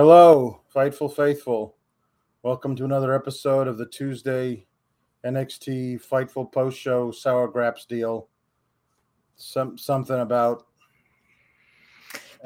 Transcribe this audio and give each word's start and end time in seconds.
Hello, 0.00 0.62
Fightful 0.74 1.14
Faithful. 1.14 1.76
Welcome 2.42 2.74
to 2.76 2.86
another 2.86 3.14
episode 3.14 3.68
of 3.68 3.76
the 3.76 3.84
Tuesday 3.84 4.66
NXT 5.26 6.00
Fightful 6.02 6.50
Post 6.50 6.78
Show 6.78 7.10
Sour 7.10 7.48
Graps 7.48 7.84
deal. 7.84 8.26
Some 9.36 9.76
something 9.76 10.20
about 10.20 10.64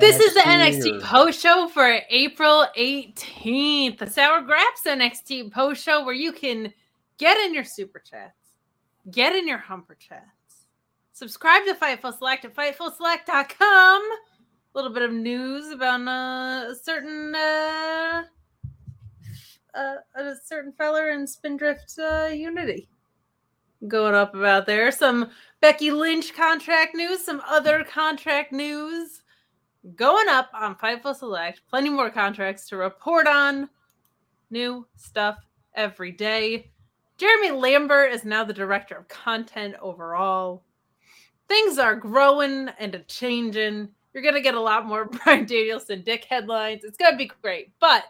This 0.01 0.19
is 0.19 0.35
the 0.35 0.41
NXT 0.41 0.97
or- 0.97 1.01
post 1.03 1.41
show 1.41 1.69
for 1.69 2.01
April 2.11 2.67
18th. 2.77 3.99
The 3.99 4.11
Sour 4.11 4.41
Graps 4.41 4.83
NXT 4.85 5.53
post 5.53 5.81
show 5.81 6.05
where 6.05 6.13
you 6.13 6.33
can 6.33 6.75
get 7.19 7.39
in 7.39 7.55
your 7.55 7.63
super 7.63 8.01
chats, 8.01 8.57
get 9.13 9.33
in 9.37 9.47
your 9.47 9.59
humper 9.59 9.95
chats, 9.95 10.67
subscribe 11.13 11.65
to 11.67 11.75
Fightful 11.75 12.19
Select 12.19 12.47
at 12.47 12.53
FightfulSelect.com. 12.57 14.03
Little 14.75 14.91
bit 14.91 15.03
of 15.03 15.13
news 15.13 15.71
about 15.71 16.01
uh, 16.01 16.73
a 16.73 16.75
certain 16.75 17.33
uh, 17.35 18.25
uh, 19.73 19.95
a 20.17 20.35
certain 20.45 20.73
feller 20.73 21.11
in 21.11 21.27
Spindrift 21.27 21.97
uh, 21.99 22.31
Unity 22.33 22.89
going 23.89 24.15
up 24.15 24.35
about 24.35 24.67
there. 24.67 24.91
Some 24.91 25.31
Becky 25.61 25.91
Lynch 25.91 26.35
contract 26.35 26.95
news, 26.95 27.25
some 27.25 27.43
other 27.49 27.85
contract 27.85 28.53
news 28.53 29.23
going 29.95 30.29
up 30.29 30.51
on 30.53 30.75
Fightful 30.77 31.15
Select. 31.15 31.61
Plenty 31.69 31.91
more 31.91 32.11
contracts 32.11 32.69
to 32.69 32.77
report 32.77 33.27
on. 33.27 33.69
New 34.51 34.87
stuff 34.97 35.39
every 35.75 36.13
day. 36.13 36.71
Jeremy 37.17 37.53
Lambert 37.53 38.13
is 38.13 38.25
now 38.25 38.45
the 38.45 38.53
director 38.53 38.97
of 38.97 39.09
content 39.09 39.77
overall. 39.81 40.65
Things 41.49 41.79
are 41.79 41.95
growing 41.95 42.71
and 42.79 42.95
a 42.95 43.01
changing. 43.01 43.91
You're 44.15 44.23
gonna 44.23 44.41
get 44.41 44.55
a 44.55 44.61
lot 44.61 44.87
more 44.87 45.05
Bryan 45.25 45.45
Danielson 45.45 46.03
dick 46.03 46.25
headlines. 46.25 46.85
It's 46.85 46.97
gonna 46.97 47.17
be 47.17 47.31
great. 47.43 47.73
But 47.81 48.05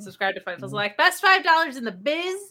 subscribe 0.00 0.34
to 0.36 0.40
Fightful 0.40 0.68
Select. 0.70 0.96
Best 0.96 1.20
five 1.20 1.44
dollars 1.44 1.76
in 1.76 1.84
the 1.84 1.92
biz. 1.92 2.50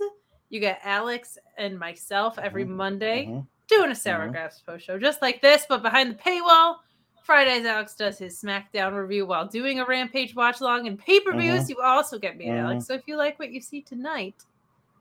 You 0.50 0.60
get 0.60 0.80
Alex 0.84 1.38
and 1.58 1.78
myself 1.80 2.38
every 2.40 2.64
Mhm. 2.66 2.70
Monday 2.70 3.26
Mhm. 3.26 3.48
doing 3.68 3.92
a 3.92 3.96
Sour 3.96 4.28
Mhm. 4.28 4.32
Graps 4.32 4.60
post 4.62 4.86
show 4.86 4.98
just 5.00 5.22
like 5.22 5.42
this, 5.42 5.66
but 5.68 5.82
behind 5.82 6.12
the 6.12 6.16
paywall. 6.16 6.78
Fridays, 7.24 7.66
Alex 7.66 7.94
does 7.96 8.18
his 8.18 8.42
SmackDown 8.42 8.94
review 8.98 9.26
while 9.26 9.46
doing 9.46 9.82
a 9.82 9.86
Rampage 9.86 10.34
watch 10.36 10.62
long 10.62 10.88
and 10.88 10.98
pay 10.98 11.20
per 11.20 11.34
views. 11.36 11.66
Mhm. 11.66 11.70
You 11.72 11.82
also 11.82 12.18
get 12.20 12.38
me 12.38 12.48
and. 12.48 12.60
Alex. 12.60 12.86
So 12.86 12.94
if 12.94 13.02
you 13.08 13.18
like 13.18 13.38
what 13.40 13.52
you 13.52 13.60
see 13.60 13.82
tonight, 13.82 14.46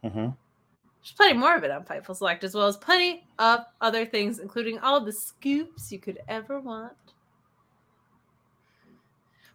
there's 0.03 0.33
plenty 1.17 1.35
more 1.35 1.55
of 1.55 1.63
it 1.63 1.71
on 1.71 1.85
Fightful 1.85 2.17
Select, 2.17 2.43
as 2.43 2.55
well 2.57 2.67
as 2.67 2.77
plenty 2.77 3.25
of 3.39 3.65
other 3.81 4.05
things, 4.05 4.41
including 4.41 4.81
all 4.81 5.01
the 5.01 5.13
scoops 5.13 5.93
you 5.93 6.01
could 6.01 6.19
ever 6.27 6.59
want. 6.59 6.97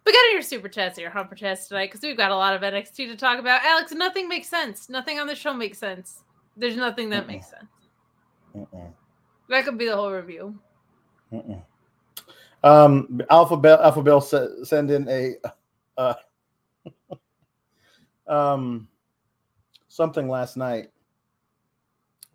But 0.04 0.12
get 0.12 0.24
in 0.26 0.32
your 0.32 0.42
super 0.42 0.68
chats 0.68 0.98
or 0.98 1.02
your 1.02 1.10
humper 1.10 1.34
chats 1.34 1.68
tonight 1.68 1.86
because 1.86 2.00
we've 2.02 2.16
got 2.16 2.32
a 2.32 2.36
lot 2.36 2.54
of 2.54 2.62
NXT 2.62 3.08
to 3.08 3.16
talk 3.16 3.38
about. 3.38 3.62
Alex, 3.62 3.92
nothing 3.92 4.28
makes 4.28 4.48
sense. 4.48 4.88
Nothing 4.88 5.20
on 5.20 5.26
the 5.26 5.34
show 5.34 5.54
makes 5.54 5.78
sense. 5.78 6.24
There's 6.56 6.76
nothing 6.76 7.10
that 7.10 7.24
Mm-mm. 7.24 7.28
makes 7.28 7.50
sense. 7.50 7.70
Mm-mm. 8.56 8.92
That 9.48 9.64
could 9.64 9.78
be 9.78 9.86
the 9.86 9.96
whole 9.96 10.10
review. 10.10 10.58
Mm-mm. 11.32 11.62
Um, 12.64 13.20
Alpha 13.30 13.56
Bell, 13.56 13.80
Alpha 13.80 14.02
Bell 14.02 14.20
se- 14.20 14.64
send 14.64 14.90
in 14.90 15.08
a 15.08 15.34
uh, 15.96 16.14
um 18.26 18.88
something 19.88 20.28
last 20.28 20.56
night. 20.56 20.88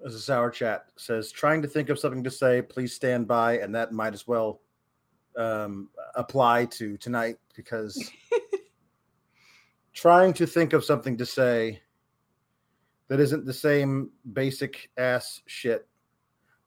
As 0.06 0.14
a 0.14 0.20
sour 0.20 0.52
chat 0.52 0.86
says, 0.96 1.32
trying 1.32 1.62
to 1.64 1.68
think 1.68 1.90
of 1.90 1.98
something 1.98 2.24
to 2.24 2.30
say. 2.30 2.62
Please 2.62 2.94
stand 2.94 3.28
by, 3.28 3.58
and 3.60 3.74
that 3.74 3.92
might 3.92 4.14
as 4.14 4.28
well 4.28 4.62
um, 5.36 5.90
apply 6.18 6.66
to 6.66 6.98
tonight 6.98 7.38
because 7.56 8.12
trying 9.94 10.34
to 10.34 10.46
think 10.46 10.74
of 10.74 10.84
something 10.84 11.16
to 11.18 11.26
say 11.26 11.82
that 13.08 13.20
isn't 13.20 13.46
the 13.46 13.54
same 13.54 14.12
basic 14.34 14.90
ass 14.98 15.42
shit 15.46 15.88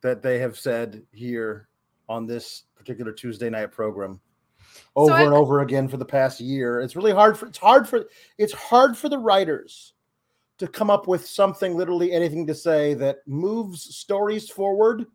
that 0.00 0.22
they 0.22 0.38
have 0.38 0.58
said 0.58 1.02
here 1.12 1.68
on 2.08 2.26
this 2.26 2.64
particular 2.74 3.12
Tuesday 3.12 3.50
night 3.50 3.70
program 3.70 4.20
over 4.96 5.12
I- 5.12 5.22
and 5.22 5.34
over 5.34 5.60
again 5.60 5.88
for 5.88 5.98
the 5.98 6.04
past 6.04 6.40
year. 6.40 6.80
It's 6.80 6.96
really 6.96 7.12
hard 7.12 7.36
for 7.36 7.46
it's 7.46 7.58
hard 7.58 7.88
for 7.88 8.06
it's 8.38 8.52
hard 8.52 8.96
for 8.96 9.08
the 9.08 9.18
writers 9.18 9.92
to 10.58 10.66
come 10.66 10.90
up 10.90 11.06
with 11.06 11.26
something 11.26 11.76
literally 11.76 12.12
anything 12.12 12.46
to 12.46 12.54
say 12.54 12.94
that 12.94 13.18
moves 13.26 13.96
stories 13.96 14.48
forward 14.48 15.06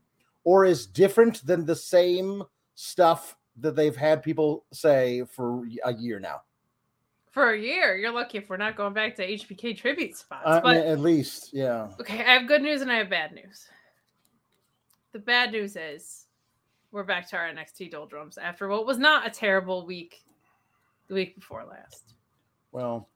or 0.43 0.65
is 0.65 0.87
different 0.87 1.45
than 1.45 1.65
the 1.65 1.75
same 1.75 2.43
stuff 2.75 3.35
that 3.57 3.75
they've 3.75 3.95
had 3.95 4.21
people 4.21 4.65
say 4.71 5.23
for 5.29 5.63
a 5.85 5.93
year 5.93 6.19
now. 6.19 6.41
For 7.31 7.51
a 7.51 7.59
year, 7.59 7.97
you're 7.97 8.13
lucky 8.13 8.37
if 8.37 8.49
we're 8.49 8.57
not 8.57 8.77
going 8.77 8.93
back 8.93 9.15
to 9.15 9.27
HBK 9.27 9.75
tribute 9.77 10.15
spots. 10.15 10.45
I 10.45 10.59
but 10.61 10.77
at 10.77 10.99
least, 10.99 11.53
yeah. 11.53 11.89
okay, 11.99 12.19
I 12.19 12.33
have 12.37 12.47
good 12.47 12.61
news 12.61 12.81
and 12.81 12.91
I 12.91 12.95
have 12.95 13.09
bad 13.09 13.33
news. 13.33 13.67
The 15.11 15.19
bad 15.19 15.51
news 15.51 15.75
is 15.75 16.27
we're 16.91 17.03
back 17.03 17.29
to 17.29 17.37
our 17.37 17.49
NXT 17.49 17.91
doldrums 17.91 18.37
after 18.37 18.69
what 18.69 18.85
was 18.85 18.97
not 18.97 19.27
a 19.27 19.29
terrible 19.29 19.85
week 19.85 20.23
the 21.07 21.13
week 21.13 21.35
before 21.35 21.65
last. 21.65 22.13
Well, 22.71 23.09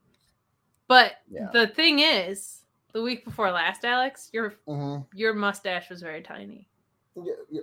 But 0.88 1.18
Yeah. 1.30 1.50
the 1.54 1.68
thing 1.68 2.00
is, 2.00 2.64
the 2.94 3.02
week 3.02 3.24
before 3.24 3.52
last, 3.52 3.86
Alex, 3.86 4.30
your 4.34 4.56
mhm. 4.68 5.06
your 5.14 5.34
mustache 5.34 5.90
was 5.90 6.02
very 6.02 6.22
tiny. 6.22 6.68
Yeah, 7.16 7.34
yeah. 7.50 7.62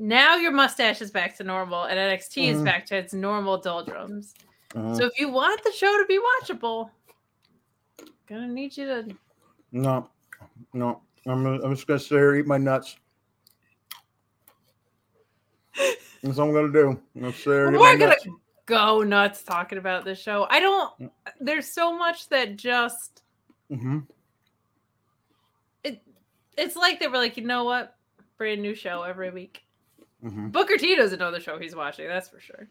Now 0.00 0.36
your 0.36 0.52
mustache 0.52 1.02
is 1.02 1.10
back 1.10 1.36
to 1.38 1.44
normal, 1.44 1.82
and 1.82 1.98
NXT 1.98 2.50
is 2.50 2.58
Mhm. 2.58 2.64
back 2.64 2.86
to 2.86 2.96
its 2.96 3.12
normal 3.12 3.58
doldrums. 3.58 4.32
Mhm. 4.70 4.96
So 4.96 5.06
if 5.06 5.18
you 5.18 5.28
want 5.28 5.60
the 5.64 5.72
show 5.72 5.98
to 5.98 6.04
be 6.06 6.20
watchable, 6.20 6.90
gonna 8.26 8.46
need 8.46 8.76
you 8.76 8.86
to 8.86 9.16
No, 9.72 10.08
no. 10.72 11.02
I'm, 11.26 11.44
I'm 11.46 11.74
just 11.74 11.88
gonna 11.88 11.98
sit 11.98 12.10
here 12.16 12.36
eat 12.36 12.46
my 12.46 12.58
nuts. 12.58 12.96
That's 16.22 16.38
all 16.38 16.48
I'm 16.48 16.54
gonna 16.54 16.72
do. 16.72 16.90
I'm 17.16 17.20
gonna 17.20 17.32
sit 17.32 17.44
here 17.44 17.68
eat 17.68 17.72
my 17.72 17.78
We're 17.78 17.98
gonna 17.98 18.06
nuts. 18.10 18.28
go 18.66 19.02
nuts 19.02 19.42
talking 19.42 19.78
about 19.78 20.04
this 20.04 20.20
show. 20.20 20.46
I 20.48 20.60
Mm. 20.60 20.62
don't. 20.62 21.12
There's 21.40 21.66
so 21.72 21.92
much 21.92 22.28
that 22.28 22.54
just 22.56 23.22
Mhm. 23.68 24.06
it. 25.82 26.00
It's 26.56 26.76
like 26.76 27.00
they 27.00 27.08
were 27.08 27.18
like, 27.18 27.36
you 27.36 27.44
know 27.44 27.64
what? 27.64 27.96
Brand 28.36 28.62
new 28.62 28.76
show 28.76 29.02
every 29.02 29.30
week. 29.30 29.64
Mhm. 30.24 30.50
Booker 30.52 30.76
T 30.76 30.96
doesn't 30.96 31.18
know 31.18 31.30
the 31.30 31.40
show 31.40 31.58
he's 31.58 31.76
watching. 31.76 32.08
That's 32.08 32.28
for 32.28 32.40
sure. 32.40 32.68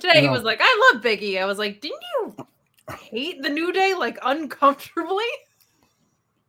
Today 0.00 0.22
he 0.22 0.28
was 0.28 0.42
like, 0.42 0.58
I 0.62 0.90
love 0.92 1.02
Biggie. 1.02 1.40
I 1.40 1.44
was 1.44 1.58
like, 1.58 1.80
didn't 1.80 2.00
you 2.14 2.36
hate 2.98 3.42
the 3.42 3.48
New 3.50 3.72
Day 3.72 3.94
like 3.94 4.18
uncomfortably? 4.22 5.24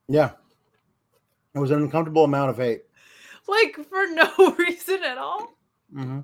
Yeah. 0.08 0.32
It 1.54 1.60
was 1.60 1.72
an 1.72 1.84
uncomfortable 1.84 2.24
amount 2.24 2.50
of 2.50 2.58
hate. 2.58 2.84
Like 3.48 3.76
for 3.90 4.08
no 4.08 4.56
reason 4.58 5.04
at 5.04 5.18
all? 5.18 5.56
Mm-hmm. 5.94 6.22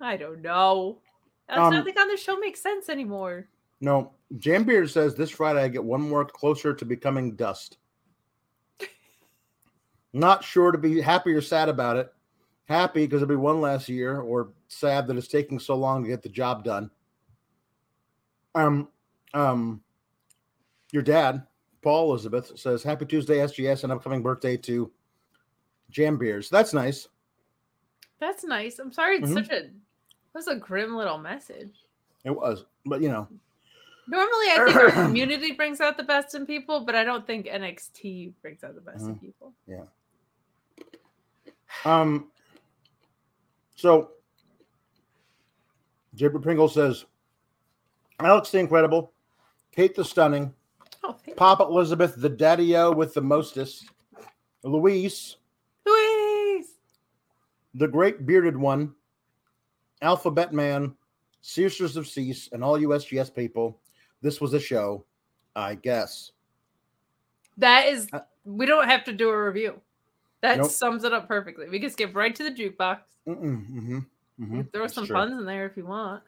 I 0.00 0.16
don't 0.16 0.40
know. 0.40 1.00
That's 1.48 1.60
Um, 1.60 1.74
nothing 1.74 1.98
on 1.98 2.08
the 2.08 2.16
show 2.16 2.36
makes 2.38 2.60
sense 2.60 2.88
anymore. 2.88 3.48
No, 3.80 4.12
Jambeard 4.36 4.88
says 4.88 5.14
this 5.14 5.28
Friday 5.30 5.62
I 5.62 5.68
get 5.68 5.84
one 5.84 6.00
more 6.00 6.24
closer 6.24 6.72
to 6.72 6.84
becoming 6.86 7.36
dust. 7.36 7.76
Not 10.14 10.42
sure 10.44 10.70
to 10.72 10.78
be 10.78 11.00
happy 11.00 11.32
or 11.32 11.42
sad 11.42 11.68
about 11.68 11.96
it. 11.96 12.10
Happy 12.66 13.04
because 13.06 13.22
it'll 13.22 13.28
be 13.28 13.36
one 13.36 13.60
last 13.60 13.88
year, 13.88 14.20
or 14.20 14.48
sad 14.68 15.06
that 15.06 15.16
it's 15.16 15.28
taking 15.28 15.58
so 15.58 15.74
long 15.76 16.02
to 16.02 16.08
get 16.08 16.22
the 16.22 16.28
job 16.30 16.64
done. 16.64 16.90
Um, 18.54 18.88
um, 19.34 19.82
your 20.92 21.02
dad, 21.02 21.46
Paul 21.82 22.10
Elizabeth, 22.10 22.58
says 22.58 22.82
Happy 22.82 23.04
Tuesday, 23.04 23.38
SGS, 23.38 23.84
and 23.84 23.92
upcoming 23.92 24.22
birthday 24.22 24.56
to 24.58 24.90
Jam 25.90 26.16
Beard. 26.16 26.46
That's 26.50 26.72
nice. 26.72 27.08
That's 28.18 28.44
nice. 28.44 28.78
I'm 28.78 28.92
sorry 28.92 29.16
it's 29.18 29.30
Mhm. 29.30 29.34
such 29.34 29.50
a 29.50 29.70
that's 30.32 30.46
a 30.46 30.56
grim 30.56 30.96
little 30.96 31.18
message. 31.18 31.74
It 32.24 32.30
was, 32.34 32.64
but 32.86 33.02
you 33.02 33.08
know, 33.08 33.28
Normally 34.06 34.46
I 34.50 34.64
think 34.66 34.76
our 34.76 34.90
community 35.06 35.52
brings 35.52 35.80
out 35.80 35.96
the 35.96 36.02
best 36.02 36.34
in 36.34 36.44
people, 36.46 36.80
but 36.80 36.94
I 36.94 37.04
don't 37.04 37.26
think 37.26 37.46
NXT 37.46 38.34
brings 38.42 38.62
out 38.64 38.74
the 38.74 38.80
best 38.80 39.04
in 39.04 39.14
Mhm. 39.16 39.20
people. 39.20 39.54
Yeah. 39.66 39.84
Um, 41.84 42.30
so 43.74 44.10
Jibber 46.14 46.38
Pringle 46.38 46.68
says 46.68 47.04
Alex 48.20 48.50
the 48.50 48.58
Incredible, 48.58 49.12
Kate 49.74 49.94
the 49.94 50.04
Stunning, 50.04 50.52
Oh, 51.02 51.16
Pop 51.36 51.60
Elizabeth 51.60 52.14
the 52.16 52.28
Daddy 52.30 52.76
O 52.76 52.90
with 52.92 53.12
the 53.14 53.20
mostest, 53.20 53.90
Luis, 54.62 55.36
Louise. 55.84 56.66
the 57.74 57.88
Great 57.88 58.24
Bearded 58.24 58.56
One, 58.56 58.94
Alphabet 60.00 60.52
Man, 60.54 60.94
Searsters 61.42 61.96
of 61.96 62.06
Cease, 62.08 62.48
and 62.52 62.64
all 62.64 62.78
USGS 62.78 63.34
people. 63.34 63.78
This 64.22 64.40
was 64.40 64.54
a 64.54 64.60
show, 64.60 65.04
I 65.54 65.74
guess. 65.74 66.32
That 67.58 67.88
is 67.88 68.08
Uh, 68.12 68.20
we 68.44 68.64
don't 68.64 68.86
have 68.88 69.04
to 69.04 69.12
do 69.12 69.28
a 69.28 69.44
review. 69.44 69.80
That 70.44 70.58
Nope. 70.58 70.70
sums 70.70 71.04
it 71.04 71.14
up 71.14 71.26
perfectly. 71.26 71.70
We 71.70 71.80
can 71.80 71.88
skip 71.88 72.14
right 72.14 72.36
to 72.36 72.42
the 72.44 72.50
jukebox. 72.50 72.98
Mm-hmm, 73.26 73.98
mm-hmm. 74.38 74.60
Throw 74.74 74.86
some 74.88 75.06
true. 75.06 75.16
puns 75.16 75.32
in 75.32 75.46
there 75.46 75.64
if 75.64 75.74
you 75.74 75.86
want. 75.86 76.22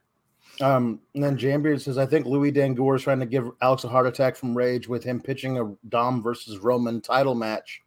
Um, 0.63 1.01
and 1.15 1.23
then 1.23 1.37
Jambeard 1.37 1.83
says, 1.83 1.99
I 1.99 2.07
think 2.07 2.25
Louis 2.25 2.51
Dangoor 2.51 2.97
is 2.97 3.03
trying 3.03 3.21
to 3.21 3.27
give 3.27 3.51
Alex 3.61 3.85
a 3.85 3.89
heart 3.89 4.07
attack 4.07 4.35
from 4.35 4.57
rage 4.57 4.89
with 4.89 5.05
him 5.05 5.21
pitching 5.21 5.59
a 5.59 5.71
Dom 5.91 6.23
versus 6.23 6.61
Roman 6.61 7.03
title 7.03 7.35
match. 7.35 7.83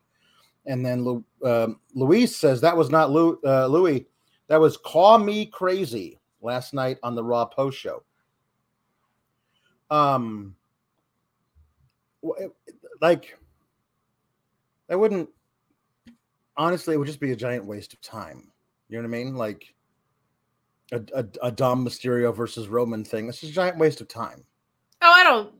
And 0.67 0.85
then 0.85 1.03
Lu- 1.03 1.25
um, 1.43 1.79
Luis 1.95 2.35
says 2.35 2.61
that 2.61 2.77
was 2.77 2.91
not 2.91 3.09
Lou, 3.09 3.39
uh, 3.43 3.65
Louis, 3.65 4.05
that 4.49 4.59
was 4.59 4.77
Call 4.77 5.17
Me 5.17 5.47
Crazy 5.47 6.19
last 6.43 6.75
night 6.75 6.99
on 7.01 7.15
the 7.15 7.23
Raw 7.23 7.45
post 7.45 7.79
show. 7.79 8.03
Um, 9.89 10.55
like, 13.01 13.35
I 14.91 14.95
wouldn't 14.95 15.27
honestly, 16.59 16.93
it 16.93 16.97
would 16.97 17.07
just 17.07 17.19
be 17.19 17.31
a 17.31 17.35
giant 17.35 17.65
waste 17.65 17.93
of 17.93 18.01
time. 18.01 18.51
You 18.89 18.97
know 18.97 19.07
what 19.07 19.15
I 19.15 19.23
mean? 19.23 19.35
Like, 19.35 19.73
a, 20.91 21.01
a, 21.15 21.25
a 21.43 21.51
Dom 21.51 21.85
Mysterio 21.85 22.35
versus 22.35 22.67
Roman 22.67 23.03
thing. 23.03 23.27
It's 23.29 23.39
just 23.39 23.51
a 23.51 23.55
giant 23.55 23.77
waste 23.77 24.01
of 24.01 24.07
time. 24.07 24.43
Oh, 25.01 25.11
I 25.11 25.23
don't. 25.23 25.53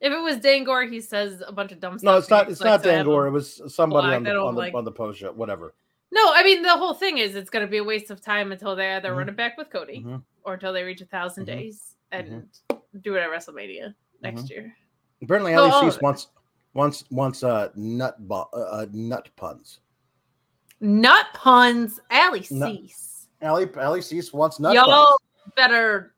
If 0.00 0.12
it 0.12 0.18
was 0.20 0.38
Dangoor, 0.38 0.84
he 0.90 1.00
says 1.00 1.42
a 1.46 1.52
bunch 1.52 1.70
of 1.70 1.78
dumb 1.78 1.98
stuff. 1.98 2.04
No, 2.12 2.16
it's 2.18 2.30
not. 2.30 2.50
It's 2.50 2.60
not 2.60 2.82
Dangoor. 2.82 3.26
It 3.28 3.30
was 3.30 3.60
somebody 3.72 4.08
black. 4.08 4.16
on 4.16 4.22
the 4.24 4.30
on 4.34 4.54
the, 4.54 4.60
like- 4.60 4.74
on 4.74 4.84
the 4.84 4.90
post 4.90 5.20
show. 5.20 5.30
Whatever. 5.32 5.74
No, 6.14 6.20
I 6.34 6.42
mean 6.42 6.62
the 6.62 6.76
whole 6.76 6.92
thing 6.94 7.18
is 7.18 7.36
it's 7.36 7.48
going 7.50 7.64
to 7.64 7.70
be 7.70 7.78
a 7.78 7.84
waste 7.84 8.10
of 8.10 8.20
time 8.20 8.52
until 8.52 8.74
they 8.76 8.94
either 8.94 9.12
Mhm. 9.12 9.16
run 9.16 9.28
it 9.30 9.36
back 9.36 9.56
with 9.56 9.70
Cody 9.70 10.02
Mhm. 10.04 10.22
or 10.44 10.54
until 10.54 10.72
they 10.72 10.82
reach 10.82 11.00
a 11.00 11.06
1000 11.06 11.44
Mhm. 11.44 11.46
days 11.46 11.96
and 12.10 12.48
do 13.00 13.14
it 13.14 13.20
at 13.20 13.30
WrestleMania 13.30 13.94
next 14.20 14.42
Mm-hmm. 14.42 14.52
year. 14.52 14.76
Apparently, 15.22 15.54
all 15.54 15.72
of 15.86 16.02
wants 16.02 16.28
wants 16.74 17.04
wants 17.10 17.42
uh 17.44 17.68
nut 17.76 18.16
bu- 18.28 18.34
uh, 18.34 18.46
uh, 18.56 18.86
nut 18.92 19.28
puns. 19.36 19.80
Nut 20.82 21.26
puns, 21.32 22.00
Ali 22.10 22.44
Nut- 22.50 22.68
Cease. 22.76 23.28
Ali 23.40 23.68
Ali 23.76 24.02
Cease 24.02 24.32
wants 24.32 24.58
nut 24.60 24.74
Y'all 24.74 24.84
puns. 24.86 25.16
better, 25.56 26.14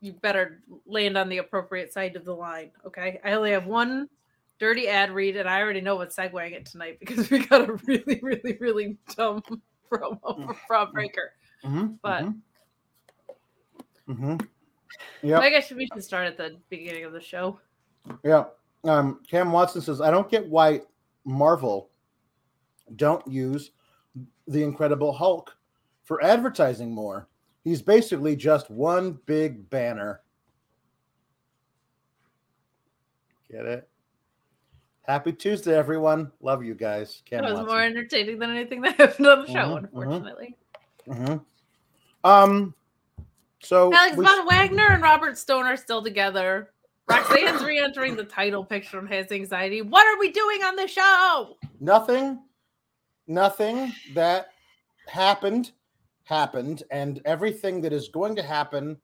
you 0.00 0.12
better 0.12 0.62
land 0.86 1.16
on 1.16 1.28
the 1.30 1.38
appropriate 1.38 1.92
side 1.92 2.14
of 2.14 2.24
the 2.26 2.34
line. 2.34 2.70
Okay, 2.86 3.20
I 3.24 3.32
only 3.32 3.52
have 3.52 3.66
one 3.66 4.08
dirty 4.58 4.86
ad 4.88 5.10
read, 5.12 5.36
and 5.36 5.48
I 5.48 5.60
already 5.62 5.80
know 5.80 5.96
what's 5.96 6.14
segueing 6.14 6.52
it 6.52 6.66
tonight 6.66 6.98
because 7.00 7.28
we 7.30 7.38
got 7.46 7.68
a 7.68 7.72
really, 7.86 8.20
really, 8.22 8.56
really 8.60 8.98
dumb 9.16 9.42
promo 9.90 10.46
for 10.46 10.54
Fraud 10.66 10.92
Breaker. 10.92 11.32
Mm-hmm, 11.64 11.86
But 12.02 12.26
hmm 14.06 14.36
yeah, 15.22 15.38
I 15.40 15.48
guess 15.48 15.70
we 15.72 15.86
should 15.92 16.04
start 16.04 16.26
at 16.26 16.36
the 16.36 16.58
beginning 16.68 17.04
of 17.04 17.12
the 17.12 17.20
show. 17.20 17.58
yeah. 18.22 18.44
Um, 18.84 19.20
Cam 19.30 19.50
Watson 19.50 19.80
says, 19.80 20.02
"I 20.02 20.10
don't 20.10 20.30
get 20.30 20.46
why 20.46 20.82
Marvel 21.24 21.88
don't 22.96 23.26
use 23.26 23.70
the 24.48 24.62
Incredible 24.62 25.12
Hulk 25.12 25.56
for 26.02 26.22
advertising 26.22 26.92
more. 26.92 27.28
He's 27.64 27.80
basically 27.82 28.36
just 28.36 28.70
one 28.70 29.18
big 29.26 29.68
banner." 29.70 30.20
Get 33.50 33.66
it? 33.66 33.88
Happy 35.02 35.32
Tuesday, 35.32 35.76
everyone. 35.76 36.32
Love 36.40 36.64
you 36.64 36.74
guys. 36.74 37.22
Cam 37.26 37.42
That 37.42 37.50
was 37.50 37.60
Watson. 37.60 37.66
more 37.74 37.82
entertaining 37.82 38.38
than 38.38 38.50
anything 38.50 38.80
that 38.82 38.96
happened 38.96 39.26
on 39.26 39.40
the 39.42 39.46
show, 39.46 39.52
Mhm, 39.52 39.80
mhm. 39.80 39.84
unfortunately. 39.84 40.56
Mhm. 41.06 41.44
Um. 42.24 42.74
So 43.62 43.92
Alex 43.94 44.16
we- 44.16 44.24
Von 44.24 44.46
Wagner 44.46 44.88
and 44.90 45.02
Robert 45.02 45.36
Stone 45.38 45.64
are 45.66 45.76
still 45.76 46.02
together. 46.02 46.70
Roxanne's 47.06 47.62
re-entering 47.62 48.16
the 48.16 48.24
title 48.24 48.64
picture 48.64 48.98
and 48.98 49.08
has 49.10 49.30
anxiety. 49.30 49.82
What 49.82 50.06
are 50.06 50.18
we 50.18 50.30
doing 50.30 50.62
on 50.62 50.74
the 50.76 50.88
show? 50.88 51.56
nothing, 51.80 52.42
nothing 53.26 53.92
that 54.14 54.48
happened 55.06 55.72
happened, 56.24 56.82
and 56.90 57.20
everything 57.24 57.80
that 57.82 57.92
is 57.92 58.08
going 58.08 58.34
to 58.36 58.42
happen 58.42 58.96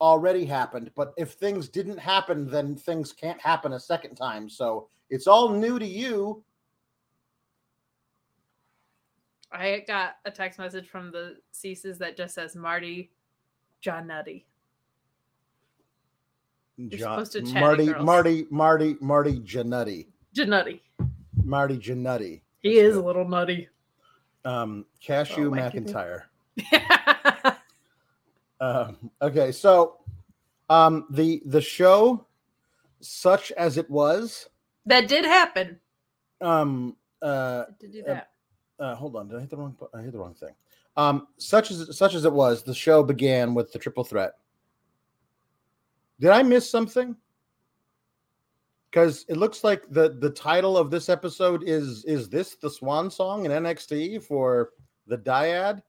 already 0.00 0.44
happened. 0.44 0.90
But 0.94 1.12
if 1.16 1.32
things 1.32 1.68
didn't 1.68 1.98
happen, 1.98 2.48
then 2.48 2.76
things 2.76 3.12
can't 3.12 3.40
happen 3.40 3.72
a 3.72 3.80
second 3.80 4.14
time. 4.14 4.48
So 4.48 4.88
it's 5.10 5.26
all 5.26 5.48
new 5.50 5.78
to 5.78 5.86
you. 5.86 6.42
I 9.50 9.84
got 9.86 10.16
a 10.24 10.30
text 10.30 10.58
message 10.58 10.88
from 10.88 11.10
the 11.10 11.36
Ceases 11.52 11.98
that 11.98 12.16
just 12.16 12.34
says 12.34 12.56
Marty 12.56 13.10
John 13.80 14.06
Nutty. 14.06 14.46
You're 16.76 17.00
supposed 17.00 17.32
to 17.32 17.42
chat, 17.42 17.60
Marty. 17.60 17.92
Marty, 17.92 18.46
Marty, 18.50 18.96
Marty 19.00 19.40
Janutti, 19.40 20.06
Janutty. 20.34 20.80
Marty 21.44 21.76
Janutti. 21.76 22.41
He 22.62 22.76
That's 22.76 22.88
is 22.88 22.94
good. 22.96 23.04
a 23.04 23.06
little 23.06 23.28
nutty. 23.28 23.68
Um, 24.44 24.86
Cashew 25.00 25.48
Oh. 25.48 25.50
McIntyre. 25.50 26.22
Um, 28.60 29.10
okay, 29.20 29.50
so 29.50 29.98
um, 30.70 31.06
the 31.10 31.42
the 31.46 31.60
show, 31.60 32.24
such 33.00 33.50
as 33.52 33.76
it 33.76 33.90
was, 33.90 34.48
that 34.86 35.08
did 35.08 35.24
happen. 35.24 35.80
um, 36.40 36.96
uh, 37.20 37.64
Did 37.80 37.92
do 37.92 38.02
Uh, 38.02 38.06
that. 38.14 38.30
uh, 38.78 38.94
hold 38.94 39.16
on, 39.16 39.26
did 39.26 39.38
I 39.38 39.40
hit 39.40 39.50
the 39.50 39.56
wrong? 39.56 39.76
I 39.92 40.02
hit 40.02 40.12
the 40.12 40.18
wrong 40.20 40.34
thing. 40.34 40.54
Um, 40.96 41.26
such 41.38 41.72
as 41.72 41.96
such 41.98 42.14
as 42.14 42.24
it 42.24 42.32
was, 42.32 42.62
the 42.62 42.72
show 42.72 43.02
began 43.02 43.52
with 43.52 43.72
the 43.72 43.80
triple 43.80 44.04
threat. 44.04 44.34
Did 46.20 46.30
I 46.30 46.44
miss 46.44 46.70
something? 46.70 47.16
Because 48.92 49.24
it 49.30 49.38
looks 49.38 49.64
like 49.64 49.88
the 49.88 50.18
the 50.20 50.28
title 50.28 50.76
of 50.76 50.90
this 50.90 51.08
episode 51.08 51.64
is 51.66 52.04
is 52.04 52.28
this 52.28 52.56
the 52.56 52.68
swan 52.68 53.10
song 53.10 53.46
in 53.46 53.50
NXT 53.50 54.22
for 54.22 54.70
the 55.06 55.16
dyad? 55.16 55.80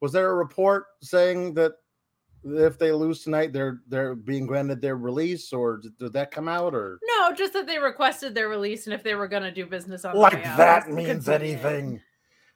Was 0.00 0.12
there 0.12 0.30
a 0.30 0.34
report 0.34 0.84
saying 1.02 1.54
that 1.54 1.72
if 2.44 2.78
they 2.78 2.92
lose 2.92 3.24
tonight, 3.24 3.52
they're 3.52 3.80
they're 3.88 4.14
being 4.14 4.46
granted 4.46 4.80
their 4.80 4.96
release, 4.96 5.52
or 5.52 5.78
did, 5.78 5.98
did 5.98 6.12
that 6.12 6.30
come 6.30 6.46
out, 6.46 6.74
or? 6.74 7.00
No, 7.02 7.34
just 7.34 7.54
that 7.54 7.66
they 7.66 7.78
requested 7.78 8.36
their 8.36 8.48
release 8.48 8.86
and 8.86 8.94
if 8.94 9.02
they 9.02 9.16
were 9.16 9.26
going 9.26 9.42
to 9.42 9.50
do 9.50 9.66
business 9.66 10.04
on 10.04 10.16
like 10.16 10.46
out, 10.46 10.56
that 10.56 10.88
means 10.88 11.28
anything. 11.28 12.00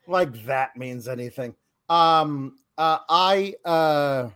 Like 0.07 0.45
that 0.45 0.77
means 0.77 1.09
anything. 1.09 1.57
Um 1.89 2.57
uh 2.79 2.99
i 3.09 3.55
uh 3.67 4.31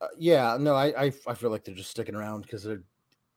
uh, 0.00 0.06
yeah 0.18 0.56
no 0.58 0.74
I, 0.74 1.04
I 1.04 1.12
i 1.28 1.34
feel 1.34 1.50
like 1.50 1.62
they're 1.62 1.76
just 1.76 1.90
sticking 1.90 2.16
around 2.16 2.42
because 2.42 2.64
they're 2.64 2.82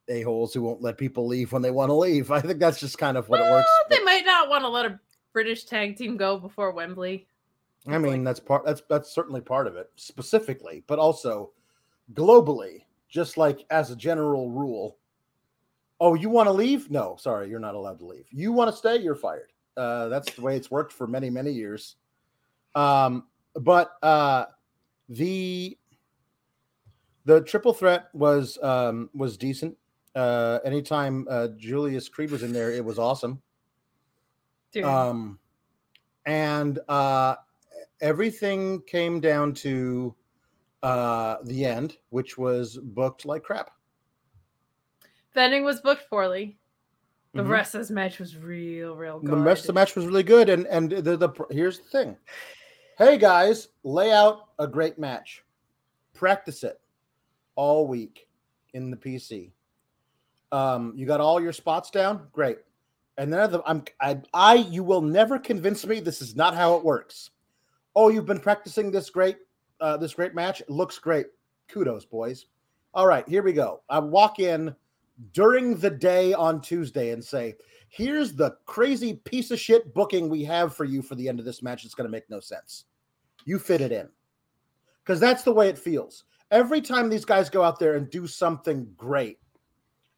a-holes 0.10 0.54
who 0.54 0.62
won't 0.62 0.82
let 0.82 0.98
people 0.98 1.26
leave 1.26 1.52
when 1.52 1.62
they 1.62 1.72
want 1.72 1.90
to 1.90 1.94
leave 1.94 2.32
i 2.32 2.40
think 2.40 2.60
that's 2.60 2.80
just 2.80 2.98
kind 2.98 3.18
of 3.18 3.30
what 3.30 3.40
it 3.40 3.50
works 3.52 3.70
Well, 3.90 3.98
they 3.98 4.04
might 4.04 4.26
not 4.26 4.50
want 4.50 4.64
to 4.64 4.70
let 4.70 4.86
a 4.86 5.00
British 5.34 5.66
tag 5.66 5.98
team 5.98 6.16
go 6.16 6.38
before 6.38 6.72
Wembley. 6.72 7.28
I 7.88 7.98
mean, 7.98 8.24
that's 8.24 8.40
part. 8.40 8.64
That's 8.64 8.82
that's 8.88 9.14
certainly 9.14 9.42
part 9.42 9.68
of 9.68 9.76
it, 9.76 9.92
specifically, 9.96 10.84
but 10.88 11.00
also 11.00 11.52
globally. 12.14 12.86
Just 13.10 13.38
like 13.38 13.66
as 13.70 13.92
a 13.92 13.96
general 13.96 14.50
rule. 14.50 14.98
Oh, 16.00 16.16
you 16.16 16.30
want 16.30 16.48
to 16.48 16.54
leave? 16.54 16.90
No, 16.90 17.16
sorry, 17.20 17.50
you're 17.50 17.60
not 17.60 17.76
allowed 17.76 18.00
to 18.00 18.06
leave. 18.06 18.26
You 18.32 18.52
want 18.52 18.72
to 18.72 18.78
stay? 18.78 18.98
You're 18.98 19.16
fired. 19.16 19.52
Uh, 19.76 20.08
that's 20.08 20.34
the 20.34 20.42
way 20.42 20.56
it's 20.56 20.72
worked 20.72 20.94
for 20.94 21.08
many 21.08 21.30
many 21.30 21.52
years. 21.52 21.98
Um, 22.74 23.26
but 23.56 23.92
uh, 24.02 24.46
the 25.10 25.78
the 27.26 27.42
triple 27.42 27.74
threat 27.74 28.06
was 28.14 28.58
um, 28.64 29.10
was 29.14 29.36
decent. 29.36 29.76
Uh, 30.16 30.60
anytime 30.64 31.28
uh, 31.30 31.48
Julius 31.58 32.08
Creed 32.08 32.32
was 32.32 32.44
in 32.44 32.54
there, 32.54 32.72
it 32.72 32.84
was 32.84 33.00
awesome. 33.00 33.42
Dude. 34.72 34.84
Um, 34.86 35.40
and 36.26 36.80
uh, 36.88 37.36
everything 38.02 38.82
came 38.84 39.20
down 39.20 39.54
to 39.56 40.14
uh, 40.84 41.38
the 41.46 41.66
end, 41.66 41.98
which 42.10 42.38
was 42.38 42.78
booked 42.78 43.26
like 43.26 43.44
crap. 43.44 43.72
the 45.34 45.42
ending 45.42 45.64
was 45.64 45.80
booked 45.82 46.08
poorly. 46.10 46.58
The 47.34 47.42
Mhm. 47.42 47.50
rest 47.50 47.74
of 47.74 47.82
this 47.82 47.90
match 47.90 48.20
was 48.20 48.38
real, 48.38 48.96
real 48.96 49.20
good. 49.20 49.32
The 49.32 49.38
rest 49.38 49.62
of 49.64 49.68
the 49.68 49.74
match 49.74 49.96
was 49.96 50.06
really 50.06 50.22
good, 50.22 50.50
and 50.50 50.68
and 50.68 50.92
the, 50.92 51.18
the 51.18 51.30
here's 51.50 51.80
the 51.80 51.90
thing. 51.90 52.16
Hey 53.00 53.18
guys, 53.18 53.70
lay 53.84 54.12
out 54.12 54.50
a 54.60 54.68
great 54.68 55.00
match. 55.00 55.44
Practice 56.14 56.64
it 56.64 56.80
all 57.56 57.88
week 57.88 58.28
in 58.76 58.92
the 58.92 58.98
PC. 58.98 59.52
Um, 60.54 60.94
you 60.96 61.08
got 61.08 61.20
all 61.20 61.42
your 61.42 61.52
spots 61.52 61.90
down, 61.90 62.28
great. 62.32 62.60
And 63.18 63.34
then 63.34 63.60
I'm 63.66 63.84
I, 64.00 64.22
I 64.34 64.56
you 64.56 64.84
will 64.84 65.02
never 65.02 65.40
convince 65.40 65.86
me 65.86 66.00
this 66.00 66.22
is 66.22 66.36
not 66.36 66.56
how 66.56 66.76
it 66.76 66.84
works. 66.84 67.32
Oh, 67.96 68.10
you've 68.10 68.28
been 68.28 68.40
practicing 68.40 68.92
this 68.92 69.10
great 69.10 69.38
uh, 69.82 69.98
this 69.98 70.14
great 70.14 70.36
match. 70.36 70.62
It 70.62 70.70
looks 70.70 71.00
great. 71.00 71.26
Kudos, 71.68 72.06
boys. 72.06 72.46
All 72.94 73.08
right, 73.08 73.28
here 73.28 73.42
we 73.42 73.54
go. 73.54 73.82
I 73.90 73.98
walk 73.98 74.38
in 74.40 74.76
during 75.32 75.76
the 75.76 75.90
day 75.90 76.34
on 76.34 76.62
Tuesday 76.62 77.12
and 77.12 77.24
say, 77.24 77.56
here's 77.90 78.34
the 78.34 78.56
crazy 78.68 79.16
piece 79.26 79.50
of 79.50 79.60
shit 79.60 79.92
booking 79.96 80.30
we 80.30 80.44
have 80.44 80.76
for 80.76 80.86
you 80.86 81.02
for 81.02 81.16
the 81.16 81.28
end 81.28 81.40
of 81.40 81.46
this 81.46 81.64
match. 81.64 81.86
It's 81.86 81.96
going 81.96 82.08
to 82.08 82.12
make 82.12 82.30
no 82.30 82.40
sense. 82.40 82.86
You 83.46 83.58
fit 83.58 83.82
it 83.82 83.92
in. 83.92 84.08
Because 85.04 85.20
that's 85.20 85.42
the 85.42 85.52
way 85.52 85.70
it 85.70 85.78
feels. 85.80 86.26
Every 86.52 86.82
time 86.82 87.10
these 87.10 87.26
guys 87.26 87.50
go 87.50 87.64
out 87.64 87.80
there 87.80 87.96
and 87.96 88.10
do 88.10 88.28
something 88.28 88.88
great, 88.96 89.40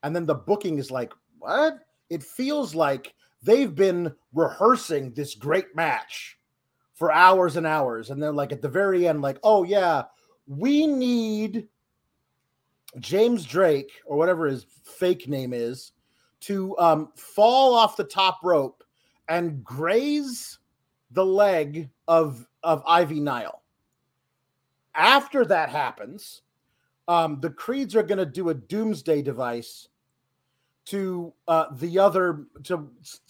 and 0.05 0.15
then 0.15 0.27
the 0.27 0.35
booking 0.35 0.77
is 0.77 0.91
like, 0.91 1.12
what? 1.39 1.79
It 2.12 2.21
feels 2.21 2.75
like 2.75 3.15
they've 3.41 3.74
been 3.74 4.13
rehearsing 4.35 5.12
this 5.13 5.33
great 5.33 5.75
match 5.75 6.38
for 6.93 7.12
hours 7.12 7.55
and 7.55 7.65
hours. 7.65 8.12
And 8.12 8.21
then, 8.21 8.35
like, 8.35 8.51
at 8.51 8.62
the 8.62 8.69
very 8.69 9.07
end, 9.07 9.24
like, 9.24 9.39
oh, 9.41 9.63
yeah, 9.63 10.03
we 10.45 10.85
need 10.85 11.67
James 13.00 13.47
Drake 13.47 13.93
or 14.05 14.15
whatever 14.15 14.45
his 14.45 14.67
fake 14.83 15.27
name 15.27 15.53
is 15.53 15.93
to 16.41 16.77
um, 16.77 17.09
fall 17.15 17.74
off 17.74 17.97
the 17.97 18.03
top 18.03 18.41
rope 18.43 18.83
and 19.27 19.63
graze 19.63 20.59
the 21.09 21.25
leg 21.25 21.89
of 22.07 22.45
of 22.62 22.83
Ivy 22.85 23.19
Nile. 23.19 23.63
After 24.93 25.45
that 25.45 25.69
happens, 25.69 26.43
um, 27.07 27.39
the 27.41 27.50
Creeds 27.50 27.95
are 27.95 28.03
going 28.03 28.19
to 28.19 28.25
do 28.27 28.50
a 28.50 28.53
doomsday 28.53 29.24
device 29.24 29.88
to 30.86 31.34
uh, 31.48 31.65
the 31.74 32.00
other 32.00 32.46
to 32.63 32.89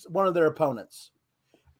one 0.10 0.28
of 0.28 0.34
their 0.34 0.48
opponents, 0.48 1.12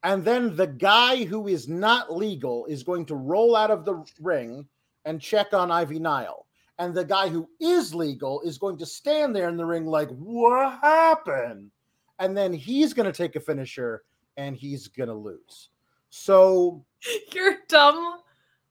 and 0.04 0.24
then 0.24 0.56
the 0.56 0.68
guy 0.68 1.24
who 1.24 1.48
is 1.48 1.68
not 1.68 2.16
legal 2.16 2.66
is 2.66 2.84
going 2.84 3.06
to 3.06 3.16
roll 3.16 3.56
out 3.56 3.72
of 3.72 3.86
the 3.86 4.04
ring 4.20 4.68
and 5.06 5.22
check 5.22 5.54
on 5.54 5.72
Ivy 5.72 6.00
Nile 6.00 6.46
and 6.78 6.94
the 6.94 7.06
guy 7.06 7.30
who 7.30 7.48
is 7.60 7.96
legal 7.96 8.42
is 8.42 8.58
going 8.58 8.78
to 8.78 8.86
stand 8.86 9.36
there 9.36 9.48
in 9.48 9.56
the 9.56 9.66
ring 9.66 9.86
like 9.86 10.10
what 10.10 10.80
happened 10.82 11.72
and 12.20 12.36
then 12.36 12.52
he's 12.52 12.94
going 12.94 13.06
to 13.06 13.16
take 13.16 13.36
a 13.36 13.40
finisher 13.40 14.04
and 14.38 14.56
he's 14.56 14.88
going 14.88 15.08
to 15.08 15.16
lose 15.16 15.70
so 16.10 16.84
Your 17.34 17.58
dumb 17.68 18.20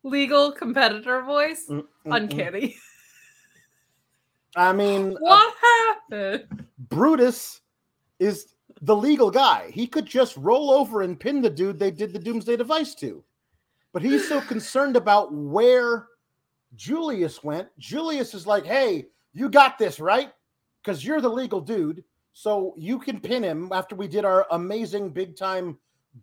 legal 0.03 0.53
competitor 0.53 1.23
voice. 1.23 1.67
mm, 1.69 1.81
mm, 1.81 1.87
mm. 2.07 2.17
Uncanny. 2.17 2.77
i 4.57 4.73
mean 4.73 5.13
uh, 5.13 5.21
what 5.21 5.55
happened? 6.11 6.67
brutus 6.89 7.61
is 8.19 8.55
the 8.83 8.97
legal 8.97 9.31
guy. 9.31 9.71
He 9.73 9.87
could 9.87 10.07
just 10.07 10.37
roll 10.37 10.71
over 10.71 11.03
and 11.03 11.19
pin 11.19 11.41
the 11.41 11.51
dude 11.51 11.79
they 11.79 11.91
did 11.91 12.13
the 12.13 12.19
doomsday 12.19 12.57
device 12.57 12.95
to. 12.97 13.25
But 13.93 14.03
he's 14.03 14.29
so 14.29 14.41
concerned 14.53 14.97
about 14.97 15.33
where 15.33 16.09
julius 16.75 17.43
went. 17.45 17.69
Julius 17.79 18.35
is 18.35 18.47
like 18.47 18.67
hey 18.67 19.07
you 19.33 19.49
got 19.49 19.79
this 19.79 20.01
right? 20.01 20.33
Because 20.83 21.05
you're 21.05 21.21
the 21.21 21.29
legal 21.29 21.61
dude 21.61 22.05
so 22.33 22.75
you 22.77 22.99
can 22.99 23.21
pin 23.21 23.43
him 23.43 23.71
after 23.73 23.95
we 23.95 24.09
did 24.09 24.25
our 24.25 24.47
amazing 24.51 25.11
big 25.11 25.37
time 25.37 25.79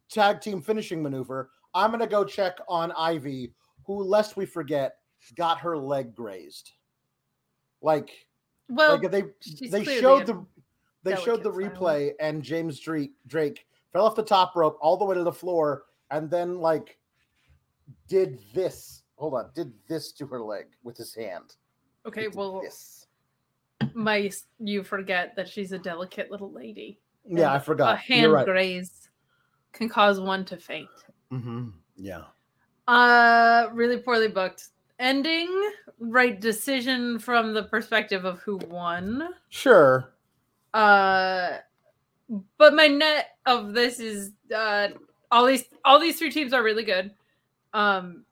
tag 0.09 0.41
team 0.41 0.61
finishing 0.61 1.01
maneuver. 1.01 1.49
I'm 1.73 1.89
going 1.89 2.01
to 2.01 2.07
go 2.07 2.25
check 2.25 2.57
on 2.67 2.91
ivy 2.93 3.53
who 3.85 4.03
lest 4.03 4.35
we 4.35 4.45
forget 4.45 4.97
got 5.35 5.57
her 5.59 5.77
leg 5.77 6.13
grazed 6.13 6.73
like 7.81 8.09
Well, 8.69 8.99
like 8.99 9.11
they 9.11 9.23
they 9.69 9.83
showed 9.99 10.25
the 10.25 10.45
they 11.03 11.15
showed 11.15 11.43
the 11.43 11.51
replay 11.51 12.11
and 12.19 12.43
James 12.43 12.79
Drake 12.79 13.13
Drake 13.27 13.65
fell 13.91 14.05
off 14.05 14.15
the 14.15 14.23
top 14.23 14.55
rope 14.55 14.77
all 14.81 14.97
the 14.97 15.05
way 15.05 15.15
to 15.15 15.23
the 15.23 15.31
floor 15.31 15.83
and 16.11 16.29
then 16.29 16.59
like 16.59 16.97
did 18.07 18.39
this. 18.53 19.03
Hold 19.15 19.35
on, 19.35 19.51
did 19.55 19.71
this 19.87 20.11
to 20.13 20.25
her 20.27 20.41
leg 20.41 20.65
with 20.83 20.97
his 20.97 21.13
hand. 21.13 21.55
okay, 22.05 22.27
well, 22.27 22.61
this. 22.61 23.07
my 23.93 24.31
you 24.59 24.83
forget 24.83 25.35
that 25.35 25.47
she's 25.47 25.71
a 25.71 25.79
delicate 25.79 26.31
little 26.31 26.51
lady. 26.51 26.99
Yeah, 27.25 27.47
and 27.47 27.51
I 27.51 27.59
forgot. 27.59 27.95
A 27.95 27.97
hand 27.97 28.31
right. 28.31 28.45
graze 28.45 29.09
can 29.73 29.89
cause 29.89 30.19
one 30.19 30.43
to 30.45 30.57
faint. 30.57 30.89
hmm 31.29 31.69
Yeah. 31.95 32.23
Uh, 32.87 33.69
really 33.73 33.97
poorly 33.97 34.27
booked. 34.27 34.69
Ending 35.01 35.71
right 35.99 36.39
decision 36.39 37.17
from 37.19 37.53
the 37.53 37.63
perspective 37.63 38.23
of 38.23 38.39
who 38.41 38.57
won. 38.69 39.29
Sure. 39.49 40.13
Uh, 40.75 41.57
but 42.57 42.73
my 42.75 42.87
net 42.87 43.29
of 43.45 43.73
this 43.73 43.99
is 43.99 44.31
uh 44.55 44.89
all 45.31 45.45
these 45.45 45.63
all 45.83 45.99
these 45.99 46.17
three 46.19 46.29
teams 46.31 46.53
are 46.53 46.63
really 46.63 46.83
good. 46.83 47.11
Um, 47.73 48.23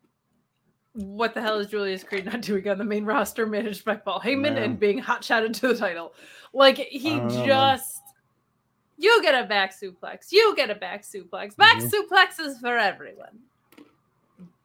what 0.94 1.34
the 1.34 1.42
hell 1.42 1.58
is 1.60 1.68
Julius 1.68 2.04
Creed 2.04 2.26
not 2.26 2.42
doing 2.42 2.68
on 2.70 2.78
the 2.78 2.84
main 2.84 3.04
roster, 3.04 3.46
managed 3.48 3.84
by 3.84 3.96
Paul 3.96 4.20
Heyman 4.22 4.42
Man. 4.54 4.58
and 4.58 4.80
being 4.80 5.00
hot 5.00 5.24
shotted 5.24 5.54
to 5.56 5.70
the 5.70 5.76
title? 5.76 6.14
Like 6.54 6.78
he 6.78 7.10
don't 7.18 7.28
know, 7.30 7.46
just. 7.46 8.02
You 9.02 9.22
get 9.24 9.34
a 9.44 9.48
back 9.48 9.74
suplex. 9.74 10.32
You 10.32 10.54
get 10.58 10.70
a 10.70 10.76
back 10.76 11.04
suplex. 11.04 11.56
Back 11.56 11.78
Mhm. 11.78 11.90
suplexes 11.90 12.60
for 12.60 12.78
everyone. 12.78 13.40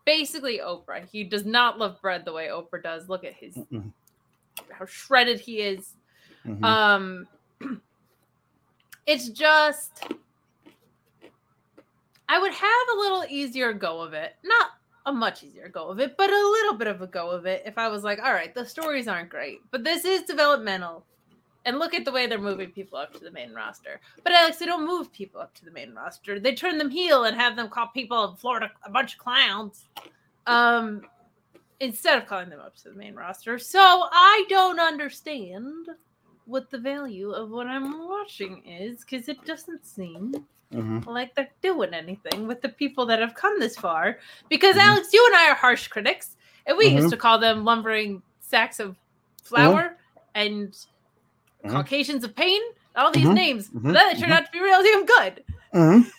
Basically, 0.04 0.58
Oprah. 0.58 1.08
He 1.11 1.25
does 1.25 1.44
not 1.46 1.78
love 1.78 2.00
bread 2.02 2.25
the 2.25 2.32
way 2.32 2.49
Oprah 2.49 2.82
does. 2.82 3.08
Look 3.08 3.25
at 3.25 3.34
his 3.34 3.54
Mm-mm. 3.54 3.92
how 4.70 4.84
shredded 4.87 5.40
he 5.40 5.61
is. 5.61 5.94
Mhm. 6.46 6.62
Um, 6.62 7.28
it's 9.06 9.28
just 9.30 10.04
I 12.28 12.38
would 12.38 12.52
have 12.52 12.87
a 12.94 12.99
little 12.99 13.25
easier 13.28 13.73
go 13.73 14.00
of 14.00 14.12
it, 14.14 14.34
not 14.44 14.70
a 15.06 15.12
much 15.12 15.42
easier 15.42 15.68
go 15.68 15.88
of 15.88 16.00
it, 16.00 16.16
but 16.16 16.30
a 16.30 16.49
little 16.49 16.75
bit 16.75 16.87
of 16.88 17.02
a 17.02 17.06
go 17.06 17.30
of 17.30 17.44
it. 17.46 17.62
If 17.66 17.76
I 17.76 17.88
was 17.88 18.02
like, 18.02 18.18
all 18.23 18.32
right, 18.32 18.54
the 18.54 18.64
stories 18.64 19.06
aren't 19.08 19.28
great, 19.28 19.61
but 19.70 19.84
this 19.84 20.04
is 20.04 20.23
developmental, 20.23 21.04
and 21.64 21.78
look 21.78 21.94
at 21.94 22.04
the 22.04 22.12
way 22.12 22.26
they're 22.26 22.38
moving 22.38 22.71
people 22.71 22.99
up 22.99 23.12
to 23.14 23.21
the 23.21 23.30
main 23.30 23.52
roster. 23.52 24.00
But 24.23 24.33
Alex, 24.33 24.59
they 24.59 24.66
don't 24.66 24.87
move 24.87 25.12
people 25.12 25.40
up 25.40 25.54
to 25.54 25.64
the 25.64 25.71
main 25.71 25.94
roster; 25.94 26.38
they 26.38 26.54
turn 26.54 26.78
them 26.78 26.90
heel 26.90 27.25
and 27.25 27.37
have 27.37 27.56
them 27.56 27.68
call 27.68 27.88
people 27.88 28.30
in 28.30 28.37
Florida 28.37 28.71
a 28.85 28.90
bunch 28.90 29.14
of 29.14 29.18
clowns. 29.21 29.88
Um, 30.47 31.06
instead 31.80 32.16
of 32.16 32.26
calling 32.26 32.49
them 32.49 32.61
up 32.61 32.76
to 32.76 32.88
the 32.88 32.94
main 32.94 33.14
roster. 33.14 33.59
So 33.59 33.80
I 33.80 34.44
don't 34.49 34.78
understand 34.78 35.88
what 36.47 36.71
the 36.71 36.78
value 36.78 37.30
of 37.33 37.50
what 37.50 37.66
I'm 37.66 38.06
watching 38.06 38.62
is 38.64 39.00
because 39.00 39.28
it 39.28 39.44
doesn't 39.44 39.85
seem 39.85 40.47
Mhm. 40.73 41.04
like 41.06 41.35
they're 41.35 41.50
doing 41.62 41.92
anything 41.92 42.47
with 42.47 42.61
the 42.62 42.68
people 42.68 43.06
that 43.06 43.18
have 43.18 43.35
come 43.35 43.59
this 43.59 43.76
far. 43.76 44.18
Because 44.49 44.76
Mhm. 44.76 44.83
Alex, 44.83 45.12
you 45.12 45.25
and 45.26 45.37
I 45.37 45.50
are 45.50 45.54
harsh 45.54 45.88
critics, 45.88 46.37
and 46.66 46.76
we 46.78 46.88
Mhm. 46.90 46.97
used 46.97 47.11
to 47.11 47.16
call 47.16 47.38
them 47.38 47.64
lumbering 47.64 48.23
sacks 48.40 48.78
of 48.78 48.97
flour 49.42 49.99
and 50.35 50.76
Mhm. 51.64 51.71
Caucasians 51.71 52.25
of 52.25 52.35
pain. 52.37 52.61
All 52.97 53.11
these 53.11 53.26
Mhm. 53.26 53.35
names, 53.35 53.71
Mhm. 53.71 53.83
but 53.83 53.92
then 53.94 54.09
they 54.14 54.21
turned 54.21 54.33
Mhm. 54.33 54.37
out 54.37 54.47
to 54.47 54.52
be 54.52 54.61
real 54.61 54.83
damn 54.83 55.04
good. 55.04 55.44
Mhm. 55.75 56.11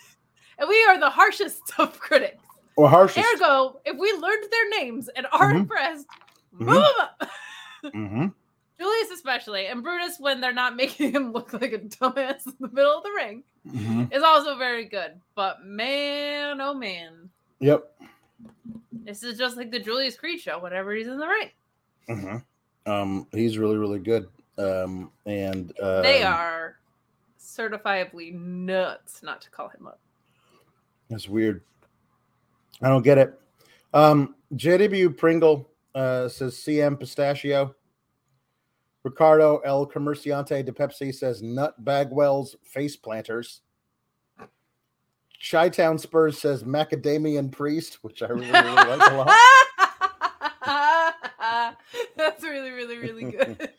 And 0.58 0.68
we 0.68 0.84
are 0.84 0.98
the 0.98 1.08
harshest 1.10 1.72
of 1.78 1.98
critics. 2.00 2.42
Or 2.76 2.88
harshest. 2.90 3.26
Ergo, 3.36 3.80
if 3.86 3.96
we 3.96 4.12
learned 4.12 4.44
their 4.50 4.68
names 4.70 5.08
and 5.08 5.26
are 5.32 5.52
Mhm. 5.52 5.60
impressed, 5.60 6.06
move 6.52 6.76
'em 6.76 6.84
up. 7.00 7.30
Julius 8.78 9.10
especially, 9.10 9.68
and 9.68 9.82
Brutus 9.82 10.20
when 10.20 10.42
they're 10.42 10.52
not 10.52 10.76
making 10.82 11.12
him 11.12 11.32
look 11.32 11.54
like 11.54 11.72
a 11.72 11.78
dumbass 11.78 12.46
in 12.46 12.52
the 12.60 12.68
middle 12.68 12.98
of 12.98 13.04
the 13.04 13.10
ring 13.12 13.42
Mhm. 13.66 14.12
is 14.12 14.22
also 14.22 14.56
very 14.56 14.84
good. 14.84 15.18
But 15.34 15.64
man, 15.64 16.60
oh 16.60 16.74
man, 16.74 17.30
Yep. 17.60 17.90
This 18.92 19.22
is 19.22 19.38
just 19.38 19.56
like 19.56 19.70
the 19.70 19.78
Julius 19.78 20.16
Creed 20.16 20.40
show. 20.40 20.58
Whenever 20.58 20.92
he's 20.92 21.06
in 21.06 21.16
the 21.16 21.26
ring, 21.26 21.50
mhm. 22.10 22.44
um, 22.84 23.26
he's 23.32 23.56
really 23.56 23.78
really 23.78 23.98
good. 23.98 24.28
Um, 24.58 25.10
and 25.26 25.72
uh, 25.80 26.02
they 26.02 26.22
are 26.22 26.76
certifiably 27.38 28.34
nuts 28.34 29.22
not 29.22 29.40
to 29.42 29.50
call 29.50 29.68
him 29.68 29.86
up. 29.86 30.00
That's 31.08 31.28
weird. 31.28 31.62
I 32.82 32.88
don't 32.88 33.02
get 33.02 33.18
it. 33.18 33.38
Um, 33.94 34.34
JW 34.54 35.16
Pringle 35.16 35.68
uh, 35.94 36.28
says 36.28 36.54
CM 36.54 36.98
Pistachio. 36.98 37.74
Ricardo 39.02 39.58
El 39.58 39.86
Comerciante 39.86 40.64
de 40.64 40.72
Pepsi 40.72 41.14
says 41.14 41.40
Nut 41.40 41.74
Bagwell's 41.84 42.56
face 42.64 42.96
planters. 42.96 43.60
Chi 45.48 45.68
Town 45.68 45.96
Spurs 45.96 46.38
says 46.38 46.64
Macadamian 46.64 47.52
Priest, 47.52 47.98
which 48.02 48.22
I 48.22 48.28
really, 48.28 48.50
really 48.50 48.74
like 48.74 49.12
a 49.12 49.14
lot. 49.14 49.30
That's 52.18 52.42
really, 52.42 52.70
really, 52.70 52.96
really 52.98 53.24
good. 53.30 53.70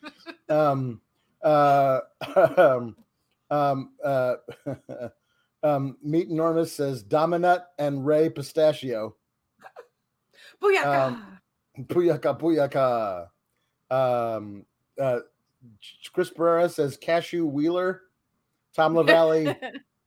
Um, 0.47 1.01
uh, 1.43 2.01
um, 2.57 2.95
um, 3.49 3.91
uh, 4.03 4.35
um, 5.63 5.97
Meat 6.03 6.29
Enormous 6.29 6.71
says 6.71 7.03
Dominut 7.03 7.63
and 7.79 8.05
Ray 8.05 8.29
Pistachio. 8.29 9.15
Booyaka! 10.61 11.07
Um, 11.07 11.39
Booyaka, 11.79 12.39
booyaka. 12.39 13.27
Um, 13.89 14.65
uh, 14.99 15.19
Chris 16.13 16.29
Barrera 16.29 16.69
says 16.69 16.97
Cashew 16.97 17.45
Wheeler. 17.45 18.01
Tom 18.75 18.95
LaValle 18.95 19.55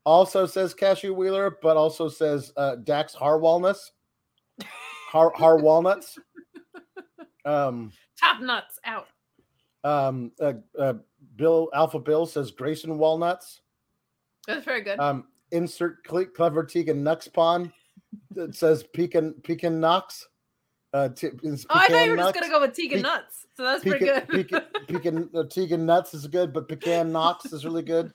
also 0.05 0.47
says 0.47 0.75
Cashew 0.75 1.15
Wheeler, 1.15 1.59
but 1.63 1.77
also 1.77 2.09
says 2.09 2.53
uh, 2.57 2.77
Dax 2.77 3.15
Har 3.15 3.39
Walnuts. 3.39 3.93
Har, 5.11 5.33
Har 5.35 5.57
Walnuts. 5.59 6.19
Um, 7.45 7.93
Top 8.19 8.41
nuts 8.41 8.79
out. 8.85 9.07
um, 9.85 10.33
uh, 10.41 10.55
uh, 10.79 10.95
Bill 11.37 11.69
Alpha 11.75 11.99
Bill 11.99 12.27
says 12.27 12.51
Grayson 12.51 12.99
Walnuts. 12.99 13.61
That's 14.47 14.65
very 14.65 14.83
good. 14.83 14.99
Um, 14.99 15.27
insert 15.53 16.05
cle- 16.05 16.27
clever 16.27 16.65
Tegan 16.65 17.03
Nux 17.03 17.29
Pawn 17.33 17.73
that 18.33 18.55
says 18.55 18.83
Pecan 18.95 19.35
Pecan 19.43 19.81
Knox. 19.81 20.27
Uh, 20.93 21.09
t- 21.09 21.29
oh, 21.29 21.57
I 21.71 21.87
thought 21.87 22.05
you 22.05 22.11
were 22.11 22.17
just 22.17 22.35
gonna 22.35 22.49
go 22.49 22.61
with 22.61 22.75
Tegan 22.75 22.99
Pe- 22.99 23.03
nuts. 23.03 23.47
So 23.57 23.63
that's 23.63 23.85
pretty 23.85 24.07
Pecan, 24.07 24.27
good. 24.27 24.49
pecan, 24.49 24.63
pecan, 24.89 25.31
uh, 25.35 25.45
Tegan 25.45 25.87
Nuts 25.87 26.15
is 26.15 26.27
good, 26.27 26.53
but 26.53 26.69
Pecan 26.69 27.13
Knox 27.13 27.53
is 27.53 27.65
really 27.65 27.83
good. 27.83 28.13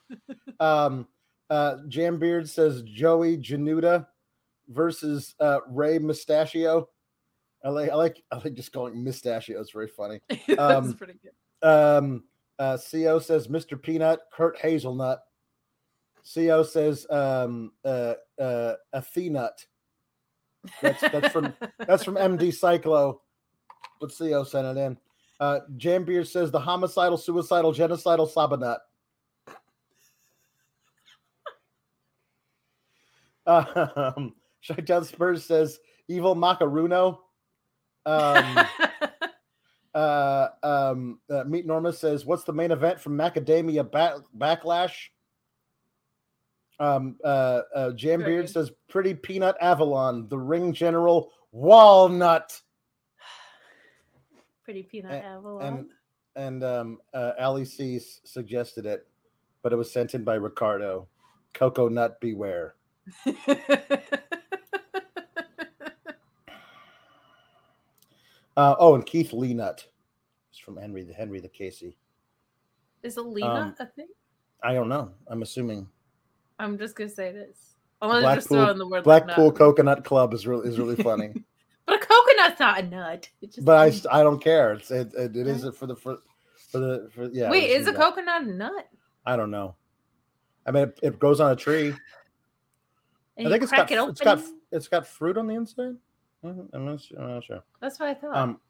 Um, 0.60 1.06
uh, 1.48 1.76
Jambeard 1.88 2.48
says 2.48 2.82
Joey 2.82 3.38
Januta 3.38 4.06
versus 4.68 5.34
uh, 5.40 5.60
Ray 5.68 5.98
Mustachio. 5.98 6.88
I 7.64 7.70
like, 7.70 7.90
I 7.90 7.94
like, 7.94 8.22
I 8.30 8.36
like 8.36 8.54
just 8.54 8.72
calling 8.72 9.02
Mustachio. 9.02 9.60
It's 9.60 9.72
very 9.72 9.88
funny. 9.88 10.20
that's 10.46 10.58
um, 10.60 10.94
pretty 10.94 11.14
good. 11.22 11.68
Um, 11.68 12.24
uh, 12.58 12.78
Co 12.78 13.18
says 13.18 13.48
Mr. 13.48 13.80
Peanut, 13.80 14.20
Kurt 14.32 14.58
Hazelnut. 14.58 15.20
Co 16.34 16.62
says 16.62 17.06
um, 17.10 17.72
uh, 17.84 18.14
uh, 18.40 18.74
Athenut. 18.94 19.66
That's 20.82 21.00
that's 21.00 21.32
from 21.32 21.54
that's 21.86 22.04
from 22.04 22.16
MD 22.16 22.48
Cyclo. 22.48 23.18
But 24.00 24.12
Co 24.16 24.44
sent 24.44 24.66
it 24.66 24.80
in. 24.80 24.98
Uh, 25.38 25.60
Jambeer 25.76 26.26
says 26.26 26.50
the 26.50 26.60
homicidal, 26.60 27.18
suicidal, 27.18 27.72
genocidal 27.72 28.32
Sabanut. 28.32 28.78
Um, 33.48 34.34
Chi 34.66 34.74
Town 34.74 35.04
Spurs 35.04 35.44
says 35.44 35.78
evil 36.08 36.34
Macaruno. 36.34 37.18
Um, 38.06 38.58
uh, 39.94 40.48
um, 40.62 41.20
uh, 41.28 41.44
Meat 41.44 41.66
Norma 41.66 41.92
says, 41.92 42.24
"What's 42.24 42.44
the 42.44 42.52
main 42.52 42.70
event 42.70 43.00
from 43.00 43.18
Macadamia 43.18 43.90
ba- 43.90 44.22
Backlash?" 44.36 45.08
Um, 46.78 47.16
uh, 47.24 47.62
uh, 47.74 47.90
Jam 47.92 48.20
Beard 48.20 48.46
good. 48.46 48.52
says, 48.52 48.70
"Pretty 48.88 49.14
Peanut 49.14 49.56
Avalon, 49.60 50.28
the 50.28 50.38
Ring 50.38 50.72
General 50.72 51.32
Walnut," 51.52 52.60
pretty 54.64 54.84
peanut 54.84 55.12
and- 55.12 55.24
Avalon. 55.24 55.62
and 55.62 55.86
and 56.36 56.64
um, 56.64 56.98
uh, 57.12 57.32
Ali 57.40 57.64
C 57.64 57.98
suggested 57.98 58.86
it, 58.86 59.06
but 59.62 59.72
it 59.72 59.76
was 59.76 59.90
sent 59.92 60.14
in 60.14 60.22
by 60.22 60.34
Ricardo. 60.34 61.08
Cocoa 61.54 61.88
Nut 61.88 62.20
Beware. 62.20 62.74
Uh, 68.56 68.74
oh, 68.78 68.94
and 68.94 69.04
Keith 69.04 69.32
Lee 69.32 69.54
Nut. 69.54 69.84
It's 70.50 70.58
from 70.58 70.76
Henry 70.76 71.02
the 71.02 71.12
Henry 71.12 71.40
the 71.40 71.48
Casey. 71.48 71.96
is 73.02 73.16
Alina 73.16 73.48
Um, 73.48 73.74
a 73.78 73.86
thing? 73.86 74.08
I 74.62 74.72
don't 74.72 74.88
know. 74.88 75.12
I'm 75.28 75.42
assuming 75.42 75.88
I'm 76.58 76.78
just 76.78 76.96
gonna 76.96 77.10
say 77.10 77.32
this. 77.32 77.74
I'm 78.00 78.08
gonna 78.10 78.34
just 78.36 78.48
throw 78.48 78.70
in 78.70 78.78
the 78.78 78.86
word 78.86 79.04
Blackpool 79.04 79.46
nut. 79.48 79.56
Coconut 79.56 80.04
Club 80.04 80.32
is 80.32 80.46
really 80.46 80.68
is 80.68 80.78
really 80.78 80.96
funny. 81.02 81.32
But 81.84 82.02
a 82.02 82.06
coconut's 82.06 82.58
not 82.58 82.80
a 82.80 82.82
nut. 82.82 83.28
It 83.42 83.52
just 83.52 83.64
but 83.64 83.76
I 83.76 84.20
I 84.20 84.22
don't 84.22 84.42
care. 84.42 84.72
It's 84.72 84.90
it, 84.90 85.12
it, 85.14 85.36
it 85.36 85.46
is 85.46 85.68
for 85.76 85.86
the 85.86 85.94
for, 85.94 86.18
for 86.70 86.78
the 86.78 87.10
for 87.14 87.26
yeah. 87.26 87.50
wait, 87.50 87.70
is 87.70 87.86
a 87.86 87.92
nut. 87.92 88.00
coconut 88.00 88.42
a 88.42 88.46
nut? 88.46 88.88
I 89.26 89.36
don't 89.36 89.50
know. 89.50 89.76
I 90.66 90.70
mean, 90.70 90.84
it, 90.84 90.98
it 91.02 91.18
grows 91.18 91.40
on 91.40 91.52
a 91.52 91.56
tree. 91.56 91.94
And 93.36 93.48
I 93.48 93.50
think 93.50 93.62
it's 93.64 93.72
got 93.72 93.90
it 93.90 94.08
it's 94.08 94.20
got 94.20 94.42
it's 94.72 94.88
got 94.88 95.06
fruit 95.06 95.36
on 95.36 95.46
the 95.46 95.54
inside. 95.54 95.96
Mhm, 96.44 96.68
I'm 96.72 96.84
not, 96.84 97.00
I'm 97.18 97.28
not 97.34 97.44
sure. 97.44 97.62
That's 97.80 97.98
what 97.98 98.08
I 98.08 98.14
thought. 98.14 98.36
Um, 98.36 98.60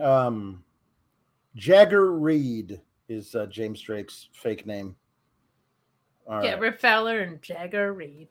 um, 0.00 0.64
Jagger 1.56 2.12
Reid 2.12 2.80
is 3.08 3.34
uh, 3.34 3.46
James 3.46 3.80
Drake's 3.80 4.28
fake 4.32 4.66
name. 4.66 4.96
All 6.26 6.42
Get 6.42 6.54
right. 6.54 6.60
Rip 6.60 6.80
Fowler 6.80 7.20
and 7.20 7.40
Jagger 7.42 7.92
Reid. 7.92 8.28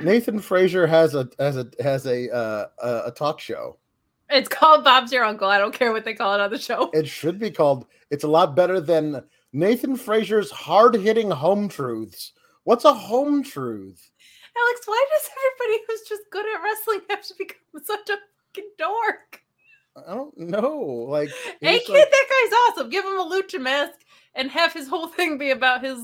Nathan 0.00 0.40
Frazer 0.40 0.86
has 0.86 1.14
a 1.14 1.28
has 1.38 1.56
a 1.56 1.70
has 1.80 2.06
a 2.06 2.34
uh, 2.34 2.66
a, 2.82 3.02
a 3.06 3.10
talk 3.12 3.38
show. 3.38 3.78
It's 4.30 4.48
called 4.48 4.84
Bob's 4.84 5.12
Your 5.12 5.24
Uncle. 5.24 5.48
I 5.48 5.58
don't 5.58 5.74
care 5.74 5.92
what 5.92 6.04
they 6.04 6.14
call 6.14 6.34
it 6.34 6.40
on 6.40 6.50
the 6.50 6.58
show. 6.58 6.90
It 6.92 7.06
should 7.06 7.38
be 7.38 7.50
called. 7.50 7.86
It's 8.10 8.24
a 8.24 8.28
lot 8.28 8.56
better 8.56 8.80
than 8.80 9.22
Nathan 9.52 9.96
Frazer's 9.96 10.50
hard 10.50 10.96
hitting 10.96 11.30
home 11.30 11.68
truths. 11.68 12.32
What's 12.64 12.84
a 12.84 12.92
home 12.92 13.42
truth? 13.44 14.10
Alex, 14.56 14.80
why 14.86 15.04
does 15.12 15.30
everybody 15.30 15.84
who's 15.88 16.02
just 16.08 16.22
good 16.30 16.46
at 16.46 16.62
wrestling 16.62 17.00
have 17.10 17.22
to 17.26 17.34
become 17.36 17.58
such 17.84 18.08
a 18.10 18.16
fucking 18.54 18.70
dork? 18.78 19.40
I 19.96 20.14
don't 20.14 20.36
know. 20.36 20.78
Like, 21.08 21.30
Hey 21.60 21.78
kid, 21.78 21.88
like- 21.92 22.10
that 22.10 22.28
guy's 22.50 22.58
awesome. 22.70 22.90
Give 22.90 23.04
him 23.04 23.18
a 23.18 23.24
lucha 23.30 23.60
mask 23.60 24.00
and 24.34 24.50
have 24.50 24.72
his 24.72 24.88
whole 24.88 25.06
thing 25.08 25.38
be 25.38 25.50
about 25.50 25.84
his 25.84 26.00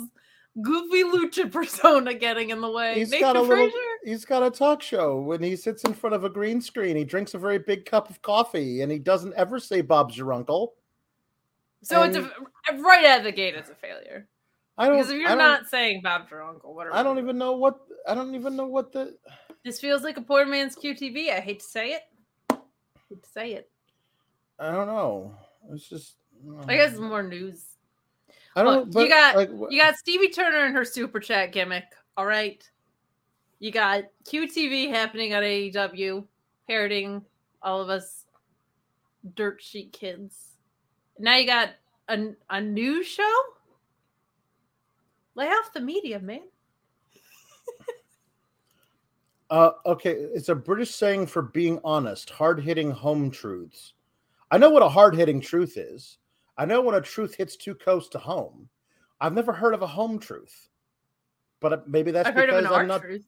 goofy 0.63 1.03
lucha 1.05 1.51
persona 1.51 2.15
getting 2.15 2.51
in 2.51 2.61
the 2.61 2.71
way. 2.71 2.95
he's 2.95 3.11
Nathan 3.11 3.21
got 3.27 3.37
a 3.37 3.43
little. 3.43 3.71
He's 4.05 4.25
got 4.25 4.43
a 4.45 4.51
talk 4.51 4.83
show 4.83 5.21
when 5.21 5.43
he 5.43 5.57
sits 5.57 5.85
in 5.85 5.95
front 5.95 6.15
of 6.15 6.25
a 6.25 6.29
green 6.29 6.61
screen. 6.61 6.97
He 6.97 7.05
drinks 7.05 7.35
a 7.35 7.39
very 7.39 7.59
big 7.59 7.85
cup 7.85 8.11
of 8.11 8.23
coffee, 8.23 8.83
and 8.83 8.91
he 8.91 8.99
doesn't 8.99 9.35
ever 9.35 9.59
say 9.59 9.81
"Bob's 9.81 10.17
your 10.17 10.33
uncle." 10.33 10.75
So 11.83 12.03
it's 12.03 12.17
a 12.17 12.31
right 12.79 13.05
out 13.07 13.19
of 13.19 13.25
the 13.25 13.33
gate, 13.33 13.55
it's 13.55 13.71
a 13.71 13.75
failure. 13.75 14.27
I 14.81 14.87
don't. 14.89 14.97
Because 14.97 15.11
if 15.11 15.21
you're 15.21 15.37
not 15.37 15.69
saying 15.69 16.01
Bob's 16.03 16.31
your 16.31 16.43
uncle, 16.43 16.75
what 16.75 16.87
I 16.91 17.03
don't 17.03 17.19
even 17.19 17.37
know 17.37 17.53
what. 17.53 17.81
I 18.09 18.15
don't 18.15 18.35
even 18.35 18.57
know 18.57 18.67
what 18.67 18.93
the. 18.93 19.15
This 19.63 19.79
feels 19.79 20.03
like 20.03 20.17
a 20.17 20.23
poor 20.23 20.47
man's 20.47 20.75
QTV. 20.75 21.31
I 21.31 21.41
hate 21.41 21.61
to 21.61 21.67
say 21.67 21.93
it. 21.93 22.03
hate 23.11 23.23
to 23.23 23.29
say 23.29 23.53
it. 23.53 23.71
I 24.59 24.71
don't 24.71 24.87
know. 24.87 25.35
It's 25.71 25.87
just. 25.87 26.17
Mm. 26.47 26.65
I 26.67 26.77
guess 26.77 26.97
more 26.97 27.23
news. 27.23 27.63
I 28.57 28.63
don't. 28.63 28.91
Look, 28.91 29.05
you 29.05 29.09
got- 29.11 29.37
like, 29.37 29.51
You 29.69 29.79
got 29.79 29.97
Stevie 29.97 30.31
Turner 30.31 30.65
and 30.65 30.75
her 30.75 30.87
super 30.87 31.21
chat 31.21 31.53
gimmick. 31.53 31.85
All 32.17 32.25
right. 32.25 32.67
You 33.59 33.71
got 33.71 34.05
QTV 34.25 34.89
happening 34.89 35.35
on 35.35 35.43
AEW, 35.43 36.27
parroting 36.67 37.23
all 37.63 37.83
of 37.83 37.91
us 37.91 38.25
dirt 39.35 39.63
sheet 39.63 39.93
kids. 39.93 40.35
Now 41.19 41.37
you 41.37 41.47
got 41.47 41.73
a, 42.09 42.31
a 42.49 42.63
new 42.63 43.03
show? 43.03 43.31
Lay 45.41 45.47
off 45.47 45.73
the 45.73 45.81
media, 45.81 46.21
man. 46.21 46.43
Uh, 49.49 49.73
okay, 49.85 50.13
it's 50.13 50.49
a 50.49 50.55
British 50.55 50.95
saying 50.95 51.27
for 51.27 51.43
being 51.43 51.81
honest, 51.83 52.31
hard 52.31 52.61
hitting 52.61 52.89
home 52.89 53.33
truths. 53.33 53.95
I 54.53 54.59
know 54.59 54.71
what 54.71 54.85
a 54.85 54.89
hard 54.89 55.17
hitting 55.17 55.41
truth 55.41 55.77
is. 55.77 56.19
I 56.57 56.67
know 56.67 56.81
when 56.81 56.95
a 56.95 57.01
truth 57.01 57.35
hits 57.35 57.57
too 57.57 57.75
close 57.75 58.09
to 58.11 58.19
home. 58.19 58.69
I've 59.21 59.33
never 59.33 59.53
heard 59.53 59.75
of 59.75 59.83
a 59.83 59.89
home 59.89 60.21
truth, 60.21 60.69
but 61.59 61.73
uh, 61.73 61.79
maybe 61.89 62.13
that's 62.13 62.29
I've 62.29 62.35
heard 62.37 62.49
of 62.49 62.63
because 62.63 62.79
I'm 62.79 62.87
not. 62.87 63.01
truth. 63.01 63.27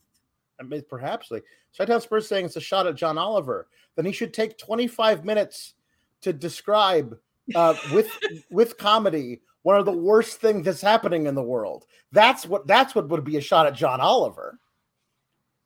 I 0.61 0.63
mean, 0.63 0.85
perhaps 0.89 1.33
like 1.33 1.43
Chi-Town 1.77 2.01
Spurs 2.01 2.29
saying 2.29 2.45
it's 2.45 2.55
a 2.55 2.61
shot 2.61 2.87
at 2.87 2.95
John 2.95 3.19
Oliver. 3.19 3.67
Then 3.97 4.05
he 4.05 4.13
should 4.13 4.33
take 4.33 4.59
25 4.59 5.25
minutes 5.25 5.75
to 6.21 6.33
describe 6.33 7.19
uh, 7.57 7.75
with 7.93 8.09
with 8.53 8.79
comedy 8.79 9.41
one 9.63 9.77
of 9.79 9.85
the 9.85 9.93
worst 9.93 10.41
things 10.41 10.65
that's 10.65 10.81
happening 10.81 11.27
in 11.27 11.35
the 11.35 11.43
world. 11.43 11.87
That's 12.13 12.47
what 12.47 12.67
that's 12.67 12.95
what 12.95 13.09
would 13.09 13.25
be 13.25 13.37
a 13.37 13.41
shot 13.41 13.67
at 13.67 13.75
John 13.75 14.01
Oliver. 14.01 14.59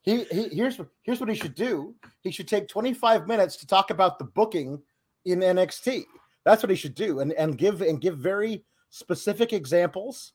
He, 0.03 0.25
he 0.25 0.49
here's 0.51 0.81
here's 1.03 1.21
what 1.21 1.29
he 1.29 1.35
should 1.35 1.55
do. 1.55 1.95
He 2.23 2.31
should 2.31 2.47
take 2.49 2.69
25 2.69 3.27
minutes 3.27 3.57
to 3.57 3.67
talk 3.67 3.91
about 3.91 4.19
the 4.19 4.25
booking 4.25 4.81
in 5.25 5.41
NXT. 5.41 6.05
That's 6.45 6.63
what 6.63 6.71
he 6.71 6.77
should 6.77 6.95
do, 6.95 7.21
and 7.21 7.33
and 7.33 7.59
give 7.59 7.81
and 7.83 8.01
give 8.01 8.17
very 8.19 8.65
specific 8.91 9.53
examples. 9.53 10.33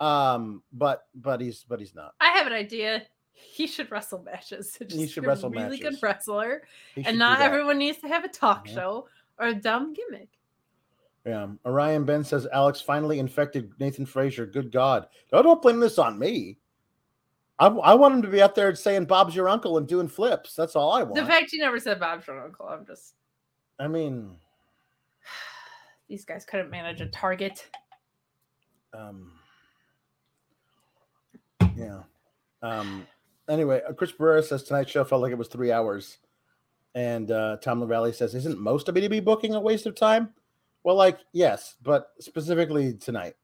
Um, 0.00 0.62
but 0.72 1.02
but 1.14 1.40
he's 1.40 1.64
but 1.68 1.78
he's 1.78 1.94
not. 1.94 2.14
I 2.20 2.30
have 2.30 2.46
an 2.46 2.52
idea. 2.54 3.02
He 3.34 3.66
should 3.66 3.90
wrestle 3.90 4.22
matches. 4.22 4.76
He 4.78 4.84
Just 4.86 5.12
should 5.14 5.20
be 5.22 5.26
a 5.26 5.28
wrestle 5.30 5.50
really 5.50 5.78
matches. 5.78 5.80
good 5.80 5.98
wrestler, 6.02 6.62
He 6.94 7.04
and 7.04 7.18
not 7.18 7.40
everyone 7.40 7.76
needs 7.78 7.98
to 7.98 8.08
have 8.08 8.24
a 8.24 8.28
talk 8.28 8.66
Mhm. 8.66 8.74
show 8.74 9.08
or 9.38 9.48
a 9.48 9.54
dumb 9.54 9.92
gimmick. 9.92 10.28
Yeah. 11.24 11.48
Orion 11.64 12.04
Ben 12.04 12.24
says 12.24 12.48
Alex 12.52 12.80
finally 12.80 13.18
infected 13.18 13.72
Nathan 13.78 14.06
Frazer. 14.06 14.46
Good 14.46 14.72
God. 14.72 15.06
No, 15.32 15.42
don't 15.42 15.62
blame 15.62 15.80
this 15.80 15.98
on 15.98 16.18
me. 16.18 16.58
I, 17.58 17.66
I 17.66 17.94
want 17.94 18.14
him 18.14 18.22
to 18.22 18.28
be 18.28 18.42
out 18.42 18.54
there 18.54 18.74
saying 18.74 19.04
Bob's 19.04 19.36
your 19.36 19.48
uncle 19.48 19.78
and 19.78 19.86
doing 19.86 20.08
flips. 20.08 20.56
That's 20.56 20.74
all 20.74 20.92
I 20.92 21.02
want. 21.04 21.14
The 21.14 21.26
fact 21.26 21.52
you 21.52 21.60
never 21.60 21.78
said 21.78 22.00
Bob's 22.00 22.26
your 22.26 22.42
uncle, 22.44 22.66
I'm 22.66 22.84
just 22.84 23.14
I 23.78 23.88
mean, 23.88 24.30
these 26.08 26.24
guys 26.24 26.44
couldn't 26.44 26.70
manage 26.70 27.00
a 27.00 27.06
target. 27.06 27.68
um, 28.94 29.32
yeah. 31.76 32.02
Um, 32.62 33.06
anyway, 33.48 33.80
uh, 33.88 33.92
Chris 33.92 34.12
Barrera 34.12 34.44
says 34.44 34.62
tonight's 34.62 34.90
show 34.90 35.04
felt 35.04 35.22
like 35.22 35.32
it 35.32 35.38
was 35.38 35.48
three 35.48 35.72
hours. 35.72 36.18
And 36.94 37.30
uh, 37.30 37.56
Tom 37.56 37.80
LaValle 37.80 38.12
says, 38.12 38.34
Isn't 38.34 38.58
most 38.58 38.88
of 38.88 38.94
BDB 38.94 39.24
booking 39.24 39.54
a 39.54 39.60
waste 39.60 39.86
of 39.86 39.94
time? 39.94 40.30
Well, 40.84 40.96
like, 40.96 41.18
yes, 41.32 41.76
but 41.82 42.08
specifically 42.18 42.94
tonight. 42.94 43.34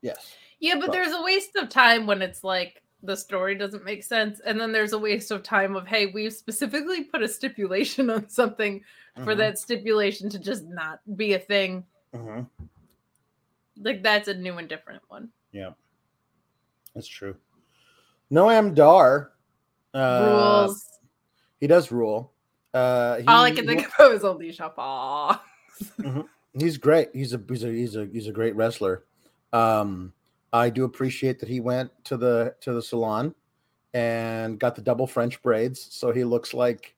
Yes. 0.00 0.34
Yeah, 0.60 0.74
but 0.74 0.88
Well- 0.88 0.92
there's 0.92 1.12
a 1.12 1.22
waste 1.22 1.56
of 1.56 1.68
time 1.68 2.06
when 2.06 2.22
it's 2.22 2.42
like 2.44 2.82
the 3.04 3.16
story 3.16 3.54
doesn't 3.56 3.84
make 3.84 4.04
sense, 4.04 4.40
and 4.40 4.60
then 4.60 4.70
there's 4.72 4.92
a 4.92 4.98
waste 4.98 5.30
of 5.32 5.42
time 5.42 5.74
of 5.76 5.86
hey, 5.86 6.06
we've 6.06 6.32
specifically 6.32 7.04
put 7.04 7.22
a 7.22 7.28
stipulation 7.28 8.10
on 8.16 8.28
something 8.28 8.82
for 9.24 9.34
Mhm, 9.34 9.38
that 9.38 9.58
stipulation 9.58 10.28
to 10.30 10.38
just 10.38 10.64
not 10.64 11.00
be 11.16 11.34
a 11.34 11.38
thing. 11.38 11.84
mhm. 12.14 12.48
Like 13.78 14.02
that's 14.02 14.28
a 14.28 14.34
new 14.34 14.58
and 14.58 14.68
different 14.68 15.02
one. 15.08 15.30
Yeah, 15.50 15.72
that's 16.94 17.08
true. 17.08 17.36
Noam 18.30 18.74
Dar. 18.74 19.32
Uh, 19.94 20.64
Rules. 20.66 20.88
He 21.60 21.66
does 21.66 21.90
rule. 21.92 22.32
Uh, 22.72 23.18
he, 23.18 23.26
All 23.26 23.44
I 23.44 23.50
can 23.50 23.66
think 23.66 23.86
of 23.98 24.12
is 24.12 24.22
Alicia 24.22 24.72
Fox. 24.74 25.40
He's 26.58 26.76
great. 26.76 27.08
He's 27.12 27.32
a 27.32 27.40
he's 27.48 27.64
a 27.64 27.68
he's 27.68 27.96
a 27.96 28.06
he's 28.06 28.28
a 28.28 28.32
great 28.32 28.54
wrestler. 28.56 29.04
Um, 29.52 30.12
I 30.52 30.70
do 30.70 30.84
appreciate 30.84 31.38
that 31.40 31.48
he 31.48 31.60
went 31.60 31.90
to 32.04 32.16
the 32.16 32.54
to 32.60 32.72
the 32.72 32.82
salon 32.82 33.34
and 33.94 34.58
got 34.58 34.74
the 34.74 34.82
double 34.82 35.06
French 35.06 35.40
braids, 35.42 35.88
so 35.90 36.12
he 36.12 36.24
looks 36.24 36.54
like 36.54 36.94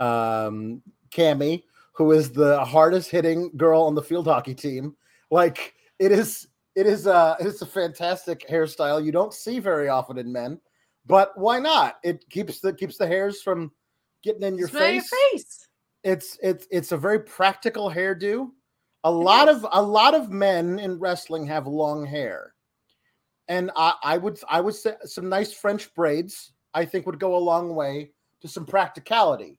um, 0.00 0.82
Cammy, 1.10 1.64
who 1.92 2.12
is 2.12 2.30
the 2.30 2.64
hardest 2.64 3.10
hitting 3.10 3.50
girl 3.56 3.82
on 3.82 3.94
the 3.94 4.02
field 4.02 4.26
hockey 4.26 4.54
team. 4.54 4.96
Like 5.30 5.74
it 5.98 6.12
is, 6.12 6.48
it 6.74 6.86
is 6.86 7.06
a 7.06 7.36
it's 7.40 7.62
a 7.62 7.66
fantastic 7.66 8.48
hairstyle. 8.48 9.04
You 9.04 9.12
don't 9.12 9.34
see 9.34 9.58
very 9.58 9.88
often 9.88 10.18
in 10.18 10.32
men, 10.32 10.60
but 11.06 11.36
why 11.36 11.58
not? 11.58 11.98
It 12.02 12.28
keeps 12.30 12.60
the 12.60 12.72
keeps 12.72 12.96
the 12.96 13.06
hairs 13.06 13.42
from 13.42 13.70
getting 14.22 14.42
in 14.42 14.56
your 14.58 14.68
face 14.68 15.10
your 15.10 15.18
face. 15.30 15.68
it's 16.04 16.38
it's 16.42 16.66
it's 16.70 16.92
a 16.92 16.96
very 16.96 17.20
practical 17.20 17.90
hairdo. 17.90 18.50
A 19.04 19.10
lot 19.10 19.48
of 19.48 19.66
a 19.72 19.80
lot 19.82 20.14
of 20.14 20.30
men 20.30 20.78
in 20.78 20.98
wrestling 20.98 21.46
have 21.46 21.66
long 21.66 22.04
hair, 22.04 22.54
and 23.48 23.70
I, 23.74 23.94
I 24.02 24.18
would 24.18 24.38
I 24.48 24.60
would 24.60 24.74
say 24.74 24.94
some 25.04 25.28
nice 25.28 25.52
French 25.52 25.92
braids. 25.94 26.52
I 26.74 26.84
think 26.84 27.06
would 27.06 27.18
go 27.18 27.34
a 27.34 27.38
long 27.38 27.74
way 27.74 28.12
to 28.42 28.48
some 28.48 28.66
practicality, 28.66 29.58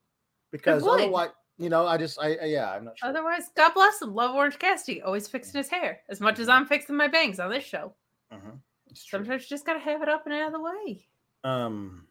because 0.51 0.85
otherwise, 0.85 1.29
you 1.57 1.69
know, 1.69 1.87
I 1.87 1.97
just 1.97 2.19
I, 2.21 2.35
I 2.35 2.45
yeah, 2.45 2.71
I'm 2.71 2.85
not 2.85 2.99
sure. 2.99 3.09
Otherwise, 3.09 3.49
God 3.55 3.73
bless 3.73 4.01
him. 4.01 4.13
Love 4.13 4.35
Orange 4.35 4.59
Cassidy, 4.59 5.01
always 5.01 5.27
fixing 5.27 5.57
his 5.57 5.69
hair. 5.69 6.01
As 6.07 6.21
much 6.21 6.37
as 6.37 6.47
I'm 6.47 6.65
fixing 6.67 6.95
my 6.95 7.07
bangs 7.07 7.39
on 7.39 7.49
this 7.49 7.63
show, 7.63 7.93
Mhm. 8.31 8.59
Sometimes 8.93 9.43
you 9.43 9.47
just 9.49 9.65
gotta 9.65 9.79
have 9.79 10.01
it 10.01 10.09
up 10.09 10.25
and 10.25 10.33
out 10.35 10.47
of 10.47 10.53
the 10.53 10.59
way. 10.61 11.07
Um, 11.43 12.07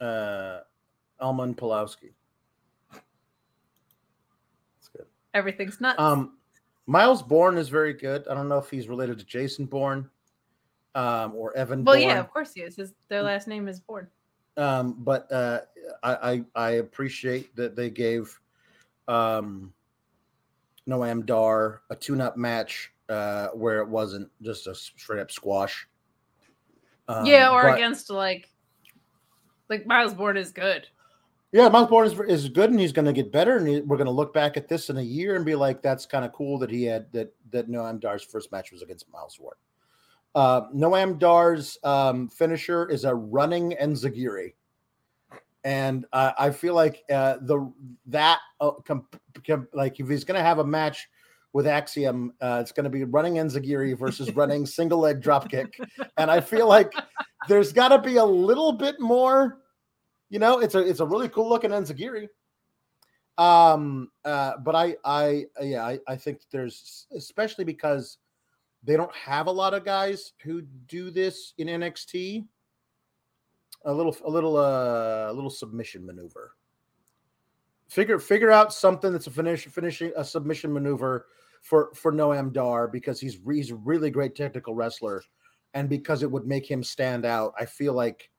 uh, 0.00 0.60
Almond 1.20 1.56
Pulowski. 1.56 2.12
That's 2.92 4.88
good. 4.94 5.06
Everything's 5.34 5.80
nuts. 5.80 5.98
Um, 5.98 6.37
Myles 6.88 7.22
Borne 7.22 7.58
is 7.58 7.68
very 7.68 7.92
good. 7.92 8.26
I 8.28 8.34
don't 8.34 8.48
know 8.48 8.56
if 8.56 8.70
he's 8.70 8.88
related 8.88 9.18
to 9.18 9.24
Jason 9.26 9.66
Bourne, 9.66 10.08
um, 10.94 11.34
or 11.34 11.54
Evan. 11.54 11.84
well, 11.84 11.96
Bourne. 11.96 12.08
yeah, 12.08 12.18
of 12.18 12.32
course 12.32 12.54
he 12.54 12.62
is. 12.62 12.76
His, 12.76 12.94
their 13.08 13.22
last 13.22 13.46
name 13.46 13.68
is 13.68 13.78
Bourne. 13.78 14.08
Um, 14.56 14.96
but 14.98 15.30
uh, 15.30 15.60
I, 16.02 16.14
I 16.14 16.44
I 16.54 16.70
appreciate 16.70 17.54
that 17.56 17.76
they 17.76 17.90
gave 17.90 18.40
um, 19.06 19.70
Noam 20.88 21.26
Dar 21.26 21.82
a 21.90 21.94
tune-up 21.94 22.38
match 22.38 22.90
uh, 23.10 23.48
where 23.48 23.80
it 23.80 23.88
wasn't 23.88 24.30
just 24.40 24.66
a 24.66 24.74
straight 24.74 25.20
up 25.20 25.30
squash. 25.30 25.86
Um, 27.06 27.26
yeah, 27.26 27.50
or 27.50 27.64
but- 27.64 27.74
against 27.74 28.08
like, 28.08 28.48
like 29.68 29.86
Myles 29.86 30.14
Borne 30.14 30.38
is 30.38 30.52
good. 30.52 30.88
Yeah, 31.50 31.68
Myles 31.70 31.88
Borne 31.88 32.06
is, 32.06 32.20
is 32.28 32.48
good, 32.50 32.70
and 32.70 32.78
he's 32.78 32.92
going 32.92 33.06
to 33.06 33.12
get 33.12 33.32
better. 33.32 33.56
And 33.56 33.66
he, 33.66 33.80
we're 33.80 33.96
going 33.96 34.06
to 34.06 34.12
look 34.12 34.34
back 34.34 34.56
at 34.58 34.68
this 34.68 34.90
in 34.90 34.98
a 34.98 35.02
year 35.02 35.34
and 35.34 35.46
be 35.46 35.54
like, 35.54 35.80
"That's 35.80 36.04
kind 36.04 36.24
of 36.24 36.32
cool 36.32 36.58
that 36.58 36.70
he 36.70 36.84
had 36.84 37.10
that 37.12 37.34
that 37.50 37.70
Noam 37.70 38.00
Dar's 38.00 38.22
first 38.22 38.52
match 38.52 38.70
was 38.70 38.82
against 38.82 39.10
Myles 39.10 39.38
Borne." 39.38 39.54
Uh, 40.34 40.68
Noam 40.74 41.18
Dar's 41.18 41.78
um, 41.84 42.28
finisher 42.28 42.88
is 42.90 43.04
a 43.04 43.14
running 43.14 43.74
enziguri, 43.80 44.52
and 45.64 46.04
uh, 46.12 46.32
I 46.38 46.50
feel 46.50 46.74
like 46.74 47.02
uh, 47.10 47.36
the 47.40 47.72
that 48.06 48.40
uh, 48.60 48.72
com, 48.86 49.06
com- 49.46 49.68
like 49.72 49.98
if 50.00 50.08
he's 50.08 50.24
going 50.24 50.38
to 50.38 50.44
have 50.44 50.58
a 50.58 50.66
match 50.66 51.08
with 51.54 51.66
Axiom, 51.66 52.34
uh, 52.42 52.58
it's 52.60 52.72
going 52.72 52.84
to 52.84 52.90
be 52.90 53.04
running 53.04 53.36
enziguri 53.36 53.98
versus 53.98 54.30
running 54.36 54.66
single 54.66 54.98
leg 54.98 55.22
dropkick, 55.22 55.72
and 56.18 56.30
I 56.30 56.42
feel 56.42 56.68
like 56.68 56.92
there's 57.48 57.72
got 57.72 57.88
to 57.88 57.98
be 57.98 58.16
a 58.16 58.24
little 58.24 58.72
bit 58.72 59.00
more 59.00 59.60
you 60.30 60.38
know, 60.38 60.60
it's 60.60 60.74
a 60.74 60.80
it's 60.80 61.00
a 61.00 61.06
really 61.06 61.28
cool 61.28 61.48
looking 61.48 61.70
Enziguri. 61.70 62.28
Um, 63.38 64.10
uh, 64.24 64.54
but 64.58 64.74
I 64.74 64.96
I 65.04 65.44
yeah, 65.60 65.86
I, 65.86 66.00
I 66.06 66.16
think 66.16 66.40
there's 66.50 67.06
especially 67.14 67.64
because 67.64 68.18
they 68.82 68.96
don't 68.96 69.14
have 69.14 69.46
a 69.46 69.52
lot 69.52 69.74
of 69.74 69.84
guys 69.84 70.32
who 70.42 70.62
do 70.62 71.10
this 71.10 71.54
in 71.58 71.68
NXT. 71.68 72.46
A 73.84 73.92
little 73.92 74.16
a 74.24 74.30
little 74.30 74.56
uh 74.56 75.30
a 75.30 75.32
little 75.32 75.50
submission 75.50 76.04
maneuver. 76.04 76.54
Figure 77.88 78.18
figure 78.18 78.50
out 78.50 78.72
something 78.72 79.12
that's 79.12 79.28
a 79.28 79.30
finish 79.30 79.66
finishing 79.66 80.12
a 80.16 80.24
submission 80.24 80.72
maneuver 80.72 81.26
for 81.62 81.90
for 81.94 82.12
Noam 82.12 82.52
Dar 82.52 82.88
because 82.88 83.20
he's 83.20 83.38
he's 83.50 83.70
a 83.70 83.76
really 83.76 84.10
great 84.10 84.34
technical 84.34 84.74
wrestler, 84.74 85.22
and 85.74 85.88
because 85.88 86.22
it 86.22 86.30
would 86.30 86.46
make 86.46 86.68
him 86.68 86.82
stand 86.82 87.24
out. 87.24 87.54
I 87.58 87.64
feel 87.64 87.94
like 87.94 88.30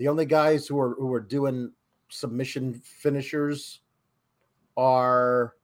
the 0.00 0.08
only 0.08 0.24
guys 0.24 0.66
who 0.66 0.80
are 0.80 0.94
who 0.94 1.12
are 1.12 1.20
doing 1.20 1.70
submission 2.08 2.72
finishers 2.72 3.82
are 4.74 5.54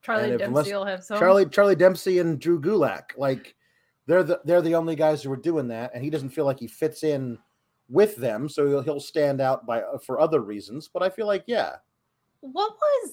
Charlie 0.00 0.38
Dempsey 0.38 0.72
will 0.72 0.86
have 0.86 1.04
some. 1.04 1.18
Charlie 1.18 1.44
Charlie 1.44 1.76
Dempsey 1.76 2.18
and 2.18 2.40
Drew 2.40 2.58
Gulak. 2.58 3.10
Like 3.18 3.54
they're 4.06 4.22
the 4.22 4.40
they're 4.46 4.62
the 4.62 4.74
only 4.74 4.96
guys 4.96 5.22
who 5.22 5.30
are 5.30 5.36
doing 5.36 5.68
that, 5.68 5.90
and 5.94 6.02
he 6.02 6.08
doesn't 6.08 6.30
feel 6.30 6.46
like 6.46 6.58
he 6.58 6.66
fits 6.66 7.04
in 7.04 7.38
with 7.90 8.16
them, 8.16 8.48
so 8.48 8.66
he'll, 8.66 8.82
he'll 8.82 8.98
stand 8.98 9.42
out 9.42 9.66
by 9.66 9.82
uh, 9.82 9.98
for 9.98 10.20
other 10.20 10.40
reasons. 10.40 10.88
But 10.88 11.02
I 11.02 11.10
feel 11.10 11.26
like 11.26 11.44
yeah, 11.46 11.76
What 12.40 12.76
was 12.80 13.12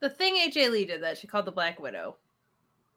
the 0.00 0.10
thing 0.10 0.36
AJ 0.36 0.70
Lee 0.70 0.84
did 0.84 1.02
that 1.02 1.16
she 1.16 1.26
called 1.26 1.46
the 1.46 1.52
Black 1.52 1.80
Widow? 1.80 2.16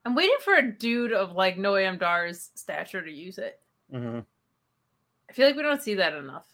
I'm 0.04 0.14
waiting 0.14 0.36
for 0.44 0.56
a 0.56 0.72
dude 0.74 1.14
of 1.14 1.32
like 1.32 1.56
Noam 1.56 1.98
Dar's 1.98 2.50
stature 2.56 3.02
to 3.02 3.10
use 3.10 3.38
it. 3.38 3.62
Mm-hmm, 3.94 4.20
I 5.30 5.34
feel 5.34 5.48
like 5.48 5.56
we 5.56 5.64
don't 5.64 5.82
see 5.82 5.96
that 5.96 6.14
enough. 6.14 6.46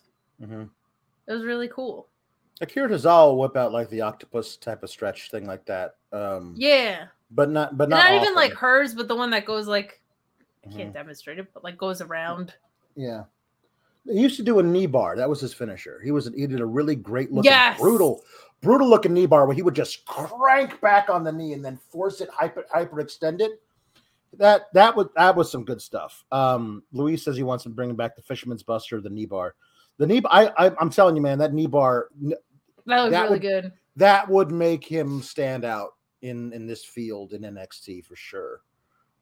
mm-hmm. 0.42 0.64
It 1.28 1.34
was 1.34 1.44
really 1.44 1.68
cool. 1.68 2.08
Akira 2.62 2.90
Tozawa 2.90 3.28
will 3.28 3.40
whip 3.40 3.56
out 3.58 3.72
like 3.72 3.90
the 3.90 4.02
octopus 4.02 4.56
type 4.58 4.84
of 4.84 4.90
stretch 4.90 5.32
thing 5.32 5.46
like 5.48 5.66
that. 5.66 5.96
Um, 6.12 6.54
Yeah. 6.58 7.06
but 7.32 7.50
not 7.50 7.78
but 7.78 7.90
Not, 7.90 8.12
not, 8.12 8.22
even 8.22 8.36
like 8.36 8.54
hers, 8.54 8.94
but 8.94 9.08
the 9.08 9.16
one 9.16 9.30
that 9.32 9.46
goes 9.46 9.68
like 9.68 10.00
I 10.66 10.72
can't 10.72 10.94
demonstrate 10.94 11.40
it, 11.40 11.48
but 11.54 11.64
like 11.64 11.78
goes 11.78 12.02
around. 12.02 12.54
Yeah. 12.96 13.24
He 14.06 14.20
used 14.20 14.38
to 14.38 14.44
do 14.44 14.60
a 14.60 14.64
knee 14.64 14.86
bar. 14.88 15.16
That 15.16 15.30
was 15.30 15.40
his 15.40 15.54
finisher. 15.54 16.00
He 16.04 16.12
was 16.12 16.30
he 16.36 16.46
did 16.48 16.60
a 16.60 16.66
really 16.66 16.96
great 16.96 17.32
looking, 17.32 17.52
Yes. 17.52 17.80
brutal, 17.80 18.22
brutal 18.62 18.88
looking 18.90 19.14
knee 19.14 19.26
bar 19.26 19.46
where 19.48 19.56
he 19.56 19.62
would 19.64 19.76
just 19.76 20.06
crank 20.06 20.80
back 20.82 21.10
on 21.10 21.24
the 21.24 21.32
knee 21.32 21.54
and 21.54 21.64
then 21.66 21.78
force 21.90 22.22
it 22.22 22.30
hyper 22.30 22.66
hyper 22.72 23.00
extend 23.00 23.42
it. 23.42 23.62
That 24.38 24.68
that 24.74 24.96
was 24.96 25.08
that 25.16 25.36
was 25.36 25.52
some 25.52 25.66
good 25.66 25.82
stuff. 25.82 26.24
Um, 26.32 26.84
Luis 26.94 27.24
says 27.24 27.36
he 27.36 27.44
wants 27.44 27.64
to 27.66 27.70
bring 27.70 27.96
back 27.96 28.16
the 28.16 28.22
Fisherman's 28.22 28.64
Buster, 28.64 29.02
the 29.02 29.10
knee 29.10 29.26
bar. 29.26 29.56
The 29.98 30.08
knee, 30.08 30.22
I, 30.30 30.48
I 30.58 30.72
I'm 30.80 30.90
telling 30.90 31.16
you, 31.16 31.22
man, 31.22 31.38
that 31.40 31.54
knee 31.54 31.68
bar 31.68 32.08
That 32.22 32.38
was 32.86 33.12
That 33.12 33.24
really 33.24 33.32
would- 33.34 33.42
good. 33.42 33.72
that 33.98 34.30
would 34.30 34.52
make 34.52 34.86
him 34.86 35.22
stand 35.22 35.66
out 35.66 35.96
in 36.22 36.54
in 36.54 36.66
this 36.66 36.84
field 36.86 37.34
in 37.34 37.42
NXT 37.42 38.06
for 38.06 38.16
sure. 38.16 38.62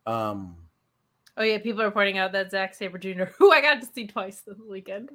Um, 0.05 0.55
Oh 1.37 1.43
yeah, 1.43 1.57
people 1.57 1.81
are 1.81 1.91
pointing 1.91 2.17
out 2.17 2.33
that 2.33 2.51
Zack 2.51 2.75
Sabre 2.75 2.97
Jr., 2.97 3.23
who 3.37 3.51
I 3.51 3.61
got 3.61 3.81
to 3.81 3.87
see 3.93 4.05
twice 4.07 4.41
this 4.41 4.57
weekend, 4.69 5.09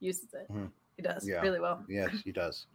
uses 0.00 0.32
it. 0.32 0.50
Mhm. 0.50 0.70
He 0.96 1.02
does 1.02 1.26
Yeah. 1.28 1.40
really 1.40 1.60
well. 1.60 1.84
Yes, 1.88 2.10
he 2.24 2.32
does. 2.32 2.66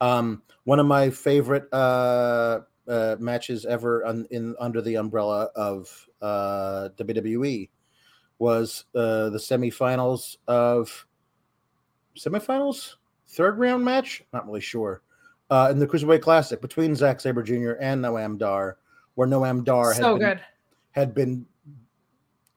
Um, 0.00 0.42
one 0.64 0.78
of 0.80 0.86
my 0.86 1.10
favorite 1.10 1.72
uh, 1.72 2.60
uh, 2.88 3.16
matches 3.18 3.64
ever 3.64 4.04
un, 4.04 4.26
in 4.30 4.54
under 4.58 4.80
the 4.82 4.96
umbrella 4.96 5.48
of 5.54 6.08
uh, 6.22 6.88
WWE 6.96 7.68
was 8.38 8.84
uh, 8.94 9.30
the 9.30 9.38
semifinals 9.38 10.36
of 10.48 11.06
semifinals, 12.16 12.94
third 13.28 13.58
round 13.58 13.84
match. 13.84 14.22
Not 14.32 14.46
really 14.46 14.60
sure. 14.60 15.02
Uh, 15.50 15.68
in 15.70 15.78
the 15.78 15.86
Cruiserweight 15.86 16.22
Classic 16.22 16.60
between 16.60 16.94
Zack 16.94 17.20
Sabre 17.20 17.42
Jr. 17.42 17.72
and 17.80 18.02
Noam 18.02 18.38
Dar, 18.38 18.78
where 19.14 19.28
Noam 19.28 19.62
Dar 19.64 19.92
had 19.92 20.02
so 20.02 20.18
been, 20.18 20.28
good. 20.28 20.40
had 20.92 21.14
been 21.14 21.46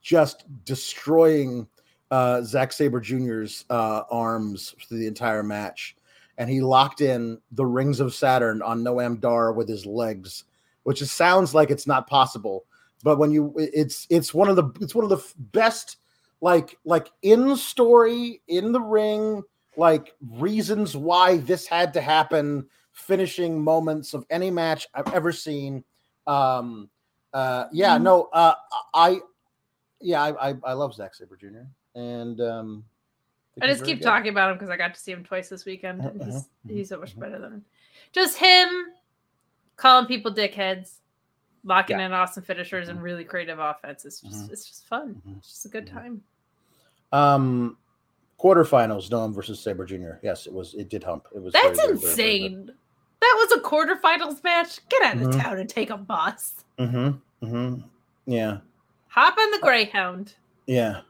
just 0.00 0.44
destroying 0.64 1.68
uh, 2.10 2.42
Zack 2.42 2.72
Sabre 2.72 3.00
Jr.'s 3.00 3.66
uh, 3.68 4.02
arms 4.10 4.74
through 4.88 4.98
the 4.98 5.06
entire 5.06 5.42
match, 5.42 5.96
and 6.38 6.48
he 6.48 6.60
locked 6.62 7.00
in 7.02 7.38
the 7.52 7.66
rings 7.66 8.00
of 8.00 8.14
Saturn 8.14 8.62
on 8.62 8.82
Noam 8.82 9.20
Dar 9.20 9.52
with 9.52 9.68
his 9.68 9.84
legs, 9.84 10.44
which 10.84 11.02
is, 11.02 11.12
sounds 11.12 11.54
like 11.54 11.70
it's 11.70 11.86
not 11.86 12.06
possible, 12.06 12.64
but 13.02 13.18
when 13.18 13.30
you, 13.30 13.52
it's 13.58 14.06
it's 14.08 14.32
one 14.32 14.48
of 14.48 14.56
the 14.56 14.64
it's 14.80 14.94
one 14.94 15.04
of 15.04 15.10
the 15.10 15.22
best 15.52 15.98
like 16.40 16.78
like 16.84 17.10
in 17.22 17.56
story 17.56 18.40
in 18.48 18.72
the 18.72 18.80
ring 18.80 19.42
like 19.76 20.14
reasons 20.32 20.96
why 20.96 21.36
this 21.38 21.66
had 21.66 21.92
to 21.94 22.00
happen 22.00 22.66
finishing 22.92 23.60
moments 23.60 24.14
of 24.14 24.24
any 24.30 24.50
match 24.50 24.86
I've 24.94 25.12
ever 25.14 25.30
seen. 25.30 25.84
Um, 26.26 26.90
uh, 27.32 27.66
yeah, 27.72 27.96
Mhm. 27.96 28.02
no, 28.02 28.28
uh, 28.32 28.54
I, 28.94 29.20
yeah, 30.00 30.22
I, 30.22 30.50
I, 30.50 30.54
I 30.64 30.72
love 30.72 30.94
Zack 30.94 31.14
Sabre 31.14 31.36
Jr. 31.36 31.66
and 31.94 32.40
um, 32.40 32.84
I 33.62 33.66
just 33.66 33.84
keep 33.84 33.98
good. 33.98 34.04
talking 34.04 34.30
about 34.30 34.50
him 34.50 34.56
because 34.56 34.70
I 34.70 34.76
got 34.76 34.94
to 34.94 35.00
see 35.00 35.12
him 35.12 35.24
twice 35.24 35.48
this 35.48 35.64
weekend. 35.64 36.00
Uh-huh, 36.00 36.10
he's, 36.24 36.34
uh-huh, 36.36 36.40
he's 36.68 36.88
so 36.88 36.98
much 37.00 37.18
better 37.18 37.38
than 37.38 37.64
just 38.12 38.38
him 38.38 38.68
calling 39.76 40.06
people 40.06 40.32
dickheads, 40.34 40.94
locking 41.64 41.98
Yeah. 41.98 42.06
in 42.06 42.12
awesome 42.12 42.42
finishers 42.42 42.88
and 42.88 43.02
really 43.02 43.24
creative 43.24 43.58
offense. 43.58 44.04
It's 44.04 44.20
just 44.20 44.48
Mhm. 44.48 44.52
it's 44.52 44.64
just 44.66 44.86
fun. 44.86 45.20
Mhm. 45.26 45.38
It's 45.38 45.48
just 45.48 45.64
a 45.66 45.68
good 45.68 45.86
time. 45.86 46.22
Um, 47.12 47.76
quarterfinals, 48.38 49.08
Noam 49.10 49.34
versus 49.34 49.60
Sabre 49.60 49.84
Jr. 49.84 50.18
Yes, 50.22 50.46
it 50.46 50.52
was. 50.52 50.74
It 50.74 50.88
did 50.88 51.04
hump. 51.04 51.28
It 51.34 51.42
was. 51.42 51.52
That's 51.52 51.64
very, 51.80 51.96
very, 51.96 51.98
very, 51.98 52.14
very 52.14 52.44
insane. 52.44 52.72
That 53.20 53.34
was 53.48 53.58
a 53.58 53.62
quarterfinals 53.62 54.44
match. 54.44 54.80
Get 54.88 55.02
out 55.02 55.20
of 55.22 55.32
town 55.36 55.58
and 55.58 55.68
take 55.68 55.90
a 55.90 55.96
bus. 55.96 56.64
Mm-hmm. 56.78 57.44
Mm-hmm. 57.46 57.80
Yeah. 58.26 58.58
Hop 59.08 59.36
on 59.38 59.50
the 59.50 59.58
Greyhound. 59.58 60.34
Yeah. 60.66 61.00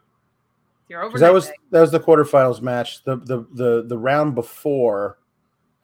You're 0.88 1.02
over. 1.02 1.10
Because 1.10 1.20
that 1.20 1.32
was 1.32 1.50
that 1.70 1.80
was 1.80 1.90
the 1.90 2.00
quarterfinals 2.00 2.60
match. 2.62 3.04
The 3.04 3.16
the 3.16 3.46
the 3.52 3.84
the 3.86 3.98
round 3.98 4.34
before, 4.34 5.18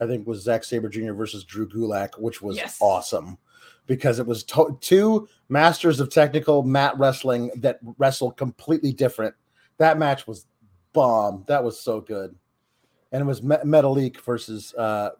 I 0.00 0.06
think, 0.06 0.26
was 0.26 0.42
Zack 0.42 0.64
Sabre 0.64 0.88
Jr. 0.88 1.12
versus 1.12 1.44
Drew 1.44 1.68
Gulak, 1.68 2.18
which 2.18 2.40
was 2.42 2.56
Yes. 2.56 2.78
awesome 2.80 3.38
because 3.86 4.18
it 4.18 4.26
was 4.26 4.44
to- 4.44 4.78
two 4.80 5.28
masters 5.50 6.00
of 6.00 6.08
technical 6.08 6.62
mat 6.62 6.94
wrestling 6.98 7.50
that 7.56 7.78
wrestled 7.98 8.36
completely 8.38 8.92
different. 8.92 9.34
That 9.76 9.98
match 9.98 10.26
was 10.26 10.46
bomb. 10.94 11.44
That 11.48 11.62
was 11.62 11.78
so 11.78 12.00
good, 12.00 12.34
and 13.12 13.20
it 13.20 13.26
was 13.26 13.42
Me- 13.42 13.56
Metalik 13.56 14.18
versus 14.22 14.72
uh 14.74 15.10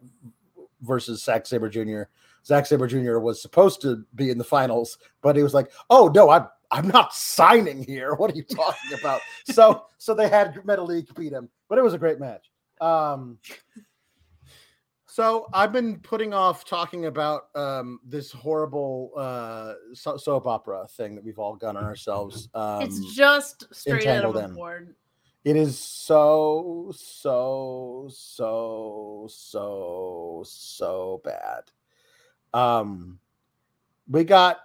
versus 0.81 1.23
Zack 1.23 1.47
Sabre 1.47 1.69
Jr. 1.69 2.03
Zack 2.47 2.67
Sabre 2.67 2.87
Jr. 2.87 3.19
was 3.19 3.41
supposed 3.41 3.81
to 3.83 4.05
be 4.15 4.31
in 4.31 4.37
the 4.39 4.45
finals, 4.45 4.99
but 5.23 5.35
he 5.37 5.43
was 5.43 5.55
like, 5.55 5.71
"Oh 5.91 6.11
no, 6.15 6.31
I'm 6.31 6.47
I'm 6.71 6.89
not 6.89 7.13
signing 7.15 7.83
here. 7.85 8.15
What 8.15 8.33
are 8.33 8.37
you 8.37 8.45
talking 8.45 8.99
about?" 8.99 9.21
so 9.47 9.87
so 9.99 10.15
they 10.15 10.29
had 10.29 10.55
Metalik 10.65 11.15
beat 11.15 11.33
him, 11.33 11.49
but 11.69 11.79
it 11.79 11.83
was 11.83 11.95
a 11.95 11.99
great 11.99 12.21
match. 12.21 12.51
Um, 12.81 13.39
so 15.07 15.47
I've 15.53 15.73
been 15.73 16.01
putting 16.01 16.35
off 16.35 16.65
talking 16.65 17.07
about 17.07 17.45
um, 17.55 18.01
this 18.05 18.33
horrible 18.33 19.13
uh, 19.17 19.75
so- 19.93 20.17
soap 20.17 20.47
opera 20.47 20.87
thing 20.89 21.15
that 21.15 21.23
we've 21.25 21.39
all 21.39 21.55
done 21.55 21.77
on 21.77 21.85
ourselves. 21.85 22.49
Um, 22.55 22.83
it's 22.83 23.15
just 23.15 23.73
straight 23.73 24.07
out 24.07 24.25
of 24.25 24.35
a 24.37 24.45
In. 24.47 24.55
board. 24.55 24.97
it 25.45 25.55
is 25.57 25.79
so 25.79 26.91
so 26.97 28.09
so 28.11 29.27
so 29.31 30.43
so 30.45 31.21
bad. 31.23 31.63
Um, 32.53 33.21
we 34.09 34.25
got 34.25 34.59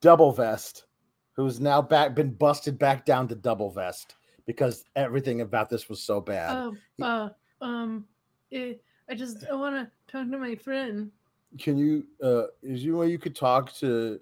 Double 0.00 0.32
Vest, 0.32 0.86
who's 1.32 1.60
now 1.60 1.82
back 1.82 2.14
been 2.14 2.32
busted 2.32 2.78
back 2.78 3.04
down 3.04 3.28
to 3.28 3.34
Double 3.34 3.70
Vest 3.70 4.16
because 4.46 4.84
everything 4.94 5.40
about 5.40 5.68
this 5.68 5.88
was 5.88 6.00
so 6.00 6.20
bad. 6.20 6.56
Oh, 6.56 7.04
uh, 7.04 7.28
um, 7.60 8.06
eh, 8.52 8.74
I 9.10 9.14
just 9.14 9.44
I 9.50 9.54
want 9.54 9.74
to 9.76 9.90
talk 10.10 10.30
to 10.30 10.38
my 10.38 10.54
friend. 10.54 11.10
Can 11.58 11.76
you 11.76 12.06
uh 12.22 12.44
is 12.62 12.84
you 12.84 12.96
way 12.96 13.10
you 13.10 13.18
could 13.18 13.36
talk 13.36 13.72
to 13.74 14.20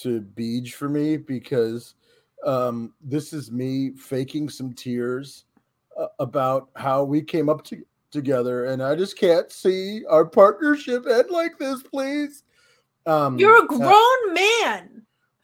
to 0.00 0.20
Beej 0.20 0.72
for 0.72 0.88
me 0.88 1.16
because 1.16 1.94
um 2.44 2.94
this 3.02 3.32
is 3.32 3.50
me 3.50 3.90
faking 3.90 4.48
some 4.48 4.72
tears 4.72 5.44
uh, 5.98 6.06
about 6.18 6.70
how 6.76 7.04
we 7.04 7.20
came 7.20 7.48
up 7.48 7.64
to, 7.64 7.82
together 8.10 8.66
and 8.66 8.82
I 8.82 8.94
just 8.94 9.18
can't 9.18 9.50
see 9.50 10.04
our 10.06 10.24
partnership 10.24 11.06
end 11.06 11.30
like 11.30 11.58
this 11.58 11.82
please. 11.82 12.44
Um 13.06 13.38
You're 13.38 13.56
a 13.56 13.64
uh, 13.64 13.66
grown 13.66 14.34
man. 14.34 14.91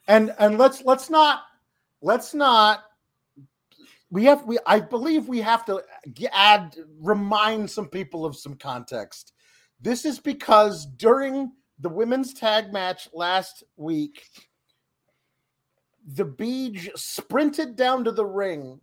And 0.09 0.33
and 0.39 0.57
let's 0.57 0.83
let's 0.83 1.09
not 1.09 1.43
let's 2.01 2.33
not 2.33 2.83
we 4.09 4.25
have 4.25 4.43
we 4.45 4.57
i 4.65 4.79
believe 4.79 5.29
we 5.29 5.39
have 5.39 5.63
to 5.63 5.81
add 6.33 6.75
remind 6.99 7.69
some 7.69 7.87
people 7.87 8.25
of 8.25 8.35
some 8.35 8.55
context. 8.55 9.33
This 9.79 10.03
is 10.03 10.19
because 10.19 10.85
during 10.97 11.53
the 11.79 11.87
women's 11.87 12.33
tag 12.33 12.73
match 12.73 13.07
last 13.13 13.63
week 13.77 14.25
the 16.05 16.25
beach 16.25 16.89
sprinted 16.95 17.75
down 17.75 18.03
to 18.03 18.11
the 18.11 18.25
ring 18.25 18.81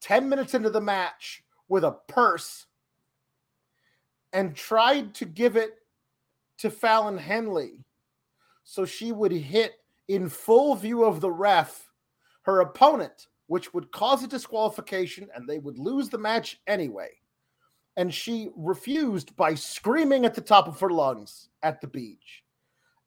10 0.00 0.28
minutes 0.28 0.54
into 0.54 0.70
the 0.70 0.80
match 0.80 1.42
with 1.68 1.84
a 1.84 1.96
purse 2.06 2.66
and 4.32 4.54
tried 4.54 5.14
to 5.14 5.24
give 5.24 5.56
it 5.56 5.74
to 6.58 6.70
Fallon 6.70 7.18
Henley 7.18 7.84
so 8.62 8.84
she 8.84 9.10
would 9.10 9.32
hit 9.32 9.74
in 10.08 10.28
full 10.28 10.74
view 10.74 11.04
of 11.04 11.20
the 11.20 11.30
ref 11.30 11.86
her 12.42 12.60
opponent, 12.60 13.26
which 13.48 13.74
would 13.74 13.90
cause 13.90 14.22
a 14.22 14.28
disqualification 14.28 15.28
and 15.34 15.48
they 15.48 15.58
would 15.58 15.78
lose 15.78 16.08
the 16.08 16.18
match 16.18 16.60
anyway. 16.66 17.10
And 17.96 18.12
she 18.12 18.50
refused 18.56 19.34
by 19.36 19.54
screaming 19.54 20.24
at 20.24 20.34
the 20.34 20.40
top 20.40 20.68
of 20.68 20.78
her 20.80 20.90
lungs 20.90 21.48
at 21.62 21.80
the 21.80 21.86
beach. 21.88 22.44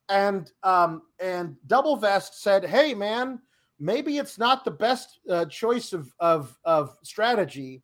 And 0.09 0.51
um, 0.63 1.03
and 1.21 1.55
Double 1.67 1.95
Vest 1.95 2.41
said, 2.41 2.65
"Hey, 2.65 2.95
man, 2.95 3.39
maybe 3.79 4.17
it's 4.17 4.39
not 4.39 4.65
the 4.65 4.71
best 4.71 5.19
uh, 5.29 5.45
choice 5.45 5.93
of 5.93 6.11
of 6.19 6.57
of 6.65 6.97
strategy 7.03 7.83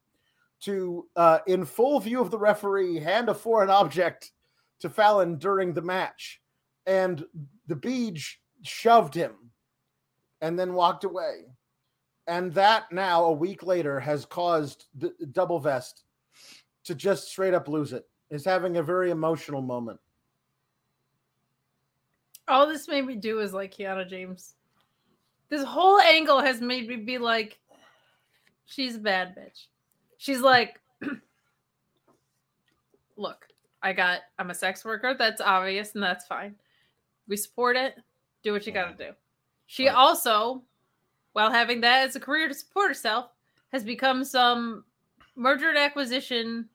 to, 0.62 1.06
uh, 1.16 1.40
in 1.46 1.64
full 1.64 2.00
view 2.00 2.20
of 2.20 2.32
the 2.32 2.40
referee, 2.40 3.00
hand 3.00 3.30
a 3.30 3.34
foreign 3.36 3.70
object 3.70 4.32
to 4.80 4.90
Fallon 4.90 5.38
during 5.38 5.72
the 5.72 5.84
match." 5.84 6.42
And 6.88 7.24
the 7.68 7.76
beach 7.76 8.40
shoved 8.68 9.14
him 9.14 9.34
and 10.42 10.58
then 10.58 10.74
walked 10.74 11.04
away. 11.04 11.46
And 12.28 12.54
that 12.54 12.92
now, 12.92 13.26
a 13.26 13.32
week 13.32 13.64
later, 13.64 14.00
has 14.00 14.26
caused 14.26 14.86
the 14.96 15.14
double 15.32 15.60
vest 15.60 16.04
to 16.86 16.96
just 16.96 17.30
straight 17.30 17.54
up 17.54 17.68
lose 17.68 17.94
it. 17.94 18.08
Is 18.32 18.44
having 18.44 18.78
a 18.78 18.84
very 18.84 19.12
emotional 19.12 19.62
moment. 19.62 20.00
All 22.48 22.68
this 22.68 22.88
made 22.88 23.06
me 23.06 23.16
do 23.16 23.40
is 23.40 23.54
like 23.54 23.76
Kiana 23.76 24.08
James. 24.08 24.56
This 25.50 25.64
whole 25.64 26.00
angle 26.00 26.40
has 26.42 26.62
made 26.62 26.88
me 26.88 26.96
be 26.96 27.20
like, 27.20 27.60
she's 28.66 28.96
a 28.96 29.00
bad 29.00 29.36
bitch. 29.36 29.68
She's 30.18 30.42
like, 30.42 30.80
look, 33.18 33.48
I 33.82 33.94
got, 33.94 34.22
I'm 34.40 34.50
a 34.50 34.56
sex 34.56 34.84
worker. 34.84 35.16
That's 35.18 35.42
obvious 35.42 35.94
and 35.94 36.04
that's 36.04 36.26
fine. 36.26 36.56
We 37.28 37.38
support 37.38 37.78
it. 37.78 37.96
Do 38.46 38.54
what 38.54 38.66
you 38.68 38.72
got 38.72 38.96
to 38.96 39.06
do. 39.08 39.12
She 39.66 39.88
Right. 39.88 39.96
also, 39.96 40.64
while 41.34 41.52
having 41.52 41.82
that 41.82 42.08
as 42.08 42.16
a 42.16 42.20
career 42.20 42.48
to 42.48 42.54
support 42.54 42.90
herself, 42.90 43.32
has 43.74 43.84
become 43.84 44.24
some 44.24 44.86
merger 45.36 45.70
and 45.70 45.78
acquisition 45.80 46.70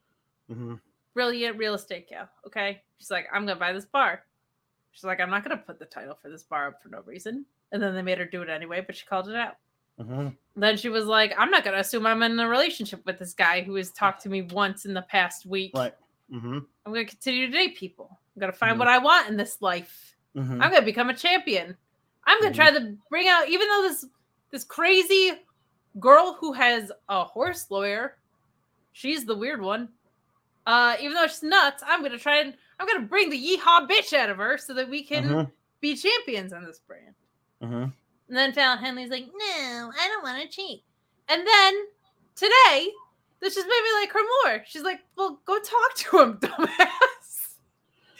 Mhm. 0.50 0.80
brilliant 1.14 1.56
real 1.56 1.74
estate 1.74 2.08
gal. 2.08 2.28
Okay. 2.44 2.82
She's 2.98 3.08
like, 3.10 3.28
I'm 3.32 3.46
gonna 3.46 3.58
buy 3.58 3.72
this 3.72 3.84
bar. 3.86 4.24
She's 4.90 5.04
like, 5.04 5.20
I'm 5.20 5.30
not 5.30 5.44
gonna 5.44 5.56
put 5.58 5.78
the 5.78 5.86
title 5.86 6.16
for 6.16 6.28
this 6.28 6.42
bar 6.42 6.66
up 6.66 6.82
for 6.82 6.88
no 6.88 7.02
reason. 7.02 7.46
And 7.70 7.80
then 7.80 7.94
they 7.94 8.02
made 8.02 8.18
her 8.18 8.24
do 8.24 8.42
it 8.42 8.48
anyway, 8.48 8.80
but 8.80 8.96
she 8.96 9.06
called 9.06 9.28
it 9.28 9.36
out. 9.36 9.56
Mhm. 10.00 10.36
Then 10.56 10.76
she 10.76 10.88
was 10.88 11.06
like, 11.06 11.32
I'm 11.38 11.50
not 11.52 11.62
gonna 11.62 11.78
assume 11.78 12.04
I'm 12.04 12.22
in 12.24 12.38
a 12.40 12.48
relationship 12.48 13.06
with 13.06 13.20
this 13.20 13.32
guy 13.32 13.62
who 13.62 13.76
has 13.76 13.92
talked 13.92 14.22
to 14.22 14.28
me 14.28 14.42
once 14.42 14.84
in 14.86 14.92
the 14.92 15.02
past 15.02 15.46
week. 15.46 15.70
Right. 15.76 15.94
Mhm. 16.32 16.66
I'm 16.84 16.92
gonna 16.92 17.04
continue 17.04 17.46
to 17.46 17.52
date 17.52 17.76
people. 17.76 18.18
I'm 18.34 18.40
gonna 18.40 18.52
find 18.52 18.74
Mhm. 18.74 18.78
what 18.80 18.88
I 18.88 18.98
want 18.98 19.28
in 19.28 19.36
this 19.36 19.62
life. 19.62 20.16
Mhm. 20.36 20.62
I'm 20.62 20.70
gonna 20.70 20.82
become 20.82 21.10
a 21.10 21.14
champion. 21.16 21.76
I'm 22.24 22.40
gonna 22.40 22.52
Mhm. 22.52 22.56
try 22.56 22.70
to 22.70 22.96
bring 23.08 23.28
out, 23.28 23.48
even 23.48 23.68
though 23.68 23.82
this 23.82 24.06
this 24.50 24.64
crazy 24.64 25.32
girl 25.98 26.34
who 26.34 26.52
has 26.52 26.90
a 27.08 27.24
horse 27.24 27.70
lawyer, 27.70 28.18
she's 28.92 29.24
the 29.24 29.36
weird 29.36 29.60
one. 29.60 29.88
Uh, 30.66 30.96
even 31.00 31.14
though 31.14 31.26
she's 31.26 31.42
nuts, 31.42 31.82
I'm 31.86 32.02
gonna 32.02 32.18
try 32.18 32.38
and 32.38 32.56
I'm 32.78 32.86
gonna 32.86 33.06
bring 33.06 33.30
the 33.30 33.36
yeehaw 33.58 33.88
bitch 33.88 34.12
out 34.12 34.30
of 34.30 34.36
her 34.38 34.56
so 34.58 34.74
that 34.74 34.88
we 34.88 35.02
can 35.04 35.24
Mhm, 35.24 35.52
be 35.80 35.96
champions 35.96 36.52
on 36.52 36.64
this 36.64 36.78
brand. 36.80 37.14
mhm. 37.62 37.92
And 38.28 38.36
then 38.36 38.52
Fallon 38.52 38.78
Henley's 38.78 39.10
like, 39.10 39.26
no, 39.26 39.92
I 39.98 40.08
don't 40.08 40.22
want 40.22 40.40
to 40.42 40.48
cheat. 40.48 40.84
And 41.28 41.44
then 41.46 41.86
today, 42.36 42.92
this 43.40 43.54
just 43.54 43.66
made 43.66 43.82
me 43.82 43.92
like 44.00 44.12
her 44.12 44.20
more. 44.44 44.64
She's 44.66 44.82
like, 44.82 45.00
well, 45.16 45.40
go 45.44 45.58
talk 45.60 45.94
to 45.96 46.18
him, 46.20 46.38
dumbass. 46.40 46.88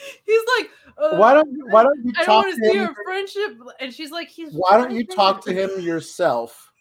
He's 0.25 0.41
like, 0.59 0.71
uh, 0.99 1.17
Why 1.17 1.35
don't 1.35 1.53
you, 1.53 1.67
why 1.71 1.83
don't 1.83 2.05
you 2.05 2.13
I 2.17 2.25
don't 2.25 2.27
talk 2.27 2.45
want 2.45 2.63
to 2.63 2.73
him? 2.73 2.95
friendship. 3.05 3.59
And 3.81 3.93
she's 3.93 4.11
like, 4.11 4.29
he's. 4.29 4.53
Why 4.53 4.77
don't 4.77 4.91
you 4.93 5.07
talk 5.07 5.45
to 5.45 5.53
him 5.53 5.81
yourself? 5.81 6.73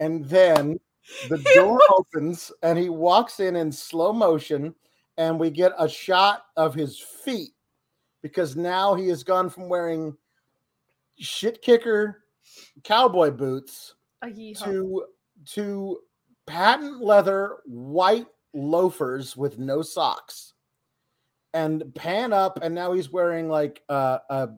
And 0.00 0.24
then 0.24 0.78
the 1.28 1.36
He 1.48 1.54
door 1.54 1.78
opens 1.96 2.52
and 2.62 2.78
he 2.78 2.88
walks 2.88 3.40
in 3.40 3.56
in 3.56 3.72
slow 3.72 4.12
motion, 4.12 4.74
and 5.16 5.38
we 5.38 5.50
get 5.50 5.72
a 5.78 5.88
shot 5.88 6.44
of 6.56 6.74
his 6.74 6.98
feet 6.98 7.52
because 8.22 8.56
now 8.56 8.94
he 8.94 9.08
has 9.08 9.22
gone 9.22 9.48
from 9.48 9.68
wearing 9.68 10.16
shit 11.18 11.62
kicker 11.62 12.22
cowboy 12.84 13.30
boots 13.30 13.94
to 14.54 15.04
to 15.44 15.98
patent 16.46 17.02
leather 17.02 17.58
white 17.66 18.26
loafers 18.54 19.36
with 19.36 19.58
no 19.58 19.82
socks 19.82 20.54
and 21.54 21.94
pan 21.94 22.32
up 22.32 22.58
and 22.62 22.74
now 22.74 22.92
he's 22.92 23.10
wearing 23.10 23.48
like 23.48 23.82
a 23.88 24.20
a, 24.30 24.48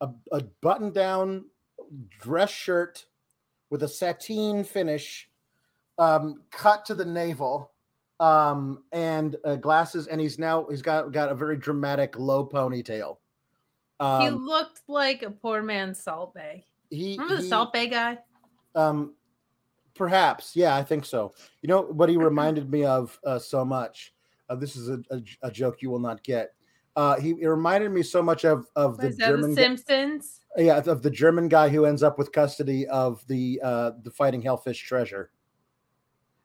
a, 0.00 0.08
a 0.32 0.42
button 0.60 0.92
down 0.92 1.44
dress 2.20 2.50
shirt 2.50 3.06
with 3.70 3.82
a 3.82 3.88
sateen 3.88 4.64
finish 4.64 5.28
um 5.98 6.42
cut 6.50 6.84
to 6.84 6.94
the 6.94 7.04
navel 7.04 7.72
um 8.20 8.82
and 8.92 9.36
uh, 9.44 9.56
glasses 9.56 10.06
and 10.06 10.20
he's 10.20 10.38
now 10.38 10.66
he's 10.70 10.82
got 10.82 11.12
got 11.12 11.30
a 11.30 11.34
very 11.34 11.56
dramatic 11.56 12.18
low 12.18 12.46
ponytail 12.46 13.16
he 14.00 14.04
um 14.04 14.44
looked 14.44 14.80
like 14.88 15.22
a 15.22 15.30
poor 15.30 15.62
man's 15.62 16.02
Salt 16.02 16.34
Bae. 16.34 16.64
he, 16.90 17.12
Remember 17.12 17.36
the 17.36 17.42
he- 17.42 17.48
Salt 17.48 17.72
Bae 17.72 17.86
guy? 17.86 18.18
Um, 18.74 19.14
perhaps, 19.94 20.56
yeah, 20.56 20.74
I 20.74 20.82
think 20.82 21.04
so. 21.04 21.32
You 21.62 21.68
know 21.68 21.82
what 21.82 22.08
he 22.08 22.16
reminded 22.30 22.68
me 22.70 22.84
of 22.84 23.18
uh, 23.24 23.38
so 23.38 23.64
much. 23.64 24.12
Uh, 24.48 24.54
this 24.56 24.76
is 24.76 24.88
a, 24.88 25.00
a, 25.10 25.20
a 25.42 25.50
joke 25.50 25.82
you 25.82 25.90
will 25.90 25.98
not 25.98 26.22
get. 26.22 26.54
Uh, 26.96 27.16
he, 27.18 27.34
he 27.34 27.46
reminded 27.46 27.90
me 27.90 28.02
so 28.02 28.22
much 28.22 28.44
of 28.44 28.66
of 28.76 28.96
the 28.98 29.10
German, 29.10 29.50
the 29.50 29.56
Simpsons? 29.56 30.40
yeah, 30.56 30.78
of 30.78 31.02
the 31.02 31.10
German 31.10 31.48
guy 31.48 31.68
who 31.68 31.86
ends 31.86 32.02
up 32.02 32.18
with 32.18 32.30
custody 32.30 32.86
of 32.86 33.26
the 33.26 33.60
uh, 33.62 33.92
the 34.02 34.10
fighting 34.10 34.40
hellfish 34.40 34.80
treasure. 34.80 35.30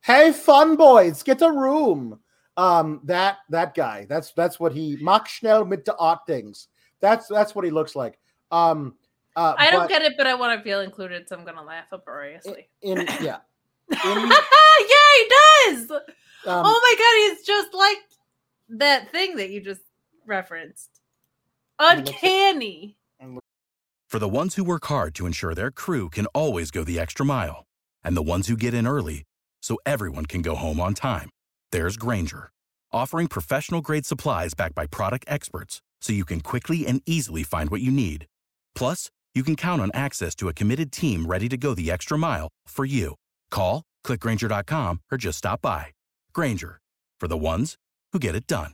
Hey, 0.01 0.31
fun 0.31 0.75
boys, 0.75 1.21
get 1.21 1.41
a 1.41 1.51
room. 1.51 2.19
Um, 2.57 3.01
that 3.03 3.38
that 3.49 3.75
guy. 3.75 4.07
That's 4.09 4.31
that's 4.31 4.59
what 4.59 4.73
he. 4.73 4.97
Mach 5.01 5.27
schnell 5.27 5.65
mit 5.65 5.88
art 5.99 6.21
things. 6.25 6.67
That's 6.99 7.27
that's 7.27 7.53
what 7.53 7.63
he 7.63 7.71
looks 7.71 7.95
like. 7.95 8.17
Um, 8.51 8.95
uh, 9.35 9.53
I 9.57 9.69
don't 9.69 9.81
but 9.81 9.89
get 9.89 10.01
it, 10.01 10.13
but 10.17 10.25
I 10.25 10.33
want 10.33 10.59
to 10.59 10.63
feel 10.63 10.81
included, 10.81 11.29
so 11.29 11.38
I'm 11.38 11.45
gonna 11.45 11.63
laugh 11.63 11.93
uproariously. 11.93 12.69
in 12.81 13.05
yeah. 13.21 13.38
yeah, 14.03 14.39
he 15.15 15.31
does. 15.65 15.91
Um, 16.45 16.63
oh 16.65 16.80
my 16.82 16.95
god, 16.97 17.38
he's 17.38 17.45
just 17.45 17.73
like 17.73 17.97
that 18.69 19.12
thing 19.12 19.36
that 19.38 19.49
you 19.49 19.62
just 19.62 19.82
referenced. 20.25 21.02
Uncanny. 21.80 22.97
For 24.10 24.19
the 24.19 24.28
ones 24.28 24.56
who 24.56 24.63
work 24.63 24.86
hard 24.86 25.13
to 25.15 25.28
ensure 25.28 25.54
their 25.54 25.69
crew 25.69 26.10
can 26.10 26.25
always 26.28 26.71
go 26.71 26.84
the 26.84 26.99
extra 26.99 27.25
mile, 27.25 27.65
and 28.04 28.17
the 28.17 28.23
ones 28.23 28.47
who 28.47 28.58
get 28.58 28.73
in 28.73 28.88
early 28.88 29.23
so 29.62 29.78
everyone 29.86 30.25
can 30.25 30.41
go 30.41 30.56
home 30.56 30.80
on 30.80 30.95
time, 30.95 31.30
there's 31.71 31.95
Grainger, 31.95 32.49
offering 32.91 33.28
professional 33.28 33.82
grade 33.82 34.08
supplies 34.08 34.56
backed 34.56 34.73
by 34.73 34.88
product 34.88 35.25
experts 35.28 35.82
so 36.02 36.12
you 36.12 36.25
can 36.25 36.41
quickly 36.41 36.88
and 36.88 37.04
easily 37.06 37.43
find 37.43 37.69
what 37.69 37.82
you 37.82 37.91
need. 37.91 38.25
Plus, 38.73 39.12
you 39.36 39.43
can 39.43 39.56
count 39.56 39.82
on 39.82 39.91
access 39.93 40.34
to 40.36 40.47
a 40.47 40.54
committed 40.54 40.91
team 40.91 41.28
ready 41.28 41.47
to 41.47 41.58
go 41.58 41.75
the 41.75 41.91
extra 41.91 42.17
mile 42.17 42.47
for 42.67 42.86
you. 42.86 43.13
Call, 43.52 43.84
clickgrainger.com, 44.06 45.02
or 45.12 45.17
just 45.17 45.38
stop 45.38 45.62
by. 45.62 45.88
Grainger, 46.34 46.82
for 47.20 47.28
the 47.28 47.38
ones 47.38 47.78
who 48.13 48.20
get 48.20 48.36
it 48.36 48.48
done. 48.48 48.74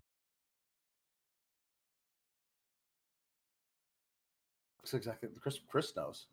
That's 4.82 4.94
exactly. 4.94 5.30
Chris. 5.42 5.60
Chris 5.68 5.96
knows. 5.96 6.28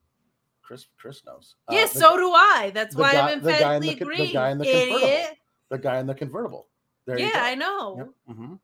Chris. 0.62 0.86
Chris 0.98 1.22
knows. 1.24 1.56
Uh, 1.68 1.74
yes, 1.74 1.92
the- 1.94 2.00
so 2.00 2.16
do 2.16 2.30
I. 2.32 2.70
That's 2.74 2.94
why 2.94 3.12
guy- 3.12 3.32
I'm 3.32 3.42
the 3.42 3.52
guy 3.52 3.76
in 3.76 3.82
emphatically 3.82 3.94
the 3.94 3.98
con- 3.98 4.26
the 4.26 4.32
guy 4.32 4.50
in 4.50 4.58
the 4.58 4.64
convertible. 4.64 5.36
The 5.70 5.78
guy 5.78 5.98
in 6.00 6.06
the 6.06 6.14
convertible. 6.14 6.66
There 7.06 7.18
you 7.18 7.26
Yeah, 7.26 7.32
go. 7.32 7.40
I 7.40 7.54
know. 7.54 7.96
Yep. 7.96 8.36
mhm. 8.36 8.58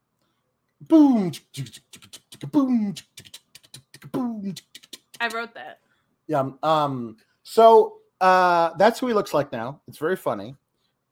Boom. 0.83 1.33
Boom. 2.53 2.95
Boom. 4.13 4.55
I 5.21 5.29
wrote 5.29 5.55
that. 5.55 5.81
Yeah. 6.29 6.51
Um. 6.63 7.17
So 7.43 7.99
uh, 8.21 8.75
that's 8.77 9.01
who 9.01 9.07
he 9.09 9.15
looks 9.15 9.33
like 9.35 9.51
now. 9.51 9.81
It's 9.89 9.99
very 9.99 10.17
funny, 10.17 10.55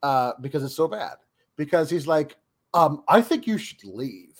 uh, 0.03 0.33
because 0.39 0.63
it's 0.63 0.75
so 0.75 0.87
bad. 0.87 1.17
Because 1.57 1.89
he's 1.89 2.07
like, 2.07 2.37
um, 2.73 3.03
I 3.07 3.21
think 3.21 3.47
you 3.47 3.57
should 3.57 3.83
leave. 3.83 4.35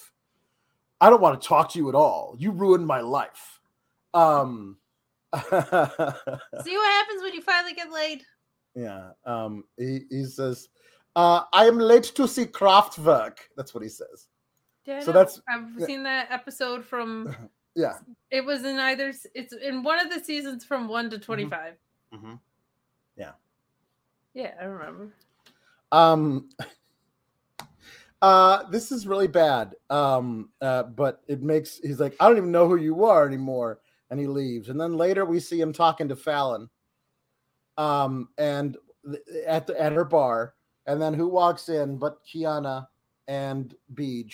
I 1.01 1.09
don't 1.09 1.21
want 1.21 1.39
to 1.41 1.47
talk 1.47 1.71
to 1.73 1.79
you 1.79 1.89
at 1.89 1.95
all. 1.95 2.35
You 2.39 2.51
ruined 2.51 2.85
my 2.87 3.01
life. 3.01 3.59
Um. 4.13 4.77
See 5.35 5.41
what 5.43 5.61
happens 5.61 7.21
when 7.21 7.33
you 7.33 7.41
finally 7.41 7.73
get 7.73 7.91
laid. 7.91 8.23
Yeah. 8.75 9.09
Um. 9.25 9.63
He, 9.77 10.01
he 10.09 10.23
says, 10.25 10.69
uh, 11.15 11.41
"I 11.53 11.65
am 11.65 11.77
late 11.77 12.03
to 12.15 12.27
see 12.27 12.45
Kraftwerk." 12.45 13.37
That's 13.55 13.73
what 13.73 13.83
he 13.83 13.89
says. 13.89 14.27
Yeah, 14.85 15.01
So 15.01 15.11
that's- 15.11 15.41
I've 15.49 15.69
yeah. 15.77 15.85
seen 15.85 16.03
that 16.03 16.31
episode 16.31 16.85
from. 16.85 17.35
Yeah. 17.75 17.93
It 18.31 18.43
was 18.43 18.63
in 18.63 18.79
either. 18.79 19.13
It's 19.35 19.53
in 19.53 19.83
one 19.83 19.99
of 20.03 20.11
the 20.11 20.19
seasons 20.23 20.65
from 20.65 20.87
one 20.87 21.11
to 21.11 21.19
25 21.19 21.73
Mm-hmm. 22.11 22.33
Yeah, 24.33 24.51
I 24.59 24.65
remember. 24.65 25.13
Um. 25.91 26.49
Uh, 28.21 28.63
this 28.69 28.91
is 28.91 29.07
really 29.07 29.27
bad. 29.27 29.75
Um. 29.89 30.49
Uh, 30.61 30.83
but 30.83 31.21
it 31.27 31.41
makes 31.41 31.77
he's 31.77 31.99
like, 31.99 32.15
I 32.19 32.27
don't 32.27 32.37
even 32.37 32.51
know 32.51 32.67
who 32.67 32.77
you 32.77 33.05
are 33.05 33.27
anymore, 33.27 33.79
and 34.09 34.19
he 34.19 34.27
leaves. 34.27 34.69
And 34.69 34.79
then 34.79 34.97
later 34.97 35.25
we 35.25 35.39
see 35.39 35.59
him 35.59 35.73
talking 35.73 36.07
to 36.09 36.15
Fallon. 36.15 36.69
Um. 37.77 38.29
And 38.37 38.77
th- 39.05 39.45
at 39.45 39.67
the 39.67 39.79
at 39.79 39.93
her 39.93 40.05
bar, 40.05 40.55
and 40.87 41.01
then 41.01 41.13
who 41.13 41.27
walks 41.27 41.69
in 41.69 41.97
but 41.97 42.17
Kiana 42.25 42.87
and 43.27 43.75
Beej. 43.93 44.33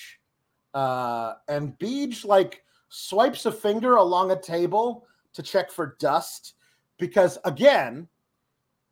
Uh, 0.74 1.34
and 1.48 1.78
Beej 1.80 2.26
like 2.26 2.64
swipes 2.90 3.46
a 3.46 3.52
finger 3.52 3.96
along 3.96 4.32
a 4.32 4.42
table 4.42 5.06
to 5.34 5.44
check 5.44 5.72
for 5.72 5.96
dust 6.00 6.56
because 6.98 7.38
again, 7.46 8.08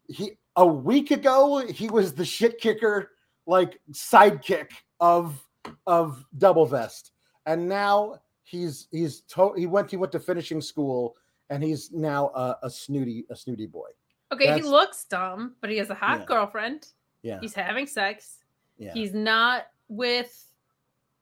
he 0.08 0.34
a 0.56 0.66
week 0.66 1.12
ago 1.12 1.66
he 1.68 1.88
was 1.88 2.14
the 2.14 2.26
shit 2.26 2.60
kicker 2.60 3.12
like 3.46 3.80
sidekick 3.92 4.70
of 5.00 5.44
of 5.88 6.24
double 6.38 6.66
vest 6.66 7.12
and 7.46 7.68
now 7.68 8.16
he's 8.44 8.88
he's 8.92 9.22
to- 9.22 9.54
he 9.56 9.66
went 9.68 9.90
he 9.90 9.98
went 9.98 10.12
to 10.12 10.20
finishing 10.20 10.60
school 10.62 11.16
and 11.50 11.64
he's 11.64 11.92
now 11.92 12.30
a, 12.36 12.58
a 12.64 12.70
snooty 12.70 13.26
a 13.30 13.36
snooty 13.36 13.66
boy 13.68 13.88
Okay, 14.34 14.56
he 14.56 14.62
looks 14.62 15.04
dumb, 15.04 15.56
but 15.60 15.70
he 15.70 15.76
has 15.78 15.90
a 15.90 15.94
hot 15.94 16.20
Yeah. 16.22 16.26
girlfriend. 16.26 16.88
yeah 17.22 17.40
He's 17.42 17.54
having 17.54 17.86
sex. 17.86 18.38
yeah 18.78 18.94
He's 18.94 19.14
not 19.14 19.68
with 19.90 20.48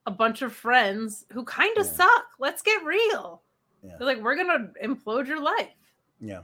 a 0.05 0.11
bunch 0.11 0.43
of 0.43 0.53
friends 0.53 1.25
who 1.33 1.43
kind 1.43 1.75
of 1.79 1.85
Yeah. 1.87 1.91
suck. 1.91 2.25
Let's 2.37 2.61
get 2.61 2.83
real. 2.85 3.41
Yeah. 3.81 3.95
They're 3.97 4.05
like, 4.07 4.21
we're 4.21 4.35
gonna 4.35 4.69
implode 4.83 5.25
your 5.27 5.41
life. 5.41 5.73
Yeah 6.21 6.41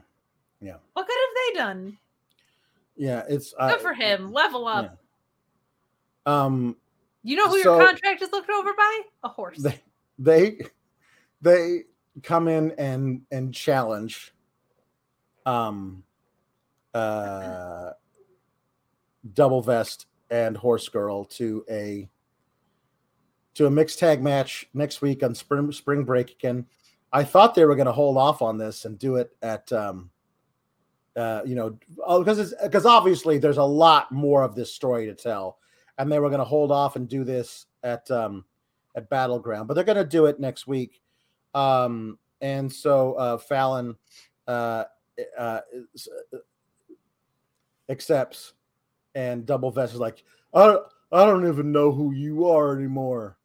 yeah 0.60 0.78
What 0.94 1.06
good 1.08 1.16
have 1.16 1.36
they 1.54 1.60
done? 1.60 1.98
yeah 2.98 3.24
it's 3.30 3.52
Good 3.52 3.60
uh, 3.62 3.78
for 3.78 3.94
him. 3.94 4.32
Level 4.34 4.68
up. 4.68 4.98
Um 6.26 6.76
You 7.24 7.36
know 7.36 7.48
who 7.50 7.62
So- 7.64 7.78
your 7.78 7.88
contract 7.88 8.22
is 8.22 8.32
looked 8.32 8.50
over 8.50 8.74
by? 8.74 9.02
A 9.24 9.30
horse. 9.30 9.58
they 9.62 9.82
they 10.20 10.58
they 11.42 11.84
come 12.24 12.48
in 12.48 12.72
and 12.78 13.22
and 13.32 13.54
challenge 13.54 14.34
um 15.46 16.04
uh 16.94 17.92
double 19.34 19.62
vest 19.62 20.08
and 20.30 20.56
horse 20.56 20.88
girl 20.88 21.26
to 21.26 21.66
a 21.70 22.10
to 23.56 23.66
a 23.68 23.70
mixed 23.70 24.00
tag 24.00 24.24
match 24.24 24.68
next 24.74 25.02
week 25.02 25.24
on 25.24 25.36
spring 25.36 25.72
spring 25.72 26.04
break 26.04 26.32
again 26.32 26.66
i 27.12 27.24
thought 27.24 27.54
they 27.54 27.66
were 27.66 27.76
going 27.76 27.86
to 27.86 27.92
hold 27.92 28.18
off 28.18 28.42
on 28.42 28.58
this 28.58 28.86
and 28.86 28.98
do 28.98 29.16
it 29.18 29.36
at 29.42 29.72
um 29.74 30.10
uh 31.18 31.42
you 31.46 31.56
know 31.56 31.78
because 32.20 32.40
it's 32.40 32.54
because 32.64 32.86
obviously 32.86 33.38
there's 33.38 33.58
a 33.58 33.64
lot 33.64 34.12
more 34.12 34.42
of 34.44 34.56
this 34.56 34.74
story 34.74 35.06
to 35.06 35.14
tell 35.14 35.58
and 35.98 36.12
they 36.12 36.20
were 36.20 36.30
going 36.30 36.40
to 36.40 36.46
hold 36.46 36.72
off 36.72 36.96
and 36.96 37.08
do 37.08 37.24
this 37.24 37.66
at 37.84 38.10
um 38.12 38.46
at 38.96 39.10
Battleground, 39.10 39.68
but 39.68 39.74
they're 39.74 39.84
going 39.84 39.98
to 39.98 40.06
do 40.06 40.26
it 40.26 40.40
next 40.40 40.68
week. 40.68 41.02
Um, 41.54 42.18
and 42.42 42.72
so 42.72 43.14
uh, 43.14 43.38
Fallon 43.38 43.96
uh, 44.48 44.86
uh, 45.38 45.60
uh, 46.02 46.38
accepts, 47.90 48.54
and 49.16 49.46
Double 49.46 49.72
Vest 49.72 49.94
is 49.94 50.00
like, 50.00 50.24
I 50.54 50.78
I 51.12 51.26
don't 51.26 51.48
even 51.48 51.72
know 51.72 51.92
who 51.92 52.14
you 52.14 52.48
are 52.48 52.76
anymore. 52.76 53.38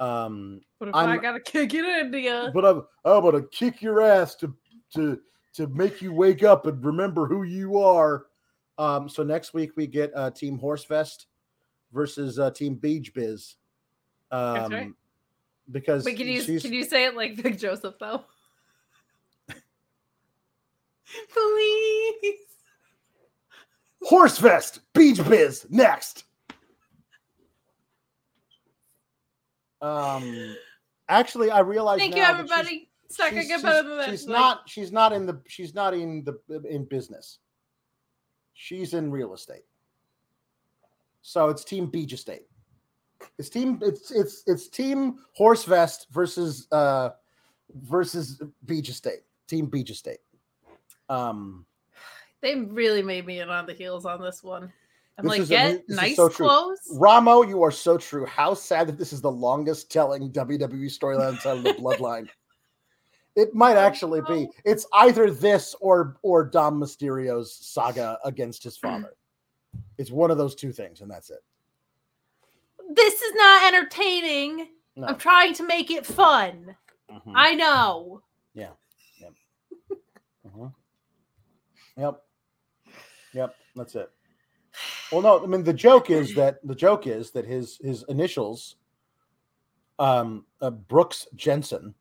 Um, 0.00 0.60
But 0.80 0.88
if 0.88 0.94
i 0.94 1.04
I'm- 1.04 1.20
gotta 1.20 1.40
kick 1.40 1.74
it 1.74 1.84
into 1.84 2.20
you, 2.20 2.50
but 2.52 2.64
I'm 2.64 2.82
I'm 3.04 3.22
gonna 3.22 3.46
kick 3.48 3.82
your 3.82 4.00
ass 4.00 4.34
to 4.36 4.54
to 4.94 5.20
to 5.54 5.66
make 5.68 6.00
you 6.00 6.12
wake 6.12 6.42
up 6.42 6.66
and 6.66 6.84
remember 6.84 7.26
who 7.26 7.42
you 7.44 7.78
are. 7.78 8.26
Um, 8.78 9.08
so 9.08 9.22
next 9.22 9.52
week 9.54 9.72
we 9.76 9.86
get 9.86 10.10
uh, 10.16 10.30
Team 10.30 10.58
Horsefest 10.58 11.26
versus 11.92 12.38
uh, 12.38 12.50
Team 12.50 12.74
Beach 12.76 13.12
Biz. 13.14 13.54
Um, 14.30 14.72
right. 14.72 14.92
Because 15.70 16.04
wait, 16.04 16.16
can 16.16 16.26
you 16.26 16.40
she's- 16.42 16.62
can 16.62 16.72
you 16.72 16.84
say 16.84 17.04
it 17.06 17.14
like 17.16 17.36
Vic 17.36 17.58
Joseph 17.58 17.94
though? 18.00 18.24
Please. 21.32 22.38
Horsefest 24.08 24.80
Beach 24.94 25.22
Biz 25.28 25.66
next. 25.70 26.24
Um, 29.80 30.56
actually, 31.08 31.50
I 31.50 31.60
realized. 31.60 32.00
Thank 32.00 32.16
you, 32.16 32.22
she's- 32.22 32.30
everybody. 32.38 32.88
It's 33.08 33.18
not 33.18 33.30
she's- 33.32 33.46
she's- 33.60 34.10
She's 34.10 34.26
not. 34.26 34.68
She's 34.68 34.92
not 34.92 35.12
in 35.12 35.26
the. 35.26 35.40
She's 35.46 35.74
not 35.74 35.94
in 35.94 36.24
the 36.24 36.60
in 36.68 36.84
business. 36.84 37.38
She's 38.54 38.94
in 38.94 39.10
real 39.10 39.34
estate. 39.34 39.64
So 41.22 41.48
it's 41.48 41.64
Team 41.64 41.86
Beach 41.86 42.12
Estate. 42.12 42.42
It's 43.38 43.48
team. 43.48 43.78
It's 43.82 44.10
it's 44.10 44.42
it's 44.46 44.68
Team 44.68 45.16
Horse 45.34 45.64
Vest 45.64 46.08
versus 46.10 46.66
uh 46.72 47.10
versus 47.74 48.42
Beach 48.66 48.88
Estate. 48.88 49.20
Team 49.46 49.66
Beach 49.66 49.90
Estate. 49.90 50.18
Um, 51.08 51.64
They 52.40 52.56
really 52.56 53.02
made 53.02 53.26
me 53.26 53.40
in 53.40 53.48
on 53.48 53.66
the 53.66 53.72
heels 53.74 54.04
on 54.04 54.20
this 54.20 54.42
one. 54.42 54.72
I'm 55.18 55.24
This 55.26 55.30
like, 55.30 55.40
a- 55.42 55.46
get 55.46 55.88
nice 55.88 56.16
so 56.16 56.28
clothes. 56.28 56.80
Ramo, 56.94 57.42
you 57.42 57.62
are 57.62 57.70
so 57.70 57.98
true. 57.98 58.24
How 58.26 58.54
sad 58.54 58.88
that 58.88 58.98
this 58.98 59.12
is 59.12 59.20
the 59.20 59.30
longest 59.30 59.90
telling 59.92 60.32
WWE 60.32 60.86
storyline 60.86 61.34
outside 61.34 61.58
of 61.58 61.64
the 61.64 61.74
Bloodline. 61.74 62.28
It 63.34 63.54
might 63.54 63.78
actually 63.78 64.20
be. 64.28 64.46
It's 64.66 64.84
either 64.92 65.30
this 65.30 65.74
or 65.80 66.18
or 66.20 66.44
Dom 66.44 66.78
Mysterio's 66.78 67.54
saga 67.54 68.18
against 68.26 68.62
his 68.62 68.76
father. 68.76 69.14
It's 69.98 70.10
one 70.10 70.30
of 70.30 70.38
those 70.38 70.54
two 70.54 70.72
things, 70.72 71.00
and 71.00 71.10
that's 71.10 71.30
it. 71.30 71.42
This 72.90 73.20
is 73.22 73.34
not 73.34 73.72
entertaining. 73.72 74.68
No. 74.96 75.06
I'm 75.06 75.18
trying 75.18 75.54
to 75.54 75.66
make 75.66 75.90
it 75.90 76.04
fun. 76.04 76.76
Mhm. 77.10 77.32
I 77.34 77.54
know. 77.54 78.22
Mhm. 80.46 80.74
Yep. 81.96 82.22
Yep. 83.32 83.54
That's 83.76 83.94
it. 83.94 84.10
Well, 85.10 85.22
no, 85.22 85.42
I 85.42 85.46
mean 85.46 85.62
the 85.62 85.72
joke 85.72 86.10
is 86.10 86.34
that 86.34 86.58
the 86.66 86.74
joke 86.74 87.06
is 87.06 87.30
that 87.30 87.46
his 87.46 87.78
his 87.82 88.02
initials, 88.08 88.76
um, 89.98 90.44
uh, 90.60 90.70
Brooks 90.70 91.28
Jensen, 91.36 91.94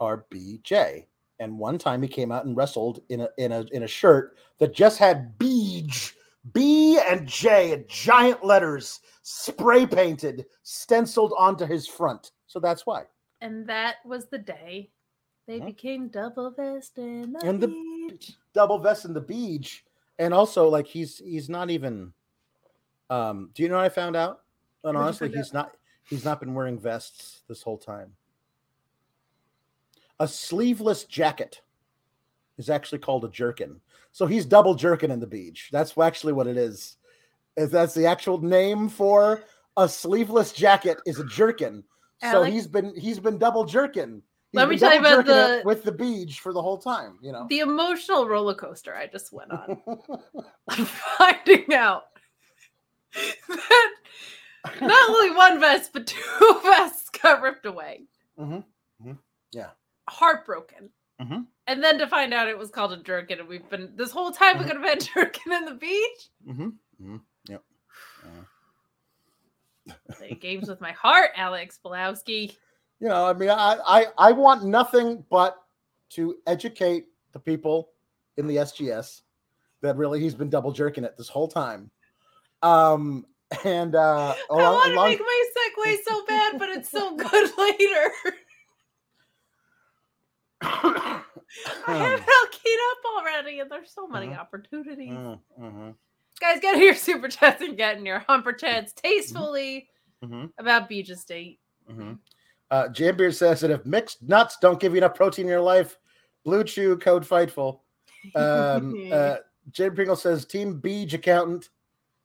are 0.00 0.26
BJ. 0.30 1.06
And 1.40 1.58
one 1.58 1.76
time 1.76 2.02
he 2.02 2.08
came 2.08 2.30
out 2.30 2.44
and 2.44 2.56
wrestled 2.56 3.02
in 3.08 3.22
a 3.22 3.28
in 3.36 3.50
a 3.52 3.62
in 3.72 3.82
a 3.82 3.88
shirt 3.88 4.36
that 4.58 4.72
just 4.72 4.98
had 4.98 5.36
Beej, 5.38 6.14
B 6.52 6.98
and 6.98 7.26
J 7.26 7.72
in 7.72 7.84
giant 7.88 8.44
letters, 8.44 9.00
spray 9.22 9.86
painted, 9.86 10.46
stenciled 10.64 11.32
onto 11.38 11.64
his 11.64 11.86
front. 11.86 12.32
So 12.46 12.58
that's 12.58 12.84
why. 12.84 13.04
And 13.40 13.66
that 13.68 13.96
was 14.04 14.26
the 14.26 14.38
day 14.38 14.90
they 15.46 15.60
Mhm. 15.60 15.66
became 15.66 16.08
double 16.08 16.50
vest 16.50 16.98
in 16.98 17.32
the, 17.32 17.46
And 17.46 17.60
the- 17.60 17.68
beach. 17.68 18.36
double 18.52 18.78
vest 18.78 19.04
in 19.04 19.12
the 19.14 19.20
beach 19.20 19.84
and 20.18 20.34
also 20.34 20.68
like 20.68 20.86
he's 20.86 21.18
he's 21.18 21.48
not 21.48 21.70
even 21.70 22.12
um 23.08 23.50
do 23.54 23.62
you 23.62 23.68
know 23.68 23.76
what 23.76 23.84
i 23.84 23.88
found 23.88 24.14
out 24.14 24.42
and 24.84 24.96
honestly 24.96 25.28
he's 25.30 25.52
not 25.52 25.74
he's 26.10 26.24
not 26.24 26.38
been 26.38 26.52
wearing 26.54 26.78
vests 26.78 27.42
this 27.48 27.62
whole 27.62 27.78
time 27.78 28.14
a 30.20 30.28
sleeveless 30.28 31.04
jacket 31.04 31.62
is 32.58 32.70
actually 32.70 32.98
called 32.98 33.24
a 33.24 33.28
jerkin. 33.28 33.80
So 34.12 34.26
he's 34.26 34.44
double 34.44 34.74
jerkin 34.74 35.10
in 35.10 35.20
the 35.20 35.26
beach. 35.26 35.68
That's 35.72 35.96
actually 35.96 36.32
what 36.34 36.46
it 36.46 36.56
is. 36.56 36.96
If 37.56 37.70
that's 37.70 37.94
the 37.94 38.06
actual 38.06 38.40
name 38.42 38.88
for 38.88 39.42
a 39.76 39.88
sleeveless 39.88 40.52
jacket 40.52 40.98
is 41.06 41.18
a 41.18 41.24
jerkin. 41.26 41.84
So 42.30 42.42
he's 42.44 42.66
been 42.66 42.94
he's 42.96 43.18
been 43.18 43.38
double 43.38 43.64
jerkin. 43.64 44.22
He's 44.52 44.58
Let 44.60 44.68
me 44.68 44.78
tell 44.78 44.92
you 44.94 45.00
about 45.00 45.24
the- 45.26 45.62
with 45.64 45.82
the 45.82 45.92
beach 45.92 46.40
for 46.40 46.52
the 46.52 46.62
whole 46.62 46.78
time 46.78 47.18
you 47.22 47.32
know? 47.32 47.46
The 47.48 47.60
emotional 47.60 48.28
roller 48.28 48.54
coaster 48.54 48.94
I 48.94 49.06
just 49.06 49.32
went 49.32 49.50
on. 49.50 49.78
finding 50.86 51.74
out 51.74 52.04
that 53.48 53.90
not 54.80 55.10
only 55.10 55.30
one 55.36 55.58
vest 55.60 55.90
but 55.92 56.06
two 56.06 56.60
vests 56.62 57.08
got 57.10 57.42
ripped 57.42 57.66
away. 57.66 58.02
Mhm, 58.38 58.64
mhm, 59.04 59.18
yeah. 59.52 59.70
Heartbroken. 60.08 60.90
Mhm. 61.22 61.46
And 61.68 61.82
then 61.82 61.98
to 61.98 62.06
find 62.08 62.34
out 62.34 62.48
it 62.48 62.58
was 62.58 62.70
called 62.70 62.92
a 62.92 62.96
jerkin, 62.96 63.38
and 63.38 63.48
we've 63.48 63.68
been 63.70 63.92
this 63.96 64.10
whole 64.10 64.32
time 64.32 64.58
we 64.58 64.64
Mhm. 64.64 64.68
could 64.68 64.76
have 64.78 64.84
had 64.88 65.00
jerkin 65.14 65.52
in 65.52 65.64
the 65.66 65.74
beach. 65.74 66.30
Mm-hmm. 66.48 66.68
Mm-hmm. 67.00 67.16
Yep. 67.48 67.62
Play 70.16 70.34
games 70.40 70.68
with 70.68 70.80
my 70.80 70.92
heart, 70.92 71.30
Alex 71.36 71.78
Belowski. 71.84 72.56
You 73.00 73.08
know, 73.08 73.26
I 73.26 73.32
mean, 73.32 73.50
I, 73.50 73.78
I 73.86 74.06
I 74.18 74.32
want 74.32 74.64
nothing 74.64 75.24
but 75.28 75.56
to 76.10 76.36
educate 76.46 77.06
the 77.32 77.40
people 77.40 77.90
in 78.36 78.46
the 78.46 78.56
SGS 78.56 79.22
that 79.80 79.96
really 79.96 80.20
he's 80.20 80.34
been 80.36 80.48
double 80.50 80.70
jerking 80.72 81.02
it 81.04 81.16
this 81.16 81.28
whole 81.28 81.48
time. 81.48 81.90
Um 82.62 83.26
and 83.64 83.94
uh 83.96 84.34
I 84.34 84.42
along, 84.50 84.72
want 84.74 84.86
to 84.86 84.92
along- 84.94 85.08
make 85.08 85.20
my 85.20 85.44
segue 85.56 85.96
so 86.06 86.24
bad, 86.26 86.58
but 86.58 86.68
it's 86.68 86.90
so 86.90 87.16
good 87.16 87.50
later. 87.58 88.12
I 91.86 91.94
have 91.96 92.12
it 92.18 92.20
all 92.28 92.48
keyed 92.50 92.78
up 92.90 92.98
already, 93.18 93.60
and 93.60 93.70
there's 93.70 93.92
so 93.92 94.06
many 94.06 94.28
Mhm. 94.28 94.38
opportunities. 94.38 95.10
Mhm, 95.58 95.94
Guys, 96.40 96.60
get 96.60 96.78
your 96.78 96.94
super 96.94 97.28
chats 97.28 97.62
and 97.62 97.76
get 97.76 97.98
in 97.98 98.06
your 98.06 98.20
humper 98.20 98.52
chats 98.52 98.92
tastefully 98.92 99.88
mhm, 100.24 100.50
about 100.58 100.88
Beach 100.88 101.10
Estate. 101.10 101.60
mhm. 101.90 102.18
Uh 102.70 102.88
Jam 102.88 103.16
Beard 103.16 103.34
says 103.34 103.60
that 103.60 103.70
if 103.70 103.84
mixed 103.84 104.22
nuts 104.22 104.56
don't 104.60 104.80
give 104.80 104.92
you 104.92 104.98
enough 104.98 105.14
protein 105.14 105.44
in 105.44 105.50
your 105.50 105.60
life, 105.60 105.98
blue 106.44 106.64
chew 106.64 106.96
code 106.96 107.22
fightful. 107.24 107.80
Um, 108.34 108.94
uh, 109.12 109.36
Jade 109.72 109.94
Pringle 109.94 110.16
says 110.16 110.44
Team 110.46 110.80
Beach 110.80 111.12
accountant. 111.12 111.68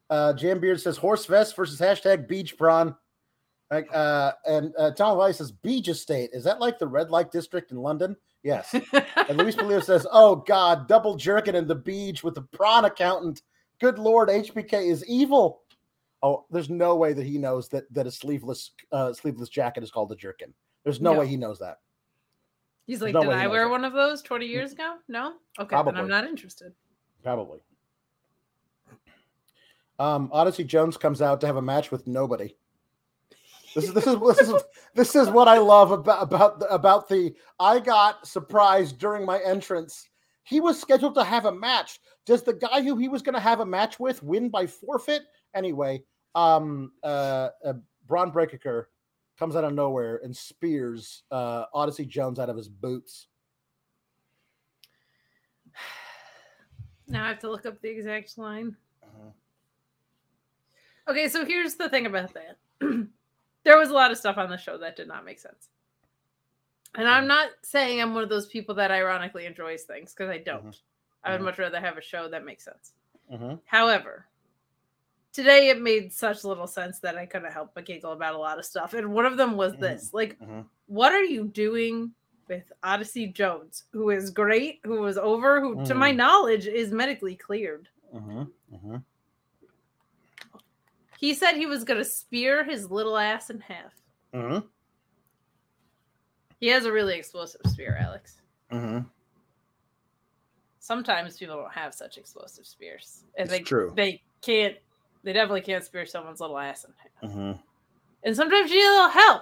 Uh, 0.10 0.32
Jam 0.34 0.60
Beard 0.60 0.80
says 0.80 0.96
horse 0.96 1.26
vest 1.26 1.56
versus 1.56 1.80
hashtag 1.82 2.28
beach 2.28 2.58
prawn. 2.58 2.96
Like, 3.70 3.90
uh, 3.94 4.32
and 4.46 4.74
uh, 4.78 4.92
Tom 4.92 5.18
Weiss 5.18 5.38
says 5.40 5.52
beach 5.52 5.90
estate. 5.90 6.30
Is 6.32 6.46
that 6.46 6.62
like 6.62 6.80
the 6.80 6.88
red 6.88 7.12
light 7.12 7.30
district 7.32 7.72
in 7.72 7.78
London? 7.78 8.16
Yes. 8.48 8.74
And 9.28 9.38
Luis 9.38 9.58
Polio 9.58 9.84
says, 9.84 10.08
"Oh 10.10 10.38
God, 10.38 10.88
double 10.88 11.18
jerking 11.18 11.54
in 11.54 11.68
the 11.68 11.76
beach 11.76 12.24
with 12.24 12.34
the 12.34 12.44
prawn 12.44 12.86
accountant. 12.86 13.42
Good 13.82 14.00
Lord, 14.00 14.30
HBK 14.30 14.90
is 14.90 15.06
evil." 15.06 15.64
Oh, 16.24 16.46
there's 16.50 16.70
no 16.70 16.96
way 16.96 17.12
that 17.12 17.26
he 17.26 17.38
knows 17.38 17.68
that 17.70 17.94
that 17.94 18.08
a 18.08 18.12
sleeveless 18.12 18.72
uh, 18.94 19.12
sleeveless 19.12 19.50
jacket 19.50 19.84
is 19.84 19.92
called 19.92 20.14
a 20.14 20.16
jerkin. 20.16 20.54
There's 20.86 21.02
no, 21.02 21.12
No. 21.14 21.20
way 21.20 21.28
he 21.28 21.36
knows 21.36 21.60
that. 21.60 21.80
He's 22.86 23.02
like, 23.02 23.14
no 23.14 23.20
did 23.22 23.32
I 23.34 23.48
wear 23.48 23.66
that. 23.66 23.70
one 23.72 23.84
of 23.84 23.92
those 23.92 24.22
20 24.22 24.46
years 24.46 24.72
ago? 24.72 24.96
No? 25.10 25.34
Okay, 25.60 25.76
then 25.84 25.98
I'm 25.98 26.08
not 26.08 26.24
interested. 26.24 26.72
Probably. 27.22 27.60
Um, 30.00 30.30
Odyssey 30.32 30.64
Jones 30.64 30.96
comes 30.96 31.22
out 31.22 31.42
to 31.42 31.48
have 31.48 31.58
a 31.58 31.62
match 31.62 31.92
with 31.92 32.08
nobody. 32.08 32.56
This 33.76 33.86
is 33.86 33.94
this 33.94 34.08
is 34.08 34.20
this 34.20 34.40
is 34.40 34.64
this 34.96 35.16
is 35.16 35.30
what 35.30 35.48
I 35.48 35.58
love 35.58 35.92
about 35.92 36.24
about 36.24 36.60
the, 36.60 36.68
about 36.68 37.10
the. 37.10 37.34
I 37.60 37.80
got 37.80 38.26
surprised 38.26 38.98
during 38.98 39.26
my 39.26 39.40
entrance. 39.44 40.10
He 40.44 40.62
was 40.62 40.80
scheduled 40.80 41.16
to 41.16 41.24
have 41.24 41.46
a 41.46 41.52
match. 41.52 42.00
Does 42.26 42.44
the 42.44 42.54
guy 42.54 42.82
who 42.82 42.98
he 42.98 43.10
was 43.10 43.22
going 43.22 43.36
to 43.36 43.42
have 43.42 43.60
a 43.60 43.66
match 43.66 44.00
with 44.00 44.24
win 44.24 44.50
by 44.50 44.66
forfeit? 44.68 45.24
Anyway, 45.54 46.04
um, 46.36 46.92
uh, 47.04 47.50
uh 47.66 47.74
Bron 48.08 48.32
Breakker 48.32 48.90
comes 49.38 49.56
out 49.56 49.64
of 49.64 49.74
nowhere 49.74 50.22
and 50.24 50.36
spears 50.36 51.24
uh, 51.32 51.66
Odyssey 51.74 52.06
Jones 52.06 52.40
out 52.40 52.50
of 52.50 52.58
his 52.58 52.70
boots. 52.70 53.28
Now 57.08 57.26
I 57.26 57.30
have 57.30 57.40
to 57.40 57.50
look 57.50 57.66
up 57.66 57.82
the 57.82 57.90
exact 57.90 58.38
line. 58.38 58.76
Uh-huh. 59.04 59.30
Okay, 61.10 61.30
so 61.30 61.46
here's 61.46 61.76
the 61.76 61.88
thing 61.88 62.06
about 62.06 62.34
that. 62.34 62.58
there 63.68 63.78
was 63.78 63.90
a 63.90 63.94
lot 63.94 64.12
of 64.12 64.18
stuff 64.18 64.38
on 64.38 64.50
the 64.50 64.58
show 64.58 64.78
that 64.78 64.96
did 64.96 65.10
not 65.10 65.26
make 65.26 65.40
sense. 65.40 65.68
And 66.96 67.06
I'm 67.06 67.28
not 67.28 67.50
saying 67.64 68.02
I'm 68.02 68.14
one 68.14 68.24
of 68.24 68.30
those 68.30 68.48
people 68.48 68.74
that 68.76 68.92
ironically 68.92 69.46
enjoys 69.46 69.84
things 69.84 70.14
because 70.14 70.30
I 70.30 70.38
don't. 70.38 70.74
I 71.26 71.32
would 71.34 71.42
Mhm. 71.42 71.46
much 71.46 71.60
rather 71.60 71.82
have 71.82 71.98
a 71.98 72.02
show 72.02 72.30
that 72.30 72.46
makes 72.46 72.64
sense. 72.64 72.94
Mhm. 73.30 73.60
However, 73.66 74.26
today 75.34 75.68
it 75.68 75.82
made 75.82 76.14
such 76.14 76.46
little 76.46 76.66
sense 76.66 77.00
that 77.00 77.18
I 77.18 77.26
couldn't 77.26 77.52
help 77.52 77.74
but 77.76 77.84
giggle 77.86 78.14
about 78.14 78.36
a 78.36 78.38
lot 78.38 78.58
of 78.58 78.64
stuff. 78.66 78.94
And 78.94 79.14
one 79.14 79.26
of 79.26 79.36
them 79.36 79.58
was 79.58 79.74
Mhm. 79.74 79.80
this 79.82 80.14
like, 80.14 80.40
Mhm. 80.40 80.66
what 80.86 81.12
are 81.12 81.24
you 81.26 81.44
doing 81.50 82.14
with 82.48 82.72
Odyssey 82.84 83.28
Jones, 83.28 83.84
who 83.92 84.10
is 84.12 84.30
great, 84.30 84.80
who 84.86 85.02
was 85.02 85.18
over, 85.18 85.60
who, 85.60 85.86
to 85.86 85.94
my 85.94 86.14
Mm. 86.14 86.16
knowledge, 86.16 86.68
is 86.68 86.94
medically 86.94 87.36
cleared. 87.36 87.90
Mm-hmm. 91.18 91.26
Mm-hmm. 91.26 91.26
He 91.26 91.34
said 91.34 91.54
he 91.56 91.66
was 91.66 91.84
going 91.84 91.98
to 92.00 92.06
spear 92.06 92.64
his 92.64 92.90
little 92.92 93.18
ass 93.18 93.50
in 93.50 93.60
half. 93.60 93.94
Mm-hmm. 94.34 94.66
He 96.60 96.68
has 96.68 96.86
a 96.86 96.92
really 96.92 97.18
explosive 97.18 97.62
spear, 97.68 97.98
Alex. 98.00 98.42
Mm-hmm. 98.72 99.00
Sometimes 100.80 101.38
people 101.38 101.58
don't 101.58 101.74
have 101.74 101.94
such 101.94 102.18
explosive 102.18 102.66
spears, 102.66 103.24
and 103.38 103.46
It's 103.50 103.58
they 103.58 103.64
true. 103.64 103.94
they 103.96 104.22
can't. 104.42 104.76
They 105.24 105.34
definitely 105.34 105.62
can't 105.62 105.84
spear 105.84 106.06
someone's 106.06 106.40
little 106.40 106.58
ass 106.58 106.86
in 106.86 106.94
half. 106.98 107.32
Mm-hmm. 107.32 107.52
And 108.24 108.36
sometimes 108.36 108.72
you 108.72 108.78
need 108.78 108.86
a 108.88 108.92
little 108.96 109.10
help. 109.10 109.42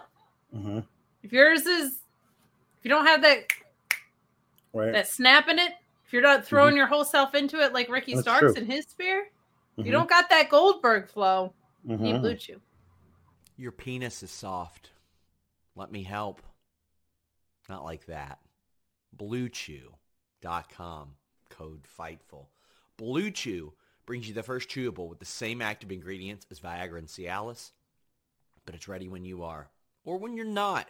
Mm-hmm. 0.56 0.80
If 1.24 1.32
yours 1.32 1.66
is, 1.68 1.88
if 2.80 2.84
you 2.84 2.90
don't 2.90 3.06
have 3.06 3.22
that 3.22 3.44
Right. 4.74 4.92
that 4.92 5.08
snap 5.08 5.48
in 5.48 5.58
it, 5.60 5.72
if 6.06 6.12
you're 6.12 6.22
not 6.22 6.46
throwing 6.46 6.76
your 6.76 6.88
whole 6.88 7.06
self 7.06 7.34
into 7.36 7.60
it 7.62 7.72
like 7.74 7.90
Ricky 7.90 8.12
Mm-hmm. 8.14 8.18
That's 8.22 8.38
Starks 8.38 8.54
true. 8.56 8.64
in 8.64 8.70
his 8.70 8.86
spear, 8.86 9.28
you 9.78 9.92
don't 9.92 10.10
got 10.10 10.30
that 10.30 10.50
Goldberg 10.50 11.10
flow. 11.10 11.54
You 11.86 11.98
need. 11.98 12.14
Mm-hmm. 12.14 12.22
Blue 12.22 12.36
Chew. 12.36 12.62
Your 13.58 13.72
penis 13.72 14.24
is 14.24 14.32
soft. 14.32 14.90
Let 15.76 15.92
me 15.92 16.04
help. 16.04 16.42
Not 17.70 17.84
like 17.84 18.06
that. 18.08 18.40
BlueChew.com. 19.16 21.10
Code 21.50 21.88
FIGHTFUL. 21.98 22.48
Blue 22.98 23.32
Chew 23.32 23.74
brings 24.06 24.28
you 24.28 24.34
the 24.34 24.44
first 24.44 24.70
chewable 24.70 25.08
with 25.10 25.20
the 25.20 25.26
same 25.26 25.62
active 25.62 25.92
ingredients 25.92 26.46
as 26.52 26.60
Viagra 26.60 26.98
and 26.98 27.08
Cialis, 27.08 27.72
but 28.66 28.76
it's 28.76 28.88
ready 28.88 29.08
when 29.08 29.26
you 29.26 29.44
are 29.44 29.70
or 30.04 30.18
when 30.18 30.36
you're 30.36 30.46
not. 30.46 30.88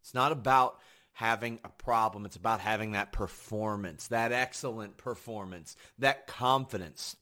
It's 0.00 0.14
not 0.14 0.32
about 0.32 0.78
having 1.12 1.58
a 1.64 1.68
problem. 1.68 2.24
It's 2.24 2.36
about 2.36 2.60
having 2.60 2.92
that 2.92 3.12
performance, 3.12 4.06
that 4.08 4.32
excellent 4.32 4.96
performance, 4.96 5.76
that 5.98 6.26
confidence 6.26 7.16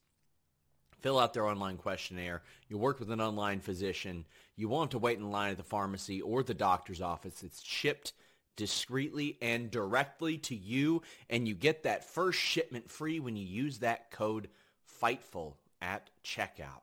fill 1.07 1.21
out 1.21 1.33
their 1.35 1.47
online 1.47 1.77
questionnaire. 1.77 2.43
You 2.69 2.79
work 2.79 2.99
with 2.99 3.13
an 3.13 3.21
online 3.21 3.61
physician. 3.61 4.25
You 4.57 4.69
won't 4.69 4.93
have 4.93 4.99
to 5.01 5.05
wait 5.05 5.19
in 5.19 5.31
line 5.31 5.53
at 5.53 5.57
the 5.57 5.63
pharmacy 5.63 6.21
or 6.21 6.43
the 6.43 6.53
doctor's 6.53 7.01
office. 7.01 7.45
It's 7.45 7.63
shipped 7.63 8.13
discreetly 8.57 9.39
and 9.41 9.71
directly 9.71 10.37
to 10.39 10.57
you, 10.57 11.03
and 11.31 11.47
you 11.47 11.55
get 11.55 11.85
that 11.85 12.11
first 12.11 12.41
shipment 12.41 12.91
free 12.91 13.21
when 13.21 13.37
you 13.37 13.47
use 13.47 13.79
that 13.79 14.11
code 14.11 14.49
FIGHTFUL 15.01 15.55
at 15.81 16.11
checkout. 16.25 16.83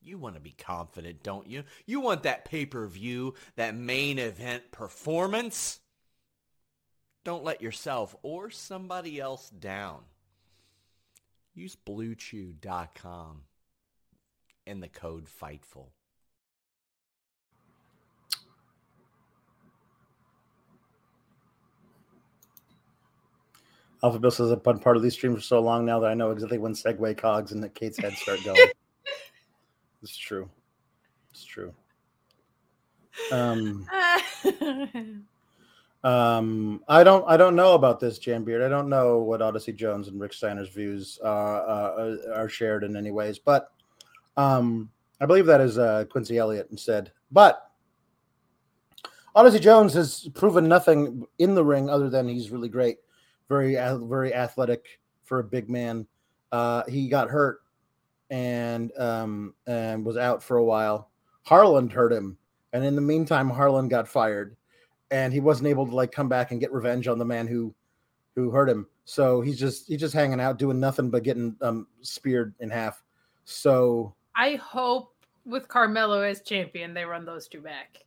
You 0.00 0.16
want 0.16 0.36
to 0.36 0.40
be 0.40 0.54
confident, 0.56 1.24
don't 1.24 1.48
you? 1.48 1.64
You 1.86 1.98
want 1.98 2.22
that 2.22 2.44
pay-per-view, 2.44 3.34
that 3.56 3.74
main 3.74 4.20
event 4.20 4.70
performance. 4.70 5.80
Don't 7.24 7.42
let 7.42 7.62
yourself 7.62 8.14
or 8.22 8.48
somebody 8.48 9.18
else 9.18 9.50
down. 9.50 10.02
Use 11.54 11.76
bluechew.com 11.76 13.42
and 14.66 14.82
the 14.82 14.88
code 14.88 15.26
FIGHTFUL. 15.26 15.88
Alpha 24.04 24.18
Bill 24.18 24.30
says 24.32 24.50
I've 24.50 24.64
been 24.64 24.80
part 24.80 24.96
of 24.96 25.02
these 25.02 25.12
streams 25.12 25.36
for 25.36 25.42
so 25.42 25.60
long 25.60 25.84
now 25.84 26.00
that 26.00 26.10
I 26.10 26.14
know 26.14 26.32
exactly 26.32 26.58
when 26.58 26.72
Segway 26.72 27.16
cogs 27.16 27.52
and 27.52 27.62
the 27.62 27.68
Kate's 27.68 27.98
head 27.98 28.14
start 28.14 28.42
going. 28.44 28.58
it's 30.02 30.16
true. 30.16 30.48
It's 31.30 31.44
true. 31.44 31.72
Um, 33.30 33.86
um, 36.04 36.82
I 36.88 37.04
don't, 37.04 37.24
I 37.28 37.36
don't 37.36 37.56
know 37.56 37.74
about 37.74 38.00
this 38.00 38.18
Jam 38.18 38.44
Beard. 38.44 38.62
I 38.62 38.68
don't 38.68 38.88
know 38.88 39.18
what 39.18 39.42
Odyssey 39.42 39.72
Jones 39.72 40.08
and 40.08 40.20
Rick 40.20 40.32
Steiner's 40.32 40.68
views 40.68 41.18
uh, 41.22 41.26
uh, 41.26 42.16
are 42.34 42.48
shared 42.48 42.84
in 42.84 42.96
any 42.96 43.10
ways, 43.10 43.38
but 43.38 43.72
um, 44.36 44.90
I 45.20 45.26
believe 45.26 45.46
that 45.46 45.60
is 45.60 45.78
uh, 45.78 46.04
Quincy 46.10 46.38
Elliott 46.38 46.68
instead. 46.70 47.12
But 47.30 47.70
Odyssey 49.34 49.60
Jones 49.60 49.94
has 49.94 50.28
proven 50.34 50.68
nothing 50.68 51.24
in 51.38 51.54
the 51.54 51.64
ring 51.64 51.88
other 51.88 52.10
than 52.10 52.28
he's 52.28 52.50
really 52.50 52.68
great, 52.68 52.98
very, 53.48 53.74
very 53.74 54.34
athletic 54.34 55.00
for 55.24 55.38
a 55.38 55.44
big 55.44 55.70
man. 55.70 56.06
Uh, 56.50 56.82
he 56.88 57.08
got 57.08 57.30
hurt 57.30 57.60
and 58.30 58.90
um, 58.98 59.54
and 59.66 60.04
was 60.04 60.16
out 60.16 60.42
for 60.42 60.58
a 60.58 60.64
while. 60.64 61.10
Harland 61.44 61.92
hurt 61.92 62.12
him, 62.12 62.36
and 62.72 62.84
in 62.84 62.94
the 62.94 63.00
meantime, 63.00 63.48
Harland 63.48 63.90
got 63.90 64.06
fired, 64.06 64.56
and 65.12 65.32
he 65.32 65.40
wasn't 65.40 65.68
able 65.68 65.86
to 65.86 65.94
like 65.94 66.10
come 66.10 66.28
back 66.28 66.50
and 66.50 66.58
get 66.58 66.72
revenge 66.72 67.06
on 67.06 67.18
the 67.18 67.24
man 67.24 67.46
who 67.46 67.72
who 68.34 68.50
hurt 68.50 68.68
him. 68.68 68.86
So 69.04 69.42
he's 69.42 69.58
just 69.58 69.86
he's 69.86 70.00
just 70.00 70.14
hanging 70.14 70.40
out, 70.40 70.58
doing 70.58 70.80
nothing 70.80 71.10
but 71.10 71.22
getting 71.22 71.54
um, 71.60 71.86
speared 72.00 72.54
in 72.60 72.70
half. 72.70 73.02
So 73.44 74.14
I 74.34 74.54
hope 74.54 75.14
with 75.44 75.68
Carmelo 75.68 76.22
as 76.22 76.40
champion, 76.40 76.94
they 76.94 77.04
run 77.04 77.26
those 77.26 77.46
two 77.46 77.60
back. 77.60 77.98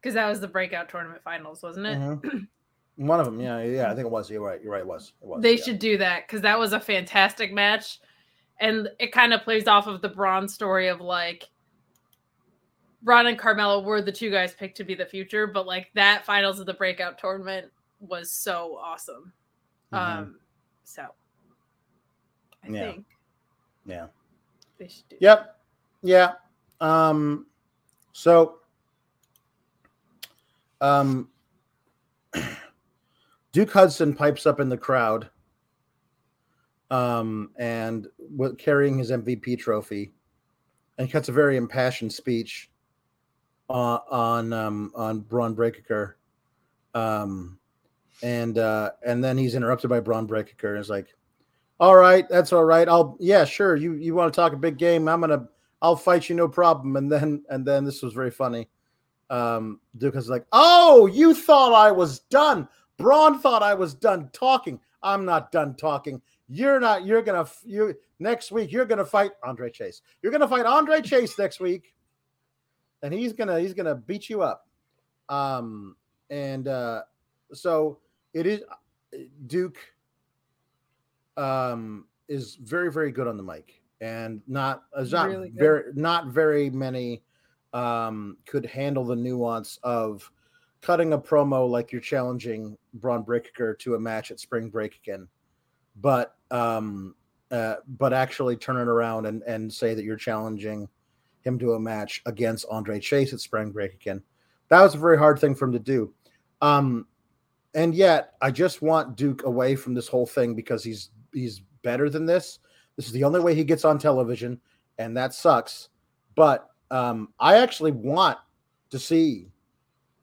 Because 0.00 0.14
that 0.14 0.28
was 0.28 0.38
the 0.38 0.48
breakout 0.48 0.88
tournament 0.88 1.22
finals, 1.24 1.62
wasn't 1.62 1.86
it? 1.86 1.98
mhm. 1.98 2.46
one 2.96 3.18
of 3.18 3.26
them, 3.26 3.40
yeah, 3.40 3.62
yeah, 3.62 3.90
I 3.90 3.94
think 3.94 4.06
it 4.06 4.10
was. 4.10 4.30
You're 4.30 4.42
right. 4.42 4.62
You're 4.62 4.72
right. 4.72 4.82
It 4.82 4.86
was. 4.86 5.14
It 5.22 5.26
was. 5.26 5.42
They 5.42 5.56
yeah. 5.56 5.64
should 5.64 5.78
do 5.78 5.98
that 5.98 6.26
because 6.26 6.42
that 6.42 6.58
was 6.58 6.74
a 6.74 6.80
fantastic 6.80 7.52
match. 7.52 8.00
And 8.60 8.88
it 8.98 9.12
kind 9.12 9.32
of 9.32 9.42
plays 9.42 9.66
off 9.66 9.86
of 9.86 10.02
the 10.02 10.08
Bron 10.08 10.48
story 10.48 10.88
of 10.88 11.00
like 11.00 11.48
Bron 13.02 13.26
and 13.26 13.38
Carmelo 13.38 13.80
were 13.82 14.02
the 14.02 14.12
two 14.12 14.30
guys 14.30 14.54
picked 14.54 14.76
to 14.78 14.84
be 14.84 14.94
the 14.94 15.06
future, 15.06 15.46
but 15.46 15.66
like 15.66 15.90
that 15.94 16.24
finals 16.24 16.58
of 16.58 16.66
the 16.66 16.74
breakout 16.74 17.18
tournament 17.18 17.70
was 18.00 18.30
so 18.32 18.76
awesome. 18.76 19.32
Mhm. 19.92 19.98
Um, 19.98 20.40
so 20.84 21.14
I 22.64 22.68
Yeah. 22.68 22.80
think 22.80 23.06
Yeah. 23.84 24.08
they 24.78 24.88
should 24.88 25.08
do 25.08 25.16
Yep. 25.20 25.60
Yeah. 26.02 26.34
Um 26.80 27.46
so 28.12 28.60
um 30.80 31.30
Duke 33.52 33.70
Hudson 33.72 34.14
pipes 34.14 34.46
up 34.46 34.60
in 34.60 34.68
the 34.68 34.76
crowd 34.76 35.30
um 36.90 37.50
and 37.56 38.08
with 38.18 38.58
carrying 38.58 38.98
his 38.98 39.10
MVP 39.10 39.56
trophy 39.58 40.12
and 40.98 41.10
cuts 41.10 41.28
a 41.28 41.32
very 41.32 41.56
impassioned 41.56 42.12
speech 42.12 42.70
uh, 43.68 43.98
on 44.10 44.52
um 44.52 44.92
on 44.94 45.20
Bron 45.20 45.54
Breakker 45.54 46.16
um 46.94 47.58
and 48.22 48.58
uh 48.58 48.90
and 49.04 49.22
then 49.22 49.36
he's 49.36 49.54
interrupted 49.54 49.90
by 49.90 50.00
Bron 50.00 50.26
Breakker 50.26 50.74
and 50.74 50.80
is 50.80 50.90
like 50.90 51.16
all 51.78 51.96
right, 51.96 52.26
that's 52.28 52.52
all 52.52 52.64
right. 52.64 52.88
I'll 52.88 53.16
yeah, 53.20 53.44
sure. 53.44 53.76
You 53.76 53.94
you 53.94 54.14
want 54.14 54.32
to 54.32 54.36
talk 54.36 54.52
a 54.52 54.56
big 54.56 54.78
game? 54.78 55.08
I'm 55.08 55.20
gonna 55.20 55.48
I'll 55.82 55.96
fight 55.96 56.28
you, 56.28 56.34
no 56.34 56.48
problem. 56.48 56.96
And 56.96 57.10
then 57.12 57.44
and 57.50 57.66
then 57.66 57.84
this 57.84 58.02
was 58.02 58.14
very 58.14 58.30
funny. 58.30 58.68
Um, 59.28 59.80
was 60.00 60.28
like, 60.28 60.46
"Oh, 60.52 61.06
you 61.06 61.34
thought 61.34 61.74
I 61.74 61.90
was 61.90 62.20
done? 62.20 62.68
Bron 62.96 63.40
thought 63.40 63.62
I 63.62 63.74
was 63.74 63.94
done 63.94 64.30
talking. 64.32 64.80
I'm 65.02 65.24
not 65.24 65.52
done 65.52 65.74
talking. 65.74 66.22
You're 66.48 66.80
not. 66.80 67.04
You're 67.04 67.22
gonna 67.22 67.46
you 67.64 67.94
next 68.20 68.52
week. 68.52 68.72
You're 68.72 68.86
gonna 68.86 69.04
fight 69.04 69.32
Andre 69.44 69.70
Chase. 69.70 70.00
You're 70.22 70.32
gonna 70.32 70.48
fight 70.48 70.64
Andre 70.64 71.02
Chase 71.02 71.38
next 71.38 71.60
week, 71.60 71.92
and 73.02 73.12
he's 73.12 73.32
gonna 73.32 73.58
he's 73.60 73.74
gonna 73.74 73.94
beat 73.94 74.28
you 74.28 74.42
up. 74.42 74.66
Um, 75.28 75.96
and 76.30 76.68
uh, 76.68 77.02
so 77.52 77.98
it 78.34 78.46
is 78.46 78.62
Duke 79.46 79.78
um 81.36 82.06
is 82.28 82.56
very 82.56 82.90
very 82.90 83.12
good 83.12 83.28
on 83.28 83.36
the 83.36 83.42
mic 83.42 83.82
and 84.00 84.40
not 84.46 84.84
is 84.98 85.12
not 85.12 85.28
Really 85.28 85.50
very 85.54 85.92
not 85.94 86.28
very 86.28 86.70
many 86.70 87.22
um 87.72 88.36
could 88.46 88.66
handle 88.66 89.04
the 89.04 89.16
nuance 89.16 89.78
of 89.82 90.30
cutting 90.80 91.12
a 91.12 91.18
promo 91.18 91.68
like 91.68 91.92
you're 91.92 92.00
challenging 92.00 92.76
Bron 92.94 93.22
Breakker 93.22 93.74
to 93.74 93.94
a 93.94 93.98
match 93.98 94.30
at 94.30 94.40
spring 94.40 94.70
break 94.70 94.96
again 94.96 95.28
but 96.00 96.36
um 96.50 97.14
uh 97.50 97.76
but 97.98 98.12
actually 98.12 98.56
turn 98.56 98.76
it 98.76 98.88
around 98.88 99.26
and 99.26 99.42
and 99.42 99.72
say 99.72 99.94
that 99.94 100.04
you're 100.04 100.16
challenging 100.16 100.88
him 101.46 101.58
to 101.58 101.74
a 101.74 101.80
match 101.80 102.22
against 102.26 102.66
Andre 102.70 102.98
Chase 103.00 103.32
at 103.32 103.40
spring 103.40 103.70
break 103.70 103.94
again 103.94 104.22
that 104.68 104.82
was 104.82 104.94
a 104.94 104.98
very 104.98 105.18
hard 105.18 105.38
thing 105.38 105.54
for 105.54 105.66
him 105.66 105.72
to 105.72 105.78
do 105.78 106.12
um 106.62 107.06
and 107.74 107.94
yet 107.94 108.32
I 108.40 108.50
just 108.50 108.80
want 108.80 109.16
Duke 109.16 109.44
away 109.44 109.76
from 109.76 109.92
this 109.94 110.08
whole 110.08 110.26
thing 110.26 110.54
because 110.54 110.82
he's 110.82 111.10
he's 111.34 111.60
better 111.82 112.08
than 112.08 112.24
this. 112.24 112.58
This 112.96 113.04
is 113.06 113.12
the 113.12 113.22
only 113.24 113.38
way 113.40 113.54
he 113.54 113.64
gets 113.64 113.84
on 113.84 113.98
television, 113.98 114.58
and 114.96 115.14
that 115.18 115.34
sucks. 115.34 115.90
But 116.36 116.70
um, 116.90 117.34
I 117.38 117.56
actually 117.58 117.92
want 117.92 118.38
to 118.88 118.98
see 118.98 119.48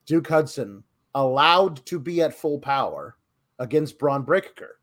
Duke 0.08 0.28
Hudson 0.28 0.84
allowed 1.14 1.86
to 1.86 2.00
be 2.00 2.24
at 2.24 2.34
full 2.34 2.58
power 2.58 3.18
against 3.60 4.00
Bron 4.00 4.24
Breakker. 4.24 4.80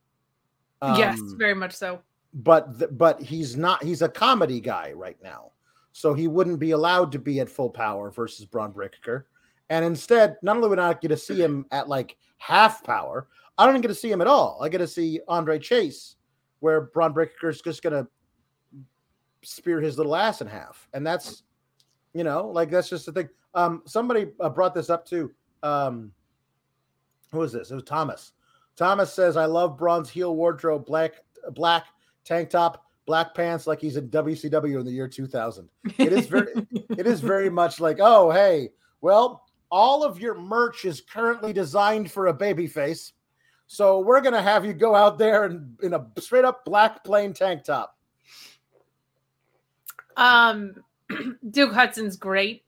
yes, 0.81 1.19
Um, 1.19 1.37
very 1.39 1.55
much 1.55 1.73
so. 1.73 2.01
but 2.35 2.79
th- 2.79 2.91
but 2.93 3.21
he's 3.21 3.57
not. 3.57 3.83
He's 3.83 4.03
a 4.03 4.09
comedy 4.09 4.61
guy 4.61 4.93
right 4.93 5.21
now, 5.25 5.51
so 5.93 6.15
he 6.15 6.29
wouldn't 6.29 6.59
be 6.59 6.71
allowed 6.71 7.13
to 7.13 7.19
be 7.19 7.41
at 7.41 7.49
full 7.49 7.71
power 7.71 8.11
versus 8.11 8.45
Bron 8.45 8.73
Breakker. 8.73 9.27
And 9.69 9.85
instead, 9.85 10.37
not 10.43 10.57
only 10.57 10.69
would 10.69 10.79
I 10.79 10.89
not 10.89 11.01
get 11.01 11.09
to 11.09 11.17
see 11.17 11.41
him 11.41 11.65
at 11.71 11.89
like 11.89 12.17
half 12.39 12.83
power, 12.83 13.29
I 13.57 13.65
don't 13.65 13.75
even 13.75 13.83
get 13.83 13.89
to 13.89 13.95
see 13.95 14.11
him 14.11 14.21
at 14.21 14.27
all. 14.27 14.59
I 14.63 14.69
get 14.69 14.79
to 14.79 14.87
see 14.87 15.21
Andre 15.29 15.59
Chase, 15.59 16.17
where 16.61 16.81
Bron 16.81 17.13
Breakker 17.13 17.49
is 17.49 17.61
just 17.61 17.83
gonna 17.83 18.07
spear 19.43 19.81
his 19.81 19.97
little 19.97 20.17
ass 20.17 20.41
in 20.41 20.47
half, 20.47 20.89
and 20.93 21.07
that's, 21.07 21.43
you 22.15 22.25
know, 22.25 22.49
like 22.49 22.71
that's 22.71 22.89
just 22.89 23.07
the 23.07 23.13
thing. 23.13 23.29
Um, 23.55 23.83
somebody 23.87 24.29
uh, 24.41 24.49
brought 24.49 24.75
this 24.75 24.91
up 24.91 25.07
too. 25.07 25.33
Um, 25.63 26.13
who 27.33 27.39
was 27.39 27.53
this? 27.53 27.71
It 27.71 27.75
was 27.75 27.85
Thomas. 27.85 28.33
Thomas 28.77 29.13
says, 29.13 29.37
"I 29.37 29.45
love 29.45 29.79
Bron's 29.79 30.11
heel 30.11 30.35
wardrobe, 30.35 30.87
black 30.87 31.15
black 31.53 31.85
tank 32.25 32.51
top, 32.51 32.87
black 33.11 33.35
pants, 33.35 33.67
like 33.67 33.81
he's 33.81 33.97
in 33.97 34.09
WCW 34.09 34.79
in 34.79 34.87
the 34.87 34.93
year 34.93 35.09
2000." 35.09 35.69
It 35.99 36.13
is 36.13 36.27
very, 36.27 36.53
it 36.97 37.09
is 37.09 37.21
very 37.21 37.51
much 37.51 37.81
like, 37.81 37.99
oh 38.01 38.31
hey, 38.31 38.71
well, 39.01 39.47
all 39.69 40.05
of 40.05 40.21
your 40.21 40.39
merch 40.39 40.85
is 40.85 41.01
currently 41.01 41.53
designed 41.53 42.13
for 42.13 42.29
a 42.29 42.33
baby 42.33 42.69
face. 42.69 43.15
So 43.67 43.99
we're 43.99 44.21
gonna 44.21 44.43
have 44.43 44.65
you 44.65 44.73
go 44.73 44.95
out 44.95 45.19
there 45.19 45.47
in, 45.47 45.77
in 45.83 45.93
a 45.95 46.07
straight 46.21 46.45
up 46.45 46.65
black 46.65 47.03
plain 47.03 47.33
tank 47.33 47.65
top. 47.65 47.99
Um, 50.17 50.77
Duke 51.51 51.73
Hudson's 51.73 52.17
great. 52.17 52.63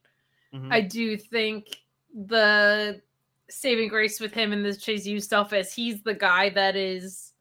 Mm-hmm. 0.53 0.73
I 0.73 0.81
do 0.81 1.17
think 1.17 1.79
the 2.13 3.01
saving 3.49 3.89
grace 3.89 4.19
with 4.19 4.33
him 4.33 4.53
in 4.53 4.65
this 4.65 4.79
Chase 4.79 5.07
U 5.07 5.21
stuff 5.21 5.53
is 5.53 5.73
he's 5.73 6.03
the 6.03 6.15
guy 6.15 6.51
that 6.51 6.75
is 6.75 7.33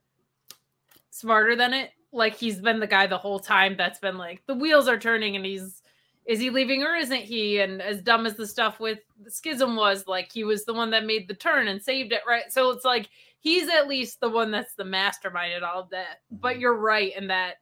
smarter 1.09 1.55
than 1.55 1.73
it. 1.73 1.91
Like 2.13 2.35
he's 2.35 2.59
been 2.59 2.79
the 2.79 2.87
guy 2.87 3.07
the 3.07 3.17
whole 3.17 3.39
time 3.39 3.75
that's 3.77 3.99
been 3.99 4.17
like 4.17 4.43
the 4.45 4.53
wheels 4.55 4.87
are 4.87 4.99
turning 4.99 5.35
and 5.35 5.45
he's 5.45 5.81
is 6.25 6.39
he 6.39 6.49
leaving 6.51 6.83
or 6.83 6.95
isn't 6.95 7.21
he? 7.21 7.59
And 7.61 7.81
as 7.81 8.01
dumb 8.01 8.25
as 8.27 8.35
the 8.35 8.45
stuff 8.45 8.79
with 8.79 8.99
the 9.23 9.31
schism 9.31 9.75
was, 9.75 10.05
like 10.07 10.31
he 10.31 10.43
was 10.43 10.65
the 10.65 10.73
one 10.73 10.91
that 10.91 11.05
made 11.05 11.27
the 11.27 11.33
turn 11.33 11.67
and 11.67 11.81
saved 11.81 12.11
it, 12.11 12.21
right? 12.27 12.51
So 12.51 12.69
it's 12.69 12.85
like 12.85 13.09
he's 13.39 13.67
at 13.69 13.87
least 13.87 14.19
the 14.19 14.29
one 14.29 14.51
that's 14.51 14.75
the 14.75 14.85
mastermind 14.85 15.53
in 15.53 15.63
all 15.63 15.81
of 15.81 15.89
that. 15.89 16.21
But 16.29 16.57
Mhm. 16.57 16.59
you're 16.61 16.77
right 16.77 17.15
in 17.15 17.27
that 17.27 17.55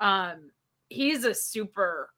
um 0.00 0.50
he's 0.90 1.24
a 1.24 1.34
super 1.34 2.10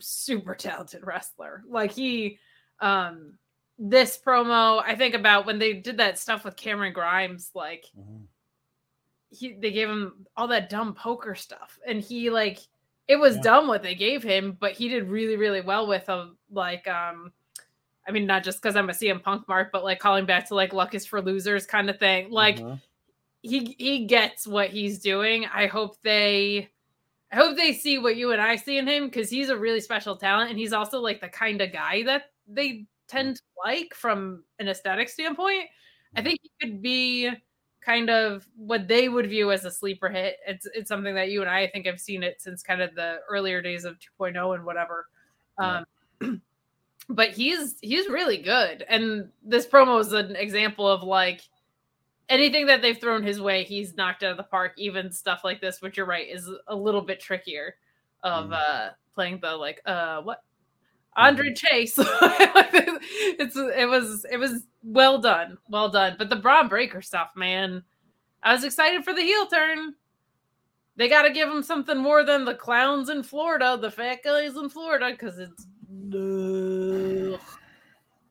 super 0.00 0.54
talented 0.54 1.06
wrestler. 1.06 1.62
Like 1.68 1.92
he 1.92 2.38
um 2.80 3.38
this 3.78 4.18
promo, 4.24 4.82
I 4.84 4.94
think 4.94 5.14
about 5.14 5.46
when 5.46 5.58
they 5.58 5.72
did 5.72 5.96
that 5.96 6.18
stuff 6.18 6.44
with 6.44 6.56
Cameron 6.56 6.92
Grimes, 6.92 7.50
like 7.54 7.86
Mhm. 7.98 8.26
He 9.32 9.54
they 9.54 9.72
gave 9.72 9.88
him 9.88 10.26
all 10.36 10.48
that 10.48 10.70
dumb 10.70 10.94
poker 10.94 11.34
stuff. 11.34 11.78
And 11.86 12.00
he 12.02 12.30
like 12.30 12.58
it 13.08 13.16
was 13.16 13.36
Yeah. 13.36 13.42
dumb 13.42 13.68
what 13.68 13.82
they 13.82 13.94
gave 13.94 14.22
him 14.22 14.56
but 14.60 14.72
he 14.72 14.88
did 14.88 15.08
really 15.08 15.36
really 15.36 15.60
well 15.62 15.86
with 15.88 16.06
them. 16.06 16.36
Like 16.50 16.86
um 16.88 17.32
i 18.06 18.10
mean 18.12 18.26
not 18.26 18.42
just 18.44 18.60
because 18.60 18.74
i'm 18.76 18.90
a 18.90 18.92
cm 18.92 19.22
punk 19.22 19.46
mark 19.48 19.70
but 19.72 19.84
like 19.84 20.00
calling 20.00 20.26
back 20.26 20.48
to 20.48 20.54
like 20.56 20.72
luck 20.72 20.94
is 20.94 21.06
for 21.06 21.22
losers 21.22 21.66
kind 21.66 21.88
of 21.90 21.98
thing. 21.98 22.30
Like 22.30 22.58
Mhm. 22.58 22.80
he 23.42 23.74
he 23.78 24.06
gets 24.06 24.46
what 24.46 24.70
he's 24.70 24.98
doing. 25.00 25.46
I 25.46 25.66
hope 25.66 26.00
they 26.02 26.70
i 27.32 27.36
hope 27.36 27.56
they 27.56 27.72
see 27.72 27.98
what 27.98 28.16
you 28.16 28.32
and 28.32 28.42
i 28.42 28.56
see 28.56 28.78
in 28.78 28.86
him 28.86 29.06
because 29.06 29.30
he's 29.30 29.48
a 29.50 29.56
really 29.56 29.80
special 29.80 30.16
talent 30.16 30.50
and 30.50 30.58
he's 30.58 30.72
also 30.74 31.00
like 31.00 31.20
the 31.20 31.28
kind 31.30 31.60
of 31.62 31.72
guy 31.72 32.02
that 32.04 32.24
they 32.46 32.86
tend 33.08 33.36
to 33.36 33.42
like 33.64 33.94
from 33.94 34.44
an 34.58 34.68
aesthetic 34.68 35.08
standpoint. 35.08 35.66
I 36.16 36.22
think 36.22 36.40
he 36.42 36.50
could 36.60 36.82
be 36.82 37.30
kind 37.84 38.10
of 38.10 38.46
what 38.56 38.86
they 38.88 39.08
would 39.08 39.28
view 39.28 39.50
as 39.52 39.64
a 39.64 39.70
sleeper 39.70 40.08
hit. 40.08 40.36
It's 40.46 40.66
it's 40.74 40.88
something 40.88 41.14
that 41.14 41.30
you 41.30 41.40
and 41.40 41.50
I, 41.50 41.62
I 41.62 41.70
think 41.70 41.86
have 41.86 42.00
seen 42.00 42.22
it 42.22 42.40
since 42.40 42.62
kind 42.62 42.80
of 42.80 42.94
the 42.94 43.18
earlier 43.28 43.60
days 43.62 43.84
of 43.84 43.96
2.0 44.20 44.54
and 44.54 44.64
whatever. 44.64 45.06
Yeah. 45.60 45.82
Um, 46.20 46.42
but 47.08 47.30
he's 47.30 47.76
he's 47.80 48.08
really 48.08 48.38
good, 48.38 48.84
and 48.88 49.28
this 49.44 49.66
promo 49.66 50.00
is 50.00 50.12
an 50.12 50.36
example 50.36 50.86
of 50.88 51.02
like 51.02 51.42
anything 52.28 52.66
that 52.66 52.80
they've 52.82 52.98
thrown 53.00 53.22
his 53.22 53.40
way, 53.40 53.64
he's 53.64 53.94
knocked 53.96 54.22
out 54.22 54.30
of 54.32 54.36
the 54.36 54.42
park. 54.44 54.72
Even 54.78 55.10
stuff 55.10 55.42
like 55.44 55.60
this, 55.60 55.82
which 55.82 55.96
you're 55.96 56.06
right 56.06 56.28
is 56.28 56.48
a 56.68 56.74
little 56.76 57.02
bit 57.02 57.20
trickier 57.20 57.76
of 58.22 58.46
Mhm. 58.50 58.52
uh 58.54 58.90
playing 59.14 59.38
the 59.42 59.54
like 59.56 59.82
uh 59.84 60.22
what 60.22 60.42
Andre 61.16 61.52
Chase. 61.52 61.94
it's 61.98 63.56
it 63.56 63.88
was 63.88 64.24
it 64.30 64.36
was 64.36 64.66
well 64.82 65.18
done, 65.18 65.58
well 65.68 65.88
done. 65.88 66.16
But 66.18 66.30
the 66.30 66.36
Bron 66.36 66.68
Breakker 66.68 67.02
stuff, 67.02 67.30
man, 67.36 67.82
I 68.42 68.52
was 68.52 68.64
excited 68.64 69.04
for 69.04 69.12
the 69.12 69.22
heel 69.22 69.46
turn. 69.46 69.94
They 70.96 71.08
got 71.08 71.22
to 71.22 71.30
give 71.30 71.48
him 71.48 71.62
something 71.62 71.96
more 71.96 72.22
than 72.24 72.44
the 72.44 72.54
clowns 72.54 73.08
in 73.08 73.22
Florida, 73.22 73.78
the 73.80 73.90
fat 73.90 74.18
guys 74.22 74.56
in 74.56 74.68
Florida, 74.68 75.10
because 75.10 75.38
it's 75.38 75.66
ugh, 76.14 77.40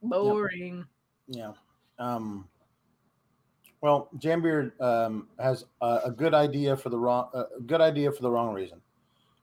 boring. 0.01 0.85
Yeah. 1.27 1.53
Um, 1.97 2.47
well, 3.81 4.09
Jam 4.19 4.41
Beard 4.41 4.79
um, 4.79 5.27
has 5.39 5.65
a, 5.81 6.01
a 6.05 6.11
good 6.11 6.35
idea 6.35 6.77
for 6.77 6.89
the 6.89 6.97
wrong 6.97 7.29
good 7.65 7.81
idea 7.81 8.11
for 8.11 8.21
the 8.21 8.29
wrong 8.29 8.53
reason. 8.53 8.79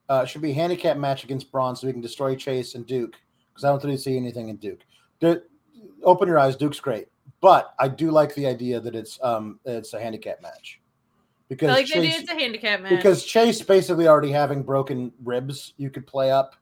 Uh, 0.07 0.25
should 0.25 0.41
be 0.41 0.51
handicap 0.51 0.97
match 0.97 1.23
against 1.23 1.51
Bron 1.51 1.75
so 1.75 1.85
we 1.85 1.93
can 1.93 2.01
destroy 2.01 2.35
Chase 2.35 2.73
and 2.73 2.85
Duke 2.85 3.15
because 3.59 3.67
I 3.67 3.71
don't 3.71 3.83
really 3.83 3.97
see 3.97 4.15
anything 4.15 4.49
in 4.49 4.55
Duke. 4.57 4.79
Du- 5.19 5.41
open 6.03 6.27
your 6.27 6.39
eyes, 6.39 6.55
Duke's 6.55 6.79
great, 6.79 7.07
but 7.41 7.73
I 7.79 7.87
do 7.89 8.11
like 8.11 8.33
the 8.35 8.47
idea 8.47 8.79
that 8.79 8.95
it's 8.95 9.19
um 9.21 9.59
it's 9.65 9.93
a 9.93 9.99
handicap 9.99 10.41
match 10.41 10.79
because 11.49 11.69
I 11.69 11.73
like 11.73 11.87
the 11.87 11.97
idea 11.97 12.11
Chase, 12.11 12.21
it's 12.21 12.31
a 12.31 12.35
handicap 12.35 12.81
match. 12.81 12.91
because 12.91 13.25
Chase 13.25 13.61
basically 13.61 14.07
already 14.07 14.31
having 14.31 14.63
broken 14.63 15.11
ribs, 15.23 15.73
you 15.77 15.89
could 15.89 16.07
play 16.07 16.31
up 16.31 16.55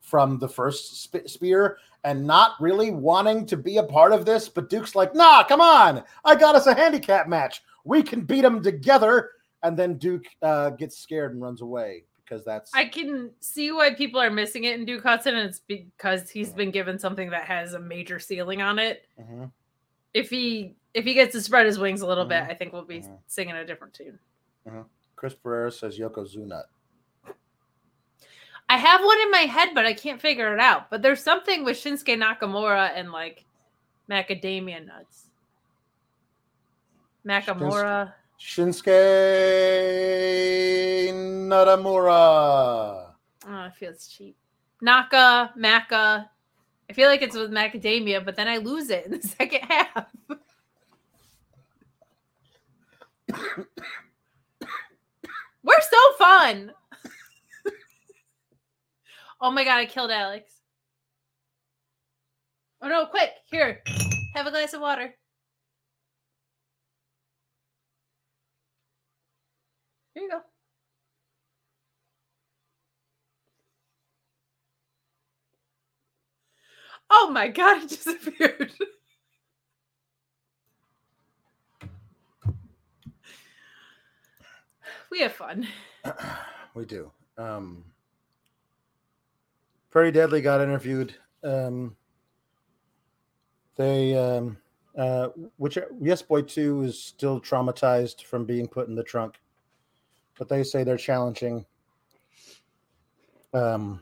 from 0.00 0.38
the 0.38 0.48
first 0.48 1.02
sp- 1.08 1.26
spear 1.26 1.78
and 2.04 2.26
not 2.26 2.52
really 2.60 2.90
wanting 2.90 3.46
to 3.46 3.56
be 3.56 3.78
a 3.78 3.82
part 3.82 4.12
of 4.12 4.26
this. 4.26 4.50
But 4.50 4.68
Duke's 4.68 4.94
like, 4.94 5.14
nah, 5.14 5.42
come 5.44 5.62
on. 5.62 6.04
I 6.26 6.34
got 6.34 6.54
us 6.54 6.66
a 6.66 6.74
handicap 6.74 7.26
match. 7.26 7.62
We 7.84 8.02
can 8.02 8.20
beat 8.20 8.42
them 8.42 8.62
together. 8.62 9.30
And 9.62 9.74
then 9.78 9.96
Duke 9.96 10.26
uh, 10.42 10.70
gets 10.70 10.98
scared 10.98 11.32
and 11.32 11.40
runs 11.40 11.62
away 11.62 12.04
because 12.24 12.44
that's. 12.44 12.72
I 12.74 12.86
can 12.86 13.30
see 13.40 13.70
why 13.72 13.94
people 13.94 14.20
are 14.20 14.30
missing 14.30 14.64
it 14.64 14.78
in 14.78 14.84
Duke 14.84 15.02
Hudson, 15.02 15.34
and 15.34 15.48
it's 15.48 15.60
because 15.60 16.30
he's 16.30 16.52
been 16.52 16.70
given 16.70 16.98
something 16.98 17.30
that 17.30 17.44
has 17.44 17.74
a 17.74 17.78
major 17.80 18.18
ceiling 18.18 18.62
on 18.62 18.78
it. 18.78 19.06
Mhm. 19.20 19.50
If 20.12 20.30
he 20.30 20.76
if 20.94 21.04
he 21.04 21.14
gets 21.14 21.32
to 21.32 21.40
spread 21.40 21.66
his 21.66 21.78
wings 21.78 22.02
a 22.02 22.06
little 22.06 22.24
bit, 22.24 22.44
Mhm. 22.44 22.50
I 22.50 22.54
think 22.54 22.72
we'll 22.72 22.84
be 22.84 23.00
Mhm. 23.00 23.18
singing 23.26 23.56
a 23.56 23.64
different 23.64 23.94
tune. 23.94 24.18
Chris 25.16 25.34
Pereira 25.34 25.72
says 25.72 25.98
Yoko 25.98 26.18
Yokozuna. 26.24 26.64
I 28.68 28.78
have 28.78 29.04
one 29.04 29.20
in 29.20 29.30
my 29.30 29.40
head, 29.40 29.70
but 29.74 29.84
I 29.84 29.92
can't 29.92 30.20
figure 30.20 30.54
it 30.54 30.60
out. 30.60 30.88
But 30.90 31.02
there's 31.02 31.22
something 31.22 31.64
with 31.64 31.76
Shinsuke 31.76 32.16
Nakamura 32.16 32.92
and 32.94 33.12
like 33.12 33.44
macadamia 34.08 34.86
nuts. 34.86 35.26
Nakamura. 37.26 38.14
Shinsuke 38.44 38.92
Naramura. 41.48 43.14
Oh, 43.48 43.64
it 43.64 43.74
feels 43.74 44.06
cheap. 44.06 44.36
Naka, 44.82 45.54
Maca. 45.58 46.28
I 46.88 46.92
feel 46.92 47.08
like 47.08 47.22
it's 47.22 47.34
with 47.34 47.50
macadamia, 47.50 48.22
but 48.22 48.36
then 48.36 48.46
I 48.46 48.58
lose 48.58 48.90
it 48.90 49.06
in 49.06 49.12
the 49.12 49.22
second 49.26 49.62
half. 49.62 50.06
We're 55.62 55.80
so 55.80 56.12
fun. 56.18 56.72
oh 59.40 59.50
my 59.50 59.64
god, 59.64 59.78
I 59.78 59.86
killed 59.86 60.10
Alex. 60.10 60.52
Oh 62.82 62.88
no, 62.88 63.06
quick, 63.06 63.30
here. 63.46 63.82
Have 64.34 64.46
a 64.46 64.50
glass 64.50 64.74
of 64.74 64.82
water. 64.82 65.14
You 70.24 70.30
go. 70.30 70.40
Oh 77.10 77.30
my 77.30 77.48
god, 77.48 77.82
it 77.82 77.88
disappeared. 77.90 78.72
we 85.10 85.20
have 85.20 85.32
fun. 85.32 85.66
we 86.74 86.84
do. 86.84 87.10
Um, 87.38 87.84
Pretty 89.90 90.10
Deadly 90.10 90.40
got 90.40 90.60
interviewed. 90.60 91.14
Um, 91.44 91.94
they, 93.76 94.16
um, 94.16 94.56
uh, 94.96 95.28
which 95.56 95.78
Yes 96.00 96.22
Boy 96.22 96.42
Two 96.42 96.82
is 96.82 97.00
still 97.00 97.40
traumatized 97.40 98.22
from 98.24 98.44
being 98.44 98.66
put 98.66 98.88
in 98.88 98.94
the 98.94 99.04
trunk, 99.04 99.40
but 100.38 100.48
they 100.48 100.62
say 100.62 100.84
they're 100.84 100.96
challenging 100.96 101.64
um, 103.52 104.00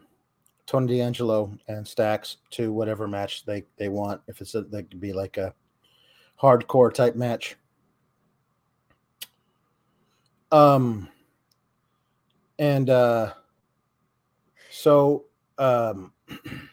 Tony 0.66 0.98
D'Angelo 0.98 1.56
and 1.68 1.86
Stacks 1.86 2.38
to 2.50 2.72
whatever 2.72 3.06
match 3.06 3.44
they 3.44 3.64
they 3.76 3.88
want. 3.88 4.20
If 4.28 4.40
it's 4.40 4.54
a, 4.54 4.62
that 4.62 4.90
could 4.90 5.00
be 5.00 5.12
like 5.12 5.36
a 5.36 5.54
hardcore 6.40 6.92
type 6.92 7.16
match. 7.16 7.56
Um, 10.50 11.08
and 12.58 12.90
uh, 12.90 13.32
so 14.70 15.24
um, 15.58 16.12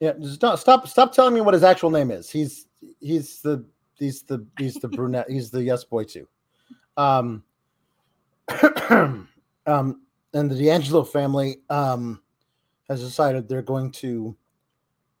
Yeah, 0.00 0.12
not, 0.42 0.58
stop 0.58 0.86
stop 0.88 1.12
telling 1.12 1.34
me 1.34 1.40
what 1.40 1.54
his 1.54 1.62
actual 1.62 1.90
name 1.90 2.10
is. 2.10 2.28
He's 2.28 2.66
he's 3.00 3.40
the 3.40 3.64
he's 3.94 4.22
the 4.22 4.46
he's 4.58 4.74
the 4.74 4.88
brunette. 4.88 5.30
He's 5.30 5.50
the 5.50 5.62
yes 5.62 5.84
boy 5.84 6.04
too. 6.04 6.28
Um, 6.98 7.42
um, 9.66 10.02
and 10.34 10.50
the 10.50 10.54
D'Angelo 10.54 11.02
family 11.02 11.58
um 11.70 12.22
has 12.88 13.00
decided 13.00 13.48
they're 13.48 13.62
going 13.62 13.90
to 13.90 14.36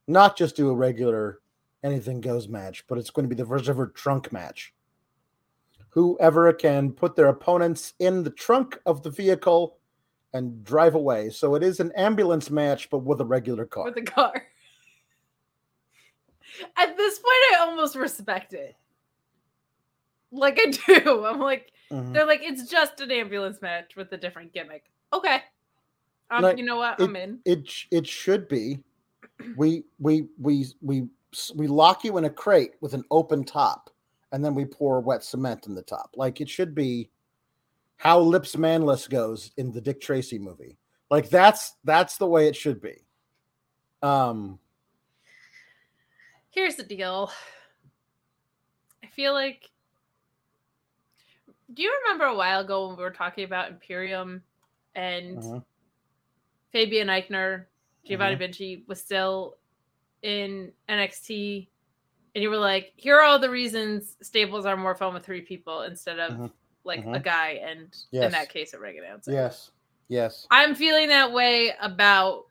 not 0.06 0.36
just 0.36 0.54
do 0.54 0.70
a 0.70 0.74
regular 0.74 1.40
anything 1.82 2.20
goes 2.20 2.48
match, 2.48 2.84
but 2.88 2.98
it's 2.98 3.10
going 3.10 3.28
to 3.28 3.34
be 3.34 3.40
the 3.40 3.48
first 3.48 3.68
ever 3.68 3.88
trunk 3.88 4.32
match. 4.32 4.74
Whoever 5.90 6.52
can 6.52 6.92
put 6.92 7.16
their 7.16 7.28
opponents 7.28 7.94
in 7.98 8.22
the 8.22 8.30
trunk 8.30 8.78
of 8.86 9.02
the 9.02 9.10
vehicle 9.10 9.78
and 10.34 10.62
drive 10.64 10.94
away. 10.94 11.30
So 11.30 11.54
it 11.54 11.62
is 11.62 11.80
an 11.80 11.92
ambulance 11.96 12.50
match, 12.50 12.90
but 12.90 12.98
with 12.98 13.20
a 13.20 13.24
regular 13.24 13.64
car. 13.64 13.84
with 13.86 13.94
the 13.94 14.02
car. 14.02 14.32
At 16.76 16.96
this 16.96 17.18
point, 17.18 17.34
I 17.52 17.56
almost 17.60 17.96
respect 17.96 18.52
it. 18.52 18.76
Like 20.30 20.58
I 20.60 20.70
do. 20.70 21.24
I'm 21.24 21.40
like, 21.40 21.72
Mhm. 21.90 22.12
they're 22.12 22.26
like, 22.26 22.42
it's 22.42 22.68
just 22.68 23.00
an 23.00 23.10
ambulance 23.12 23.62
match 23.62 23.94
with 23.96 24.12
a 24.12 24.16
different 24.16 24.52
gimmick. 24.52 24.90
Okay. 25.12 25.42
Um, 26.30 26.42
Like, 26.42 26.58
you 26.58 26.64
know 26.64 26.76
what? 26.76 27.00
I'm 27.00 27.14
in. 27.16 27.40
It 27.44 27.70
it 27.90 28.06
should 28.06 28.48
be. 28.48 28.82
We 29.56 29.84
we 29.98 30.26
we 30.38 30.66
we 30.82 31.08
we 31.54 31.66
lock 31.66 32.02
you 32.04 32.16
in 32.18 32.24
a 32.24 32.30
crate 32.30 32.72
with 32.80 32.94
an 32.94 33.04
open 33.10 33.44
top, 33.44 33.90
and 34.32 34.44
then 34.44 34.54
we 34.54 34.64
pour 34.64 35.00
wet 35.00 35.22
cement 35.22 35.66
in 35.66 35.74
the 35.74 35.82
top. 35.82 36.10
Like 36.16 36.40
it 36.40 36.48
should 36.48 36.74
be 36.74 37.10
how 37.98 38.18
Lips 38.18 38.56
Manlis 38.56 39.06
goes 39.06 39.52
in 39.56 39.70
the 39.70 39.80
Dick 39.80 40.00
Tracy 40.00 40.38
movie. 40.38 40.76
Like 41.10 41.28
that's 41.30 41.74
that's 41.84 42.16
the 42.16 42.26
way 42.26 42.48
it 42.48 42.56
should 42.56 42.80
be. 42.80 43.04
Um. 44.02 44.58
Here's 46.50 46.76
the 46.76 46.82
deal. 46.82 47.30
I 49.04 49.06
feel 49.08 49.34
like. 49.34 49.70
Do 51.74 51.82
you 51.82 51.92
remember 52.04 52.24
a 52.26 52.34
while 52.34 52.60
ago 52.60 52.88
when 52.88 52.96
we 52.96 53.02
were 53.02 53.10
talking 53.10 53.44
about 53.44 53.70
Imperium 53.70 54.42
and 54.94 55.38
mhm, 55.38 55.64
Fabian 56.72 57.08
Aichner, 57.08 57.66
Giovanni 58.04 58.36
Mhm. 58.36 58.38
Vinci 58.38 58.84
was 58.86 59.00
still 59.00 59.56
in 60.22 60.72
NXT, 60.88 61.68
and 62.34 62.42
you 62.42 62.50
were 62.50 62.56
like, 62.56 62.92
"Here 62.96 63.16
are 63.16 63.22
all 63.22 63.38
the 63.38 63.50
reasons 63.50 64.16
stables 64.22 64.64
are 64.66 64.76
more 64.76 64.94
fun 64.94 65.14
with 65.14 65.24
three 65.24 65.40
people 65.42 65.82
instead 65.82 66.18
of 66.18 66.32
Mhm. 66.38 66.52
like 66.84 67.04
a 67.04 67.18
guy 67.20 67.50
and 67.62 67.96
in 68.12 68.30
that 68.32 68.48
case 68.50 68.72
a 68.74 68.78
ring 68.78 68.98
announcer." 68.98 69.32
Yes. 69.32 69.70
Yes. 70.08 70.46
I'm 70.50 70.74
feeling 70.76 71.08
that 71.08 71.32
way 71.32 71.74
about 71.80 72.46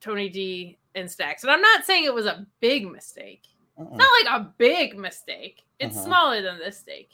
Tony 0.00 0.28
D 0.28 0.78
and 0.94 1.10
Stacks, 1.10 1.42
and 1.42 1.50
I'm 1.50 1.62
not 1.62 1.84
saying 1.84 2.04
it 2.04 2.14
was 2.14 2.26
a 2.26 2.46
big 2.60 2.86
mistake. 2.86 3.46
Mm-mm, 3.78 3.88
It's 3.88 3.98
not 3.98 4.10
like 4.22 4.40
a 4.42 4.54
big 4.58 4.96
mistake. 4.98 5.62
It's 5.78 5.96
Mhm. 5.96 6.04
smaller 6.04 6.42
than 6.42 6.58
this 6.58 6.76
mistake. 6.76 7.12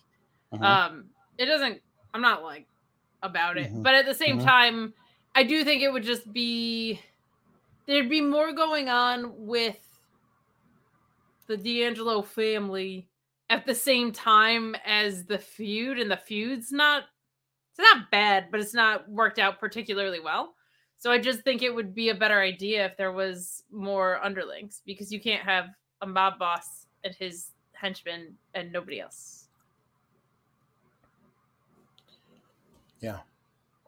mhm. 0.53 0.63
Um, 0.63 1.14
it 1.39 1.47
doesn't. 1.47 1.81
I'm 2.13 2.21
not 2.23 2.43
like 2.43 2.67
about 3.23 3.57
it, 3.57 3.73
Mhm. 3.73 3.83
but 3.83 3.95
at 3.95 4.07
the 4.07 4.15
same 4.15 4.39
Mhm. 4.39 4.45
time, 4.45 4.95
I 5.35 5.43
do 5.43 5.65
think 5.65 5.83
it 5.83 5.93
would 5.93 6.05
just 6.05 6.33
be 6.33 7.01
there'd 7.87 8.09
be 8.09 8.21
more 8.21 8.53
going 8.53 8.89
on 8.89 9.47
with 9.47 9.79
the 11.47 11.57
D'Angelo 11.57 12.23
family 12.23 13.09
at 13.51 13.67
the 13.67 13.75
same 13.75 14.11
time 14.13 14.75
as 14.87 15.27
the 15.27 15.39
feud, 15.39 15.99
and 15.99 16.11
the 16.11 16.17
feud's 16.17 16.73
not. 16.73 17.05
It's 17.71 17.79
not 17.81 18.11
bad, 18.11 18.51
but 18.51 18.61
it's 18.61 18.73
not 18.73 19.09
worked 19.09 19.39
out 19.41 19.59
particularly 19.59 20.21
well. 20.21 20.55
So 20.97 21.11
I 21.11 21.19
just 21.19 21.43
think 21.43 21.61
it 21.61 21.75
would 21.75 21.93
be 21.95 22.09
a 22.11 22.15
better 22.15 22.41
idea 22.41 22.87
if 22.87 22.97
there 22.97 23.13
was 23.13 23.65
more 23.71 24.23
underlings 24.25 24.81
because 24.87 25.13
you 25.13 25.21
can't 25.21 25.43
have 25.43 25.67
a 26.01 26.07
mob 26.07 26.39
boss 26.39 26.87
and 27.03 27.15
his 27.15 27.51
henchmen 27.73 28.39
and 28.55 28.73
nobody 28.73 29.01
else. 29.01 29.44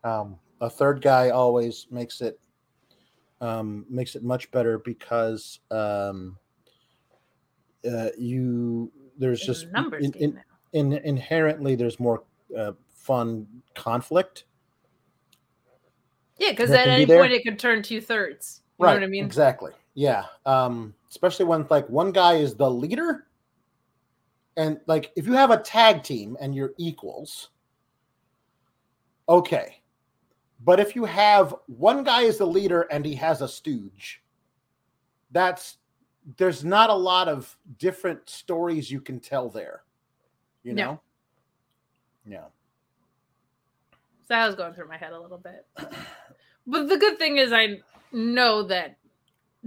Um, 0.05 0.39
a 0.61 0.71
third 0.71 1.03
guy 1.03 1.31
always 1.31 1.87
makes 1.91 2.21
it 2.21 2.39
um, 3.41 3.85
makes 3.91 4.15
it 4.15 4.23
much 4.23 4.51
better 4.51 4.79
because 4.79 5.61
um, 5.71 6.39
uh, 7.91 8.09
you 8.19 8.91
there's 9.19 9.39
It's 9.41 9.47
just 9.47 9.73
numbers 9.73 10.05
in, 10.05 10.15
in, 10.15 10.93
in, 10.93 10.93
inherently 11.05 11.75
there's 11.75 12.01
more 12.01 12.25
uh, 12.57 12.73
fun 12.89 13.47
conflict. 13.75 14.45
Yeah, 16.39 16.51
because 16.51 16.71
at 16.71 16.85
can 16.85 17.07
be 17.07 17.13
any 17.13 17.21
point 17.21 17.33
it 17.33 17.43
could 17.43 17.59
turn 17.59 17.83
two 17.83 18.01
thirds. 18.01 18.63
You 18.79 18.87
know 18.87 18.93
what 18.93 19.03
I 19.03 19.07
mean? 19.07 19.25
Exactly. 19.25 19.73
Yeah. 19.95 20.25
Um, 20.45 20.95
especially 21.09 21.47
when 21.47 21.67
like 21.71 21.89
one 21.89 22.13
guy 22.13 22.35
is 22.35 22.55
the 22.55 22.71
leader, 22.71 23.27
and 24.57 24.79
like 24.87 25.13
if 25.17 25.27
you 25.27 25.33
have 25.33 25.51
a 25.51 25.59
tag 25.59 26.03
team 26.03 26.37
and 26.41 26.55
you're 26.55 26.75
equals, 26.77 27.51
okay. 29.29 29.83
But 30.65 30.81
if 30.81 30.97
you 30.97 31.05
have 31.05 31.55
one 31.67 32.03
guy 32.03 32.23
is 32.23 32.39
the 32.39 32.47
leader 32.47 32.83
and 32.91 33.05
he 33.05 33.15
has 33.17 33.43
a 33.43 33.49
stooge, 33.49 34.23
that's 35.31 35.79
there's 36.39 36.65
not 36.65 36.91
a 36.91 36.95
lot 36.95 37.29
of 37.29 37.57
different 37.79 38.29
stories 38.29 38.91
you 38.91 39.01
can 39.01 39.21
tell 39.21 39.49
there. 39.49 39.83
You 40.65 40.73
No. 40.75 40.85
know? 40.85 41.01
Yeah. 42.27 42.45
So 44.23 44.29
that 44.31 44.47
was 44.47 44.57
going 44.57 44.73
through 44.75 44.89
my 44.89 44.97
head 44.97 45.13
a 45.13 45.21
little 45.21 45.39
bit. 45.39 45.67
But 46.67 46.89
the 46.89 46.97
good 46.97 47.17
thing 47.19 47.37
is, 47.39 47.53
I 47.53 47.81
know 48.11 48.65
that 48.65 48.97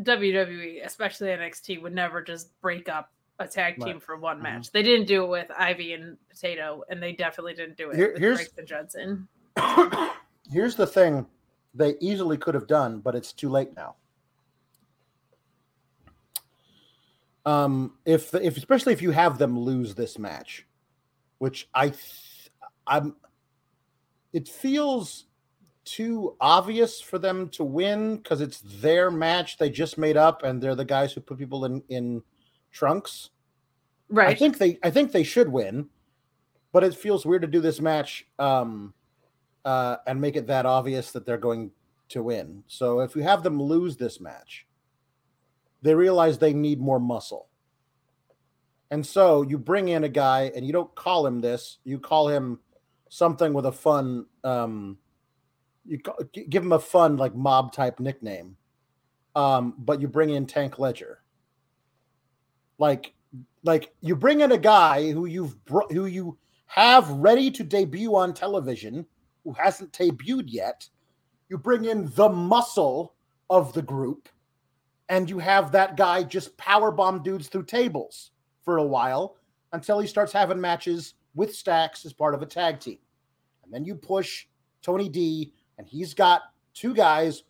WWE, 0.01 0.81
especially 0.85 1.29
NXT, 1.29 1.81
would 1.81 1.93
never 1.93 2.21
just 2.21 2.59
break 2.59 2.89
up 2.89 3.13
a 3.39 3.47
tag 3.47 3.75
team 3.79 3.93
Right. 3.93 4.03
for 4.03 4.17
one 4.17 4.39
Mhm. 4.39 4.43
match. 4.43 4.71
They 4.71 4.83
didn't 4.83 5.05
do 5.07 5.23
it 5.23 5.27
with 5.29 5.49
Ivy 5.51 5.93
and 5.93 6.17
Potato, 6.29 6.83
and 6.89 7.01
they 7.01 7.13
definitely 7.13 7.53
didn't 7.53 7.77
do 7.77 7.89
it 7.91 7.95
Here- 7.95 8.11
with 8.11 8.19
here's- 8.21 8.37
Briggs 8.39 8.57
and 8.57 8.67
Judson. 8.67 9.27
Here's 10.51 10.75
the 10.75 10.87
thing 10.87 11.25
they 11.73 11.95
easily 11.99 12.37
could 12.37 12.55
have 12.55 12.67
done, 12.67 12.99
but 12.99 13.15
it's 13.15 13.33
too 13.33 13.49
late 13.49 13.75
now. 13.75 13.95
Um, 17.45 17.93
if 18.05 18.33
if 18.35 18.57
especially 18.57 18.93
if 18.93 19.01
you 19.01 19.11
have 19.11 19.37
them 19.37 19.57
lose 19.57 19.95
this 19.95 20.19
match, 20.19 20.67
which 21.37 21.69
I 21.73 21.89
th- 21.89 22.51
I'm 22.85 23.15
it 24.33 24.47
feels 24.47 25.25
too 25.85 26.35
obvious 26.39 27.01
for 27.01 27.17
them 27.17 27.49
to 27.49 27.63
win 27.63 28.17
because 28.17 28.41
it's 28.41 28.61
their 28.61 29.09
match 29.09 29.57
they 29.57 29.69
just 29.69 29.97
made 29.97 30.17
up 30.17 30.43
and 30.43 30.61
they're 30.61 30.75
the 30.75 30.85
guys 30.85 31.13
who 31.13 31.21
put 31.21 31.39
people 31.39 31.65
in 31.65 31.81
in 31.89 32.21
trunks. 32.71 33.29
Right. 34.09 34.29
I 34.29 34.35
think 34.35 34.57
they 34.57 34.77
I 34.83 34.91
think 34.91 35.11
they 35.11 35.23
should 35.23 35.49
win, 35.49 35.89
but 36.71 36.83
it 36.83 36.93
feels 36.93 37.25
weird 37.25 37.41
to 37.43 37.47
do 37.47 37.61
this 37.61 37.79
match 37.79 38.27
um 38.37 38.93
uh 39.65 39.97
and 40.07 40.21
make 40.21 40.35
it 40.35 40.47
that 40.47 40.65
obvious 40.65 41.11
that 41.11 41.25
they're 41.25 41.37
going 41.37 41.71
to 42.09 42.23
win. 42.23 42.63
So 42.67 43.01
if 43.01 43.15
you 43.15 43.21
have 43.23 43.43
them 43.43 43.61
lose 43.61 43.97
this 43.97 44.19
match, 44.19 44.65
they 45.81 45.95
realize 45.95 46.37
they 46.37 46.53
need 46.53 46.79
more 46.79 46.99
muscle. 46.99 47.47
And 48.91 49.05
so 49.05 49.43
you 49.43 49.57
bring 49.57 49.89
in 49.89 50.03
a 50.03 50.09
guy 50.09 50.51
and 50.55 50.65
you 50.65 50.73
don't 50.73 50.93
call 50.95 51.25
him 51.25 51.41
this, 51.41 51.77
you 51.83 51.99
call 51.99 52.27
him 52.27 52.59
something 53.09 53.53
with 53.53 53.65
a 53.65 53.71
fun 53.71 54.25
um 54.43 54.97
you 55.85 55.99
ca- 55.99 56.23
gi- 56.31 56.45
give 56.45 56.63
him 56.63 56.73
a 56.73 56.79
fun 56.79 57.17
like 57.17 57.35
mob 57.35 57.73
type 57.73 57.99
nickname. 57.99 58.55
Um 59.35 59.75
but 59.77 60.01
you 60.01 60.07
bring 60.07 60.29
in 60.29 60.45
Tank 60.45 60.79
Ledger. 60.79 61.21
Like 62.77 63.13
like 63.63 63.93
you 64.01 64.15
bring 64.15 64.41
in 64.41 64.51
a 64.51 64.57
guy 64.57 65.11
who 65.11 65.25
you've 65.25 65.63
brought 65.65 65.91
who 65.91 66.05
you 66.05 66.37
have 66.67 67.09
ready 67.09 67.49
to 67.51 67.63
debut 67.63 68.15
on 68.15 68.33
television 68.33 69.05
who 69.49 69.61
hasn't 69.61 69.91
debuted 69.93 70.45
yet 70.45 70.87
you 71.49 71.57
bring 71.57 71.85
in 71.85 72.11
the 72.13 72.29
muscle 72.29 73.15
of 73.49 73.73
the 73.73 73.81
group 73.81 74.29
and 75.09 75.27
you 75.27 75.39
have 75.39 75.71
that 75.71 75.97
guy 75.97 76.21
just 76.21 76.55
power 76.57 76.91
bomb 76.91 77.23
dudes 77.23 77.47
through 77.47 77.65
tables 77.65 78.29
for 78.63 78.77
a 78.77 78.83
while 78.83 79.37
until 79.73 79.99
he 79.99 80.05
starts 80.05 80.31
having 80.31 80.61
matches 80.61 81.15
with 81.33 81.55
stacks 81.55 82.05
as 82.05 82.13
part 82.13 82.35
of 82.35 82.43
a 82.43 82.45
tag 82.45 82.79
team. 82.79 82.99
And 83.63 83.73
then 83.73 83.85
you 83.85 83.95
push 83.95 84.45
tony 84.83 85.09
d 85.09 85.51
and 85.79 85.87
he's 85.87 86.13
got 86.13 86.41
two 86.75 86.93
guys. 86.93 87.43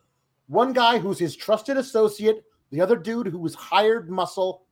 One 0.48 0.72
guy 0.72 1.00
who's 1.00 1.20
his 1.20 1.36
trusted 1.36 1.76
associate 1.76 2.46
the 2.72 2.80
other 2.80 2.96
dude 2.96 3.28
who 3.28 3.40
was 3.40 3.56
hired 3.56 4.10
muscle. 4.10 4.64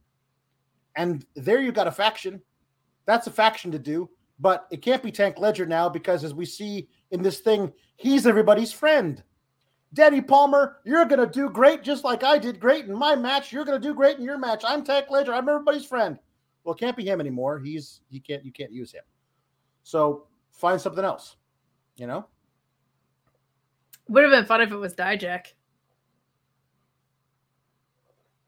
And 0.95 1.25
there 1.35 1.59
you 1.59 1.73
got 1.73 1.87
a 1.87 1.91
faction. 1.91 2.41
That's 3.05 3.27
a 3.27 3.31
faction 3.31 3.71
to 3.71 3.79
do, 3.79 4.09
but 4.39 4.67
it 4.71 4.81
can't 4.81 5.03
be 5.03 5.11
Tank 5.11 5.39
Ledger 5.39 5.65
now 5.65 5.89
because, 5.89 6.23
as 6.23 6.33
we 6.33 6.45
see 6.45 6.89
in 7.11 7.21
this 7.21 7.39
thing, 7.39 7.71
he's 7.95 8.27
everybody's 8.27 8.71
friend. 8.71 9.23
Danny 9.93 10.21
Palmer, 10.21 10.77
you're 10.83 11.05
going 11.05 11.19
to 11.19 11.31
do 11.31 11.49
great 11.49 11.83
just 11.83 12.03
like 12.03 12.23
I 12.23 12.37
did 12.37 12.59
great 12.59 12.85
in 12.85 12.93
my 12.93 13.15
match. 13.15 13.51
You're 13.51 13.65
going 13.65 13.81
to 13.81 13.87
do 13.87 13.93
great 13.93 14.17
in 14.17 14.23
your 14.23 14.37
match. 14.37 14.63
I'm 14.67 14.83
Tank 14.83 15.09
Ledger. 15.09 15.33
I'm 15.33 15.47
everybody's 15.47 15.85
friend. 15.85 16.19
Well, 16.63 16.75
it 16.75 16.79
can't 16.79 16.97
be 16.97 17.05
him 17.05 17.21
anymore. 17.21 17.59
He's 17.59 18.01
he 18.09 18.19
can't 18.19 18.43
you 18.43 18.51
can't 18.51 18.73
use 18.73 18.91
him. 18.91 19.03
So 19.83 20.27
find 20.51 20.79
something 20.79 21.05
else. 21.05 21.37
You 21.95 22.07
know? 22.07 22.27
Would 24.09 24.23
have 24.23 24.31
been 24.31 24.45
fun 24.45 24.61
if 24.61 24.71
it 24.71 24.75
was 24.75 24.93
Dijak. 24.93 25.47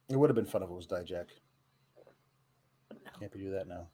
It 0.09 0.17
would 0.17 0.29
have 0.29 0.35
been 0.35 0.45
fun 0.45 0.63
if 0.63 0.69
it 0.69 0.73
was 0.73 0.87
Dijak. 0.87 1.27
Can't 3.19 3.31
do 3.31 3.51
that 3.51 3.67
now. 3.67 3.87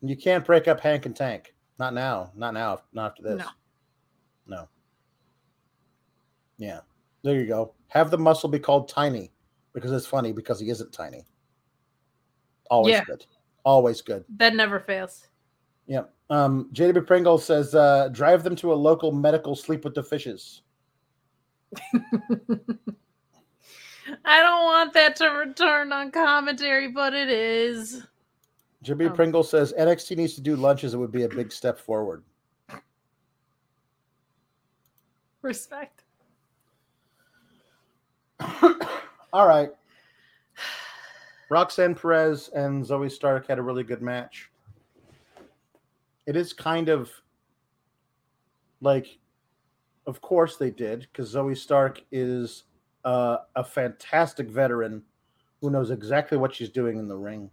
And 0.00 0.08
you 0.10 0.16
can't 0.16 0.44
break 0.44 0.68
up 0.68 0.80
Hank 0.80 1.06
and 1.06 1.16
Tank. 1.16 1.54
Not 1.78 1.94
now. 1.94 2.32
Not 2.34 2.54
now. 2.54 2.80
Not 2.92 3.12
after 3.12 3.22
this. 3.22 3.38
No. 3.38 3.46
No. 4.46 4.68
Yeah. 6.58 6.80
There 7.22 7.34
you 7.36 7.46
go. 7.46 7.74
Have 7.88 8.10
the 8.10 8.18
muscle 8.18 8.48
be 8.48 8.58
called 8.58 8.88
Tiny 8.88 9.30
because 9.72 9.92
it's 9.92 10.06
funny 10.06 10.32
because 10.32 10.60
he 10.60 10.68
isn't 10.70 10.92
tiny. 10.92 11.24
Always 12.70 12.92
Yeah. 12.92 13.04
good. 13.04 13.26
Always 13.64 14.02
good. 14.02 14.24
That 14.36 14.54
never 14.54 14.80
fails. 14.80 15.26
Yeah. 15.86 16.04
Um, 16.30 16.68
JW 16.72 17.06
Pringle 17.06 17.38
says, 17.38 17.74
uh, 17.74 18.08
drive 18.08 18.42
them 18.42 18.56
to 18.56 18.72
a 18.72 18.74
local 18.74 19.12
medical 19.12 19.54
sleep 19.56 19.84
with 19.84 19.94
the 19.94 20.02
fishes. 20.02 20.62
I 24.24 24.40
don't 24.40 24.64
want 24.64 24.92
that 24.94 25.16
to 25.16 25.28
return 25.28 25.92
on 25.92 26.10
commentary, 26.10 26.88
but 26.88 27.14
it 27.14 27.28
is. 27.30 28.06
JW 28.84 29.10
Oh. 29.10 29.14
Pringle 29.14 29.42
says 29.42 29.72
NXT 29.78 30.16
needs 30.16 30.34
to 30.34 30.40
do 30.42 30.56
lunches. 30.56 30.92
It 30.94 30.98
would 30.98 31.12
be 31.12 31.22
a 31.24 31.28
big 31.28 31.50
step 31.52 31.78
forward. 31.78 32.22
Respect. 35.44 36.02
All 39.32 39.46
right. 39.46 39.70
Roxanne 41.50 41.94
Perez 41.94 42.48
and 42.54 42.84
Zoey 42.84 43.10
Stark 43.10 43.46
had 43.46 43.58
a 43.58 43.62
really 43.62 43.84
good 43.84 44.02
match. 44.02 44.50
It 46.26 46.34
is 46.36 46.52
kind 46.52 46.88
of 46.88 47.10
like, 48.80 49.18
of 50.06 50.20
course 50.20 50.56
they 50.56 50.70
did, 50.70 51.00
because 51.12 51.34
Zoey 51.34 51.56
Stark 51.56 52.00
is 52.10 52.64
uh, 53.04 53.38
a 53.54 53.62
fantastic 53.62 54.48
veteran 54.48 55.02
who 55.60 55.70
knows 55.70 55.90
exactly 55.90 56.38
what 56.38 56.54
she's 56.54 56.70
doing 56.70 56.98
in 56.98 57.06
the 57.06 57.16
ring. 57.16 57.50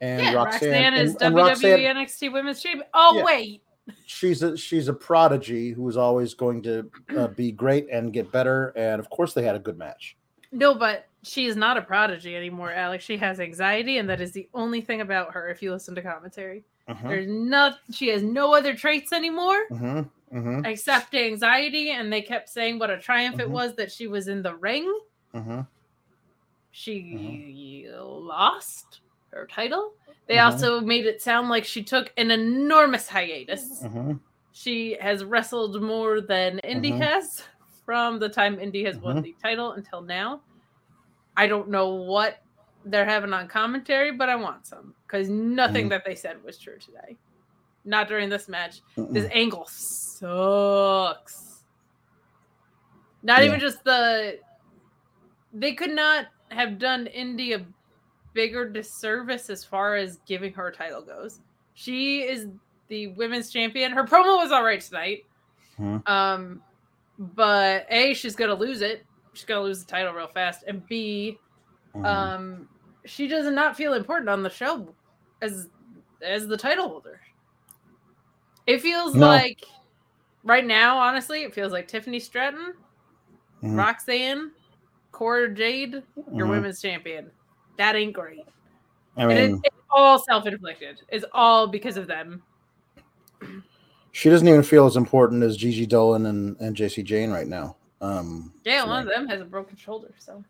And 0.00 0.22
yeah, 0.22 0.32
Roxanne, 0.32 0.70
Roxanne, 0.70 0.94
is 0.94 1.14
and- 1.16 1.22
and 1.22 1.34
WWE 1.36 1.48
Roxanne- 1.48 1.96
NXT 1.96 2.32
Women's 2.32 2.62
Champion. 2.62 2.86
Oh 2.94 3.16
Yeah. 3.18 3.24
wait, 3.24 3.61
she's 4.06 4.42
a 4.42 4.56
she's 4.56 4.88
a 4.88 4.92
prodigy 4.92 5.72
who 5.72 5.88
is 5.88 5.96
always 5.96 6.34
going 6.34 6.62
to 6.62 6.88
uh, 7.16 7.26
be 7.36 7.52
great 7.52 7.88
and 7.90 8.12
get 8.12 8.30
better. 8.32 8.72
And 8.76 9.00
of 9.00 9.08
course, 9.10 9.34
they 9.34 9.42
had 9.42 9.54
a 9.56 9.58
good 9.60 9.78
match. 9.78 10.16
no, 10.52 10.74
but 10.74 11.06
she 11.24 11.46
is 11.46 11.54
not 11.56 11.76
a 11.76 11.82
prodigy 11.82 12.34
anymore, 12.36 12.70
Alex. 12.72 13.04
She 13.04 13.16
has 13.16 13.38
anxiety, 13.40 13.98
and 13.98 14.08
that 14.10 14.20
is 14.20 14.32
the 14.32 14.48
only 14.54 14.80
thing 14.80 15.00
about 15.00 15.32
her. 15.34 15.48
If 15.48 15.62
you 15.62 15.70
listen 15.72 15.94
to 15.94 16.02
commentary, 16.02 16.64
Mhm, 16.88 17.08
there's 17.08 17.28
not. 17.28 17.78
She 17.92 18.08
has 18.08 18.22
no 18.24 18.54
other 18.54 18.74
traits 18.74 19.12
anymore 19.12 19.66
mhm, 19.70 20.66
except 20.66 21.14
anxiety. 21.14 21.90
And 21.92 22.12
they 22.12 22.22
kept 22.22 22.48
saying 22.48 22.80
what 22.80 22.90
a 22.90 22.98
triumph 22.98 23.38
it 23.38 23.46
Mhm. 23.46 23.50
was 23.52 23.76
that 23.76 23.92
she 23.92 24.08
was 24.08 24.26
in 24.28 24.42
the 24.42 24.54
ring. 24.56 24.92
She 26.72 27.86
lost 27.94 29.00
her 29.30 29.46
title. 29.46 29.92
They 30.26 30.36
Mhm. 30.36 30.44
also 30.44 30.80
made 30.80 31.04
it 31.06 31.20
sound 31.20 31.48
like 31.48 31.64
she 31.64 31.82
took 31.82 32.12
an 32.16 32.30
enormous 32.30 33.08
hiatus. 33.08 33.82
Mhm. 33.82 34.20
She 34.52 34.96
has 35.00 35.24
wrestled 35.24 35.80
more 35.82 36.20
than 36.20 36.58
Indi 36.60 36.92
Mhm. 36.92 37.00
has 37.00 37.42
from 37.84 38.18
the 38.18 38.28
time 38.28 38.60
Indi 38.60 38.84
has 38.84 38.98
won 38.98 39.16
Mhm. 39.16 39.22
the 39.22 39.34
title 39.42 39.72
until 39.72 40.00
now. 40.00 40.42
I 41.36 41.46
don't 41.46 41.68
know 41.68 41.94
what 41.94 42.42
they're 42.84 43.04
having 43.06 43.32
on 43.32 43.48
commentary, 43.48 44.12
but 44.12 44.28
I 44.28 44.36
want 44.36 44.66
some 44.66 44.94
because 45.06 45.28
nothing 45.28 45.86
Mhm. 45.86 45.90
that 45.90 46.04
they 46.04 46.14
said 46.14 46.42
was 46.44 46.58
true 46.58 46.78
today. 46.78 47.16
Not 47.84 48.06
during 48.08 48.28
this 48.28 48.48
match. 48.48 48.80
This 48.96 49.24
Mm-mm. 49.26 49.30
angle 49.36 49.66
sucks. 49.66 51.64
Not 53.22 53.40
Yeah. 53.40 53.48
even 53.48 53.60
just 53.60 53.82
the. 53.84 54.38
They 55.52 55.74
could 55.74 55.90
not 55.90 56.26
have 56.50 56.78
done 56.78 57.06
Indi 57.08 57.52
a 57.54 57.64
bigger 58.34 58.68
disservice 58.68 59.50
as 59.50 59.64
far 59.64 59.94
as 59.96 60.18
giving 60.26 60.52
her 60.54 60.68
a 60.68 60.72
title 60.72 61.02
goes. 61.02 61.40
She 61.74 62.22
is 62.22 62.48
the 62.88 63.08
women's 63.08 63.50
champion. 63.50 63.92
Her 63.92 64.04
promo 64.04 64.36
was 64.36 64.52
all 64.52 64.64
right 64.64 64.80
tonight. 64.80 65.24
Mhm. 65.78 66.06
Um, 66.08 66.62
but 67.18 67.86
a 67.90 68.14
she's 68.14 68.36
gonna 68.36 68.54
lose 68.54 68.82
it. 68.82 69.04
She's 69.32 69.44
gonna 69.44 69.62
lose 69.62 69.84
the 69.84 69.90
title 69.90 70.12
real 70.12 70.28
fast. 70.28 70.64
And 70.66 70.86
b 70.86 71.38
Mhm. 71.94 72.04
um, 72.06 72.68
she 73.04 73.26
does 73.28 73.46
not 73.50 73.76
feel 73.76 73.94
important 73.94 74.28
on 74.28 74.42
the 74.42 74.50
show 74.50 74.94
as 75.40 75.68
as 76.20 76.46
the 76.46 76.56
title 76.56 76.88
holder. 76.88 77.20
It 78.66 78.80
feels 78.80 79.14
No. 79.14 79.26
like 79.26 79.64
right 80.44 80.64
now, 80.64 80.98
honestly, 80.98 81.42
it 81.42 81.54
feels 81.54 81.72
like 81.72 81.88
Tiffany 81.88 82.20
Stratton, 82.20 82.74
Mhm. 83.62 83.76
Roxanne, 83.76 84.52
Cora 85.10 85.52
Jade, 85.52 86.02
your 86.32 86.46
Mhm. 86.46 86.50
women's 86.50 86.80
champion. 86.80 87.30
That 87.82 87.96
ain't 87.96 88.12
great. 88.12 88.44
I 89.16 89.22
And 89.24 89.32
it, 89.32 89.50
mean, 89.50 89.60
it's 89.64 89.74
all 89.90 90.20
self 90.20 90.46
inflicted. 90.46 91.02
It's 91.08 91.24
all 91.32 91.66
because 91.66 91.96
of 91.96 92.06
them. 92.06 92.40
she 94.12 94.30
doesn't 94.30 94.46
even 94.46 94.62
feel 94.62 94.86
as 94.86 94.94
important 94.96 95.42
as 95.42 95.56
Gigi 95.56 95.84
Dolan 95.84 96.26
and, 96.26 96.56
and 96.60 96.76
Jacy 96.76 97.02
Jayne 97.02 97.32
right 97.32 97.48
now. 97.48 97.74
Um, 98.00 98.54
Yeah, 98.64 98.82
to 98.82 98.88
one 98.88 99.04
me. 99.04 99.10
of 99.10 99.16
them 99.18 99.26
has 99.28 99.40
a 99.40 99.44
broken 99.44 99.76
shoulder. 99.76 100.14
So 100.20 100.44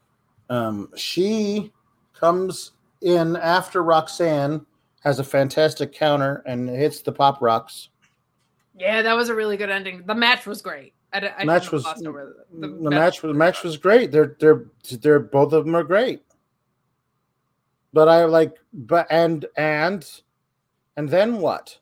Um, 0.50 0.90
she 0.94 1.72
comes 2.12 2.72
in 3.00 3.36
after 3.36 3.82
Roxanne 3.82 4.66
has 5.02 5.18
a 5.18 5.24
fantastic 5.24 5.90
counter 5.90 6.42
and 6.44 6.68
hits 6.68 7.00
the 7.00 7.12
pop 7.12 7.40
rocks. 7.40 7.88
yeah, 8.78 9.00
that 9.00 9.14
was 9.14 9.30
a 9.30 9.34
really 9.34 9.56
good 9.56 9.70
ending. 9.70 10.02
The 10.06 10.14
match 10.14 10.44
was 10.46 10.60
great. 10.60 10.92
I, 11.14 11.32
I 11.38 11.44
match 11.44 11.72
was 11.72 11.82
glossed 11.84 12.04
over 12.06 12.44
the, 12.52 12.68
match. 12.68 13.22
The 13.22 13.28
was 13.28 13.36
match 13.38 13.62
was 13.62 13.78
great. 13.78 14.12
They're 14.12 14.36
they're 14.38 14.66
they're 15.00 15.18
both 15.18 15.54
of 15.54 15.64
them 15.64 15.74
are 15.74 15.82
great. 15.82 16.22
But 17.92 18.08
I 18.08 18.24
like 18.24 18.56
but 18.72 19.06
and 19.10 19.44
and 19.56 20.08
and 20.96 21.08
then 21.08 21.38
what? 21.38 21.78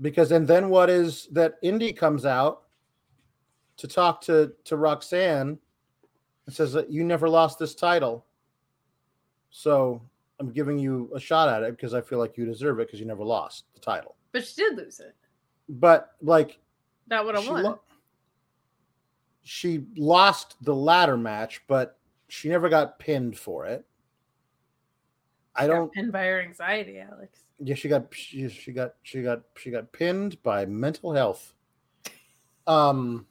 Because 0.00 0.30
and 0.32 0.46
then 0.46 0.68
what 0.68 0.90
is 0.90 1.26
that 1.32 1.54
Indi 1.62 1.92
comes 1.92 2.24
out 2.26 2.62
to 3.78 3.88
talk 3.88 4.20
to 4.22 4.52
to 4.64 4.76
Roxanne 4.76 5.58
and 6.46 6.54
says 6.54 6.72
that 6.72 6.90
you 6.90 7.02
never 7.04 7.28
lost 7.28 7.58
this 7.58 7.74
title. 7.74 8.24
So 9.50 10.00
I'm 10.38 10.50
giving 10.50 10.78
you 10.78 11.10
a 11.14 11.20
shot 11.20 11.48
at 11.48 11.62
it 11.62 11.76
because 11.76 11.94
I 11.94 12.00
feel 12.00 12.18
like 12.18 12.36
you 12.36 12.44
deserve 12.44 12.78
it 12.78 12.86
because 12.88 13.00
you 13.00 13.06
never 13.06 13.24
lost 13.24 13.64
the 13.74 13.80
title. 13.80 14.16
but 14.32 14.44
she 14.44 14.54
did 14.56 14.76
lose 14.76 15.00
it. 15.00 15.14
But 15.68 16.10
like 16.22 16.58
That 17.08 17.24
would 17.24 17.34
have 17.34 17.48
won. 17.48 17.62
lo- 17.64 17.80
she 19.42 19.84
lost 19.96 20.56
the 20.62 20.74
ladder 20.74 21.16
match, 21.16 21.62
but 21.68 21.98
she 22.28 22.48
never 22.48 22.68
got 22.68 22.98
pinned 22.98 23.38
for 23.38 23.64
it. 23.66 23.84
I 25.58 25.66
don't. 25.66 25.92
pinned 25.92 26.12
by 26.12 26.24
her 26.26 26.40
anxiety, 26.40 26.98
Alex. 26.98 27.40
Yeah, 27.58 27.74
she 27.74 27.88
got 27.88 28.12
she, 28.14 28.48
she 28.48 28.72
got 28.72 28.94
she 29.02 29.22
got 29.22 29.42
she 29.56 29.70
got 29.70 29.90
pinned 29.92 30.42
by 30.42 30.66
mental 30.66 31.12
health. 31.12 31.54
Um, 32.66 33.26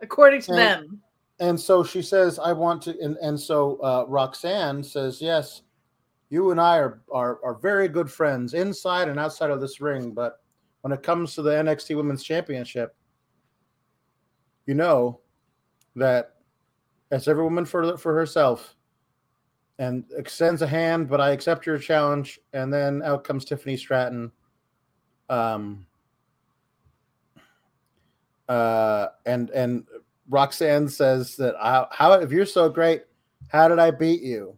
According 0.00 0.42
to 0.42 0.52
And- 0.52 0.58
them. 0.58 1.02
and 1.40 1.58
so 1.60 1.82
she 1.84 2.02
says, 2.02 2.38
"I 2.38 2.52
want 2.52 2.82
to," 2.82 2.98
and 3.00 3.16
and 3.22 3.38
so 3.40 3.76
uh, 3.76 4.04
Roxanne 4.08 4.82
says, 4.82 5.22
"Yes, 5.22 5.62
you 6.28 6.50
and 6.50 6.60
I 6.60 6.78
are 6.78 7.00
are 7.12 7.38
are 7.44 7.54
very 7.54 7.88
good 7.88 8.10
friends 8.10 8.54
inside 8.54 9.08
and 9.08 9.18
outside 9.18 9.50
of 9.50 9.60
this 9.60 9.80
ring, 9.80 10.12
but 10.12 10.42
when 10.82 10.92
it 10.92 11.02
comes 11.02 11.34
to 11.34 11.42
the 11.42 11.50
NXT 11.52 11.96
Women's 11.96 12.22
Championship, 12.22 12.94
you 14.66 14.74
know 14.74 15.20
that 15.96 16.34
that's 17.08 17.28
every 17.28 17.44
woman 17.44 17.64
for 17.64 17.96
for 17.96 18.14
herself." 18.14 18.76
And 19.78 20.04
extends 20.16 20.62
a 20.62 20.66
hand, 20.66 21.08
but 21.08 21.20
I 21.20 21.30
accept 21.30 21.66
your 21.66 21.78
challenge. 21.78 22.38
And 22.52 22.72
then 22.72 23.02
out 23.02 23.24
comes 23.24 23.44
Tiffany 23.44 23.76
Stratton. 23.76 24.30
Um, 25.28 25.86
uh, 28.48 29.08
and 29.26 29.50
and 29.50 29.84
Roxanne 30.28 30.88
says 30.88 31.36
that 31.36 31.54
how, 31.60 31.88
how 31.90 32.12
if 32.14 32.30
you're 32.30 32.46
so 32.46 32.68
great, 32.68 33.04
how 33.48 33.68
did 33.68 33.78
I 33.78 33.90
beat 33.90 34.22
you 34.22 34.56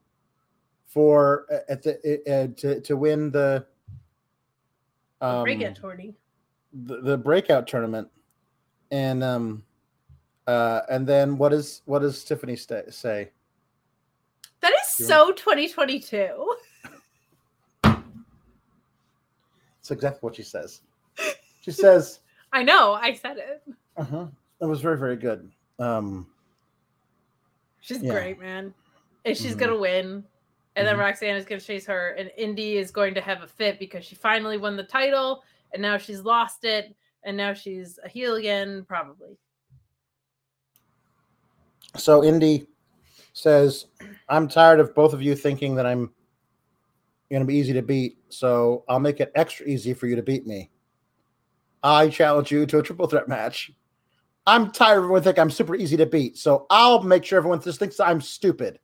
for 0.86 1.46
uh, 1.52 1.58
at 1.68 1.82
the 1.82 1.94
uh, 2.26 2.58
to 2.60 2.80
to 2.80 2.96
win 2.96 3.30
the 3.30 3.66
um, 5.20 5.44
breakout 5.44 5.76
tourney. 5.76 6.14
the, 6.72 7.00
the 7.02 7.18
breakout 7.18 7.66
tournament, 7.66 8.08
and 8.90 9.22
um 9.22 9.62
uh 10.46 10.80
and 10.90 11.06
then 11.06 11.36
what 11.36 11.52
is 11.52 11.82
what 11.84 12.00
does 12.00 12.24
Tiffany 12.24 12.56
sta 12.56 12.90
say? 12.90 13.30
That 14.98 15.04
so 15.04 15.32
2022. 15.32 16.56
It's 19.80 19.90
exactly 19.90 20.18
what 20.20 20.34
she 20.36 20.42
says. 20.42 20.80
She 21.60 21.70
says, 21.70 22.20
I 22.52 22.62
know. 22.62 22.94
I 22.94 23.12
said 23.14 23.36
it. 23.38 23.62
uh-huh. 23.96 24.26
It 24.60 24.64
was 24.66 24.80
very 24.80 24.98
very 24.98 25.16
good. 25.16 25.50
Um, 25.78 26.26
She's 27.80 28.02
Yeah. 28.02 28.12
great, 28.12 28.40
man. 28.40 28.74
And 29.24 29.36
she's 29.36 29.54
Mhm. 29.54 29.58
gonna 29.60 29.76
win. 29.78 30.24
And 30.74 30.86
then 30.86 30.96
Mhm. 30.96 31.00
Roxanne 31.00 31.36
is 31.36 31.44
gonna 31.44 31.60
chase 31.60 31.86
her, 31.86 32.10
and 32.10 32.30
Indi 32.36 32.78
is 32.78 32.90
going 32.90 33.14
to 33.14 33.20
have 33.20 33.42
a 33.42 33.46
fit 33.46 33.78
because 33.78 34.04
she 34.04 34.14
finally 34.16 34.58
won 34.58 34.76
the 34.76 34.82
title, 34.84 35.42
and 35.72 35.80
now 35.80 35.96
she's 35.96 36.22
lost 36.22 36.64
it, 36.64 36.96
and 37.22 37.36
now 37.36 37.52
she's 37.54 37.98
a 38.02 38.08
heel 38.08 38.36
again, 38.36 38.84
probably. 38.86 39.36
so 41.96 42.22
Indi 42.24 42.66
says, 43.36 43.86
"I'm 44.30 44.48
tired 44.48 44.80
of 44.80 44.94
both 44.94 45.12
of 45.12 45.20
you 45.20 45.34
thinking 45.34 45.74
that 45.74 45.86
I'm 45.86 46.10
going 47.30 47.40
to 47.40 47.46
be 47.46 47.56
easy 47.56 47.74
to 47.74 47.82
beat, 47.82 48.18
so 48.30 48.84
I'll 48.88 48.98
make 48.98 49.20
it 49.20 49.30
extra 49.34 49.66
easy 49.66 49.92
for 49.92 50.06
you 50.06 50.16
to 50.16 50.22
beat 50.22 50.46
me. 50.46 50.70
I 51.82 52.08
challenge 52.08 52.50
you 52.50 52.64
to 52.64 52.78
a 52.78 52.82
triple 52.82 53.06
threat 53.06 53.28
match. 53.28 53.72
I'm 54.46 54.70
tired 54.70 54.98
of 54.98 55.04
everyone 55.04 55.22
thinking 55.22 55.42
I'm 55.42 55.50
super 55.50 55.74
easy 55.74 55.98
to 55.98 56.06
beat, 56.06 56.38
so 56.38 56.66
I'll 56.70 57.02
make 57.02 57.24
sure 57.24 57.36
everyone 57.36 57.60
just 57.60 57.78
thinks 57.78 58.00
I'm 58.00 58.22
stupid. 58.22 58.78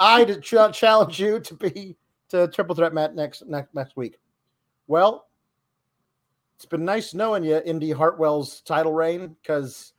I 0.00 0.24
ch- 0.24 0.72
challenge 0.72 1.20
you 1.20 1.38
to 1.38 1.54
be 1.54 1.96
to 2.30 2.48
triple 2.48 2.74
threat 2.74 2.94
match 2.94 3.12
next 3.12 3.46
next 3.46 3.72
next 3.72 3.96
week. 3.96 4.18
Well, 4.88 5.28
it's 6.56 6.66
been 6.66 6.84
nice 6.84 7.14
knowing 7.14 7.44
you, 7.44 7.62
Indi 7.64 7.92
Hartwell's 7.92 8.62
title 8.62 8.92
reign, 8.92 9.36
because 9.42 9.92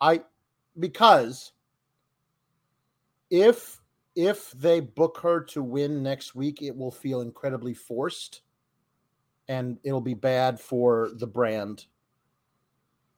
I 0.00 0.22
because 0.78 1.52
if 3.30 3.80
if 4.16 4.52
they 4.52 4.78
book 4.80 5.18
her 5.22 5.40
to 5.42 5.62
win 5.62 6.02
next 6.02 6.34
week, 6.34 6.62
it 6.62 6.76
will 6.76 6.92
feel 6.92 7.20
incredibly 7.20 7.74
forced 7.74 8.42
and 9.48 9.78
it'll 9.82 10.00
be 10.00 10.14
bad 10.14 10.58
for 10.60 11.10
the 11.16 11.26
brand. 11.26 11.86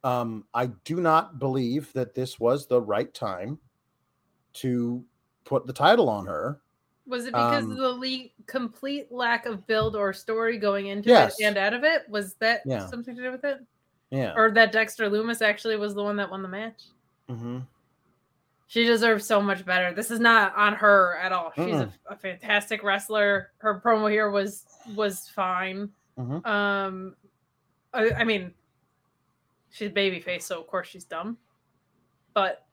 Um, 0.04 0.46
I 0.54 0.66
do 0.84 1.00
not 1.00 1.38
believe 1.38 1.92
that 1.92 2.14
this 2.14 2.40
was 2.40 2.66
the 2.66 2.80
right 2.80 3.12
time 3.12 3.58
to 4.54 5.04
put 5.44 5.66
the 5.66 5.72
title 5.72 6.08
on 6.08 6.26
her. 6.26 6.60
Was 7.06 7.26
it 7.26 7.32
because 7.34 7.64
Um, 7.64 7.72
of 7.72 7.76
the 7.76 7.92
le- 7.92 8.28
complete 8.46 9.12
lack 9.12 9.46
of 9.46 9.66
build 9.66 9.94
or 9.96 10.12
story 10.12 10.58
going 10.58 10.86
into 10.86 11.10
Yes. 11.10 11.38
it 11.38 11.44
and 11.44 11.56
out 11.56 11.74
of 11.74 11.84
it? 11.84 12.08
Was 12.08 12.34
that 12.36 12.62
Yeah. 12.64 12.86
something 12.86 13.14
to 13.14 13.22
do 13.22 13.30
with 13.30 13.44
it? 13.44 13.58
Yeah. 14.10 14.32
Or 14.36 14.50
that 14.52 14.72
Dexter 14.72 15.08
Lumis 15.10 15.42
actually 15.42 15.76
was 15.76 15.94
the 15.94 16.02
one 16.02 16.16
that 16.16 16.30
won 16.30 16.42
the 16.42 16.48
match? 16.48 16.84
hmm 17.28 17.58
She 18.68 18.84
deserves 18.84 19.24
so 19.26 19.40
much 19.40 19.64
better. 19.64 19.94
This 19.94 20.10
is 20.10 20.18
not 20.18 20.54
on 20.56 20.74
her 20.74 21.16
at 21.18 21.30
all. 21.32 21.52
She's 21.54 21.74
a, 21.74 21.92
a 22.10 22.16
fantastic 22.16 22.82
wrestler. 22.82 23.52
Her 23.58 23.80
promo 23.80 24.10
here 24.10 24.30
was 24.30 24.64
was 24.94 25.28
fine. 25.28 25.88
Mhm. 26.18 26.44
Um, 26.46 27.14
I, 27.92 28.10
I 28.10 28.24
mean, 28.24 28.52
she's 29.70 29.90
babyface, 29.90 30.42
so 30.42 30.60
of 30.60 30.66
course 30.66 30.88
she's 30.88 31.04
dumb. 31.04 31.38
But 32.34 32.66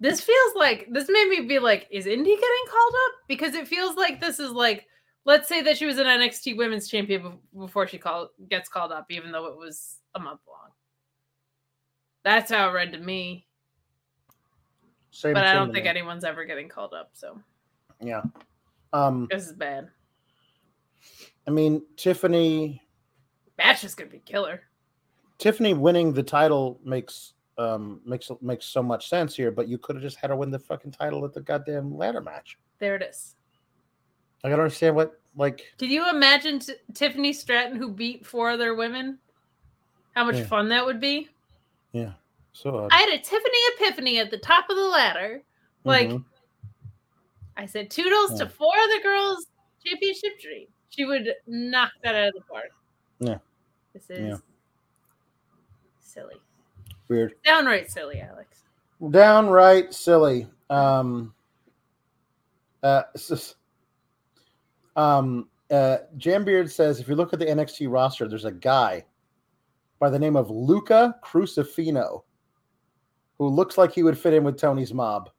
this 0.00 0.22
feels 0.22 0.54
like 0.56 0.88
this 0.90 1.08
made 1.10 1.28
me 1.28 1.40
be 1.42 1.58
like, 1.58 1.86
is 1.90 2.06
Indi 2.06 2.30
getting 2.30 2.66
called 2.70 2.94
up? 3.06 3.12
Because 3.28 3.54
it 3.54 3.68
feels 3.68 3.96
like 3.96 4.20
this 4.20 4.40
is 4.40 4.52
like, 4.52 4.86
let's 5.26 5.48
say 5.48 5.60
that 5.60 5.76
she 5.76 5.84
was 5.84 5.98
an 5.98 6.06
NXT 6.06 6.56
Women's 6.56 6.88
Champion 6.88 7.38
before 7.56 7.86
she 7.86 7.98
called 7.98 8.28
gets 8.48 8.70
called 8.70 8.90
up, 8.90 9.06
even 9.10 9.32
though 9.32 9.46
it 9.46 9.56
was 9.58 9.98
a 10.14 10.18
month 10.18 10.40
long. 10.48 10.70
That's 12.24 12.50
how 12.50 12.70
it 12.70 12.72
read 12.72 12.92
to 12.92 12.98
me. 12.98 13.46
Same 15.10 15.34
But 15.34 15.44
I 15.44 15.52
don't 15.54 15.72
think 15.72 15.86
anyone's 15.86 16.24
ever 16.24 16.44
getting 16.44 16.68
called 16.68 16.94
up. 16.94 17.10
So 17.14 17.38
Yeah. 18.00 18.22
Um, 18.92 19.28
this 19.30 19.46
is 19.46 19.52
bad. 19.52 19.88
I 21.46 21.50
mean, 21.50 21.82
Tiffany 21.96 22.82
Match 23.58 23.84
is 23.84 23.94
gonna 23.94 24.10
be 24.10 24.20
killer. 24.20 24.62
Tiffany 25.38 25.74
winning 25.74 26.12
the 26.12 26.22
title 26.22 26.78
makes 26.84 27.34
um 27.58 28.00
makes 28.04 28.30
makes 28.40 28.66
so 28.66 28.82
much 28.82 29.08
sense 29.08 29.34
here, 29.34 29.50
but 29.50 29.68
you 29.68 29.78
could 29.78 29.96
have 29.96 30.02
just 30.02 30.16
had 30.16 30.30
her 30.30 30.36
win 30.36 30.50
the 30.50 30.58
fucking 30.58 30.92
title 30.92 31.24
at 31.24 31.32
the 31.34 31.40
goddamn 31.40 31.96
ladder 31.96 32.20
match. 32.20 32.58
There 32.78 32.94
it 32.96 33.02
is. 33.02 33.34
Like, 34.42 34.52
I 34.52 34.56
don't 34.56 34.64
understand 34.64 34.96
what 34.96 35.20
like 35.36 35.72
Did 35.78 35.90
you 35.90 36.08
imagine 36.08 36.58
T- 36.58 36.74
Tiffany 36.94 37.32
Stratton 37.32 37.76
who 37.76 37.90
beat 37.92 38.24
four 38.26 38.50
other 38.50 38.74
women? 38.74 39.18
How 40.14 40.24
much 40.24 40.36
Yeah. 40.36 40.46
fun 40.46 40.68
that 40.70 40.84
would 40.84 41.00
be. 41.00 41.28
yeah. 41.92 42.12
So 42.52 42.76
uh, 42.76 42.88
I 42.90 42.98
had 42.98 43.08
a 43.10 43.18
Tiffany 43.18 43.58
epiphany 43.76 44.18
at 44.18 44.30
the 44.30 44.38
top 44.38 44.68
of 44.70 44.76
the 44.76 44.84
ladder. 44.84 45.42
Like 45.84 46.08
mhm. 46.08 46.24
I 47.56 47.66
said, 47.66 47.90
toodles 47.90 48.38
to 48.38 48.44
Yeah. 48.44 48.50
four 48.50 48.72
other 48.76 49.00
girls 49.02 49.46
championship 49.84 50.38
dream. 50.40 50.66
She 50.90 51.04
would 51.04 51.34
knock 51.46 51.92
that 52.02 52.14
out 52.14 52.28
of 52.28 52.34
the 52.34 52.40
park. 52.42 52.70
Yeah. 53.20 53.38
This 53.94 54.10
is 54.10 54.18
Yeah. 54.20 54.36
silly. 56.00 56.36
weird. 57.08 57.34
Downright 57.44 57.90
silly, 57.90 58.20
Alex. 58.20 58.62
downright 59.10 59.92
silly. 59.94 60.46
Um, 60.68 61.34
uh, 62.84 63.02
just- 63.16 63.56
um, 64.96 65.48
uh, 65.70 65.98
Jam 66.18 66.44
Beard 66.44 66.70
says 66.70 67.00
if 67.00 67.08
you 67.08 67.16
look 67.16 67.32
at 67.32 67.38
the 67.38 67.46
NXT 67.46 67.86
roster, 67.88 68.28
there's 68.28 68.44
a 68.44 68.52
guy 68.52 69.04
by 69.98 70.08
the 70.10 70.18
name 70.18 70.36
of 70.36 70.50
Luca 70.50 71.18
Crusifino 71.24 72.22
who 73.40 73.48
looks 73.48 73.78
like 73.78 73.90
he 73.90 74.02
would 74.02 74.18
fit 74.18 74.34
in 74.34 74.44
with 74.44 74.58
Tony's 74.58 74.92
mob. 74.92 75.30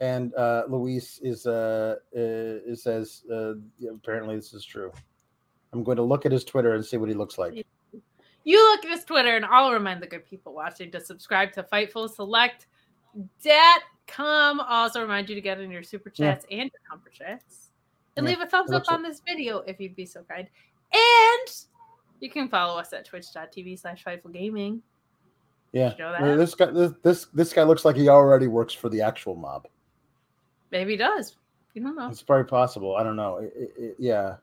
And 0.00 0.34
uh, 0.34 0.64
Luis 0.68 1.20
is 1.22 1.46
uh, 1.46 1.94
uh, 2.16 2.74
says 2.74 3.22
uh, 3.32 3.52
apparently 3.88 4.34
this 4.34 4.52
is 4.52 4.64
true. 4.64 4.90
I'm 5.72 5.84
going 5.84 5.98
to 5.98 6.02
look 6.02 6.26
at 6.26 6.32
his 6.32 6.42
Twitter 6.42 6.74
and 6.74 6.84
see 6.84 6.96
what 6.96 7.08
he 7.08 7.14
looks 7.14 7.38
like. 7.38 7.64
You 8.42 8.70
look 8.72 8.84
at 8.84 8.90
his 8.90 9.04
Twitter, 9.04 9.36
and 9.36 9.44
I'll 9.44 9.72
remind 9.72 10.02
the 10.02 10.08
good 10.08 10.26
people 10.26 10.52
watching 10.52 10.90
to 10.90 11.00
subscribe 11.00 11.52
to 11.52 11.62
Fightful 11.62 12.10
Select. 12.10 12.66
com. 14.08 14.58
Also 14.58 15.00
remind 15.00 15.28
you 15.28 15.36
to 15.36 15.40
get 15.40 15.60
in 15.60 15.70
your 15.70 15.84
super 15.84 16.12
Yeah. 16.16 16.34
chats 16.34 16.46
and 16.50 16.62
your 16.62 16.80
comfort 16.90 17.12
chats. 17.12 17.70
And 18.16 18.26
Yeah, 18.26 18.30
leave 18.30 18.40
a 18.40 18.46
thumbs 18.46 18.72
up 18.72 18.90
on 18.90 19.00
this 19.04 19.22
video 19.24 19.58
if 19.58 19.78
you'd 19.78 19.94
be 19.94 20.06
so 20.06 20.24
kind. 20.24 20.48
And 20.92 21.54
you 22.18 22.30
can 22.30 22.48
follow 22.48 22.80
us 22.80 22.92
at 22.92 23.04
twitch.tv 23.04 23.78
slash 23.78 24.02
Fightful 24.02 24.32
Gaming. 24.32 24.82
Yeah, 25.72 25.90
Did 25.90 25.98
you 25.98 26.04
that? 26.04 26.36
this 26.36 26.54
guy 26.54 26.66
this, 26.66 26.92
this 27.02 27.24
this 27.32 27.52
guy 27.52 27.62
looks 27.62 27.84
like 27.84 27.96
he 27.96 28.08
already 28.08 28.46
works 28.46 28.74
for 28.74 28.88
the 28.90 29.00
actual 29.00 29.34
mob. 29.36 29.66
Maybe 30.70 30.92
he 30.92 30.96
does. 30.96 31.36
You 31.74 31.82
don't 31.82 31.96
know. 31.96 32.08
It's 32.08 32.20
very 32.20 32.44
possible. 32.44 32.96
I 32.96 33.02
don't 33.02 33.16
know. 33.16 33.38
It- 33.38 33.52
it- 33.56 33.74
it- 33.78 33.96
yeah. 33.98 34.36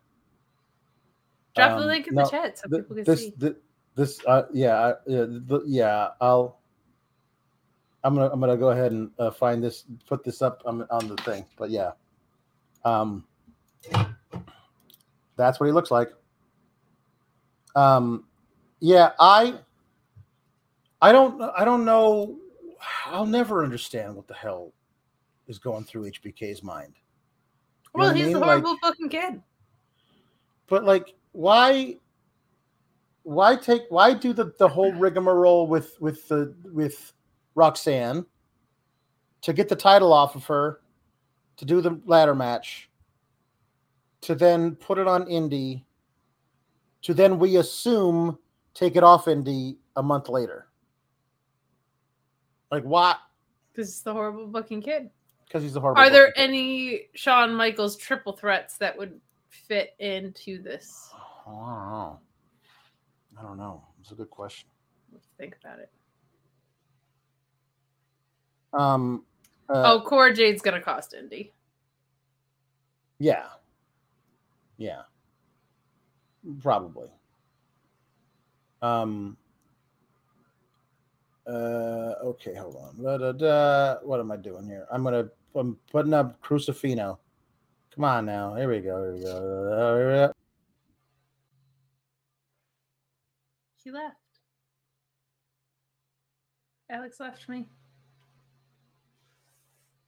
Drop 1.55 1.71
the 1.77 1.83
Um, 1.83 1.87
link 1.87 2.07
in 2.07 2.15
no, 2.15 2.23
the 2.23 2.29
chat 2.29 2.57
so 2.57 2.67
th- 2.69 2.81
people 2.83 2.95
can 2.95 3.05
this, 3.05 3.19
see. 3.19 3.31
th- 3.31 3.55
this, 3.95 4.19
uh, 4.25 4.43
yeah, 4.53 4.93
yeah, 5.05 5.25
the, 5.27 5.61
yeah. 5.67 6.09
I'll. 6.21 6.59
I'm 8.03 8.15
gonna, 8.15 8.29
I'm 8.31 8.39
gonna 8.39 8.55
go 8.57 8.69
ahead 8.69 8.91
and 8.93 9.11
uh, 9.19 9.29
find 9.29 9.61
this, 9.61 9.83
put 10.07 10.23
this 10.23 10.41
up 10.41 10.61
on, 10.65 10.87
on 10.89 11.07
the 11.09 11.17
thing. 11.17 11.45
But 11.57 11.69
yeah, 11.69 11.91
um, 12.85 13.25
that's 15.35 15.59
what 15.59 15.65
he 15.65 15.73
looks 15.73 15.91
like. 15.91 16.11
Um, 17.75 18.25
yeah, 18.79 19.11
I, 19.19 19.55
I 21.01 21.11
don't, 21.11 21.41
I 21.41 21.63
don't 21.65 21.85
know. 21.85 22.37
I'll 23.05 23.25
never 23.25 23.63
understand 23.63 24.15
what 24.15 24.27
the 24.27 24.33
hell 24.33 24.73
is 25.47 25.57
going 25.59 25.83
through 25.85 26.11
HBK's 26.11 26.63
mind. 26.63 26.93
You 26.95 27.89
well, 28.01 28.07
what 28.07 28.15
I 28.15 28.19
he's 28.19 28.27
a 28.29 28.33
the 28.33 28.39
Like- 28.39 28.47
horrible 28.63 28.77
fucking 28.81 29.09
kid. 29.09 29.41
but 30.67 30.83
like 30.83 31.15
why 31.31 31.97
why 33.23 33.55
take 33.55 33.83
why 33.89 34.13
do 34.13 34.33
the 34.33 34.53
the 34.59 34.67
whole 34.67 34.91
rigmarole 34.93 35.67
with 35.67 35.99
with 35.99 36.27
the 36.27 36.53
with 36.71 37.13
roxanne 37.55 38.25
to 39.41 39.53
get 39.53 39.67
the 39.69 39.75
title 39.75 40.13
off 40.13 40.35
of 40.35 40.45
her 40.45 40.81
to 41.57 41.65
do 41.65 41.81
the 41.81 41.99
ladder 42.05 42.35
match 42.35 42.89
to 44.21 44.35
then 44.35 44.75
put 44.75 44.97
it 44.97 45.07
on 45.07 45.27
Indi 45.27 45.85
to 47.01 47.13
then 47.13 47.37
we 47.39 47.57
assume 47.57 48.37
take 48.73 48.95
it 48.95 49.03
off 49.03 49.27
Indi 49.27 49.77
a 49.95 50.03
month 50.03 50.29
later 50.29 50.67
like 52.71 52.83
what 52.83 53.17
Because 53.71 53.89
he's 53.89 54.01
the 54.01 54.13
horrible 54.13 54.49
fucking 54.51 54.81
kid. 54.81 55.09
because 55.47 55.63
he's 55.63 55.75
a 55.75 55.79
horrible 55.79 56.01
Are 56.01 56.09
there 56.09 56.31
kid. 56.33 56.41
any 56.49 57.01
Shawn 57.15 57.53
Michaels 57.53 57.97
triple 57.97 58.33
threats 58.33 58.77
that 58.77 58.97
would 58.97 59.19
fit 59.49 59.95
into 59.99 60.61
this? 60.61 61.09
i 61.47 61.51
don't 61.51 61.89
know 61.91 62.19
i 63.39 63.41
don't 63.41 63.57
know 63.57 63.83
it's 63.99 64.11
a 64.11 64.15
good 64.15 64.29
question 64.29 64.69
Let's 65.11 65.27
think 65.39 65.57
about 65.63 65.79
it. 65.79 65.89
um 68.73 69.23
uh, 69.69 69.83
oh, 69.93 70.01
Cora 70.01 70.33
Jade's 70.33 70.61
gonna 70.63 70.81
cost 70.81 71.13
Indi. 71.13 71.53
Yeah. 73.19 73.45
Yeah. 74.77 75.01
Probably. 76.61 77.09
Um 78.81 79.37
uh 81.49 82.13
okay, 82.23 82.53
hold 82.55 82.75
on. 82.75 83.01
Da, 83.03 83.17
da, 83.17 83.31
da. 83.31 83.95
What 84.03 84.19
am 84.19 84.31
I 84.31 84.37
doing 84.37 84.65
here? 84.65 84.85
I'm 84.91 85.03
gonna 85.03 85.29
I'm 85.55 85.77
putting 85.91 86.13
up 86.13 86.39
Crusifino. 86.41 87.17
Come 87.95 88.03
on 88.03 88.25
now. 88.25 88.53
Here 88.55 88.69
we 88.69 88.79
go. 88.79 89.03
Here 89.03 89.13
we 89.13 89.21
go. 89.23 89.97
Here 89.97 90.07
we 90.07 90.13
go. 90.13 90.33
He 93.83 93.91
left. 93.91 94.15
Alex 96.91 97.19
left 97.19 97.47
me. 97.49 97.67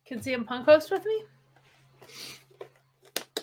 Can 0.06 0.20
CM 0.20 0.46
Punk 0.46 0.66
host 0.66 0.92
with 0.92 1.06
me? 1.06 1.24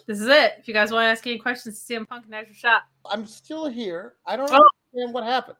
This 0.06 0.20
is 0.20 0.28
it. 0.28 0.54
If 0.58 0.68
you 0.68 0.74
guys 0.74 0.90
want 0.90 1.04
to 1.04 1.08
ask 1.08 1.26
any 1.26 1.38
questions 1.38 1.82
to 1.84 1.94
CM 1.94 2.06
Punk, 2.08 2.28
now's 2.28 2.46
your 2.46 2.54
shot. 2.54 2.82
I'm 3.10 3.26
still 3.26 3.66
here. 3.66 4.14
I 4.26 4.36
don't 4.36 4.50
Oh. 4.52 4.62
understand 4.94 5.14
what 5.14 5.24
happened. 5.24 5.56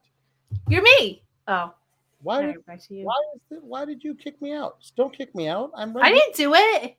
You're 0.68 0.82
me. 0.82 1.22
Oh, 1.46 1.74
Why 2.20 2.42
did, 2.42 2.46
right, 2.48 2.66
back 2.66 2.82
to 2.88 2.94
you. 2.94 3.04
why 3.04 3.14
is 3.34 3.40
it, 3.58 3.62
why 3.62 3.84
did 3.84 4.02
you 4.02 4.14
kick 4.14 4.40
me 4.42 4.52
out? 4.52 4.78
Don't 4.96 5.16
kick 5.16 5.34
me 5.34 5.48
out. 5.48 5.70
I'm 5.76 5.96
I 5.96 6.10
didn't 6.12 6.34
do 6.34 6.52
it. 6.54 6.96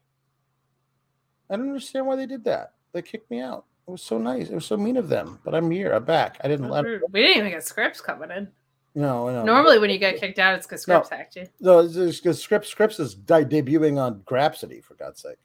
I 1.49 1.55
don't 1.55 1.67
understand 1.67 2.05
why 2.05 2.15
they 2.15 2.26
did 2.26 2.43
that. 2.45 2.74
They 2.93 3.01
kicked 3.01 3.30
me 3.30 3.41
out. 3.41 3.65
It 3.88 3.91
was 3.91 4.01
so 4.03 4.17
nice. 4.17 4.49
It 4.49 4.55
was 4.55 4.65
so 4.65 4.78
mean 4.78 4.97
of 4.97 5.09
them. 5.09 5.39
But 5.43 5.55
I'm 5.55 5.70
here. 5.72 5.91
I'm 5.93 6.05
back. 6.05 6.38
I 6.43 6.47
didn't 6.47 6.70
let. 6.70 6.86
We 6.86 7.22
didn't 7.22 7.38
even 7.38 7.49
get 7.51 7.63
Scripps 7.65 7.99
coming 8.01 8.30
in. 8.32 8.47
No, 8.95 9.30
no. 9.30 9.43
Normally, 9.43 9.80
when 9.80 9.89
you 9.89 9.97
get 9.97 10.20
kicked 10.20 10.39
out, 10.39 10.55
it's 10.55 10.65
because 10.67 10.88
No. 10.88 11.01
Scripps 11.03 11.09
hacked 11.09 11.36
you. 11.36 11.47
No, 11.59 11.80
it's 11.80 12.20
because 12.20 12.41
Scripps 12.41 12.70
Scripts 12.70 12.99
is 12.99 13.15
de- 13.15 13.45
debuting 13.45 13.99
on 13.99 14.22
Grapsody 14.22 14.84
for 14.84 14.93
God's 14.95 15.22
sake. 15.22 15.38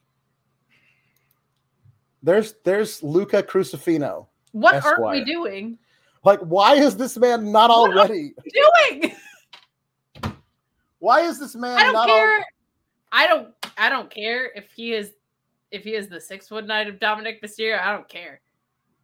There's 2.23 2.55
there's 2.65 3.03
Luca 3.03 3.43
Crusifino. 3.43 4.27
What 4.53 4.85
aren't 4.85 5.11
we 5.11 5.25
doing? 5.25 5.79
Like, 6.25 6.41
why 6.41 6.77
is 6.77 6.97
this 6.97 7.17
man 7.19 7.51
not 7.53 7.71
What 7.71 7.91
are- 7.91 7.99
already? 7.99 8.35
Doing? 8.91 9.15
Why 11.05 11.21
is 11.21 11.39
this 11.39 11.55
man 11.55 11.77
I 11.77 11.83
don't 11.85 11.93
not 11.93 12.07
care. 12.07 12.47
I 13.13 13.27
don't. 13.27 13.49
I 13.77 13.91
don't 13.91 14.11
care 14.11 14.51
if 14.55 14.73
he 14.75 14.95
is, 14.95 15.13
if 15.71 15.85
he 15.85 15.95
is 15.95 16.09
the 16.09 16.19
six 16.19 16.49
foot 16.49 16.67
nine 16.67 16.89
of 16.89 16.99
Dominik 16.99 17.43
Mysterio. 17.43 17.79
I 17.79 17.93
don't 17.93 18.09
care. 18.09 18.41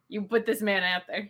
You 0.09 0.23
put 0.23 0.47
this 0.47 0.63
man 0.63 0.81
out 0.81 1.03
there. 1.07 1.29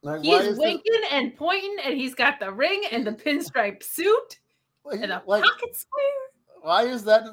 Like, 0.00 0.22
He's 0.22 0.40
is 0.40 0.48
this- 0.56 0.58
winking 0.58 1.02
and 1.10 1.36
pointing, 1.36 1.76
and 1.84 1.94
he's 1.94 2.14
got 2.14 2.40
the 2.40 2.50
ring 2.50 2.84
and 2.90 3.06
the 3.06 3.12
pinstripe 3.12 3.82
suit 3.82 4.38
like, 4.82 5.02
and 5.02 5.12
a 5.12 5.22
like, 5.26 5.44
pocket 5.44 5.76
square. 5.76 6.62
why 6.62 6.84
is 6.84 7.04
that? 7.04 7.24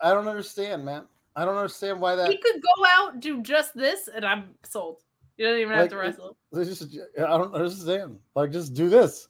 I 0.00 0.12
don't 0.12 0.26
understand, 0.26 0.84
man. 0.84 1.04
I 1.36 1.44
don't 1.44 1.56
understand 1.56 2.00
why 2.00 2.16
that. 2.16 2.28
He 2.28 2.38
could 2.38 2.60
go 2.60 2.84
out 2.88 3.20
do 3.20 3.40
just 3.40 3.72
this, 3.76 4.08
and 4.12 4.24
I'm 4.24 4.56
sold. 4.64 5.02
You 5.36 5.46
don't 5.46 5.60
even 5.60 5.74
have 5.74 5.90
to 5.90 5.96
wrestle. 5.96 6.36
Just, 6.52 6.92
I 7.16 7.38
don't 7.38 7.54
understand. 7.54 8.18
Like, 8.34 8.50
just 8.50 8.74
do 8.74 8.88
this. 8.88 9.28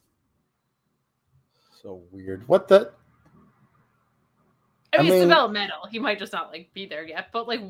So 1.83 2.01
weird. 2.11 2.47
What 2.47 2.67
the? 2.67 2.91
I 4.93 4.97
I 4.97 5.01
mean, 5.01 5.07
it's 5.07 5.19
mean- 5.19 5.27
developmental. 5.29 5.85
He 5.91 5.99
might 5.99 6.17
just 6.19 6.33
not 6.33 6.51
like 6.51 6.73
be 6.73 6.85
there 6.85 7.05
yet, 7.05 7.27
but 7.33 7.47
like, 7.47 7.61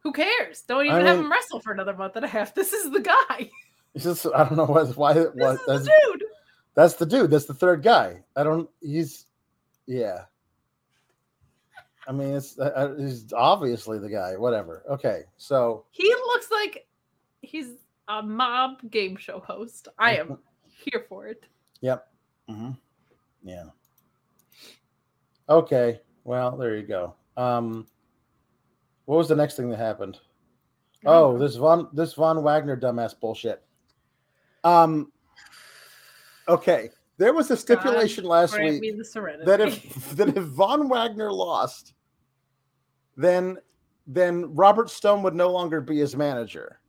who 0.00 0.12
cares? 0.12 0.62
Don't 0.62 0.86
even 0.86 0.96
I 1.02 1.08
have 1.08 1.18
him 1.18 1.30
wrestle 1.30 1.60
for 1.60 1.72
another 1.72 1.94
month 1.94 2.16
and 2.16 2.24
a 2.24 2.28
half. 2.28 2.54
This 2.60 2.72
is 2.72 2.90
the 2.92 3.00
guy. 3.00 3.50
It's 3.94 4.04
just 4.04 4.24
I 4.26 4.44
don't 4.44 4.56
know 4.56 4.66
why. 4.66 4.84
Why 4.84 5.12
it 5.12 5.34
This 5.34 5.34
was. 5.34 5.58
is 5.60 5.66
That's, 5.66 5.84
the 5.84 5.92
dude. 6.04 6.24
that's 6.74 6.94
the 6.94 7.06
dude. 7.06 7.30
That's 7.30 7.44
the 7.46 7.54
third 7.54 7.82
guy. 7.82 8.22
I 8.36 8.44
don't. 8.44 8.70
He's. 8.80 9.26
Yeah. 9.86 10.24
I 12.06 12.12
mean, 12.12 12.34
it's 12.34 12.58
uh, 12.58 12.62
uh, 12.74 12.94
he's 12.96 13.32
obviously 13.32 13.98
the 13.98 14.08
guy. 14.08 14.36
Whatever. 14.36 14.84
Okay. 14.88 15.22
So 15.38 15.84
He 15.90 16.08
looks 16.08 16.50
like 16.50 16.86
he's 17.42 17.72
a 18.08 18.22
mob 18.22 18.88
game 18.90 19.16
show 19.16 19.40
host. 19.40 19.88
I 19.98 20.16
am 20.16 20.38
here 20.68 21.04
for 21.08 21.26
it. 21.26 21.44
Yep. 21.80 22.06
Hmm 22.50 22.70
Yeah. 23.42 23.64
Okay. 25.48 26.00
Well, 26.24 26.56
there 26.56 26.76
you 26.76 26.82
go. 26.82 27.14
Um, 27.36 27.86
what 29.06 29.16
was 29.16 29.28
the 29.28 29.36
next 29.36 29.56
thing 29.56 29.70
that 29.70 29.78
happened? 29.78 30.18
Oh, 31.06 31.38
this 31.38 31.56
von 31.56 31.88
this 31.92 32.12
von 32.12 32.42
Wagner 32.42 32.76
dumbass 32.76 33.18
bullshit. 33.18 33.62
Um. 34.64 35.10
Okay, 36.48 36.90
there 37.16 37.32
was 37.32 37.50
a 37.50 37.56
stipulation 37.56 38.24
last 38.24 38.54
Grant 38.54 38.72
week 38.72 38.80
me 38.80 38.90
the 38.92 39.04
serenity. 39.04 39.44
that 39.46 39.60
if 39.60 40.10
that 40.16 40.36
if 40.36 40.44
Von 40.44 40.88
Wagner 40.88 41.32
lost, 41.32 41.94
then 43.16 43.56
then 44.06 44.54
Robert 44.54 44.90
Stone 44.90 45.22
would 45.22 45.34
no 45.34 45.50
longer 45.50 45.80
be 45.80 45.98
his 45.98 46.16
manager. 46.16 46.80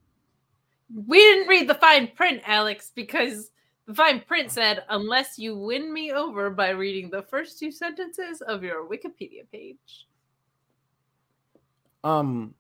we 1.08 1.20
didn't 1.20 1.48
read 1.48 1.70
the 1.70 1.76
fine 1.76 2.08
print, 2.16 2.42
Alex, 2.46 2.92
because 2.96 3.46
the 3.46 3.52
fine 3.94 4.22
print 4.22 4.52
said, 4.52 4.84
unless 4.90 5.38
you 5.38 5.58
win 5.58 5.92
me 5.94 6.12
over 6.12 6.50
by 6.50 6.70
reading 6.70 7.10
the 7.10 7.22
first 7.24 7.60
two 7.60 7.72
sentences 7.72 8.42
of 8.42 8.64
your 8.64 8.88
Wikipedia 8.88 9.44
page. 9.52 10.08
um 12.04 12.54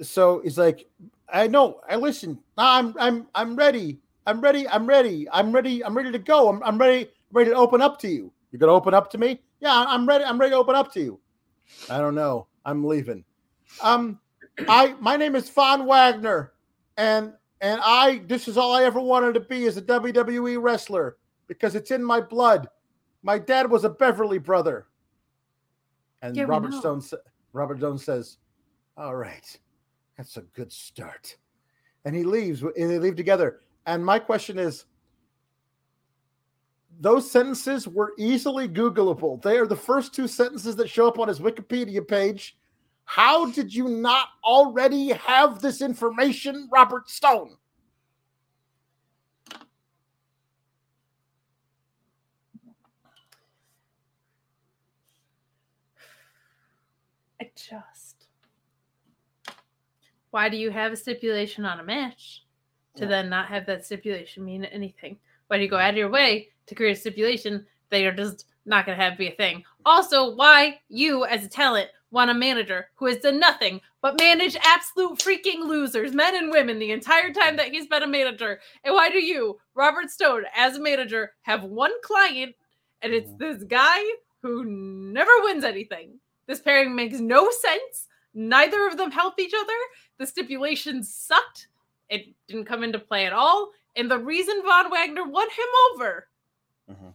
so 0.00 0.40
he's 0.44 0.56
like 0.56 0.86
i 1.28 1.46
know 1.46 1.80
i 1.90 1.96
listen 1.96 2.38
i'm 2.56 2.94
i'm 2.98 3.26
i'm 3.34 3.54
ready 3.56 3.98
i'm 4.26 4.40
ready 4.40 4.66
i'm 4.68 4.86
ready 4.86 5.28
i'm 5.30 5.52
ready 5.52 5.84
i'm 5.84 5.94
ready 5.96 6.10
to 6.12 6.18
go 6.18 6.48
i'm, 6.48 6.62
I'm 6.62 6.78
ready 6.78 7.10
ready 7.32 7.50
to 7.50 7.56
open 7.56 7.82
up 7.82 7.98
to 8.00 8.08
you. 8.08 8.32
You're 8.50 8.60
gonna 8.60 8.72
open 8.72 8.94
up 8.94 9.10
to 9.10 9.18
me? 9.18 9.42
Yeah 9.60 9.84
i'm 9.88 10.06
ready 10.08 10.24
i'm 10.24 10.38
ready 10.38 10.52
to 10.52 10.56
open 10.56 10.74
up 10.74 10.92
to 10.94 11.00
you. 11.00 11.20
I 11.90 11.98
don't 11.98 12.14
know 12.14 12.46
i'm 12.64 12.84
leaving. 12.84 13.24
Um 13.82 14.20
i 14.68 14.94
my 15.00 15.16
name 15.16 15.34
is 15.34 15.50
Von 15.50 15.84
wagner 15.84 16.52
and 16.96 17.32
and 17.60 17.80
i 17.82 18.18
this 18.26 18.48
is 18.48 18.56
all 18.56 18.72
i 18.72 18.84
ever 18.84 19.00
wanted 19.00 19.34
to 19.34 19.40
be 19.40 19.64
is 19.64 19.76
a 19.76 19.82
wwe 19.82 20.60
wrestler 20.60 21.16
because 21.48 21.74
it's 21.74 21.90
in 21.90 22.04
my 22.04 22.20
blood. 22.20 22.68
My 23.22 23.38
dad 23.38 23.68
was 23.68 23.84
a 23.84 23.88
beverly 23.88 24.38
brother. 24.38 24.86
And 26.22 26.36
Yeah, 26.36 26.44
robert 26.44 26.74
stone 26.74 27.02
robert 27.52 27.78
stone 27.78 27.98
says 27.98 28.36
all 28.96 29.16
right 29.16 29.58
that's 30.16 30.36
a 30.36 30.42
good 30.42 30.72
start. 30.72 31.36
And 32.04 32.14
he 32.14 32.24
leaves 32.24 32.62
and 32.62 32.90
they 32.90 32.98
leave 32.98 33.16
together. 33.16 33.60
And 33.86 34.04
my 34.04 34.18
question 34.18 34.58
is 34.58 34.84
those 37.00 37.30
sentences 37.30 37.86
were 37.86 38.12
easily 38.18 38.68
googleable. 38.68 39.40
They 39.40 39.58
are 39.58 39.66
the 39.66 39.76
first 39.76 40.12
two 40.12 40.26
sentences 40.26 40.74
that 40.76 40.90
show 40.90 41.06
up 41.06 41.20
on 41.20 41.28
his 41.28 41.38
wikipedia 41.38 42.06
page 42.06 42.57
how 43.10 43.50
did 43.50 43.74
you 43.74 43.88
not 43.88 44.28
already 44.44 45.08
have 45.08 45.60
this 45.60 45.80
information 45.80 46.68
robert 46.70 47.08
stone 47.08 47.56
I 57.40 57.50
just. 57.54 58.26
Why 60.30 60.48
do 60.48 60.56
you 60.56 60.70
have 60.70 60.92
a 60.92 60.96
stipulation 60.96 61.64
on 61.64 61.80
a 61.80 61.84
match 61.84 62.44
to 62.96 63.04
Yeah. 63.04 63.08
then 63.08 63.28
not 63.30 63.48
have 63.48 63.64
that 63.66 63.86
stipulation 63.86 64.44
mean 64.44 64.64
anything? 64.64 65.18
Why 65.46 65.56
do 65.56 65.62
you 65.62 65.70
go 65.70 65.78
out 65.78 65.90
of 65.90 65.96
your 65.96 66.10
way 66.10 66.50
to 66.66 66.74
create 66.74 66.96
a 66.96 67.00
stipulation 67.00 67.66
that 67.90 68.00
you're 68.00 68.12
just 68.12 68.46
not 68.66 68.84
going 68.84 68.98
to 68.98 69.04
have 69.04 69.16
be 69.16 69.28
a 69.28 69.36
thing? 69.36 69.64
Also, 69.86 70.34
why 70.34 70.80
you 70.88 71.24
as 71.24 71.44
a 71.44 71.48
talent 71.48 71.90
want 72.10 72.30
a 72.30 72.34
manager 72.34 72.88
who 72.94 73.06
has 73.06 73.18
done 73.18 73.38
nothing 73.38 73.80
but 74.00 74.18
manage 74.20 74.56
absolute 74.62 75.18
freaking 75.18 75.60
losers, 75.60 76.12
men 76.14 76.36
and 76.36 76.50
women, 76.50 76.78
the 76.78 76.92
entire 76.92 77.32
time 77.32 77.56
that 77.56 77.68
he's 77.68 77.86
been 77.86 78.02
a 78.02 78.06
manager? 78.06 78.60
And 78.84 78.94
why 78.94 79.10
do 79.10 79.18
you, 79.18 79.60
Robert 79.74 80.10
Stone, 80.10 80.44
as 80.54 80.76
a 80.76 80.80
manager, 80.80 81.34
have 81.42 81.64
one 81.64 81.92
client 82.02 82.54
and 83.02 83.12
it's 83.12 83.30
Mhm. 83.32 83.38
this 83.38 83.64
guy 83.64 84.02
who 84.42 84.64
never 84.64 85.30
wins 85.42 85.64
anything? 85.64 86.20
This 86.46 86.60
pairing 86.60 86.94
makes 86.94 87.20
no 87.20 87.50
sense. 87.50 88.08
Neither 88.34 88.86
of 88.86 88.96
them 88.96 89.10
help 89.10 89.38
each 89.38 89.54
other. 89.54 89.76
The 90.18 90.26
stipulations 90.26 91.12
sucked. 91.12 91.68
It 92.08 92.34
didn't 92.46 92.64
come 92.66 92.82
into 92.82 92.98
play 92.98 93.26
at 93.26 93.32
all. 93.32 93.72
And 93.96 94.10
the 94.10 94.18
reason 94.18 94.62
Von 94.62 94.90
Wagner 94.90 95.24
won 95.24 95.48
him 95.50 95.66
over 95.92 96.28
Mhm. 96.88 97.14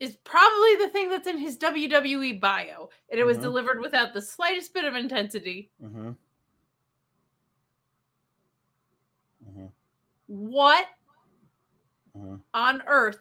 Is 0.00 0.16
probably 0.24 0.76
the 0.76 0.88
thing 0.88 1.10
that's 1.10 1.26
in 1.28 1.36
his 1.38 1.56
WWE 1.58 2.40
bio. 2.40 2.88
And 3.10 3.20
it 3.20 3.24
was 3.24 3.36
Mhm. 3.38 3.42
delivered 3.42 3.80
without 3.80 4.14
the 4.14 4.22
slightest 4.22 4.72
bit 4.74 4.84
of 4.86 4.94
intensity. 4.96 5.70
mm-hmm. 5.82 6.12
Mm-hmm. 9.48 9.66
What 10.26 10.86
Mm-hmm. 12.16 12.36
on 12.54 12.82
earth 12.86 13.20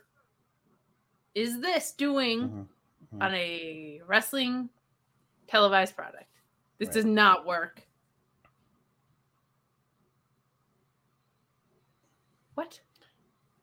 is 1.35 1.60
this 1.61 1.91
doing 1.91 2.68
Mm-hmm. 3.14 3.22
on 3.22 3.34
a 3.35 4.01
wrestling 4.07 4.69
televised 5.47 5.95
product? 5.95 6.26
This 6.77 6.88
Right. 6.88 6.93
does 6.93 7.06
not 7.06 7.45
work. 7.45 7.85
What? 12.56 12.80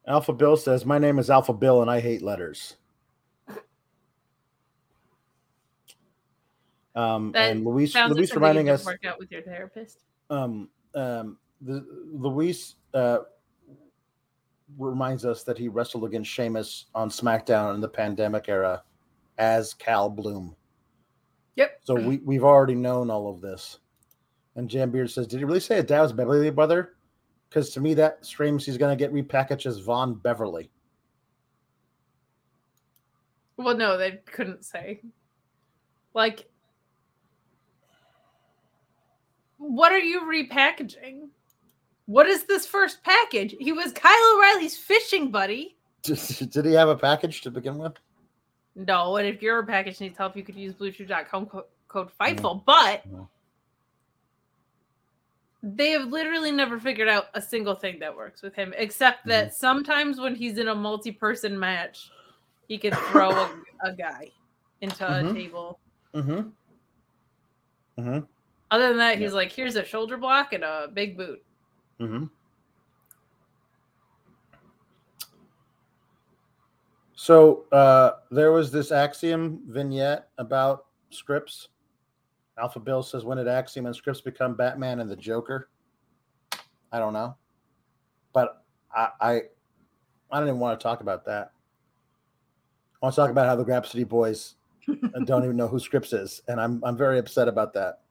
Alpha 0.07 0.33
Bill 0.33 0.57
says, 0.57 0.85
My 0.87 0.99
name 0.99 1.19
is 1.19 1.31
Alpha 1.31 1.53
Bill 1.53 1.83
and 1.83 1.91
I 1.91 2.01
hate 2.01 2.23
letters. 2.23 2.77
Um, 6.97 7.31
That 7.33 7.53
and 7.53 7.65
Luis, 7.65 7.95
like 7.95 8.11
Luis 8.11 8.35
reminding 8.35 8.71
us, 8.71 8.85
work 8.85 9.05
out 9.05 9.19
with 9.19 9.31
your 9.31 9.43
therapist. 9.43 10.01
um, 10.31 10.69
um, 10.95 11.37
the, 11.61 11.87
Luis 12.11 12.77
uh, 12.95 13.19
reminds 14.79 15.25
us 15.25 15.43
that 15.45 15.59
he 15.59 15.69
wrestled 15.69 16.05
against 16.05 16.31
Sheamus 16.31 16.87
on 16.95 17.11
SmackDown 17.11 17.75
in 17.75 17.81
the 17.81 17.89
pandemic 17.89 18.49
era 18.49 18.83
as 19.39 19.75
Cal 19.75 20.09
Bloom. 20.09 20.57
Yep. 21.57 21.81
So 21.85 21.95
we, 21.95 22.19
we've 22.19 22.45
already 22.45 22.75
known 22.75 23.11
all 23.11 23.31
of 23.31 23.41
this. 23.41 23.79
And 24.57 24.69
Jam 24.69 24.91
Beard 24.91 25.11
says, 25.11 25.27
Did 25.27 25.39
he 25.39 25.45
really 25.45 25.61
say 25.61 25.79
a 25.79 25.83
Dad 25.83 26.01
was 26.01 26.13
Beverly 26.13 26.51
brother? 26.51 26.95
Because 27.49 27.71
to 27.71 27.81
me, 27.81 27.95
that 27.95 28.25
screams 28.25 28.65
he's 28.65 28.79
going 28.79 28.97
to 28.97 29.03
get 29.03 29.13
repackaged 29.13 29.67
as 29.67 29.79
Von 29.79 30.15
Beverly. 30.15 30.71
Well, 33.57 33.77
no, 33.77 33.97
they 33.97 34.21
couldn't 34.27 34.65
say. 34.65 35.01
Like, 36.13 36.49
what 39.59 39.93
are 39.93 39.99
you 39.99 40.23
repackaging? 40.23 41.29
What 42.07 42.27
is 42.29 42.45
this 42.45 42.67
first 42.67 43.03
package? 43.03 43.55
He 43.59 43.73
was 43.73 43.93
Kyle 43.93 44.35
O'Reilly's 44.37 44.77
fishing 44.77 45.31
buddy. 45.31 45.77
Did 46.03 46.65
he 46.65 46.73
have 46.73 46.89
a 46.89 46.97
package 46.97 47.41
to 47.43 47.51
begin 47.51 47.79
with? 47.79 47.95
No, 48.77 49.17
and 49.17 49.27
if 49.27 49.43
your 49.43 49.65
package 49.65 50.01
needs 50.01 50.17
help, 50.19 50.37
you 50.37 50.43
could 50.45 50.55
use 50.55 50.75
bluechew.com 50.75 51.47
co- 51.47 51.67
code 51.89 52.11
Mm-hmm. 52.21 52.23
Fightful. 52.39 52.65
But 52.65 53.05
they 55.63 55.91
have 55.91 56.09
literally 56.09 56.53
never 56.53 56.79
figured 56.79 57.09
out 57.09 57.25
a 57.35 57.41
single 57.43 57.75
thing 57.75 57.99
that 58.01 58.15
works 58.15 58.43
with 58.43 58.55
him, 58.55 58.73
except 58.77 59.21
Mm-hmm. 59.21 59.31
that 59.31 59.55
sometimes 59.55 60.21
when 60.21 60.35
he's 60.35 60.59
in 60.59 60.69
a 60.69 60.75
multi-person 60.75 61.59
match, 61.59 62.11
he 62.69 62.79
can 62.79 62.93
throw 63.11 63.31
a, 63.31 63.51
a 63.85 63.93
guy 63.95 64.31
into 64.81 65.05
Mhm. 65.05 65.31
a 65.31 65.35
table. 65.35 65.81
Mm-hmm. 66.15 66.49
Mm-hmm. 68.01 68.19
Other 68.71 68.89
than 68.89 68.99
that, 68.99 69.19
he's 69.19 69.33
like, 69.33 69.53
here's 69.53 69.77
a 69.77 69.85
shoulder 69.85 70.17
block 70.17 70.53
and 70.53 70.65
a 70.65 70.89
big 70.93 71.17
boot. 71.17 71.43
Mm-hmm. 72.01 72.25
So 77.15 77.65
uh, 77.73 78.13
there 78.31 78.53
was 78.53 78.71
this 78.71 78.93
Axiom 78.93 79.61
vignette 79.67 80.29
about 80.39 80.87
Scripps. 81.11 81.69
Alpha 82.59 82.79
Bill 82.79 83.03
says, 83.03 83.25
"When 83.25 83.39
did 83.39 83.49
Axiom 83.49 83.87
and 83.87 83.97
Scripps 83.97 84.21
become 84.21 84.55
Batman 84.55 85.01
and 85.01 85.11
the 85.11 85.17
Joker?" 85.17 85.69
I 86.93 86.99
don't 86.99 87.13
know, 87.13 87.35
but 88.33 88.65
I 88.95 89.09
I, 89.21 89.43
I 90.31 90.39
don't 90.39 90.49
even 90.49 90.61
want 90.61 90.79
to 90.79 90.83
talk 90.83 91.01
about 91.01 91.25
that. 91.25 91.53
I 93.03 93.07
want 93.07 93.15
to 93.15 93.21
talk 93.21 93.31
about 93.31 93.47
how 93.47 93.57
the 93.57 93.65
Grapsody 93.65 94.07
Boys 94.09 94.55
don't 95.25 95.43
even 95.43 95.57
know 95.57 95.69
who 95.69 95.81
Scripps 95.81 96.13
is, 96.13 96.43
and 96.49 96.61
I'm 96.61 96.83
I'm 96.85 96.97
very 96.97 97.19
upset 97.19 97.49
about 97.49 97.73
that. 97.75 98.03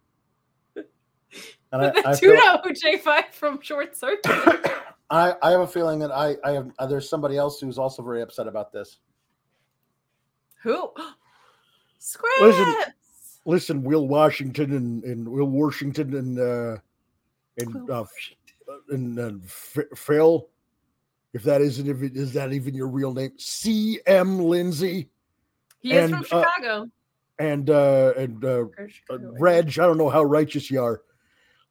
And 1.72 1.82
I, 1.82 1.88
I 2.06 2.12
the 2.12 2.18
feel- 2.18 2.62
Tuno 2.62 2.98
J5 2.98 3.32
from 3.32 3.62
Short 3.62 3.96
Circuit. 3.96 4.26
I, 5.10 5.36
I 5.42 5.52
have 5.52 5.62
a 5.62 5.68
feeling 5.68 6.00
that 6.00 6.12
I, 6.12 6.36
I 6.44 6.52
have 6.52 6.72
uh, 6.80 6.88
there's 6.88 7.10
somebody 7.10 7.38
else 7.38 7.60
who's 7.60 7.78
also 7.78 8.02
very 8.02 8.22
upset 8.22 8.48
about 8.48 8.72
this. 8.72 8.98
Who? 10.64 10.92
Listen, 12.42 12.66
Scraps! 12.66 13.40
Listen, 13.46 13.84
Will 13.84 14.08
Washington 14.08 14.74
and, 14.76 15.04
and 15.04 15.28
Will 15.28 15.46
Washington 15.46 16.16
and 16.16 16.40
uh, 16.40 16.78
and 17.58 17.90
uh, 17.90 18.04
and, 18.90 19.20
and 19.20 19.50
Phil, 19.50 20.48
if 21.34 21.44
that 21.44 21.62
isn't 21.62 21.88
if 21.88 22.02
it, 22.02 22.16
is 22.16 22.34
that 22.34 22.54
even 22.54 22.74
your 22.74 22.88
real 22.88 23.14
name? 23.14 23.32
C. 23.38 24.00
M. 24.08 24.40
Lindsay 24.40 25.10
He 25.80 25.94
is 25.94 26.10
from 26.10 26.20
uh, 26.20 26.24
Chicago. 26.24 26.90
and 27.40 27.70
uh, 27.70 28.14
and 28.18 28.44
uh, 28.44 28.48
Or 28.48 28.72
uh, 29.12 29.18
Reg. 29.40 29.68
I 29.80 29.86
don't 29.86 29.98
know 29.98 30.10
how 30.10 30.24
righteous 30.24 30.72
you 30.72 30.82
are. 30.82 31.02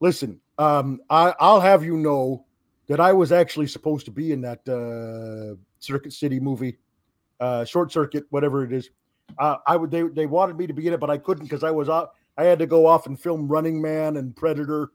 Listen, 0.04 0.38
um, 0.58 1.00
I, 1.08 1.34
I'll 1.40 1.62
have 1.62 1.82
you 1.82 1.96
know 1.96 2.44
that 2.88 3.00
I 3.00 3.14
was 3.14 3.32
actually 3.32 3.66
supposed 3.66 4.04
to 4.04 4.10
be 4.10 4.32
in 4.32 4.42
that 4.42 4.60
uh, 4.68 5.56
Circuit 5.78 6.12
City 6.12 6.38
movie, 6.38 6.76
uh, 7.40 7.64
Short 7.64 7.90
Circuit, 7.90 8.26
whatever 8.28 8.64
it 8.64 8.72
is. 8.74 8.90
Uh, 9.38 9.56
I 9.66 9.76
would 9.78 9.90
they 9.90 10.02
they 10.02 10.26
wanted 10.26 10.58
me 10.58 10.66
to 10.66 10.74
be 10.74 10.86
in 10.86 10.92
it, 10.92 11.00
but 11.00 11.08
I 11.08 11.16
couldn't 11.16 11.44
because 11.44 11.64
I 11.64 11.70
was 11.70 11.88
out. 11.88 12.10
I 12.36 12.44
had 12.44 12.58
to 12.58 12.66
go 12.66 12.84
off 12.84 13.06
and 13.06 13.18
film 13.18 13.48
Running 13.48 13.80
Man 13.80 14.18
and 14.18 14.36
Predator, 14.36 14.90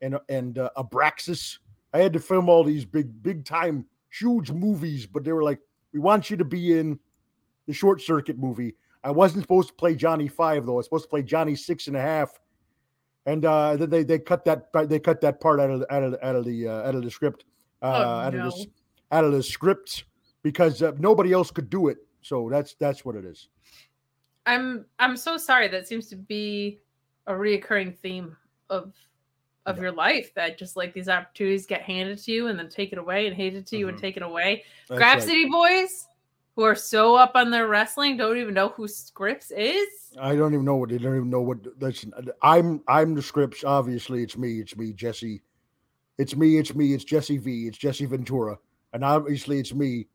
and 0.00 0.20
and 0.28 0.56
uh, 0.56 0.70
Abraxas. 0.76 1.58
I 1.92 1.98
had 1.98 2.12
to 2.12 2.20
film 2.20 2.48
all 2.48 2.62
these 2.62 2.84
big 2.84 3.24
big 3.24 3.44
time 3.44 3.86
huge 4.16 4.52
movies, 4.52 5.04
but 5.04 5.24
they 5.24 5.32
were 5.32 5.42
like, 5.42 5.58
"We 5.92 5.98
want 5.98 6.30
you 6.30 6.36
to 6.36 6.44
be 6.44 6.78
in 6.78 7.00
the 7.66 7.72
Short 7.72 8.00
Circuit 8.00 8.38
movie." 8.38 8.76
I 9.02 9.10
wasn't 9.10 9.42
supposed 9.42 9.70
to 9.70 9.74
play 9.74 9.96
Johnny 9.96 10.28
Five 10.28 10.64
though. 10.64 10.74
I 10.74 10.76
was 10.76 10.86
supposed 10.86 11.06
to 11.06 11.10
play 11.10 11.24
Johnny 11.24 11.56
Six 11.56 11.88
and 11.88 11.96
a 11.96 12.00
Half, 12.00 12.38
and 13.26 13.44
uh, 13.44 13.76
then 13.76 13.90
they 13.90 14.02
they 14.04 14.18
cut 14.18 14.44
that 14.44 14.68
they 14.88 14.98
cut 14.98 15.20
that 15.20 15.40
part 15.40 15.60
out 15.60 15.70
of 15.70 15.84
out 15.90 16.02
of 16.02 16.16
out 16.22 16.36
of 16.36 16.44
the 16.44 16.68
uh, 16.68 16.88
out 16.88 16.94
of 16.94 17.02
the 17.02 17.10
script, 17.10 17.44
uh, 17.82 17.86
Oh, 17.86 18.02
out 18.26 18.34
no. 18.34 18.46
of 18.48 18.54
the 18.54 18.66
out 19.12 19.24
of 19.24 19.32
the 19.32 19.42
scripts 19.42 20.04
because 20.42 20.80
uh, 20.82 20.92
nobody 20.98 21.32
else 21.32 21.50
could 21.50 21.68
do 21.68 21.88
it. 21.88 21.98
So 22.22 22.48
that's 22.50 22.74
that's 22.74 23.04
what 23.04 23.16
it 23.16 23.24
is. 23.24 23.48
I'm 24.46 24.86
I'm 24.98 25.16
so 25.16 25.36
sorry. 25.36 25.68
That 25.68 25.86
seems 25.88 26.08
to 26.08 26.16
be 26.16 26.80
a 27.26 27.32
reoccurring 27.32 27.98
theme 27.98 28.36
of 28.70 28.92
of 29.66 29.76
Yeah. 29.76 29.82
your 29.82 29.92
life. 29.92 30.32
That 30.34 30.56
just 30.56 30.76
like 30.76 30.94
these 30.94 31.08
opportunities 31.08 31.66
get 31.66 31.82
handed 31.82 32.18
to 32.22 32.32
you 32.32 32.46
and 32.46 32.58
then 32.58 32.68
taken 32.68 32.98
away 32.98 33.26
and 33.26 33.36
handed 33.36 33.66
to 33.66 33.76
you 33.76 33.88
and 33.88 33.98
Mhm. 33.98 34.00
taken 34.00 34.22
away. 34.22 34.64
That's 34.88 34.98
Grab 34.98 35.18
right. 35.18 35.26
City 35.26 35.48
boys 35.48 36.06
who 36.56 36.62
are 36.62 36.74
so 36.74 37.14
up 37.14 37.32
on 37.34 37.50
their 37.50 37.68
wrestling 37.68 38.16
don't 38.16 38.38
even 38.38 38.54
know 38.54 38.70
who 38.70 38.88
Scripps 38.88 39.50
is. 39.50 39.86
I 40.18 40.34
don't 40.34 40.54
even 40.54 40.64
know 40.64 40.76
what 40.76 40.88
they 40.88 40.98
don't 40.98 41.14
even 41.14 41.30
know 41.30 41.42
what. 41.42 41.58
Listen, 41.80 42.12
I'm 42.42 42.82
I'm 42.88 43.14
the 43.14 43.22
Scripps. 43.22 43.62
Obviously, 43.62 44.22
it's 44.22 44.36
me. 44.36 44.60
It's 44.60 44.74
me, 44.76 44.92
Jesse. 44.94 45.42
It's 46.18 46.34
me. 46.34 46.58
It's 46.58 46.74
me. 46.74 46.94
It's 46.94 47.04
Jesse 47.04 47.36
V. 47.36 47.66
It's 47.68 47.76
Jesse 47.76 48.06
Ventura, 48.06 48.58
and 48.94 49.04
obviously 49.04 49.58
it's 49.58 49.74
me. 49.74 50.08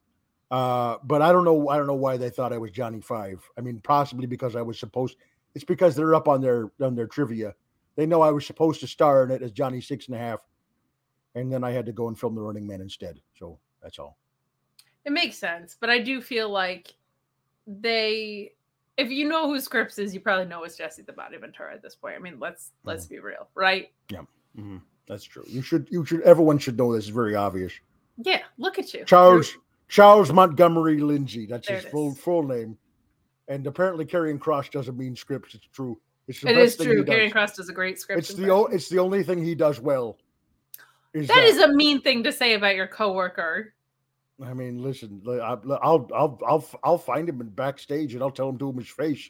Uh, 0.49 0.97
but 1.03 1.21
I 1.21 1.31
don't 1.31 1.45
know. 1.45 1.69
I 1.69 1.77
don't 1.77 1.87
know 1.87 1.93
why 1.93 2.17
they 2.17 2.31
thought 2.31 2.53
I 2.53 2.57
was 2.57 2.71
Johnny 2.71 3.01
Five. 3.01 3.47
I 3.57 3.61
mean, 3.61 3.79
possibly 3.83 4.25
because 4.25 4.55
I 4.55 4.63
was 4.63 4.79
supposed. 4.79 5.17
It's 5.53 5.63
because 5.63 5.95
they're 5.95 6.15
up 6.15 6.27
on 6.27 6.41
their 6.41 6.71
on 6.81 6.95
their 6.95 7.07
trivia. 7.07 7.53
They 7.95 8.07
know 8.07 8.21
I 8.21 8.31
was 8.31 8.47
supposed 8.47 8.79
to 8.79 8.87
star 8.87 9.23
in 9.23 9.31
it 9.31 9.43
as 9.43 9.51
Johnny 9.51 9.79
Six 9.79 10.07
and 10.07 10.15
a 10.15 10.19
Half, 10.19 10.39
and 11.35 11.53
then 11.53 11.63
I 11.63 11.71
had 11.71 11.85
to 11.85 11.91
go 11.91 12.07
and 12.07 12.19
film 12.19 12.33
The 12.33 12.41
Running 12.41 12.65
Man 12.65 12.81
instead. 12.81 13.19
So 13.37 13.59
that's 13.83 13.99
all. 13.99 14.17
It 15.05 15.11
makes 15.11 15.37
sense, 15.37 15.75
but 15.79 15.89
I 15.89 15.99
do 15.99 16.21
feel 16.21 16.49
like 16.49 16.93
they 17.67 18.53
if 18.97 19.09
you 19.09 19.27
know 19.27 19.47
who 19.47 19.59
Scripps 19.59 19.97
is, 19.97 20.13
you 20.13 20.19
probably 20.19 20.45
know 20.45 20.63
it's 20.63 20.77
Jesse 20.77 21.01
the 21.01 21.13
Body 21.13 21.37
Ventura 21.37 21.73
at 21.73 21.81
this 21.81 21.95
point. 21.95 22.15
I 22.15 22.19
mean, 22.19 22.39
let's 22.39 22.71
let's 22.83 23.05
be 23.05 23.19
real, 23.19 23.47
right? 23.55 23.91
Mm-hmm. 24.11 24.77
That's 25.07 25.23
true. 25.23 25.43
You 25.47 25.61
should. 25.61 25.87
You 25.89 26.05
should. 26.05 26.21
Everyone 26.21 26.57
should 26.59 26.77
know 26.77 26.93
this. 26.93 27.05
is 27.05 27.09
very 27.09 27.35
obvious. 27.35 27.73
Yeah, 28.17 28.41
look 28.57 28.77
at 28.77 28.93
you. 28.93 29.05
Charles 29.05 29.57
Charles 29.87 30.31
Montgomery 30.31 30.99
Lindsay. 30.99 31.45
That's 31.45 31.67
There 31.67 31.77
his 31.77 31.85
full 31.85 32.11
is. 32.11 32.19
full 32.19 32.43
name. 32.43 32.77
And 33.47 33.65
apparently, 33.67 34.05
Karrion 34.05 34.37
Kross 34.39 34.69
doesn't 34.69 34.97
mean 34.97 35.15
Scripps. 35.15 35.55
It's 35.55 35.67
true. 35.73 35.99
It's 36.27 36.39
the 36.41 36.49
It 36.49 36.55
best 36.55 36.65
is 36.65 36.75
thing 36.75 36.87
true. 36.87 37.03
Karrion 37.05 37.31
Kross 37.31 37.55
does 37.55 37.69
a 37.69 37.73
great 37.73 37.99
script. 37.99 38.19
It's 38.19 38.33
the 38.33 38.49
o- 38.49 38.65
it's 38.67 38.87
the 38.89 38.99
only 38.99 39.23
thing 39.23 39.43
he 39.43 39.55
does 39.55 39.79
well. 39.81 40.17
Is 41.13 41.27
that 41.27 41.43
is 41.43 41.57
a 41.57 41.67
mean 41.73 42.01
thing 42.01 42.23
to 42.23 42.31
say 42.31 42.53
about 42.53 42.75
your 42.75 42.87
coworker. 42.87 43.73
I 44.43 44.53
mean, 44.53 44.81
listen. 44.81 45.21
I- 45.27 45.57
I'll 45.81 46.07
I'll 46.13 46.39
I'll 46.47 46.69
I'll 46.83 46.97
find 46.97 47.27
him 47.29 47.41
in 47.41 47.49
backstage 47.49 48.13
and 48.13 48.23
I'll 48.23 48.31
tell 48.31 48.49
him 48.49 48.57
to 48.59 48.69
him 48.69 48.77
his 48.77 48.89
face. 48.89 49.29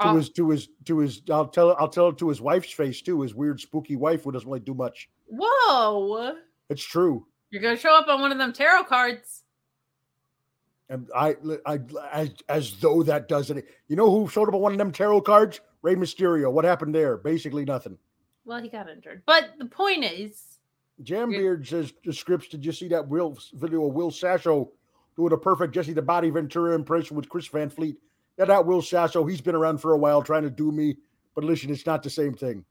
To 0.00 0.08
Oh, 0.10 0.16
his 0.16 0.30
to 0.30 0.50
his 0.50 0.68
to 0.84 0.98
his. 1.00 1.22
I'll 1.30 1.48
tell 1.48 1.74
I'll 1.78 1.88
tell 1.88 2.08
it 2.08 2.18
to 2.18 2.28
his 2.28 2.40
wife's 2.40 2.70
face 2.72 3.02
too. 3.02 3.20
His 3.22 3.34
weird 3.34 3.60
spooky 3.60 3.96
wife 3.96 4.24
who 4.24 4.32
doesn't 4.32 4.48
really 4.48 4.60
do 4.60 4.74
much. 4.74 5.08
whoa! 5.26 6.34
It's 6.70 6.82
true. 6.84 7.26
You're 7.50 7.62
gonna 7.62 7.76
show 7.76 7.94
up 7.94 8.08
on 8.08 8.20
one 8.20 8.30
of 8.32 8.38
them 8.38 8.52
tarot 8.52 8.84
cards. 8.84 9.42
And 10.90 11.08
I, 11.14 11.36
I, 11.66 11.80
as, 12.12 12.30
as 12.48 12.72
though 12.80 13.02
that 13.02 13.28
does 13.28 13.50
it. 13.50 13.66
You 13.88 13.96
know 13.96 14.10
who 14.10 14.26
showed 14.28 14.48
up 14.48 14.54
on 14.54 14.60
one 14.62 14.72
of 14.72 14.78
them 14.78 14.90
tarot 14.92 15.20
cards? 15.22 15.60
Rey 15.82 15.94
Mysterio. 15.96 16.50
What 16.50 16.64
happened 16.64 16.94
there? 16.94 17.18
Basically 17.18 17.64
nothing. 17.66 17.98
Well, 18.46 18.62
he 18.62 18.68
got 18.70 18.88
injured, 18.88 19.22
but 19.26 19.50
the 19.58 19.66
point 19.66 20.04
is, 20.04 20.57
Jam 21.02 21.30
Beard 21.30 21.66
says 21.66 21.92
the 22.04 22.12
scripts. 22.12 22.48
Did 22.48 22.64
you 22.64 22.72
see 22.72 22.88
that 22.88 23.06
Will 23.08 23.38
video 23.54 23.86
of 23.86 23.94
Will 23.94 24.10
Sasso 24.10 24.72
doing 25.16 25.32
a 25.32 25.36
perfect 25.36 25.74
Jesse 25.74 25.92
the 25.92 26.02
Body 26.02 26.30
Ventura 26.30 26.74
impression 26.74 27.16
with 27.16 27.28
Chris 27.28 27.46
Van 27.46 27.70
Vliet? 27.70 27.96
Yeah, 28.38 28.46
that 28.46 28.66
Will 28.66 28.82
Sasso. 28.82 29.24
He's 29.24 29.40
been 29.40 29.54
around 29.54 29.78
for 29.78 29.92
a 29.92 29.98
while 29.98 30.22
trying 30.22 30.42
to 30.44 30.50
do 30.50 30.72
me, 30.72 30.96
but 31.34 31.44
listen, 31.44 31.70
it's 31.70 31.86
not 31.86 32.02
the 32.02 32.10
same 32.10 32.34
thing. 32.34 32.64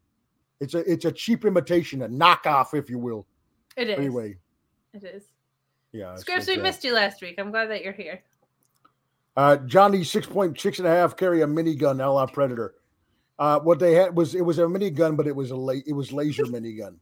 It's 0.59 0.73
a 0.73 0.79
it's 0.91 1.05
a 1.05 1.11
cheap 1.11 1.45
imitation, 1.45 2.01
a 2.01 2.09
knockoff, 2.09 2.73
if 2.73 2.89
you 2.89 2.99
will. 2.99 3.25
it 3.75 3.89
is. 3.89 3.97
Anyway, 3.97 4.37
it 4.93 5.03
is. 5.03 5.23
yeah. 5.91 6.13
it's 6.13 6.21
Scripps, 6.21 6.47
we 6.47 6.55
that. 6.55 6.63
missed 6.63 6.83
you 6.83 6.93
last 6.93 7.21
week. 7.21 7.35
I'm 7.37 7.51
glad 7.51 7.69
that 7.69 7.83
you're 7.83 7.93
here. 7.93 8.21
Uh, 9.35 9.57
Johnny 9.57 10.03
six 10.03 10.25
point 10.25 10.59
six 10.59 10.79
and 10.79 10.87
a 10.87 10.91
half 10.91 11.15
carry 11.15 11.41
a 11.43 11.47
minigun, 11.47 12.03
a 12.03 12.09
la 12.09 12.25
Predator. 12.25 12.73
Uh, 13.37 13.59
what 13.59 13.77
they 13.77 13.93
had 13.93 14.17
was 14.17 14.33
it 14.33 14.41
was 14.41 14.57
a 14.57 14.63
minigun, 14.63 15.15
but 15.15 15.27
it 15.27 15.35
was 15.35 15.51
a 15.51 15.55
la- 15.55 15.73
it 15.85 15.93
was 15.93 16.11
laser 16.11 16.45
minigun. 16.45 16.97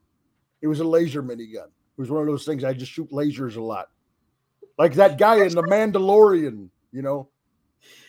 It 0.61 0.67
was 0.67 0.79
a 0.79 0.83
laser 0.83 1.21
minigun. 1.23 1.67
It 1.67 2.01
was 2.01 2.09
one 2.09 2.21
of 2.21 2.27
those 2.27 2.45
things 2.45 2.63
I 2.63 2.73
just 2.73 2.91
shoot 2.91 3.09
lasers 3.11 3.55
a 3.57 3.61
lot, 3.61 3.89
like 4.77 4.93
that 4.95 5.17
guy 5.17 5.37
in 5.43 5.53
the 5.53 5.63
Mandalorian. 5.63 6.69
You 6.91 7.01
know, 7.01 7.29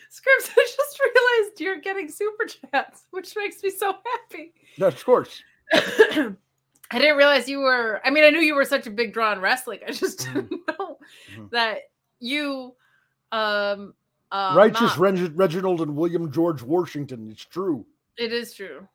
Scripps, 0.09 0.49
I 0.57 0.67
just 0.75 0.99
realized 0.99 1.59
you're 1.61 1.79
getting 1.81 2.09
super 2.09 2.45
chats, 2.45 3.03
which 3.11 3.35
makes 3.35 3.61
me 3.63 3.69
so 3.69 3.93
happy. 4.05 4.53
No, 4.77 4.87
of 4.87 5.05
course. 5.05 5.41
I 5.73 6.99
didn't 6.99 7.17
realize 7.17 7.49
you 7.49 7.59
were. 7.59 8.01
I 8.05 8.09
mean, 8.09 8.23
I 8.23 8.29
knew 8.29 8.39
you 8.39 8.55
were 8.55 8.63
such 8.65 8.87
a 8.87 8.89
big 8.91 9.13
draw 9.13 9.33
in 9.33 9.41
wrestling. 9.41 9.79
I 9.87 9.91
just 9.91 10.19
Mhm. 10.19 10.33
didn't 10.49 10.61
know 10.79 10.97
Mhm. 11.35 11.49
that 11.51 11.79
you, 12.19 12.73
um, 13.33 13.93
uh, 14.31 14.53
Righteous 14.55 14.97
Reg- 14.97 15.37
Reginald 15.37 15.81
and 15.81 15.95
William 15.95 16.31
George 16.31 16.61
Washington. 16.63 17.29
It's 17.29 17.43
true. 17.45 17.85
It 18.17 18.31
is 18.33 18.53
true. 18.53 18.87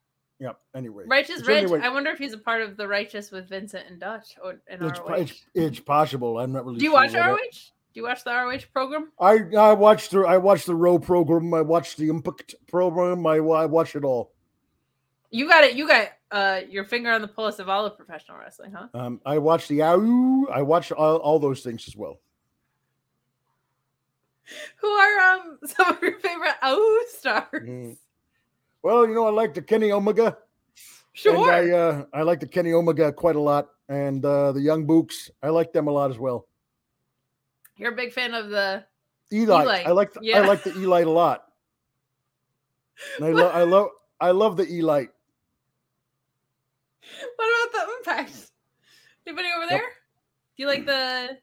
Yep. 0.43 0.59
Anyway, 0.75 1.05
Righteous 1.07 1.41
So 1.41 1.47
Reg. 1.47 1.63
anyway- 1.65 1.81
I 1.85 1.89
wonder 1.89 2.11
if 2.11 2.19
he's 2.19 2.33
a 2.33 2.39
part 2.39 2.63
of 2.63 2.77
the 2.77 2.89
Righteous 2.89 3.31
with 3.31 3.49
Vincent 3.49 3.85
and 3.89 4.01
Dutch 4.01 4.35
or 4.43 4.61
in 4.69 4.83
it's, 4.83 4.99
ROH. 4.99 5.15
it's 5.15 5.43
it's 5.55 5.79
possible. 5.81 6.39
I'm 6.41 6.51
not 6.53 6.65
really. 6.67 6.79
Do 6.79 6.85
you 6.85 6.91
sure 6.91 7.01
watch 7.01 7.15
ROH? 7.15 7.37
Do 7.95 8.01
you 8.01 8.03
watch 8.03 8.25
the 8.25 8.31
ROH 8.33 8.67
program? 8.73 9.13
I 9.21 9.39
I 9.57 9.73
watched 9.75 10.11
the 10.11 10.21
I 10.23 10.39
watched 10.39 10.67
the 10.67 10.75
Row 10.75 10.99
program. 10.99 11.55
I 11.55 11.61
watched 11.61 11.97
the 11.97 12.09
Impact 12.09 12.57
program. 12.67 13.25
I 13.25 13.37
I 13.37 13.67
watched 13.67 13.95
it 13.95 14.03
all. 14.05 14.33
You 15.31 15.47
got 15.49 15.63
it. 15.63 15.77
You 15.77 15.87
got 15.87 16.09
uh 16.33 16.63
your 16.69 16.85
finger 16.87 17.13
on 17.13 17.21
the 17.23 17.29
pulse 17.29 17.61
of 17.61 17.69
all 17.69 17.87
of 17.87 17.97
professional 17.97 18.39
wrestling, 18.39 18.73
huh? 18.73 18.89
Um, 18.95 19.21
I 19.25 19.39
watched 19.39 19.69
the 19.69 19.83
Ow. 19.85 20.47
I 20.53 20.63
watched 20.63 20.91
all, 20.91 21.19
all 21.19 21.39
those 21.39 21.61
things 21.63 21.87
as 21.87 21.95
well. 21.97 22.19
Who 24.79 24.89
are 24.89 25.19
um 25.35 25.59
some 25.67 25.89
of 25.89 26.03
your 26.03 26.19
favorite 26.19 26.55
OU 26.67 27.05
stars? 27.11 27.69
Mm. 27.69 27.97
Well, 28.83 29.07
you 29.07 29.15
know, 29.15 29.27
I 29.27 29.31
like 29.31 29.55
the 29.55 29.63
Kenny 29.63 29.93
Omega. 29.93 30.37
Sure. 31.13 31.37
And 31.37 31.73
I 31.73 31.77
uh, 31.77 32.05
I 32.13 32.23
like 32.23 32.41
the 32.41 32.47
Kenny 32.47 32.73
Omega 32.73 33.13
quite 33.13 33.37
a 33.37 33.41
lot, 33.41 33.69
and 33.89 34.25
uh, 34.25 34.53
the 34.53 34.61
Young 34.61 34.87
Bucks. 34.87 35.31
I 35.43 35.51
like 35.51 35.73
them 35.73 35.87
a 35.87 35.91
lot 35.91 36.11
as 36.11 36.19
well. 36.19 36.47
You're 37.77 37.93
a 37.93 37.97
big 37.97 38.13
fan 38.13 38.35
of 38.35 38.51
the 38.51 38.85
Eli, 39.33 39.63
Eli, 39.63 39.83
I 39.83 39.91
like 39.91 40.13
the, 40.13 40.21
yeah. 40.23 40.39
I 40.39 40.47
like 40.47 40.63
the 40.63 40.77
Eli 40.79 41.03
a 41.03 41.09
lot. 41.09 41.45
I 43.21 43.31
love 43.31 43.55
I 43.55 43.63
love 43.63 43.89
I 44.21 44.31
love 44.31 44.57
the 44.57 44.71
Eli. 44.71 45.07
what 47.37 47.71
about 47.71 47.73
the 47.73 47.93
impact? 47.99 48.51
Anybody 49.27 49.49
over 49.57 49.67
there? 49.69 49.79
Do 49.79 50.63
you 50.63 50.67
like 50.67 50.87
the? 50.87 51.39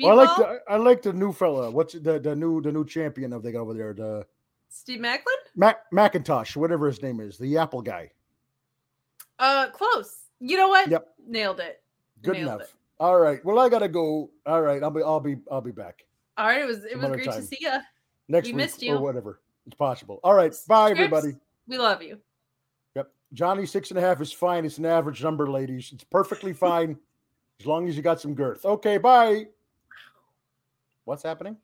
Well, 0.00 0.20
I 0.20 0.24
like 0.24 0.36
the 0.36 0.60
I 0.68 0.76
like 0.76 1.02
the 1.02 1.12
new 1.12 1.32
fella. 1.32 1.70
What's 1.70 1.94
the 1.94 2.18
the 2.18 2.34
new 2.34 2.60
the 2.60 2.72
new 2.72 2.84
champion 2.84 3.32
of 3.32 3.42
they 3.42 3.52
got 3.52 3.62
over 3.62 3.74
there? 3.74 3.94
The 3.94 4.26
Steve 4.68 5.00
Maclin? 5.00 5.20
Mac 5.56 5.80
Macintosh, 5.92 6.56
whatever 6.56 6.86
his 6.86 7.02
name 7.02 7.20
is, 7.20 7.38
the 7.38 7.56
Apple 7.58 7.82
guy. 7.82 8.10
Uh 9.38 9.68
close. 9.70 10.24
You 10.40 10.56
know 10.56 10.68
what? 10.68 10.88
Yep. 10.88 11.08
Nailed 11.26 11.60
it. 11.60 11.82
Good 12.22 12.34
Nailed 12.34 12.46
enough. 12.48 12.60
it. 12.62 12.72
All 13.00 13.18
right. 13.20 13.44
Well, 13.44 13.58
I 13.58 13.68
gotta 13.68 13.88
go. 13.88 14.30
All 14.46 14.62
right. 14.62 14.82
I'll 14.82 14.90
be 14.90 15.02
I'll 15.02 15.20
be 15.20 15.36
I'll 15.50 15.60
be 15.60 15.70
back 15.72 16.04
All 16.36 16.46
right, 16.46 16.60
it 16.60 16.66
was 16.66 16.84
it 16.84 16.98
was 16.98 17.08
great 17.10 17.24
to 17.24 17.42
see 17.42 17.58
you. 17.60 17.78
next 18.28 18.46
We 18.46 18.52
week 18.52 18.56
missed 18.56 18.82
you. 18.82 18.96
or 18.96 19.00
whatever. 19.02 19.40
It's 19.66 19.76
possible. 19.76 20.20
All 20.24 20.34
right. 20.34 20.54
Bye, 20.66 20.92
Scripps, 20.92 21.00
everybody. 21.14 21.36
We 21.66 21.78
love 21.78 22.02
you. 22.02 22.18
Yep. 22.96 23.10
Johnny 23.34 23.66
six 23.66 23.90
and 23.90 23.98
a 23.98 24.00
half 24.00 24.20
is 24.20 24.32
fine. 24.32 24.64
It's 24.64 24.78
an 24.78 24.86
average 24.86 25.22
number, 25.22 25.48
ladies. 25.48 25.90
It's 25.92 26.04
perfectly 26.04 26.52
fine 26.54 26.96
as 27.60 27.66
long 27.66 27.88
as 27.88 27.96
you 27.96 28.02
got 28.02 28.20
some 28.20 28.34
girth. 28.34 28.64
Okay. 28.64 28.98
Bye. 28.98 29.48
What's 31.04 31.22
happening? 31.22 31.56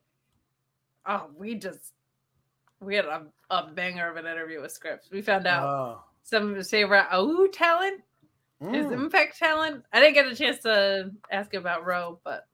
Oh, 1.06 1.26
we 1.36 1.55
just 1.56 1.93
we 2.85 2.94
had 2.97 3.05
a, 3.06 3.27
a 3.51 3.69
banger 3.73 4.09
of 4.11 4.16
an 4.16 4.27
interview 4.27 4.61
with 4.61 4.73
Scripps. 4.73 5.11
We 5.11 5.23
found 5.23 5.47
out 5.47 5.65
Oh. 5.66 6.05
some 6.23 6.51
of 6.51 6.56
his 6.56 6.70
favorite 6.70 7.06
OU 7.12 7.48
talent, 7.52 8.02
his 8.61 8.86
Mm. 8.86 8.93
impact 8.93 9.39
talent. 9.39 9.85
I 9.93 10.01
didn't 10.01 10.15
get 10.15 10.27
a 10.27 10.35
chance 10.35 10.59
to 10.62 11.11
ask 11.31 11.52
him 11.52 11.61
about 11.61 11.85
Roe, 11.85 12.20
but 12.24 12.47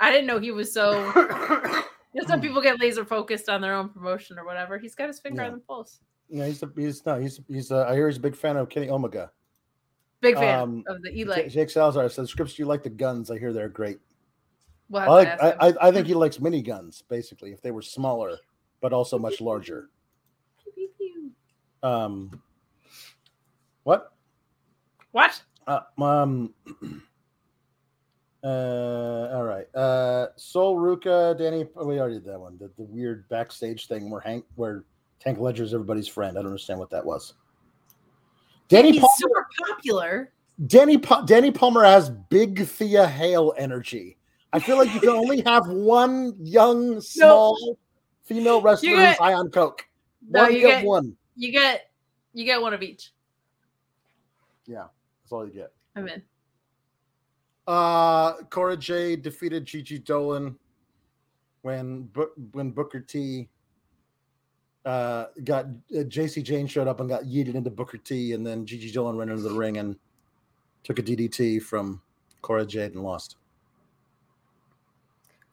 I 0.00 0.10
didn't 0.10 0.26
know 0.26 0.38
he 0.38 0.50
was 0.52 0.72
so 0.72 0.92
you 2.14 2.20
know, 2.22 2.26
some 2.26 2.40
people 2.40 2.62
get 2.62 2.80
laser 2.80 3.04
focused 3.04 3.48
on 3.48 3.60
their 3.60 3.74
own 3.74 3.88
promotion 3.90 4.38
or 4.38 4.44
whatever. 4.44 4.78
He's 4.78 4.94
got 4.94 5.08
his 5.08 5.18
finger 5.20 5.42
Yeah. 5.42 5.48
on 5.48 5.54
the 5.54 5.60
pulse. 5.60 6.00
Yeah, 6.30 6.46
he's 6.46 6.62
a, 6.62 6.70
he's 6.76 7.04
no, 7.06 7.18
he's 7.18 7.40
he's. 7.48 7.72
Uh, 7.72 7.86
I 7.88 7.94
hear 7.94 8.06
he's 8.08 8.18
a 8.18 8.20
big 8.20 8.36
fan 8.36 8.56
of 8.56 8.68
Kenny 8.68 8.90
Omega. 8.90 9.30
Big 10.20 10.34
fan 10.34 10.58
Um, 10.60 10.84
of 10.86 11.00
the 11.02 11.16
Eli. 11.16 11.48
Jake 11.48 11.70
Salazar 11.70 12.08
says, 12.08 12.28
Scripps, 12.28 12.54
do 12.54 12.62
you 12.62 12.66
like 12.66 12.82
the 12.82 12.90
guns? 12.90 13.30
I 13.30 13.38
hear 13.38 13.52
they're 13.52 13.68
great. 13.68 13.98
We'll 14.90 15.02
I 15.02 15.06
like. 15.06 15.28
I. 15.42 15.50
I, 15.68 15.88
I 15.88 15.92
think 15.92 16.06
he 16.06 16.14
likes 16.14 16.40
mini 16.40 16.60
guns, 16.60 17.02
basically, 17.08 17.52
if 17.52 17.62
they 17.62 17.70
were 17.70 17.82
smaller, 17.82 18.36
but 18.80 18.92
also 18.92 19.18
much 19.18 19.40
larger. 19.40 19.88
Um, 21.82 22.42
what? 23.84 24.12
What? 25.12 25.42
Uh, 25.66 25.80
um. 26.00 26.54
Uh, 28.44 29.30
all 29.34 29.42
right. 29.42 29.66
Uh, 29.74 30.28
Sol 30.36 30.76
Ruca, 30.76 31.36
Danny. 31.36 31.66
Oh, 31.76 31.84
we 31.86 31.98
already 31.98 32.14
did 32.14 32.24
that 32.26 32.38
one. 32.38 32.56
The, 32.58 32.70
the 32.76 32.84
weird 32.84 33.28
backstage 33.28 33.88
thing 33.88 34.10
where 34.10 34.20
Hank, 34.20 34.44
where 34.54 34.84
Tank 35.18 35.40
Ledger 35.40 35.64
is 35.64 35.74
everybody's 35.74 36.06
friend. 36.06 36.38
I 36.38 36.42
don't 36.42 36.46
understand 36.46 36.78
what 36.78 36.88
that 36.90 37.04
was. 37.04 37.34
Danny 38.68 38.92
He's 38.92 39.00
Palmer. 39.00 39.12
super 39.16 39.46
popular. 39.66 40.32
Danny 40.66 40.98
Pa- 40.98 41.24
Dani 41.24 41.54
Palmer 41.54 41.84
has 41.84 42.10
big 42.10 42.64
Thea 42.66 43.06
Hale 43.08 43.54
energy. 43.56 44.18
I 44.52 44.60
feel 44.60 44.76
like 44.76 44.94
you 44.94 45.00
can 45.00 45.10
only 45.10 45.42
have 45.42 45.66
one 45.68 46.34
young, 46.38 47.00
small 47.00 47.76
female 48.28 48.60
wrestler 48.60 48.90
get- 48.90 49.08
who's 49.08 49.18
high 49.18 49.34
on 49.34 49.50
coke. 49.50 49.84
No, 50.28 50.42
one 50.42 50.52
you 50.54 50.60
get 50.60 50.80
get 50.80 50.86
one. 50.86 51.16
you 51.36 51.52
get 51.52 51.90
you 52.34 52.44
get 52.44 52.60
one 52.60 52.74
of 52.74 52.82
each. 52.82 53.12
Yeah, 54.66 54.84
that's 55.22 55.32
all 55.32 55.46
you 55.46 55.52
get. 55.52 55.72
I'm 55.96 56.06
in. 56.08 56.22
Uh, 57.66 58.34
Cora 58.50 58.76
Jade 58.76 59.22
defeated 59.22 59.64
Gigi 59.64 59.98
Dolan 59.98 60.56
when 61.62 62.08
when 62.52 62.70
Booker 62.70 63.00
T 63.00 63.48
uh, 64.84 65.26
got 65.44 65.66
uh, 65.98 66.02
Jacy 66.04 66.42
Jayne 66.42 66.66
showed 66.66 66.88
up 66.88 67.00
and 67.00 67.08
got 67.08 67.24
yeeted 67.24 67.54
into 67.54 67.70
Booker 67.70 67.98
T, 67.98 68.32
and 68.34 68.46
then 68.46 68.64
Gigi 68.66 68.90
Dolan 68.90 69.16
ran 69.16 69.30
into 69.30 69.42
the 69.42 69.54
ring 69.54 69.78
and 69.78 69.96
took 70.84 70.98
a 70.98 71.02
DDT 71.02 71.62
from 71.62 72.00
Cora 72.42 72.64
Jade 72.64 72.94
and 72.94 73.02
lost. 73.02 73.36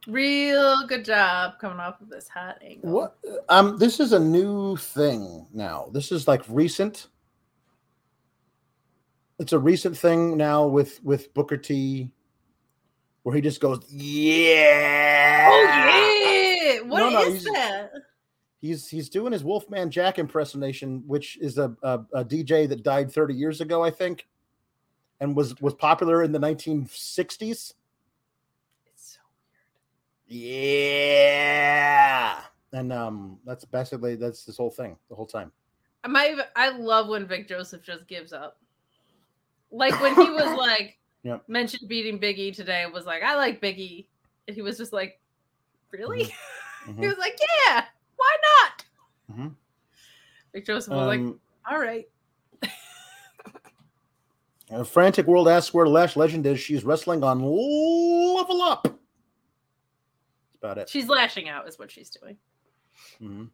Real 0.07 0.85
good 0.87 1.03
job 1.03 1.53
coming 1.59 1.79
off 1.79 1.99
of 2.01 2.09
this 2.09 2.27
hot 2.27 2.57
angle. 2.61 2.91
What? 2.91 3.17
Um, 3.49 3.77
this 3.77 3.99
is 3.99 4.13
a 4.13 4.19
new 4.19 4.77
thing 4.77 5.47
now. 5.53 5.89
This 5.91 6.11
is 6.11 6.27
like 6.27 6.43
recent. 6.47 7.07
It's 9.39 9.53
a 9.53 9.59
recent 9.59 9.97
thing 9.97 10.37
now 10.37 10.67
with 10.67 11.03
with 11.03 11.33
Booker 11.33 11.57
T, 11.57 12.11
where 13.23 13.35
he 13.35 13.41
just 13.41 13.59
goes, 13.59 13.79
"Yeah." 13.89 15.49
Oh 15.51 16.79
yeah! 16.81 16.81
What 16.87 17.11
No, 17.11 17.21
is 17.23 17.45
no, 17.45 17.53
that? 17.53 17.91
He's 18.61 18.87
he's 18.87 19.09
doing 19.09 19.33
his 19.33 19.43
Wolfman 19.43 19.91
Jack 19.91 20.19
impersonation, 20.19 21.03
which 21.07 21.37
is 21.37 21.57
a, 21.57 21.75
a 21.83 21.99
a 22.13 22.25
DJ 22.25 22.69
that 22.69 22.83
died 22.83 23.11
30 23.11 23.33
years 23.33 23.59
ago, 23.61 23.83
I 23.83 23.91
think, 23.91 24.27
and 25.19 25.35
was 25.35 25.59
was 25.61 25.73
popular 25.73 26.23
in 26.23 26.31
the 26.31 26.39
1960s. 26.39 27.73
Yeah, 30.27 31.61
and 32.73 32.91
um, 32.91 33.37
that's 33.45 33.63
basically 33.65 34.15
that's 34.15 34.43
this 34.45 34.57
whole 34.57 34.71
thing 34.71 34.97
the 35.09 35.15
whole 35.15 35.27
time. 35.27 35.51
I 36.03 36.07
might 36.07 36.35
I 36.55 36.69
love 36.69 37.07
when 37.07 37.25
Vic 37.27 37.47
Joseph 37.47 37.81
just 37.83 38.07
gives 38.07 38.33
up. 38.33 38.57
Like 39.71 39.99
when 40.01 40.15
he 40.15 40.29
was 40.29 40.57
like 40.57 40.97
Yep. 41.23 41.43
mentioned 41.47 41.89
beating 41.89 42.19
Biggie 42.19 42.55
today, 42.55 42.85
was 42.85 43.05
like, 43.05 43.23
I 43.23 43.35
like 43.35 43.59
Biggie. 43.59 44.05
And 44.47 44.55
he 44.55 44.61
was 44.61 44.77
just 44.77 44.93
like, 44.93 45.19
Really? 45.91 46.25
Mhm. 46.87 46.99
he 46.99 47.07
was 47.07 47.17
like, 47.17 47.39
Yeah, 47.67 47.85
why 48.15 48.37
not? 48.61 48.85
Mhm. 49.35 49.55
Vic 50.53 50.65
Joseph 50.65 50.93
was 50.93 51.07
like, 51.07 51.19
Um, 51.19 51.39
All 51.69 51.79
right. 51.79 52.07
Frantic 54.85 55.25
World 55.27 55.47
asks 55.47 55.73
where 55.73 55.87
Lash 55.87 56.15
Legend 56.15 56.45
is. 56.45 56.59
She's 56.59 56.83
wrestling 56.83 57.23
on 57.23 57.39
Level 57.39 58.61
Up. 58.61 58.87
About 60.65 60.77
it. 60.79 60.89
She's 60.89 61.07
lashing 61.07 61.47
out, 61.47 61.67
is 61.67 61.77
what 61.77 61.91
she's 61.91 62.09
doing. 62.09 62.37
Mhm. 63.21 63.49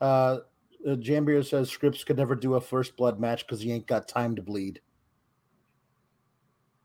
Uh, 0.00 0.38
uh, 0.86 0.96
Jam 0.96 1.24
Beard 1.24 1.46
says 1.46 1.70
Scripps 1.70 2.04
could 2.04 2.16
never 2.16 2.34
do 2.34 2.54
a 2.54 2.60
first 2.60 2.96
blood 2.96 3.18
match 3.20 3.46
because 3.46 3.60
he 3.60 3.72
ain't 3.72 3.86
got 3.86 4.06
time 4.08 4.34
to 4.36 4.42
bleed, 4.42 4.80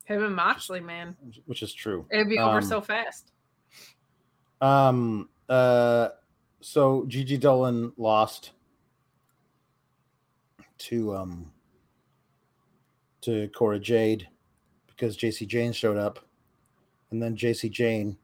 Him 0.06 0.24
and 0.24 0.36
Moxley, 0.36 0.80
man. 0.80 1.16
which 1.46 1.64
is 1.64 1.74
true. 1.74 2.06
It'd 2.12 2.30
be 2.30 2.38
over 2.40 2.58
Um, 2.60 2.64
so 2.64 2.80
fast. 2.82 3.32
Um. 4.62 5.30
Uh. 5.50 6.10
So 6.62 7.06
Gigi 7.08 7.38
Dolan 7.38 7.92
lost 7.98 8.52
to 10.78 11.16
um 11.16 11.52
to 13.22 13.48
Cora 13.50 13.80
Jade 13.80 14.28
because 14.88 15.16
Jacy 15.16 15.46
Jayne 15.46 15.74
showed 15.74 15.98
up, 15.98 16.20
and 17.12 17.22
then 17.22 17.36
Jacy 17.36 17.70
Jayne 17.70 18.18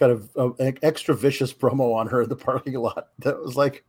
cut 0.00 0.10
a, 0.10 0.22
a- 0.36 0.52
an 0.54 0.78
extra 0.82 1.14
vicious 1.14 1.52
promo 1.52 1.94
on 1.94 2.06
her 2.08 2.22
in 2.22 2.28
the 2.28 2.36
parking 2.36 2.74
lot. 2.74 3.08
That 3.20 3.38
was 3.40 3.54
like, 3.56 3.84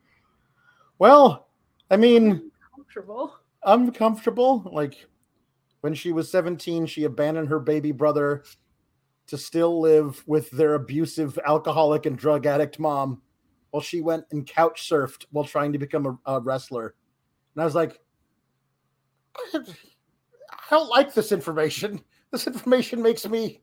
well, 0.99 1.47
I 1.89 1.97
mean, 1.97 2.51
Comfortable. 2.75 3.35
uncomfortable. 3.63 4.69
Like 4.71 5.07
when 5.81 5.93
she 5.95 6.11
was 6.11 6.29
17, 6.29 6.85
she 6.85 7.05
abandoned 7.05 7.47
her 7.47 7.59
baby 7.59 7.91
brother 7.91 8.43
to 9.27 9.37
still 9.37 9.79
live 9.79 10.21
with 10.27 10.51
their 10.51 10.75
abusive 10.75 11.39
alcoholic 11.45 12.05
and 12.05 12.17
drug 12.17 12.45
addict 12.45 12.77
mom 12.79 13.21
while 13.71 13.81
she 13.81 14.01
went 14.01 14.25
and 14.31 14.45
couch 14.45 14.89
surfed 14.89 15.25
while 15.31 15.45
trying 15.45 15.71
to 15.71 15.79
become 15.79 16.19
a, 16.25 16.33
a 16.33 16.41
wrestler. 16.41 16.93
And 17.55 17.61
I 17.61 17.65
was 17.65 17.73
like, 17.75 17.99
I 19.53 19.59
don't 20.69 20.89
like 20.89 21.13
this 21.13 21.31
information. 21.31 22.01
This 22.31 22.47
information 22.47 23.01
makes 23.01 23.25
me 23.27 23.61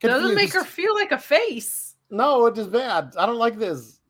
confused. 0.00 0.22
Doesn't 0.22 0.36
make 0.36 0.52
her 0.52 0.64
feel 0.64 0.94
like 0.94 1.12
a 1.12 1.18
face. 1.18 1.96
No, 2.10 2.46
it 2.46 2.56
is 2.58 2.68
bad. 2.68 3.14
I 3.18 3.26
don't 3.26 3.36
like 3.36 3.58
this. 3.58 4.00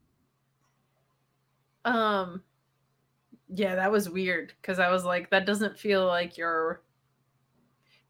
Um 1.84 2.42
yeah, 3.48 3.76
that 3.76 3.90
was 3.90 4.10
weird 4.10 4.52
because 4.60 4.78
I 4.78 4.90
was 4.90 5.04
like, 5.04 5.30
that 5.30 5.46
doesn't 5.46 5.78
feel 5.78 6.06
like 6.06 6.36
you're 6.36 6.82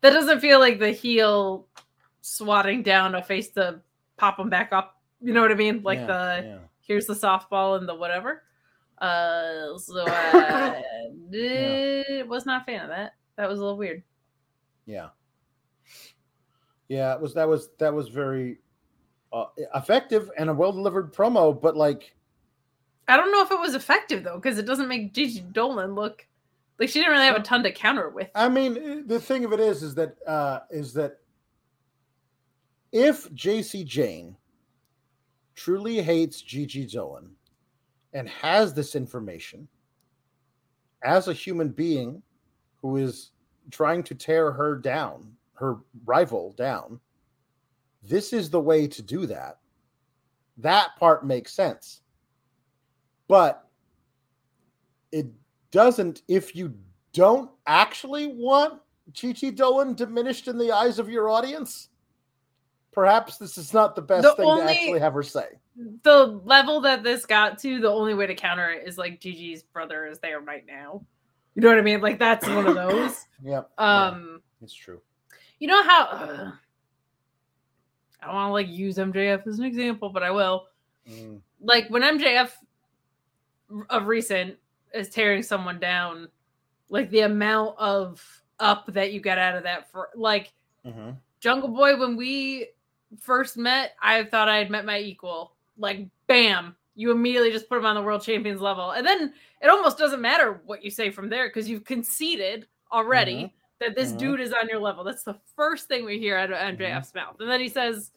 that 0.01 0.11
doesn't 0.11 0.41
feel 0.41 0.59
like 0.59 0.79
the 0.79 0.91
heel 0.91 1.69
swatting 2.21 2.83
down 2.83 3.15
a 3.15 3.23
face 3.23 3.51
to 3.51 3.81
pop 4.17 4.37
them 4.37 4.49
back 4.49 4.73
up. 4.73 5.01
You 5.21 5.33
know 5.33 5.41
what 5.43 5.51
I 5.51 5.55
mean? 5.55 5.83
Like 5.83 6.01
Yeah, 6.01 6.07
the 6.07 6.43
yeah. 6.47 6.59
here's 6.81 7.07
the 7.07 7.15
softball 7.15 7.79
and 7.79 7.89
the 7.89 7.95
whatever. 7.95 8.43
Uh, 8.99 9.79
so 9.79 10.05
I 10.09 10.83
did, 11.31 12.29
was 12.29 12.47
not 12.47 12.63
a 12.63 12.65
fan 12.65 12.83
of 12.83 12.89
that. 12.89 13.15
That 13.37 13.49
was 13.49 13.59
a 13.59 13.63
little 13.63 13.79
weird. 13.79 14.03
Yeah. 14.87 15.09
Yeah, 16.89 17.15
it 17.15 17.21
was 17.21 17.35
that 17.35 17.49
was 17.49 17.69
that 17.79 17.93
was 17.93 18.09
very 18.09 18.59
uh, 19.33 19.47
effective 19.75 20.31
and 20.39 20.51
a 20.51 20.55
well 20.55 20.73
delivered 20.73 21.13
promo, 21.13 21.59
but 21.59 21.77
like 21.77 22.15
I 23.09 23.17
don't 23.17 23.33
know 23.33 23.43
if 23.43 23.51
it 23.51 23.59
was 23.59 23.75
effective 23.75 24.25
though, 24.25 24.37
because 24.37 24.59
it 24.59 24.67
doesn't 24.67 24.89
make 24.89 25.13
Gigi 25.13 25.41
Dolan 25.41 25.95
look 25.95 26.27
like 26.79 26.89
she 26.89 27.01
didn't 27.01 27.13
really 27.13 27.27
have 27.27 27.37
a 27.37 27.43
ton 27.43 27.63
to 27.65 27.73
counter 27.73 28.09
with. 28.09 28.31
I 28.35 28.49
mean, 28.49 29.07
the 29.07 29.19
thing 29.19 29.45
of 29.45 29.53
it 29.53 29.61
is, 29.61 29.83
is 29.83 29.95
that 29.97 30.17
uh, 30.27 30.61
is 30.71 30.93
that 30.95 31.19
if 32.93 33.33
Jacy 33.35 33.85
Jayne 33.85 34.37
truly 35.55 36.01
hates 36.01 36.41
Gigi 36.41 36.87
Dolan 36.87 37.31
and 38.13 38.29
has 38.29 38.73
this 38.73 38.95
information 38.95 39.69
as 41.03 41.29
a 41.29 41.33
human 41.33 41.69
being 41.69 42.23
who 42.81 42.97
is 42.97 43.33
trying 43.71 44.03
to 44.05 44.15
tear 44.15 44.53
her 44.53 44.77
down, 44.77 45.33
her 45.59 45.77
rival 46.05 46.53
down, 46.53 47.01
this 48.03 48.33
is 48.33 48.49
the 48.51 48.61
way 48.61 48.87
to 48.87 49.03
do 49.03 49.27
that. 49.27 49.59
That 50.59 50.91
part 50.99 51.27
makes 51.27 51.53
sense. 51.53 52.01
But 53.29 53.67
it 55.13 55.27
doesn't 55.71 56.23
if 56.29 56.55
you 56.57 56.75
don't 57.13 57.51
actually 57.67 58.27
want 58.29 58.81
Gigi 59.13 59.51
Dolan 59.51 59.95
diminished 59.95 60.49
in 60.49 60.59
the 60.59 60.73
eyes 60.73 60.99
of 60.99 61.09
your 61.09 61.29
audience. 61.31 61.89
Perhaps 62.93 63.39
this 63.39 63.57
is 63.59 63.73
not 63.73 63.95
the 63.95 64.03
best 64.03 64.23
The 64.25 64.35
thing 64.35 64.47
only- 64.47 64.63
to 64.65 64.71
actually 64.71 65.01
have 65.01 65.15
her 65.15 65.23
say. 65.23 65.59
The 66.03 66.41
level 66.45 66.81
that 66.81 67.05
this 67.05 67.25
got 67.25 67.59
to, 67.61 67.79
the 67.81 67.89
only 67.89 68.13
way 68.15 68.27
to 68.27 68.35
counter 68.35 68.71
it 68.71 68.89
is 68.89 68.99
like 68.99 69.21
Gigi's 69.21 69.63
brother 69.63 70.07
is 70.07 70.19
there 70.19 70.41
right 70.41 70.65
now. 70.67 71.05
You 71.55 71.63
know 71.63 71.69
what 71.69 71.79
I 71.79 71.83
mean? 71.83 72.01
Like 72.01 72.19
that's 72.19 72.49
one 72.49 72.67
of 72.67 72.75
those. 72.75 73.25
Yep. 73.45 73.71
Um, 73.79 74.43
it's 74.61 74.75
true. 74.75 75.01
You 75.59 75.69
know 75.69 75.83
how 75.83 76.05
uh, 76.05 76.51
I 78.21 78.27
don't 78.27 78.35
want 78.35 78.49
to 78.49 78.53
like 78.53 78.69
use 78.69 78.97
MJF 78.97 79.47
as 79.47 79.59
an 79.59 79.65
example, 79.65 80.09
but 80.11 80.23
I 80.23 80.31
will. 80.31 80.67
Mm, 81.09 81.41
Like 81.61 81.89
when 81.89 82.03
MJF 82.03 82.53
of 83.91 84.07
recent 84.07 84.57
is 84.95 85.09
tearing 85.09 85.43
someone 85.43 85.79
down, 85.79 86.29
like 86.89 87.11
the 87.11 87.21
amount 87.21 87.77
of 87.79 88.25
up 88.61 88.87
that 88.93 89.13
you 89.13 89.21
get 89.21 89.39
out 89.39 89.57
of 89.57 89.63
that 89.63 89.91
for 89.91 90.09
like 90.15 90.53
mhm. 90.85 91.17
Jungle 91.41 91.69
Boy, 91.69 91.97
when 91.97 92.17
we 92.17 92.69
first 93.21 93.57
met, 93.57 93.93
I 94.03 94.25
thought 94.25 94.49
I 94.49 94.59
had 94.59 94.71
met 94.71 94.85
my 94.85 94.99
equal. 94.99 95.53
Like, 95.77 96.09
bam, 96.27 96.75
you 96.97 97.13
immediately 97.13 97.53
just 97.53 97.69
put 97.69 97.79
him 97.79 97.87
on 97.87 97.95
the 97.95 98.03
world 98.03 98.23
champions 98.23 98.61
level. 98.61 98.91
And 98.91 99.07
then 99.07 99.33
it 99.63 99.69
almost 99.71 99.99
doesn't 99.99 100.21
matter 100.21 100.61
what 100.67 100.83
you 100.85 100.91
say 100.91 101.11
from 101.11 101.29
there 101.29 101.49
because 101.49 101.69
you've 101.69 101.85
conceded 101.85 102.67
already 102.93 103.45
Mhm. 103.45 103.53
That 103.81 103.95
this 103.95 104.13
Mhm. 104.13 104.19
dude 104.19 104.41
is 104.41 104.53
on 104.53 104.69
your 104.69 104.81
level. 104.81 105.05
That's 105.05 105.23
the 105.23 105.39
first 105.57 105.89
thing 105.89 106.05
we 106.05 106.19
hear 106.19 106.37
out 106.37 106.51
of 106.51 106.57
MJF's 106.59 107.15
mouth. 107.15 107.37
And 107.41 107.49
then 107.51 107.61
he 107.61 107.69
says, 107.69 108.13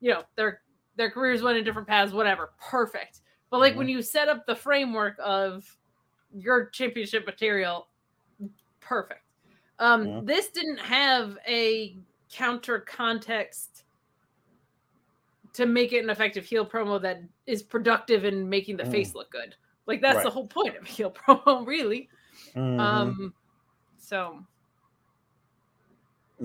you 0.00 0.10
know, 0.12 0.24
their 0.36 0.62
their 0.96 1.10
careers 1.10 1.42
went 1.42 1.58
in 1.58 1.64
different 1.64 1.88
paths, 1.88 2.12
whatever. 2.12 2.52
Perfect. 2.60 3.20
But 3.50 3.58
like 3.58 3.74
when 3.74 3.88
you 3.88 4.00
set 4.00 4.28
up 4.28 4.46
the 4.46 4.54
framework 4.54 5.16
of 5.18 5.76
your 6.32 6.66
championship 6.70 7.26
material, 7.26 7.88
perfect. 8.80 9.22
Um, 9.80 10.24
this 10.24 10.50
didn't 10.50 10.78
have 10.78 11.36
a 11.48 11.98
counter 12.30 12.78
context 12.80 13.84
to 15.52 15.66
make 15.66 15.92
it 15.92 16.02
an 16.04 16.10
effective 16.10 16.44
heel 16.44 16.64
promo 16.64 17.00
that 17.02 17.22
is 17.46 17.62
productive 17.62 18.24
in 18.24 18.48
making 18.48 18.76
the 18.76 18.84
Mm. 18.84 18.90
face 18.92 19.14
look 19.14 19.30
good. 19.30 19.56
Like 19.86 20.00
that's 20.00 20.22
the 20.22 20.30
whole 20.30 20.46
point 20.46 20.76
of 20.76 20.84
a 20.84 20.88
heel 20.88 21.10
promo, 21.28 21.66
really. 21.66 22.08
Mhm. 22.54 22.78
Um, 22.80 23.34
so 23.98 24.44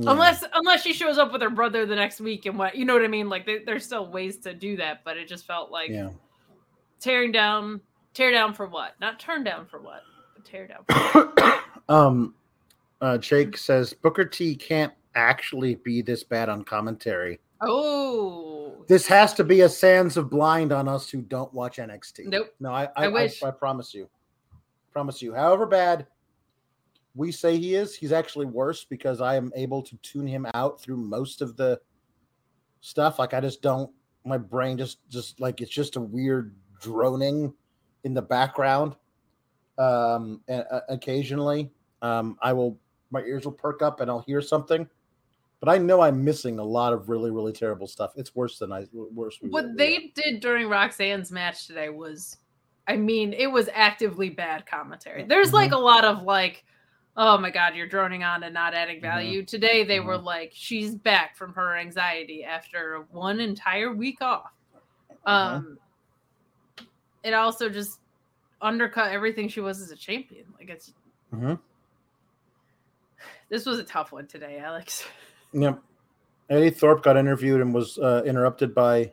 Yeah. 0.01 0.11
unless 0.11 0.43
unless 0.53 0.81
she 0.81 0.93
shows 0.93 1.17
up 1.17 1.31
with 1.34 1.41
her 1.41 1.49
brother 1.49 1.85
the 1.85 1.95
next 1.95 2.21
week 2.21 2.45
and 2.45 2.57
what 2.57 2.76
you 2.76 2.85
know 2.85 2.93
what 2.93 3.03
I 3.03 3.07
mean, 3.07 3.27
like 3.27 3.45
there- 3.45 3.63
there's 3.65 3.85
still 3.85 4.07
ways 4.09 4.38
to 4.39 4.53
do 4.53 4.77
that, 4.77 5.03
but 5.03 5.17
it 5.17 5.27
just 5.27 5.45
felt 5.45 5.71
like 5.71 5.89
yeah. 5.89 6.09
tearing 6.99 7.31
down, 7.31 7.81
tear 8.13 8.31
down 8.31 8.53
for 8.53 8.67
what? 8.67 8.93
Not 9.01 9.19
turn 9.19 9.43
down 9.43 9.65
for 9.65 9.80
what, 9.81 10.03
but 10.35 10.45
tear 10.45 10.67
down. 10.67 10.85
For 11.11 11.34
um, 11.89 12.34
uh, 13.01 13.17
Jake 13.17 13.57
says 13.57 13.93
Booker 13.93 14.26
T 14.26 14.55
can't 14.55 14.93
actually 15.15 15.76
be 15.76 16.01
this 16.01 16.23
bad 16.23 16.47
on 16.49 16.63
commentary. 16.63 17.39
oh, 17.61 18.85
This 18.88 19.05
has 19.07 19.34
to 19.34 19.43
be 19.43 19.61
a 19.61 19.69
sands 19.69 20.15
of 20.17 20.30
blind 20.30 20.71
on 20.71 20.88
us 20.88 21.09
who 21.09 21.21
don't 21.21 21.53
watch 21.53 21.77
NXT. 21.77 22.27
Nope. 22.27 22.53
No, 22.59 22.71
I, 22.71 22.84
I, 22.85 22.89
I 22.95 23.05
I, 23.05 23.07
wish. 23.09 23.43
I, 23.43 23.51
promise 23.51 23.93
you. 23.93 24.07
Promise 24.93 25.21
you. 25.21 25.34
However 25.34 25.65
bad 25.65 26.07
we 27.19 27.33
say 27.33 27.57
he 27.57 27.75
is, 27.75 27.95
he's 27.95 28.13
actually 28.13 28.45
worse 28.45 28.85
because 28.85 29.19
I 29.19 29.35
am 29.35 29.51
able 29.53 29.83
to 29.83 29.97
tune 29.97 30.25
him 30.25 30.47
out 30.53 30.79
through 30.81 30.95
most 30.95 31.41
of 31.41 31.57
the 31.57 31.77
stuff. 32.79 33.19
Like 33.19 33.33
I 33.33 33.41
just 33.41 33.61
don't. 33.61 33.91
My 34.23 34.37
brain 34.37 34.77
just 34.77 34.99
just 35.09 35.37
like 35.41 35.59
it's 35.59 35.69
just 35.71 35.97
a 35.97 35.99
weird 36.01 36.55
droning 36.79 37.53
in 38.05 38.13
the 38.13 38.21
background. 38.21 38.95
Um, 39.77 40.39
and 40.47 40.63
uh, 40.71 40.79
occasionally, 40.87 41.71
um, 42.01 42.37
I 42.41 42.53
will 42.53 42.79
my 43.11 43.19
ears 43.21 43.43
will 43.43 43.51
perk 43.51 43.81
up 43.81 43.99
and 43.99 44.09
I'll 44.09 44.23
hear 44.25 44.41
something. 44.41 44.87
But 45.59 45.67
I 45.67 45.77
know 45.77 45.99
I'm 45.99 46.23
missing 46.23 46.57
a 46.57 46.63
lot 46.63 46.93
of 46.93 47.09
really, 47.09 47.31
really 47.31 47.51
terrible 47.51 47.87
stuff. 47.87 48.13
It's 48.15 48.33
worse 48.33 48.59
than 48.59 48.71
I 48.71 48.85
worse. 48.93 49.37
what 49.41 49.65
we- 49.65 49.73
they 49.75 50.13
did 50.15 50.39
during 50.39 50.69
Roxanne's 50.69 51.33
match 51.33 51.67
today 51.67 51.89
was, 51.89 52.37
I 52.87 52.95
mean, 52.95 53.33
it 53.33 53.47
was 53.47 53.69
actively 53.73 54.29
bad 54.29 54.65
commentary. 54.65 55.25
There's 55.25 55.51
like 55.51 55.73
a 55.73 55.77
lot 55.77 56.05
of 56.05 56.23
like, 56.23 56.63
oh 57.21 57.37
my 57.37 57.51
god, 57.51 57.75
you're 57.75 57.85
droning 57.85 58.23
on 58.23 58.43
and 58.43 58.53
not 58.53 58.73
adding 58.73 59.01
value. 59.01 59.43
Today 59.43 59.83
they 59.83 59.99
were 59.99 60.17
like, 60.17 60.51
she's 60.55 60.95
back 60.95 61.35
from 61.35 61.53
her 61.53 61.75
anxiety 61.75 62.45
after 62.45 63.05
one 63.11 63.41
entire 63.41 63.93
week 63.93 64.21
off. 64.21 64.53
Um, 65.25 65.77
it 67.23 67.33
also 67.33 67.67
just 67.67 67.99
undercut 68.61 69.11
everything 69.11 69.49
she 69.49 69.59
was 69.59 69.81
as 69.81 69.91
a 69.91 69.97
champion. 69.97 70.45
Like 70.57 70.69
it's 70.69 70.93
Mhm. 71.33 71.59
this 73.49 73.65
was 73.65 73.79
a 73.79 73.83
tough 73.83 74.13
one 74.13 74.25
today, 74.25 74.57
Alex. 74.59 75.05
Yep. 75.51 75.81
Eddie 76.49 76.69
Thorpe 76.69 77.03
got 77.03 77.17
interviewed 77.17 77.59
and 77.59 77.73
was 77.73 77.97
uh, 77.97 78.23
interrupted 78.25 78.73
by 78.73 79.11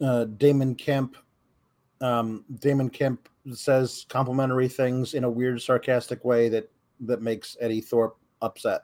uh, 0.00 0.24
Damon 0.24 0.74
Kemp. 0.74 1.16
Um, 2.00 2.44
Damon 2.60 2.88
Kemp 2.88 3.28
says 3.54 4.06
complimentary 4.08 4.68
things 4.68 5.14
in 5.14 5.24
a 5.24 5.30
weird, 5.30 5.60
sarcastic 5.62 6.24
way 6.24 6.48
that 6.48 6.70
that 7.00 7.22
makes 7.22 7.56
Eddie 7.60 7.80
Thorpe 7.80 8.16
upset. 8.42 8.82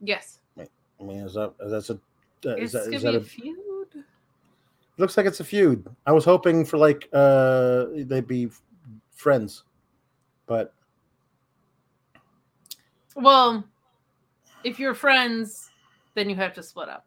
Yes, 0.00 0.38
I 0.58 1.04
mean, 1.04 1.18
is 1.18 1.34
that 1.34 1.54
that's 1.58 1.90
a 1.90 1.94
uh, 1.94 2.56
it's 2.56 2.62
is 2.62 2.72
that, 2.72 2.84
gonna 2.84 2.96
is 2.96 3.02
be 3.02 3.06
that 3.08 3.14
a 3.14 3.18
a, 3.18 3.24
feud. 3.24 4.04
looks 4.96 5.16
like 5.16 5.26
it's 5.26 5.40
a 5.40 5.44
feud. 5.44 5.86
I 6.06 6.12
was 6.12 6.24
hoping 6.24 6.64
for 6.64 6.78
like 6.78 7.08
uh 7.12 7.86
they'd 7.94 8.26
be 8.26 8.48
friends, 9.12 9.64
but 10.46 10.74
Well, 13.14 13.64
if 14.64 14.78
you're 14.78 14.94
friends, 14.94 15.70
then 16.14 16.30
you 16.30 16.36
have 16.36 16.54
to 16.54 16.62
split 16.62 16.88
up. 16.88 17.06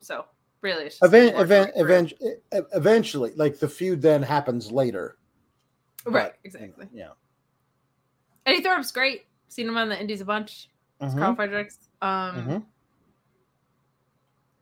So 0.00 0.26
really, 0.64 0.86
it's 0.86 1.00
event, 1.02 1.38
event, 1.38 1.70
event, 1.76 2.12
eventually, 2.72 3.32
like 3.36 3.60
the 3.60 3.68
feud 3.68 4.02
then 4.02 4.22
happens 4.22 4.72
later. 4.72 5.16
Right, 6.06 6.32
but- 6.32 6.38
exactly. 6.42 6.88
Yeah. 6.92 7.10
Eddie 8.46 8.62
Thorpe's 8.62 8.90
great. 8.90 9.26
Seen 9.48 9.68
him 9.68 9.76
on 9.76 9.88
the 9.88 9.98
Indies 10.00 10.20
a 10.20 10.24
bunch. 10.24 10.68
It's 11.00 11.14
Carl 11.14 11.34
Fredericks. 11.36 11.78
Um, 12.02 12.36
mhm. 12.46 12.64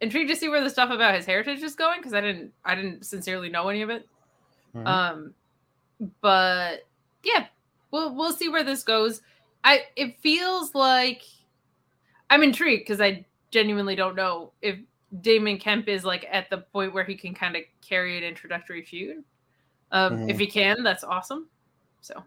intrigued 0.00 0.30
to 0.30 0.36
see 0.36 0.48
where 0.48 0.62
the 0.62 0.70
stuff 0.70 0.90
about 0.90 1.14
his 1.14 1.24
heritage 1.26 1.62
is 1.62 1.74
going 1.74 1.98
because 2.00 2.12
I 2.14 2.20
didn't, 2.20 2.52
I 2.64 2.74
didn't 2.74 3.06
sincerely 3.06 3.48
know 3.48 3.68
any 3.68 3.82
of 3.82 3.90
it. 3.90 4.08
Mhm. 4.74 4.86
Um, 4.86 5.34
but 6.20 6.80
yeah, 7.22 7.46
we'll 7.90 8.14
we'll 8.14 8.32
see 8.32 8.48
where 8.48 8.64
this 8.64 8.82
goes. 8.82 9.20
I 9.64 9.84
it 9.96 10.18
feels 10.20 10.74
like 10.74 11.22
I'm 12.30 12.42
intrigued 12.42 12.82
because 12.82 13.00
I 13.00 13.24
genuinely 13.50 13.94
don't 13.94 14.16
know 14.16 14.52
if 14.62 14.78
Damon 15.20 15.58
Kemp 15.58 15.88
is 15.88 16.04
like 16.04 16.26
at 16.30 16.48
the 16.48 16.58
point 16.58 16.94
where 16.94 17.04
he 17.04 17.14
can 17.14 17.34
kind 17.34 17.56
of 17.56 17.62
carry 17.86 18.16
an 18.16 18.24
introductory 18.24 18.82
feud. 18.82 19.24
Um, 19.90 20.28
If 20.28 20.36
Mhm. 20.36 20.40
he 20.40 20.46
can, 20.46 20.82
that's 20.82 21.04
awesome. 21.04 21.48
So 22.00 22.24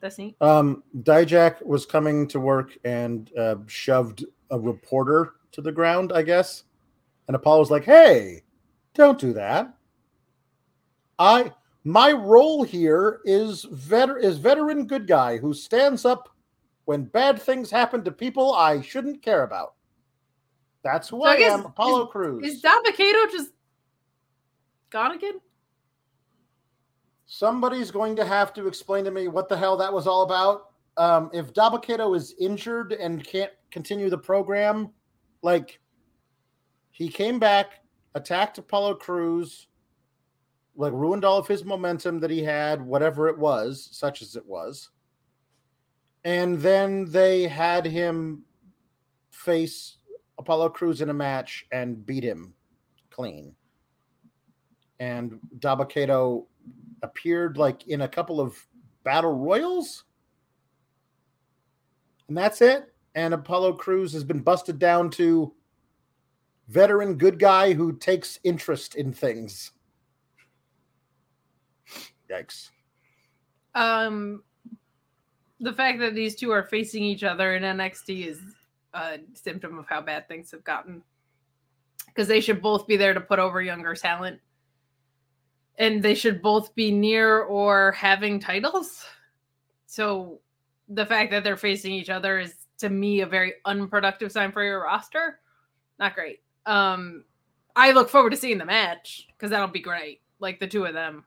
that's 0.00 0.16
neat. 0.16 0.36
Um, 0.40 0.82
Dijak 1.00 1.64
was 1.64 1.84
coming 1.84 2.26
to 2.28 2.40
work 2.40 2.76
and 2.84 3.30
uh, 3.36 3.56
shoved 3.66 4.24
a 4.50 4.58
reporter 4.58 5.34
to 5.52 5.60
the 5.60 5.72
ground, 5.72 6.12
I 6.12 6.22
guess. 6.22 6.64
And 7.26 7.34
Apollo's 7.36 7.70
like, 7.70 7.84
"Hey, 7.84 8.44
don't 8.94 9.18
do 9.18 9.34
that. 9.34 9.74
I 11.18 11.52
my 11.84 12.12
role 12.12 12.62
here 12.64 13.20
is 13.24 13.64
veter- 13.66 14.22
is 14.22 14.38
veteran 14.38 14.86
good 14.86 15.06
guy 15.06 15.36
who 15.36 15.52
stands 15.52 16.04
up 16.04 16.28
when 16.86 17.04
bad 17.04 17.40
things 17.40 17.70
happen 17.70 18.02
to 18.04 18.10
people 18.12 18.54
I 18.54 18.80
shouldn't 18.80 19.22
care 19.22 19.42
about. 19.42 19.74
That's 20.82 21.08
who 21.08 21.22
So 21.22 21.26
I 21.26 21.34
I, 21.34 21.36
am, 21.36 21.64
Apollo 21.66 22.06
Crews. 22.06 22.46
Is 22.46 22.62
Dabba-Kato 22.62 23.26
just 23.30 23.52
gone 24.90 25.12
again? 25.12 25.40
Somebody's 27.26 27.90
going 27.90 28.16
to 28.16 28.24
have 28.24 28.54
to 28.54 28.66
explain 28.66 29.04
to 29.04 29.10
me 29.10 29.28
what 29.28 29.48
the 29.48 29.56
hell 29.56 29.76
that 29.76 29.92
was 29.92 30.06
all 30.06 30.22
about. 30.22 30.70
Um, 30.96 31.30
if 31.32 31.52
Dabba-Kato 31.52 32.14
is 32.14 32.34
injured 32.40 32.92
and 32.92 33.24
can't 33.24 33.52
continue 33.70 34.08
the 34.08 34.18
program, 34.18 34.90
like 35.42 35.78
he 36.90 37.08
came 37.08 37.38
back, 37.38 37.84
attacked 38.14 38.58
Apollo 38.58 38.94
Crews, 38.94 39.68
like 40.74 40.92
ruined 40.92 41.24
all 41.24 41.38
of 41.38 41.46
his 41.46 41.64
momentum 41.64 42.18
that 42.20 42.30
he 42.30 42.42
had, 42.42 42.80
whatever 42.80 43.28
it 43.28 43.36
was, 43.38 43.88
such 43.92 44.22
as 44.22 44.36
it 44.36 44.46
was. 44.46 44.90
And 46.24 46.58
then 46.58 47.04
they 47.10 47.46
had 47.46 47.84
him 47.84 48.44
face 49.30 49.97
Apollo 50.38 50.70
Crews 50.70 51.00
in 51.00 51.10
a 51.10 51.14
match 51.14 51.66
and 51.72 52.04
beat 52.06 52.24
him 52.24 52.54
clean. 53.10 53.54
And 55.00 55.38
Dabba-Kato 55.58 56.46
appeared 57.02 57.56
like 57.56 57.86
in 57.88 58.02
a 58.02 58.08
couple 58.08 58.40
of 58.40 58.56
battle 59.04 59.34
royals. 59.34 60.04
And 62.28 62.36
that's 62.36 62.60
it. 62.62 62.92
And 63.14 63.34
Apollo 63.34 63.74
Crews 63.74 64.12
has 64.12 64.24
been 64.24 64.40
busted 64.40 64.78
down 64.78 65.10
to 65.10 65.52
veteran 66.68 67.16
good 67.16 67.38
guy 67.38 67.72
who 67.72 67.96
takes 67.96 68.38
interest 68.44 68.94
in 68.94 69.12
things. 69.12 69.72
Yikes. 72.30 72.70
Um, 73.74 74.42
the 75.60 75.72
fact 75.72 75.98
that 76.00 76.14
these 76.14 76.36
two 76.36 76.50
are 76.50 76.62
facing 76.62 77.02
each 77.02 77.24
other 77.24 77.56
in 77.56 77.62
NXT 77.62 78.26
is 78.26 78.40
a 78.94 79.18
symptom 79.34 79.78
of 79.78 79.86
how 79.86 80.00
bad 80.00 80.28
things 80.28 80.50
have 80.50 80.64
gotten. 80.64 81.02
Because 82.06 82.28
they 82.28 82.40
should 82.40 82.62
both 82.62 82.86
be 82.86 82.96
there 82.96 83.14
to 83.14 83.20
put 83.20 83.38
over 83.38 83.60
younger 83.62 83.94
talent. 83.94 84.40
And 85.78 86.02
they 86.02 86.14
should 86.14 86.42
both 86.42 86.74
be 86.74 86.90
near 86.90 87.40
or 87.42 87.92
having 87.92 88.40
titles. 88.40 89.04
So 89.86 90.40
the 90.88 91.06
fact 91.06 91.30
that 91.30 91.44
they're 91.44 91.56
facing 91.56 91.92
each 91.92 92.10
other 92.10 92.38
is 92.38 92.54
to 92.78 92.88
me 92.88 93.20
a 93.20 93.26
very 93.26 93.54
unproductive 93.64 94.32
sign 94.32 94.52
for 94.52 94.64
your 94.64 94.82
roster. 94.82 95.40
Not 95.98 96.14
great. 96.14 96.40
Um 96.66 97.24
I 97.76 97.92
look 97.92 98.08
forward 98.08 98.30
to 98.30 98.36
seeing 98.36 98.58
the 98.58 98.64
match 98.64 99.28
because 99.28 99.50
that'll 99.50 99.68
be 99.68 99.80
great. 99.80 100.20
Like 100.40 100.58
the 100.58 100.66
two 100.66 100.84
of 100.84 100.94
them 100.94 101.24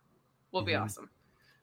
will 0.51 0.63
be 0.63 0.73
Mhm. 0.73 0.81
awesome. 0.83 1.09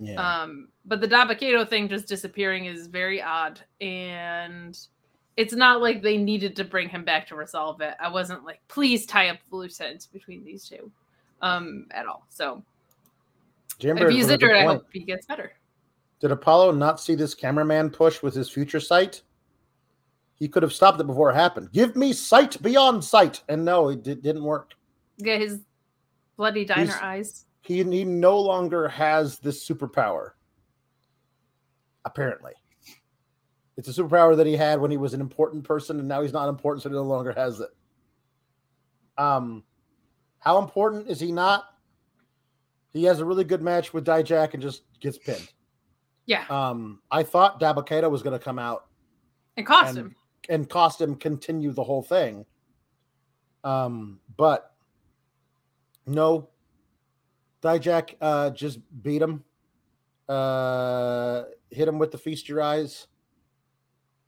Yeah. 0.01 0.15
Um, 0.43 0.69
but 0.85 1.01
the 1.01 1.09
Dabba-Kato 1.09 1.65
thing 1.65 1.89
just 1.89 2.07
disappearing 2.07 2.67
is 2.67 2.87
very 2.87 3.21
odd, 3.21 3.61
and 3.81 4.79
it's 5.39 5.55
not 5.55 5.81
like 5.81 6.03
they 6.03 6.17
needed 6.17 6.57
to 6.57 6.65
bring 6.65 6.89
him 6.89 7.05
back 7.05 7.29
to 7.29 7.37
resolve 7.37 7.81
it. 7.81 7.95
I 8.01 8.09
wasn't 8.09 8.45
like, 8.45 8.61
please 8.67 9.07
tie 9.07 9.29
up 9.29 9.39
the 9.49 9.57
loose 9.57 9.81
ends 9.81 10.05
between 10.05 10.45
these 10.45 10.69
two, 10.69 10.91
um, 11.43 11.87
at 11.93 12.07
all. 12.07 12.27
So 12.29 12.61
Jam 13.79 13.95
Beard 13.95 14.11
if 14.11 14.17
he's 14.17 14.29
injured, 14.29 14.57
I 14.57 14.65
hope 14.65 14.87
he 14.93 14.99
gets 14.99 15.27
better. 15.27 15.53
Did 16.19 16.33
Apollo 16.33 16.73
not 16.73 16.99
see 17.01 17.15
this 17.15 17.35
cameraman 17.35 17.91
push 17.91 18.21
with 18.21 18.35
his 18.35 18.51
future 18.51 18.81
sight? 18.81 19.23
He 20.35 20.49
could 20.49 20.65
have 20.65 20.73
stopped 20.73 21.01
it 21.01 21.07
before 21.07 21.31
it 21.31 21.35
happened. 21.35 21.71
Give 21.71 21.95
me 21.95 22.13
sight 22.13 22.61
beyond 22.61 23.05
sight. 23.05 23.41
And 23.49 23.65
no, 23.65 23.91
it 23.91 24.03
did, 24.03 24.21
didn't 24.25 24.43
work. 24.43 24.73
Yeah, 25.19 25.37
his 25.37 25.61
bloody 26.37 26.65
diner 26.65 26.87
He's- 26.87 26.99
eyes. 27.01 27.45
He, 27.61 27.85
he 27.85 28.05
no 28.05 28.41
longer 28.41 28.89
has 28.89 29.39
this 29.39 29.69
superpower. 29.69 30.31
Apparently. 32.05 32.55
It's 33.79 33.87
a 33.89 33.93
superpower 34.03 34.37
that 34.37 34.47
he 34.47 34.57
had 34.57 34.81
when 34.81 34.91
he 34.91 34.97
was 34.97 35.15
an 35.15 35.21
important 35.21 35.63
person, 35.63 36.01
and 36.01 36.09
now 36.09 36.21
he's 36.21 36.33
not 36.33 36.49
important, 36.49 36.83
so 36.83 36.89
he 36.89 36.97
no 36.97 37.03
longer 37.05 37.33
has 37.33 37.61
it. 37.61 37.71
Um, 39.17 39.63
how 40.41 40.59
important 40.61 41.07
is 41.09 41.21
he 41.21 41.31
not? 41.31 41.65
He 42.93 43.05
has 43.05 43.21
a 43.21 43.25
really 43.25 43.45
good 43.45 43.63
match 43.63 43.95
with 43.95 44.05
Dijak 44.05 44.53
and 44.55 44.61
just 44.63 44.83
gets 44.99 45.17
pinned. 45.17 45.53
Yeah, 46.27 46.45
Um, 46.51 47.01
I 47.11 47.23
thought 47.23 47.61
Dabba-Kato 47.61 48.09
was 48.09 48.23
going 48.25 48.37
to 48.37 48.45
come 48.45 48.59
out 48.59 48.87
and 49.57 49.65
cost 49.65 49.91
and- 49.91 49.99
him. 50.09 50.17
and 50.49 50.69
cost 50.69 51.01
him 51.01 51.15
continue 51.15 51.71
the 51.73 51.85
whole 51.85 52.03
thing. 52.03 52.45
Um, 53.63 54.19
but 54.37 54.75
no, 56.05 56.49
Dijak 57.63 58.17
uh, 58.21 58.51
just 58.51 58.81
beat 59.03 59.23
him, 59.23 59.45
uh, 60.29 61.45
hit 61.71 61.87
him 61.87 61.99
with 62.01 62.11
the 62.11 62.19
feast 62.19 62.49
your 62.49 62.61
eyes, 62.61 63.07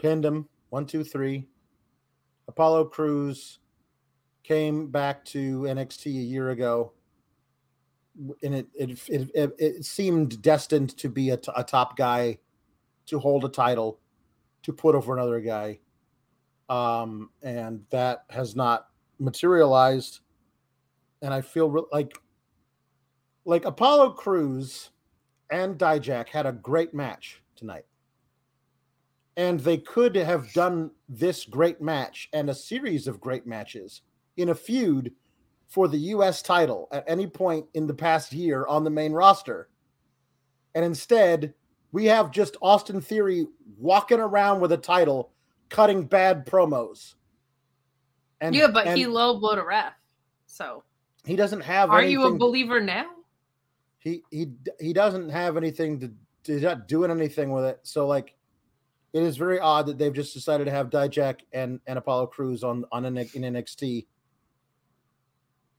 pinned 0.01 0.25
him 0.25 0.49
one, 0.71 0.87
two, 0.87 1.05
three. 1.05 1.47
Apollo 2.49 2.87
Crews 2.87 3.59
came 4.43 4.91
back 4.91 5.25
to 5.27 5.63
NXT 5.63 6.07
a 6.07 6.11
year 6.11 6.51
ago, 6.51 6.93
and 8.43 8.55
it 8.55 8.67
it 8.75 8.91
it, 9.09 9.31
it, 9.35 9.55
it 9.59 9.85
seemed 9.85 10.43
destined 10.43 10.97
to 10.97 11.09
be 11.09 11.31
a, 11.31 11.37
t- 11.37 11.53
a 11.57 11.63
top 11.63 11.97
guy 11.97 12.39
to 13.07 13.19
hold 13.19 13.45
a 13.45 13.49
title 13.49 14.01
to 14.63 14.73
put 14.73 14.95
over 14.95 15.17
another 15.17 15.41
guy. 15.41 15.79
Um, 16.69 17.31
and 17.43 17.83
that 17.91 18.25
has 18.31 18.55
not 18.55 18.87
materialized. 19.19 20.21
And 21.23 21.35
I 21.35 21.41
feel 21.41 21.71
re- 21.71 21.83
like 21.93 22.17
like 23.45 23.65
Apollo 23.65 24.11
Crews 24.13 24.91
and 25.51 25.77
Dijak 25.77 26.29
had 26.29 26.47
a 26.47 26.53
great 26.53 26.95
match 26.95 27.43
tonight. 27.57 27.85
And 29.37 29.61
they 29.61 29.79
could 29.79 30.17
have 30.17 30.53
done 30.53 30.91
this 31.09 31.45
great 31.45 31.81
match 31.81 32.29
and 32.33 32.51
a 32.51 32.55
series 32.55 33.07
of 33.07 33.21
great 33.21 33.47
matches 33.47 34.03
in 34.37 34.51
a 34.51 34.55
feud 34.55 35.13
for 35.69 35.87
the 35.87 35.99
US 35.99 36.43
title 36.43 36.89
at 36.93 37.05
any 37.07 37.27
point 37.27 37.67
in 37.75 37.87
the 37.87 37.95
past 37.95 38.33
year 38.33 38.67
on 38.67 38.85
the 38.85 38.91
main 38.91 39.13
roster. 39.13 39.69
And 40.75 40.85
instead, 40.85 41.55
we 41.93 42.05
have 42.07 42.31
just 42.31 42.57
Austin 42.61 43.01
Theory 43.01 43.47
walking 43.79 44.21
around 44.21 44.61
with 44.61 44.73
a 44.73 44.77
title, 44.77 45.33
cutting 45.69 46.05
bad 46.05 46.47
promos. 46.47 47.15
And 48.41 48.55
yeah, 48.55 48.69
but 48.69 48.87
and 48.87 48.99
he 48.99 49.07
low 49.07 49.39
blowed 49.39 49.59
a 49.59 49.65
ref. 49.65 49.93
So 50.47 50.83
he 51.25 51.37
doesn't 51.37 51.61
have. 51.61 51.91
are 51.91 52.03
you 52.03 52.25
a 52.25 52.35
believer 52.35 52.81
now? 52.81 53.07
He 53.99 54.23
he 54.31 54.49
he 54.81 54.93
doesn't 54.93 55.29
have 55.29 55.57
anything 55.57 56.01
to. 56.01 56.13
He's 56.45 56.63
not 56.63 56.89
doing 56.89 57.11
anything 57.11 57.53
with 57.53 57.65
it. 57.65 57.81
So 57.83 58.07
like, 58.07 58.35
it 59.13 59.23
is 59.23 59.37
very 59.37 59.59
odd 59.59 59.87
that 59.87 59.99
they've 59.99 60.13
just 60.13 60.35
decided 60.35 60.65
to 60.65 60.71
have 60.71 60.91
Dijak 60.91 61.41
and 61.53 61.81
and 61.87 61.99
Apollo 61.99 62.29
Crews 62.29 62.63
on 62.63 62.85
on 62.93 63.05
N- 63.05 63.17
in 63.17 63.43
NXT. 63.43 64.07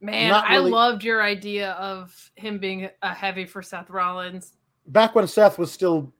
Man, 0.01 0.29
Not 0.29 0.45
I 0.49 0.57
loved 0.57 1.03
your 1.03 1.21
idea 1.21 1.71
of 1.73 2.31
him 2.35 2.57
being 2.57 2.89
a 3.03 3.13
heavy 3.13 3.45
for 3.45 3.61
Seth 3.61 3.89
Rollins. 3.89 4.53
Back 4.87 5.13
when 5.13 5.27
Seth 5.27 5.59
was 5.59 5.71
still 5.71 6.11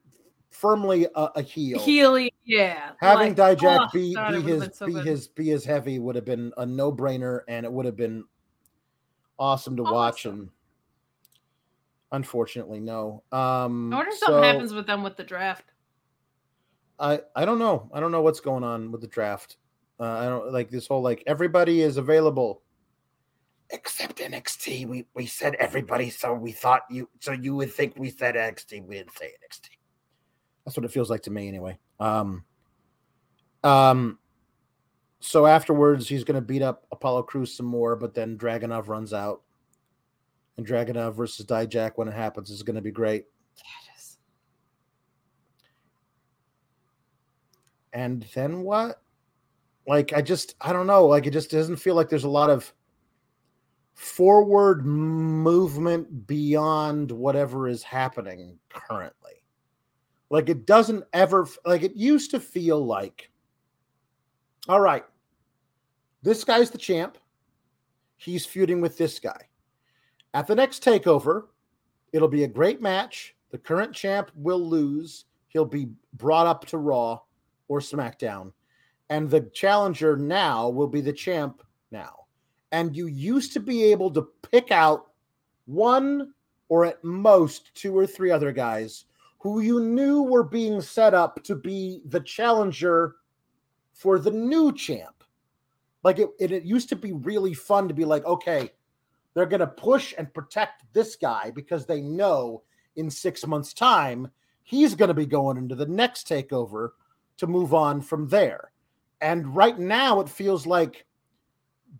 firmly 0.52 1.08
a, 1.16 1.30
a 1.36 1.42
heel, 1.42 1.80
Healy, 1.80 2.32
yeah. 2.46 2.92
having 3.00 3.36
like, 3.36 3.58
Dijak 3.58 3.80
oh, 3.82 3.88
be 3.92 4.14
God, 4.14 4.32
be 4.34 4.42
his 4.42 4.70
so 4.74 4.86
be 4.86 4.94
good. 4.94 5.06
his 5.06 5.28
be 5.28 5.46
his 5.48 5.66
heavy 5.66 5.98
would 5.98 6.16
have 6.16 6.26
been 6.26 6.54
a 6.58 6.66
no 6.66 6.92
brainer, 6.92 7.42
and 7.48 7.66
it 7.66 7.72
would 7.72 7.86
have 7.86 7.98
been 7.98 8.24
awesome 9.40 9.76
to 9.78 9.84
watch. 9.84 10.26
Awesome. 10.28 10.40
And 10.40 10.50
unfortunately, 12.12 12.80
no. 12.80 13.24
Um, 13.32 13.92
I 13.94 13.98
wonder 13.98 14.12
if 14.12 14.18
something 14.20 14.44
happens 14.44 14.74
with 14.74 14.86
them 14.86 15.04
with 15.04 15.18
the 15.18 15.24
draft. 15.24 15.71
I 17.02 17.20
I 17.36 17.44
don't 17.46 17.60
know. 17.60 17.90
I 17.94 18.00
don't 18.00 18.12
know 18.12 18.22
what's 18.22 18.40
going 18.40 18.64
on 18.64 18.92
with 18.92 19.02
the 19.02 19.08
draft. 19.08 19.58
Uh, 20.00 20.06
I 20.06 20.26
don't 20.26 20.54
like 20.54 20.70
this 20.70 20.88
whole 20.88 21.02
like 21.02 21.24
everybody 21.28 21.82
is 21.82 21.98
available 21.98 22.62
except 23.72 24.18
NXT. 24.18 24.88
We 24.88 25.06
we 25.14 25.26
said 25.26 25.56
everybody, 25.56 26.10
so 26.10 26.34
we 26.34 26.52
thought 26.52 26.84
you 26.90 27.10
so 27.20 27.32
you 27.32 27.56
would 27.56 27.74
think 27.74 27.96
we 27.98 28.10
said 28.10 28.36
NXT. 28.36 28.86
We 28.86 28.96
didn't 28.96 29.18
say 29.18 29.28
NXT. 29.28 29.70
That's 30.66 30.78
what 30.78 30.86
it 30.86 30.92
feels 30.92 31.10
like 31.10 31.24
to 31.24 31.32
me, 31.32 31.48
anyway. 31.48 31.78
Um, 32.00 32.46
um. 33.64 34.20
So 35.24 35.46
afterwards, 35.46 36.08
he's 36.08 36.24
going 36.24 36.36
to 36.36 36.42
beat 36.42 36.64
up 36.64 36.88
Apollo 36.92 37.24
Crews 37.24 37.56
some 37.56 37.68
more, 37.68 37.96
but 37.96 38.16
then 38.16 38.38
Dragunov 38.38 38.88
runs 38.88 39.14
out, 39.14 39.42
and 40.58 40.66
Dragunov 40.66 41.16
versus 41.16 41.46
Dijak 41.46 41.92
when 41.96 42.08
it 42.08 42.16
happens 42.16 42.50
is 42.50 42.64
going 42.64 42.76
to 42.76 42.82
be 42.82 42.92
great. 42.92 43.26
And 47.94 48.26
then 48.34 48.62
what? 48.62 49.02
Like 49.88 50.14
i 50.14 50.22
just 50.22 50.56
i 50.62 50.72
don't 50.72 50.88
know. 50.88 51.08
Like 51.08 51.26
it 51.26 51.32
just 51.32 51.52
doesn't 51.52 51.78
feel 51.78 51.96
like 51.96 52.10
there's 52.10 52.24
a 52.24 52.30
lot 52.30 52.50
of 52.50 52.72
forward 53.94 54.86
movement 54.86 56.28
beyond 56.28 57.12
whatever 57.12 57.68
is 57.68 57.84
happening 57.84 58.58
currently. 58.70 59.44
Like 60.30 60.50
it 60.50 60.66
doesn't 60.66 61.04
ever 61.14 61.48
like 61.66 61.84
it 61.84 61.96
used 61.96 62.32
to 62.32 62.40
feel 62.40 62.84
like 62.84 63.30
all 64.70 64.80
right 64.80 65.04
this 66.24 66.44
guy's 66.44 66.70
the 66.70 66.78
champ. 66.78 67.18
He's 68.18 68.46
feuding 68.46 68.82
with 68.82 68.98
this 68.98 69.20
guy. 69.20 69.48
At 70.34 70.48
the 70.48 70.56
next 70.56 70.84
takeover 70.84 71.46
it'll 72.14 72.28
be 72.28 72.44
a 72.44 72.48
great 72.48 72.82
match. 72.82 73.36
The 73.52 73.58
current 73.58 73.94
champ 73.94 74.32
will 74.36 74.66
lose. 74.66 75.26
He'll 75.50 75.66
be 75.66 75.90
brought 76.14 76.48
up 76.48 76.66
to 76.68 76.78
raw 76.78 77.20
or 77.72 77.80
SmackDown. 77.80 78.52
And 79.10 79.30
the 79.30 79.50
challenger 79.54 80.18
now 80.18 80.68
will 80.68 80.90
be 80.90 81.00
the 81.00 81.14
champ 81.14 81.64
now. 81.90 82.26
And 82.74 82.96
you 82.96 83.08
used 83.08 83.54
to 83.54 83.62
be 83.62 83.86
able 83.86 84.12
to 84.12 84.28
pick 84.52 84.72
out 84.72 85.12
one 85.68 86.34
or 86.68 86.84
at 86.84 87.02
most 87.02 87.74
two 87.74 87.98
or 87.98 88.06
three 88.06 88.30
other 88.30 88.52
guys 88.52 89.06
who 89.40 89.62
you 89.62 89.80
knew 89.80 90.22
were 90.22 90.44
being 90.44 90.82
set 90.82 91.14
up 91.14 91.42
to 91.46 91.56
be 91.56 92.02
the 92.06 92.20
challenger 92.20 93.16
for 93.94 94.20
the 94.20 94.32
new 94.32 94.74
champ. 94.74 95.24
Like 96.04 96.20
it, 96.20 96.30
it, 96.38 96.52
it 96.52 96.64
used 96.64 96.90
to 96.90 96.98
be 96.98 97.14
really 97.14 97.54
fun 97.54 97.88
to 97.88 97.94
be 97.94 98.04
like, 98.04 98.26
okay, 98.26 98.72
they're 99.34 99.46
going 99.46 99.62
to 99.62 99.68
push 99.68 100.14
and 100.18 100.34
protect 100.34 100.84
this 100.92 101.16
guy 101.16 101.52
because 101.52 101.86
they 101.86 102.02
know 102.02 102.64
in 102.98 103.10
six 103.10 103.48
months' 103.48 103.74
time 103.74 104.30
he's 104.62 104.94
going 104.94 105.08
to 105.08 105.14
be 105.14 105.26
going 105.26 105.56
into 105.56 105.76
the 105.76 105.86
next 105.86 106.28
takeover 106.28 106.90
to 107.42 107.48
move 107.48 107.74
on 107.74 108.00
from 108.00 108.28
there. 108.28 108.72
And 109.20 109.56
right 109.56 109.78
now, 109.78 110.20
it 110.22 110.30
feels 110.30 110.68
like 110.68 111.06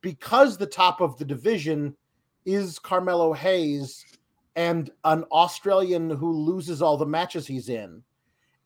because 0.02 0.56
the 0.56 0.68
top 0.68 1.02
of 1.02 1.18
the 1.18 1.26
division 1.26 1.98
is 2.46 2.78
Carmelo 2.78 3.34
Hayes 3.34 4.06
and 4.56 4.92
an 5.04 5.24
Australian 5.32 6.12
who 6.12 6.32
loses 6.32 6.84
all 6.84 6.96
the 6.96 7.08
matches 7.08 7.48
he's 7.48 7.70
in, 7.70 8.04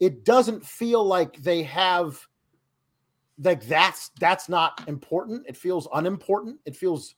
it 0.01 0.25
doesn't 0.25 0.65
feel 0.65 1.01
like 1.01 1.37
they 1.37 1.63
have 1.63 2.19
like 3.41 3.65
that's 3.65 4.11
that's 4.19 4.49
not 4.49 4.83
important. 4.89 5.45
It 5.47 5.55
feels 5.55 5.87
unimportant. 5.93 6.59
It 6.65 6.75
feels 6.75 7.15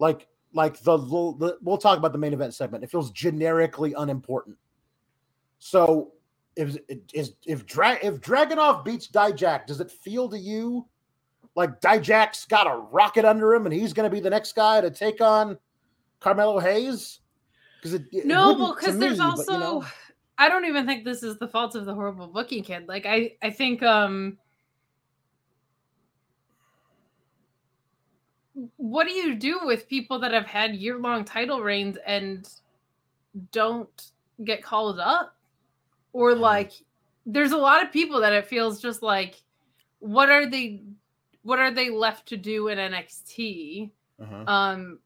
like 0.00 0.28
like 0.52 0.78
the, 0.82 0.98
the 0.98 1.56
we'll 1.62 1.78
talk 1.78 1.96
about 1.96 2.12
the 2.12 2.18
main 2.18 2.34
event 2.34 2.52
segment. 2.52 2.84
It 2.84 2.90
feels 2.90 3.10
generically 3.10 3.94
unimportant. 3.96 4.58
So 5.60 6.12
if 6.56 6.76
is 7.12 7.34
if 7.46 7.66
Dra- 7.66 7.98
if 8.02 8.20
Dragunov 8.20 8.84
beats 8.84 9.08
Dijak, 9.08 9.66
does 9.66 9.80
it 9.80 9.90
feel 9.90 10.28
to 10.28 10.38
you 10.38 10.86
like 11.54 11.80
Dijak's 11.80 12.44
got 12.46 12.66
a 12.66 12.76
rocket 12.76 13.24
under 13.24 13.54
him 13.54 13.66
and 13.66 13.74
he's 13.74 13.92
going 13.92 14.08
to 14.08 14.14
be 14.14 14.20
the 14.20 14.30
next 14.30 14.54
guy 14.54 14.80
to 14.80 14.90
take 14.90 15.20
on 15.20 15.58
Carmelo 16.20 16.58
Hayes? 16.58 17.20
Because 17.76 17.94
it, 17.94 18.04
it 18.12 18.26
no, 18.26 18.74
because 18.74 18.98
there's 18.98 19.18
me, 19.18 19.24
also 19.24 19.44
but, 19.44 19.52
you 19.52 19.58
know. 19.58 19.84
I 20.38 20.48
don't 20.48 20.64
even 20.64 20.86
think 20.86 21.04
this 21.04 21.22
is 21.22 21.38
the 21.38 21.48
fault 21.48 21.74
of 21.74 21.84
the 21.84 21.94
horrible 21.94 22.26
booking 22.26 22.64
kid. 22.64 22.88
Like 22.88 23.06
I 23.06 23.32
I 23.42 23.50
think 23.50 23.82
um 23.82 24.38
what 28.76 29.06
do 29.06 29.12
you 29.12 29.34
do 29.34 29.60
with 29.64 29.88
people 29.88 30.18
that 30.20 30.32
have 30.32 30.46
had 30.46 30.74
year 30.74 30.98
long 30.98 31.24
title 31.24 31.62
reigns 31.62 31.96
and 32.06 32.48
don't 33.50 34.10
get 34.44 34.62
called 34.62 35.00
up? 35.00 35.34
Or 36.12 36.34
like 36.34 36.72
there's 37.24 37.52
a 37.52 37.56
lot 37.56 37.82
of 37.82 37.92
people 37.92 38.20
that 38.20 38.32
it 38.32 38.46
feels 38.46 38.80
just 38.80 39.02
like 39.02 39.36
what 40.00 40.30
are 40.30 40.46
they 40.46 40.82
what 41.42 41.58
are 41.58 41.70
they 41.70 41.90
left 41.90 42.26
to 42.28 42.36
do 42.36 42.68
in 42.68 42.78
NXT? 42.78 43.90
Uh-huh. 44.20 44.44
Um 44.46 44.98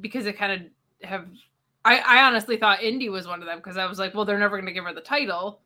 because 0.00 0.26
it 0.26 0.36
kind 0.36 0.52
of 0.52 1.08
have 1.08 1.26
I, 1.84 1.98
I 1.98 2.24
honestly 2.24 2.56
thought 2.56 2.82
Indi 2.82 3.10
was 3.10 3.26
one 3.26 3.40
of 3.40 3.46
them 3.46 3.58
because 3.58 3.76
I 3.76 3.86
was 3.86 3.98
like, 3.98 4.14
well, 4.14 4.24
they're 4.24 4.38
never 4.38 4.58
gonna 4.58 4.72
give 4.72 4.84
her 4.84 4.94
the 4.94 5.00
title. 5.00 5.60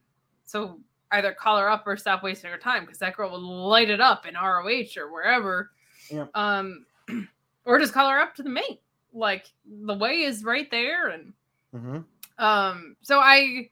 So 0.45 0.81
either 1.13 1.33
call 1.33 1.59
her 1.59 1.71
up 1.71 1.87
or 1.87 1.97
stop 1.97 2.23
wasting 2.23 2.51
her 2.51 2.59
time 2.59 2.85
because 2.85 2.99
that 2.99 3.17
girl 3.17 3.31
will 3.31 3.69
light 3.69 3.91
it 3.91 4.01
up 4.01 4.27
in 4.27 4.35
ROH 4.35 4.97
or 4.97 5.13
wherever. 5.13 5.71
Yeah. 6.11 6.27
Um, 6.35 6.87
or 7.65 7.79
just 7.79 7.93
call 7.93 8.11
her 8.11 8.19
up 8.19 8.35
to 8.37 8.43
the 8.43 8.51
main. 8.51 8.79
Like 9.13 9.47
the 9.67 9.95
way 9.95 10.23
is 10.23 10.45
right 10.45 10.71
there, 10.71 11.09
and 11.09 11.33
mm-hmm. 11.75 12.45
um, 12.45 12.97
so 13.01 13.19
I 13.21 13.71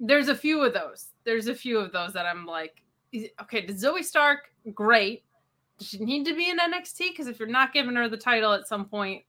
there's 0.00 0.28
a 0.28 0.34
few 0.34 0.62
of 0.62 0.74
those. 0.74 1.06
There's 1.24 1.48
a 1.48 1.54
few 1.54 1.78
of 1.78 1.92
those 1.92 2.12
that 2.12 2.26
I'm 2.26 2.46
like, 2.46 2.82
okay, 3.42 3.60
did 3.62 3.76
Zoey 3.76 4.04
Stark 4.04 4.50
great? 4.74 5.24
Does 5.78 5.88
she 5.88 5.98
need 5.98 6.24
to 6.26 6.34
be 6.34 6.50
in 6.50 6.58
NXT? 6.58 7.10
Because 7.10 7.26
if 7.26 7.38
you're 7.38 7.48
not 7.48 7.72
giving 7.72 7.96
her 7.96 8.08
the 8.08 8.16
title 8.16 8.52
at 8.52 8.68
some 8.68 8.84
point, 8.86 9.24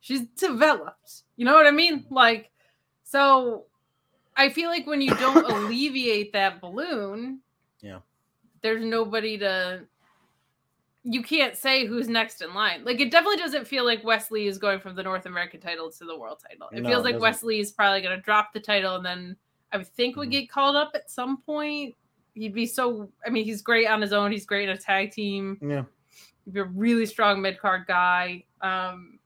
she's 0.00 0.22
developed. 0.36 1.22
You 1.36 1.44
know 1.44 1.54
what 1.54 1.66
I 1.66 1.70
mean? 1.70 2.04
Like, 2.10 2.50
so 3.04 3.64
I 4.36 4.48
feel 4.48 4.70
like 4.70 4.86
when 4.86 5.00
you 5.00 5.14
don't 5.14 5.50
alleviate 5.50 6.32
that 6.32 6.60
balloon, 6.60 7.40
yeah, 7.80 8.00
there's 8.62 8.84
nobody 8.84 9.38
to 9.38 9.84
you 11.04 11.22
can't 11.22 11.56
say 11.56 11.86
who's 11.86 12.08
next 12.08 12.42
in 12.42 12.52
line. 12.54 12.84
Like 12.84 13.00
it 13.00 13.10
definitely 13.10 13.38
doesn't 13.38 13.66
feel 13.66 13.84
like 13.84 14.04
Wes 14.04 14.30
Lee 14.30 14.46
is 14.46 14.58
going 14.58 14.80
from 14.80 14.94
the 14.94 15.02
North 15.02 15.26
American 15.26 15.60
title 15.60 15.90
to 15.90 16.04
the 16.04 16.18
world 16.18 16.42
title. 16.46 16.68
It 16.72 16.82
no, 16.82 16.88
feels 16.88 17.04
like 17.04 17.14
it 17.14 17.20
Wes 17.20 17.42
Lee 17.42 17.60
is 17.60 17.72
probably 17.72 18.02
going 18.02 18.16
to 18.16 18.22
drop 18.22 18.52
the 18.52 18.60
title 18.60 18.96
and 18.96 19.04
then 19.04 19.36
I 19.72 19.78
would 19.78 19.86
think 19.86 20.12
mm-hmm. 20.12 20.20
would 20.20 20.30
get 20.30 20.50
called 20.50 20.76
up 20.76 20.92
at 20.94 21.10
some 21.10 21.38
point. 21.38 21.94
He'd 22.34 22.54
be 22.54 22.66
so. 22.66 23.08
I 23.26 23.30
mean, 23.30 23.44
he's 23.44 23.62
great 23.62 23.88
on 23.88 24.00
his 24.00 24.12
own. 24.12 24.30
He's 24.32 24.46
great 24.46 24.68
in 24.68 24.74
a 24.74 24.78
tag 24.78 25.12
team. 25.12 25.58
Yeah, 25.60 25.84
he'd 26.44 26.54
be 26.54 26.60
a 26.60 26.64
really 26.64 27.06
strong 27.06 27.42
mid 27.42 27.58
card 27.58 27.86
guy. 27.86 28.44
Um, 28.60 29.18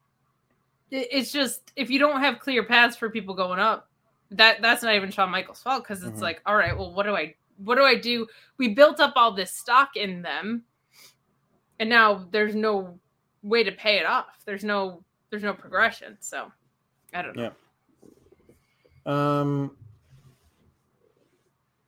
it, 0.90 1.08
it's 1.10 1.32
just 1.32 1.72
if 1.76 1.90
you 1.90 1.98
don't 1.98 2.20
have 2.20 2.38
clear 2.38 2.64
paths 2.64 2.96
for 2.96 3.10
people 3.10 3.34
going 3.34 3.58
up, 3.58 3.88
that 4.30 4.62
that's 4.62 4.82
not 4.82 4.94
even 4.94 5.10
Shawn 5.10 5.30
Michaels' 5.30 5.62
fault 5.62 5.84
because 5.84 6.02
it's 6.02 6.12
mm-hmm. 6.12 6.22
like, 6.22 6.42
all 6.46 6.56
right, 6.56 6.76
well, 6.76 6.92
what 6.92 7.04
do 7.04 7.14
I 7.14 7.34
what 7.58 7.76
do 7.76 7.82
I 7.82 7.94
do? 7.94 8.26
We 8.56 8.68
built 8.68 9.00
up 9.00 9.12
all 9.16 9.32
this 9.32 9.52
stock 9.52 9.96
in 9.96 10.22
them 10.22 10.64
and 11.82 11.90
now 11.90 12.26
there's 12.30 12.54
no 12.54 12.96
way 13.42 13.64
to 13.64 13.72
pay 13.72 13.98
it 13.98 14.06
off. 14.06 14.42
There's 14.44 14.62
no 14.62 15.02
there's 15.30 15.42
no 15.42 15.52
progression. 15.52 16.16
So 16.20 16.52
I 17.12 17.22
don't 17.22 17.36
know. 17.36 17.50
Yeah. 19.06 19.12
Um 19.12 19.76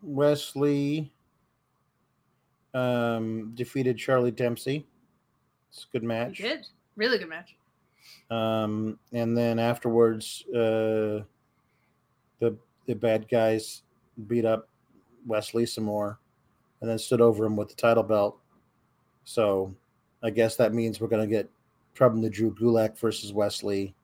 Wes 0.05 0.55
Lee 0.55 1.11
um 2.75 3.53
defeated 3.55 3.97
Charlie 3.97 4.31
Dempsey. 4.31 4.87
It's 5.71 5.87
a 5.89 5.93
good 5.93 6.03
match. 6.03 6.39
He 6.39 6.43
did. 6.45 6.67
Really 6.97 7.19
good 7.19 7.29
match. 7.29 7.57
Um 8.31 8.99
and 9.13 9.37
then 9.37 9.59
afterwards 9.59 10.45
uh 10.49 11.23
the 12.41 12.57
the 12.87 12.95
bad 12.95 13.29
guys 13.29 13.83
beat 14.27 14.45
up 14.45 14.69
Wes 15.27 15.55
Lee 15.55 15.67
some 15.67 15.85
more 15.85 16.19
and 16.81 16.91
then 16.91 16.99
stood 16.99 17.21
over 17.21 17.47
him 17.47 17.57
with 17.57 17.69
the 17.69 17.75
title 17.75 18.03
belt. 18.03 18.39
So 19.25 19.75
I 20.23 20.31
guess 20.31 20.57
that 20.57 20.75
means 20.75 21.01
we're 21.01 21.09
going 21.09 21.27
to 21.27 21.35
get 21.35 21.49
Problem 21.95 22.21
the 22.21 22.29
Drew 22.29 22.53
Gulak 22.55 22.99
versus 22.99 23.33
Wes 23.33 23.63
Lee. 23.63 23.95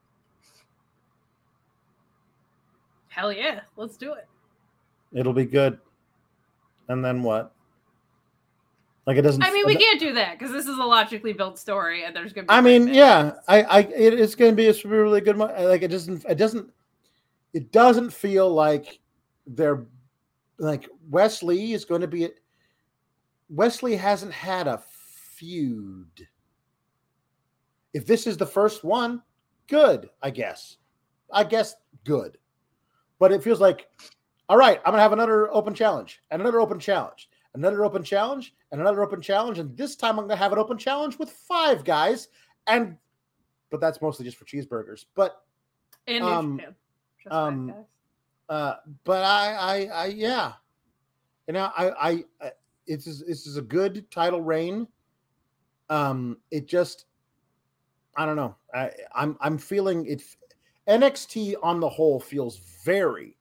Hell 3.09 3.33
yeah, 3.33 3.61
let's 3.77 3.97
do 3.97 4.13
it. 4.15 4.27
It'll 5.13 5.33
be 5.33 5.45
good. 5.45 5.79
And 6.91 7.05
then 7.05 7.23
what? 7.23 7.55
Like 9.07 9.17
it 9.17 9.23
doesn't. 9.23 9.43
I 9.43 9.53
mean, 9.53 9.65
we 9.65 9.77
can't 9.77 10.01
do 10.01 10.13
that 10.15 10.39
because 10.39 10.53
this 10.53 10.67
is 10.67 10.77
a 10.77 10.85
logically 10.85 11.33
built 11.33 11.57
story, 11.57 12.05
and 12.05 12.15
there's 12.15 12.33
gonna 12.33 12.47
be. 12.47 12.51
I 12.51 12.61
mean, 12.61 12.89
yeah, 12.89 13.35
I, 13.47 13.63
I, 13.63 13.79
it, 13.81 14.19
it's 14.19 14.35
gonna 14.35 14.53
be 14.53 14.69
a 14.69 14.75
really 14.85 15.21
good. 15.21 15.37
One. 15.37 15.51
Like 15.65 15.83
it 15.83 15.89
doesn't, 15.89 16.25
it 16.29 16.37
doesn't, 16.37 16.69
it 17.55 17.71
doesn't 17.71 18.13
feel 18.13 18.53
like 18.53 18.99
they're 19.47 19.87
like 20.59 20.89
Wes 21.09 21.45
Lee 21.45 21.73
is 21.73 21.85
going 21.85 22.01
to 22.01 22.09
be. 22.09 22.29
Wes 23.49 23.83
Lee 23.85 23.95
hasn't 23.95 24.33
had 24.33 24.67
a 24.67 24.83
feud. 25.37 26.27
If 27.95 28.05
this 28.05 28.27
is 28.27 28.37
the 28.37 28.47
first 28.47 28.85
one, 28.85 29.23
good, 29.69 30.11
I 30.23 30.31
guess. 30.31 30.77
I 31.33 31.45
guess 31.45 31.75
good. 32.05 32.37
But 33.19 33.33
it 33.33 33.43
feels 33.43 33.61
like, 33.61 33.89
all 34.51 34.57
right, 34.57 34.79
I'm 34.85 34.91
going 34.91 34.99
to 34.99 35.03
have 35.03 35.13
another 35.13 35.49
open 35.55 35.75
challenge, 35.75 36.21
and 36.31 36.43
another 36.43 36.61
open 36.61 36.81
challenge, 36.81 37.31
another 37.55 37.85
open 37.85 38.03
challenge, 38.03 38.53
and 38.73 38.81
another 38.81 39.03
open 39.03 39.23
challenge. 39.23 39.59
And 39.61 39.77
this 39.77 39.95
time 39.95 40.19
I'm 40.19 40.27
going 40.27 40.31
to 40.31 40.37
have 40.37 40.53
an 40.53 40.59
open 40.59 40.77
challenge 40.77 41.19
with 41.19 41.31
five 41.31 41.85
guys. 41.85 42.29
And, 42.67 42.97
but 43.71 43.81
that's 43.81 44.03
mostly 44.03 44.25
just 44.25 44.37
for 44.37 44.45
cheeseburgers. 44.45 45.05
But, 45.15 45.41
and 46.09 46.25
um, 46.25 46.61
um, 47.31 47.75
uh, 48.49 48.75
but 49.05 49.25
I, 49.25 49.53
I, 49.55 49.85
I, 49.85 50.07
yeah. 50.07 50.53
And 51.47 51.57
I, 51.57 51.71
I, 51.77 52.25
I, 52.43 52.53
it's, 52.87 53.05
this 53.05 53.47
is 53.47 53.57
a 53.57 53.63
good 53.63 54.11
title 54.11 54.43
reign 54.43 54.89
um, 55.91 56.39
it 56.51 56.67
just 56.67 57.05
I 58.17 58.25
don't 58.25 58.37
know. 58.37 58.57
I, 58.73 58.91
I'm 59.15 59.37
I'm 59.41 59.59
feeling 59.59 60.07
it. 60.07 60.23
NXT 60.89 61.55
on 61.63 61.79
the 61.79 61.89
whole 61.89 62.19
feels 62.19 62.59
very, 62.85 63.37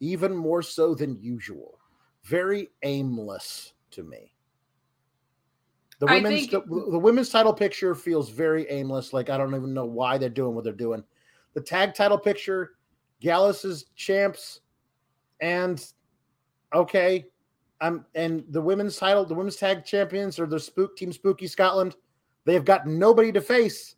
even 0.00 0.34
more 0.34 0.62
so 0.62 0.94
than 0.94 1.20
usual, 1.20 1.78
very 2.24 2.70
aimless 2.82 3.74
to 3.92 4.02
me. 4.02 4.34
The 6.00 6.06
women's 6.06 6.46
think... 6.46 6.50
the, 6.50 6.90
the, 6.90 6.98
women's 6.98 7.28
title 7.28 7.52
picture 7.52 7.94
feels 7.94 8.30
very 8.30 8.68
aimless. 8.70 9.12
Like 9.12 9.28
I 9.28 9.36
don't 9.36 9.54
even 9.54 9.74
know 9.74 9.84
why 9.84 10.16
they're 10.16 10.30
doing 10.30 10.54
what 10.54 10.64
they're 10.64 10.72
doing. 10.72 11.04
The 11.52 11.60
tag 11.60 11.94
title 11.94 12.18
picture, 12.18 12.72
Gallus 13.20 13.64
is 13.64 13.86
champs, 13.96 14.60
and 15.40 15.84
okay, 16.74 17.26
um, 17.82 18.06
and 18.14 18.44
the 18.48 18.62
women's 18.62 18.96
title, 18.96 19.26
the 19.26 19.34
women's 19.34 19.56
tag 19.56 19.84
champions, 19.84 20.38
or 20.38 20.46
the 20.46 20.58
Spook 20.58 20.96
Team 20.96 21.12
Spooky 21.12 21.46
Scotland, 21.46 21.96
they 22.46 22.54
have 22.54 22.64
got 22.64 22.86
nobody 22.86 23.30
to 23.32 23.40
face. 23.40 23.96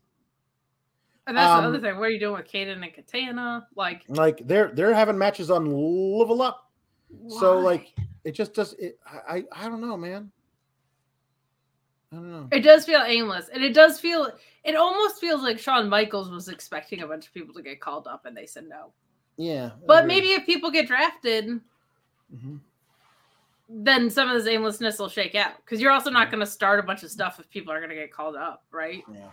And 1.27 1.36
that's 1.36 1.51
um, 1.51 1.62
the 1.62 1.69
other 1.69 1.81
thing. 1.81 1.99
What 1.99 2.07
are 2.07 2.11
you 2.11 2.19
doing 2.20 2.36
with 2.36 2.51
Kayden 2.51 2.82
and 2.82 2.93
Katana? 2.93 3.66
Like, 3.77 4.03
like 4.09 4.47
they're 4.47 4.73
they're 4.74 4.94
having 4.94 5.16
matches 5.16 5.51
on 5.51 5.66
Level 5.66 6.43
Up. 6.43 6.70
Why? 7.09 7.40
So 7.40 7.59
like, 7.59 7.94
it 8.24 8.32
just 8.32 8.55
does. 8.55 8.73
It, 8.74 8.99
I, 9.07 9.44
I 9.53 9.69
don't 9.69 9.81
know, 9.81 9.97
man. 9.97 10.31
I 12.11 12.16
don't 12.16 12.31
know. 12.31 12.49
It 12.51 12.61
does 12.61 12.85
feel 12.85 13.03
aimless, 13.07 13.49
and 13.49 13.62
it 13.62 13.73
does 13.73 14.01
feel 14.01 14.32
It 14.65 14.77
almost 14.77 15.20
feels 15.20 15.43
like 15.43 15.59
Shawn 15.59 15.89
Michaels 15.89 16.31
was 16.31 16.49
expecting 16.49 17.03
a 17.03 17.07
bunch 17.07 17.27
of 17.27 17.35
people 17.35 17.55
to 17.55 17.62
get 17.62 17.81
called 17.81 18.07
up 18.07 18.27
and 18.27 18.36
they 18.36 18.47
said 18.47 18.69
no. 18.69 18.93
Yeah. 19.36 19.70
But 19.86 20.07
maybe 20.07 20.32
if 20.32 20.47
people 20.47 20.70
get 20.70 20.86
drafted, 20.86 21.61
Mhm. 22.32 22.61
then 23.69 24.09
some 24.11 24.28
of 24.28 24.36
this 24.36 24.47
aimlessness 24.47 24.99
will 24.99 25.09
shake 25.09 25.35
out. 25.35 25.57
Because 25.57 25.81
you're 25.81 25.90
also 25.90 26.11
not 26.11 26.31
going 26.31 26.40
to 26.40 26.47
start 26.47 26.78
a 26.78 26.82
bunch 26.82 27.03
of 27.03 27.11
stuff 27.11 27.40
if 27.40 27.49
people 27.51 27.73
are 27.73 27.78
going 27.78 27.90
to 27.90 27.97
get 27.97 28.12
called 28.12 28.36
up, 28.36 28.65
right? 28.70 29.03
Yeah. 29.12 29.31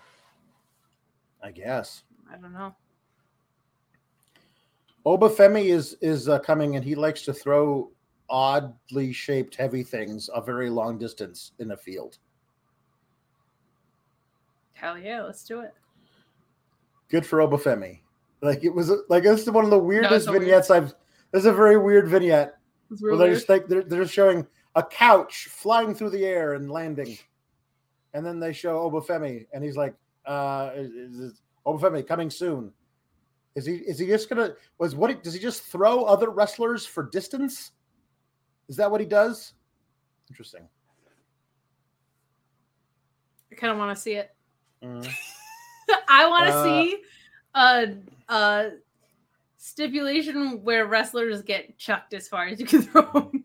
I 1.43 1.51
guess. 1.51 2.03
I 2.31 2.37
don't 2.37 2.53
know. 2.53 2.75
Obafemi 5.05 5.65
is 5.65 5.95
is 6.01 6.27
uh, 6.29 6.39
coming, 6.39 6.75
and 6.75 6.83
he 6.83 6.95
likes 6.95 7.21
to 7.23 7.33
throw 7.33 7.89
oddly 8.29 9.11
shaped 9.11 9.55
heavy 9.55 9.83
things 9.83 10.29
a 10.33 10.41
very 10.41 10.69
long 10.69 10.97
distance 10.97 11.51
in 11.59 11.71
a 11.71 11.77
field. 11.77 12.17
Hell 14.73 14.97
yeah, 14.97 15.23
let's 15.23 15.43
do 15.43 15.61
it. 15.61 15.73
Good 17.09 17.25
for 17.25 17.39
Obafemi. 17.39 17.99
Like 18.41 18.63
it 18.63 18.73
was 18.73 18.91
like 19.09 19.23
this 19.23 19.41
is 19.41 19.51
one 19.51 19.65
of 19.65 19.71
the 19.71 19.79
weirdest 19.79 20.29
weird. 20.29 20.41
vignettes 20.41 20.69
I've. 20.69 20.93
This 21.31 21.41
is 21.41 21.45
a 21.47 21.53
very 21.53 21.77
weird 21.77 22.07
vignette 22.07 22.57
It's 22.91 23.01
where 23.01 23.15
they're 23.15 23.33
just 23.33 23.49
like 23.49 23.67
they're, 23.67 23.83
they're 23.83 24.03
just 24.03 24.13
showing 24.13 24.47
a 24.75 24.83
couch 24.83 25.47
flying 25.49 25.93
through 25.93 26.11
the 26.11 26.25
air 26.25 26.53
and 26.53 26.71
landing, 26.71 27.17
and 28.13 28.25
then 28.25 28.39
they 28.39 28.53
show 28.53 28.89
Obafemi, 28.89 29.47
and 29.53 29.63
he's 29.63 29.75
like, 29.75 29.93
uh, 30.25 30.71
is, 30.75 31.19
is 31.19 31.41
Obafemi 31.65 32.05
coming 32.07 32.29
soon? 32.29 32.71
Is 33.55 33.65
he 33.65 33.75
is 33.75 33.97
he 33.99 34.05
just 34.07 34.29
gonna 34.29 34.53
was 34.77 34.95
what 34.95 35.09
he, 35.09 35.15
does 35.17 35.33
he 35.33 35.39
just 35.39 35.63
throw 35.63 36.03
other 36.03 36.29
wrestlers 36.29 36.85
for 36.85 37.03
distance? 37.03 37.71
Is 38.67 38.75
that 38.77 38.89
what 38.89 39.01
he 39.01 39.07
does? 39.07 39.53
Interesting. 40.29 40.67
I 43.51 43.55
kind 43.55 43.71
of 43.71 43.79
want 43.79 43.95
to 43.95 44.01
see 44.01 44.13
it. 44.13 44.35
Mhm. 44.83 45.11
I 46.07 46.27
want 46.27 46.47
to 46.47 46.53
Uh, 46.53 46.63
see 46.63 47.03
a, 47.55 48.33
a 48.33 48.71
stipulation 49.57 50.63
where 50.63 50.85
wrestlers 50.85 51.41
get 51.41 51.77
chucked 51.77 52.13
as 52.13 52.27
far 52.27 52.45
as 52.47 52.59
you 52.59 52.65
can 52.67 52.81
throw 52.83 53.01
them. 53.01 53.43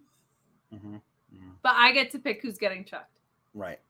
Mhm. 0.72 1.00
Mhm. 1.34 1.50
But 1.62 1.72
I 1.76 1.92
get 1.92 2.10
to 2.12 2.18
pick 2.18 2.42
who's 2.42 2.58
getting 2.58 2.84
chucked. 2.84 3.18
Right. 3.54 3.80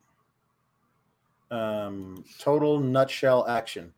Um, 1.55 2.25
total 2.41 2.81
nutshell 2.81 3.47
action. 3.47 3.93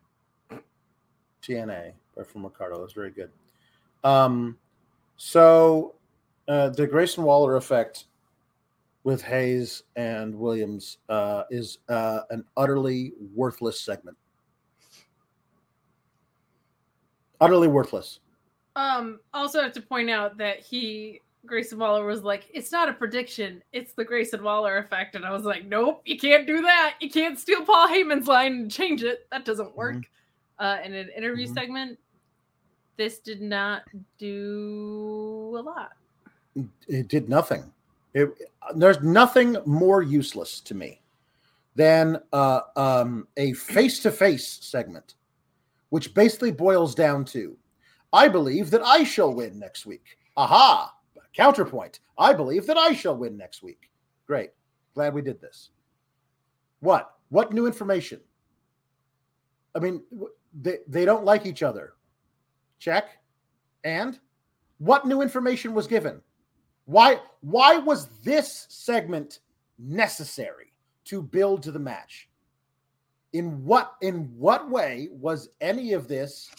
TNA 1.41 1.93
by 2.15 2.23
from 2.23 2.43
Ricardo. 2.43 2.79
That's 2.79 2.93
very 2.93 3.09
good. 3.09 3.31
Um, 4.03 4.57
so 5.15 5.95
uh, 6.47 6.69
the 6.69 6.85
Grayson 6.85 7.23
Waller 7.23 7.55
effect 7.55 8.05
with 9.03 9.23
Hayes 9.23 9.83
and 9.95 10.35
Williams 10.35 10.99
uh, 11.09 11.43
is 11.49 11.79
uh, 11.89 12.21
an 12.29 12.45
utterly 12.57 13.13
worthless 13.33 13.81
segment. 13.81 14.17
Utterly 17.41 17.67
worthless. 17.67 18.19
Um, 18.75 19.19
also 19.33 19.63
have 19.63 19.73
to 19.73 19.81
point 19.81 20.11
out 20.11 20.37
that 20.37 20.59
he 20.59 21.21
Grayson 21.47 21.79
Waller 21.79 22.05
was 22.05 22.23
like, 22.23 22.47
"It's 22.53 22.71
not 22.71 22.89
a 22.89 22.93
prediction; 22.93 23.63
it's 23.71 23.93
the 23.93 24.03
Grayson 24.05 24.43
Waller 24.43 24.77
effect." 24.77 25.15
And 25.15 25.25
I 25.25 25.31
was 25.31 25.43
like, 25.43 25.65
"Nope, 25.65 26.01
you 26.05 26.17
can't 26.19 26.45
do 26.45 26.61
that. 26.61 26.95
You 26.99 27.09
can't 27.09 27.39
steal 27.39 27.63
Paul 27.65 27.87
Heyman's 27.87 28.27
line 28.27 28.53
and 28.53 28.71
change 28.71 29.03
it. 29.03 29.27
That 29.31 29.45
doesn't 29.45 29.75
work." 29.75 30.09
Uh, 30.59 30.77
in 30.83 30.93
an 30.93 31.09
interview 31.15 31.47
Mhm. 31.47 31.53
segment, 31.53 31.99
this 32.97 33.19
did 33.19 33.41
not 33.41 33.83
do 34.17 35.55
a 35.57 35.61
lot. 35.61 35.93
it 36.87 37.07
did 37.07 37.29
nothing. 37.29 37.71
It, 38.15 38.29
there's 38.75 39.01
nothing 39.03 39.57
more 39.67 40.01
useless 40.01 40.59
to 40.61 40.73
me 40.73 40.99
than 41.75 42.19
uh, 42.33 42.61
um, 42.75 43.27
a 43.37 43.53
face-to-face 43.53 44.47
segment, 44.61 45.13
which 45.89 46.15
basically 46.15 46.51
boils 46.51 46.95
down 46.95 47.23
to, 47.25 47.55
"I 48.11 48.27
believe 48.27 48.71
that 48.71 48.81
I 48.81 49.03
shall 49.03 49.31
win 49.31 49.59
next 49.59 49.85
week." 49.85 50.17
Aha! 50.35 50.95
Counterpoint: 51.37 51.99
I 52.17 52.33
believe 52.33 52.65
that 52.65 52.77
I 52.77 52.93
shall 52.93 53.15
win 53.15 53.37
next 53.37 53.61
week. 53.61 53.91
Great, 54.25 54.49
glad 54.95 55.13
we 55.13 55.21
did 55.21 55.39
this. 55.39 55.69
What? 56.79 57.13
What 57.29 57.53
new 57.53 57.67
information? 57.67 58.19
I 59.75 59.79
mean, 59.79 60.01
they 60.59 60.79
they 60.87 61.05
don't 61.05 61.25
like 61.25 61.45
each 61.45 61.61
other. 61.61 61.93
Check. 62.79 63.19
And 63.83 64.19
what 64.79 65.05
new 65.05 65.21
information 65.21 65.75
was 65.75 65.85
given? 65.85 66.21
Why 66.85 67.19
why 67.41 67.77
was 67.77 68.07
this 68.23 68.65
segment 68.69 69.39
necessary 69.77 70.73
to 71.05 71.21
build 71.21 71.61
to 71.63 71.71
the 71.71 71.79
match? 71.79 72.29
In 73.33 73.63
what 73.63 73.93
in 74.01 74.31
what 74.35 74.71
way 74.71 75.09
was 75.11 75.49
any 75.61 75.93
of 75.93 76.07
this 76.07 76.49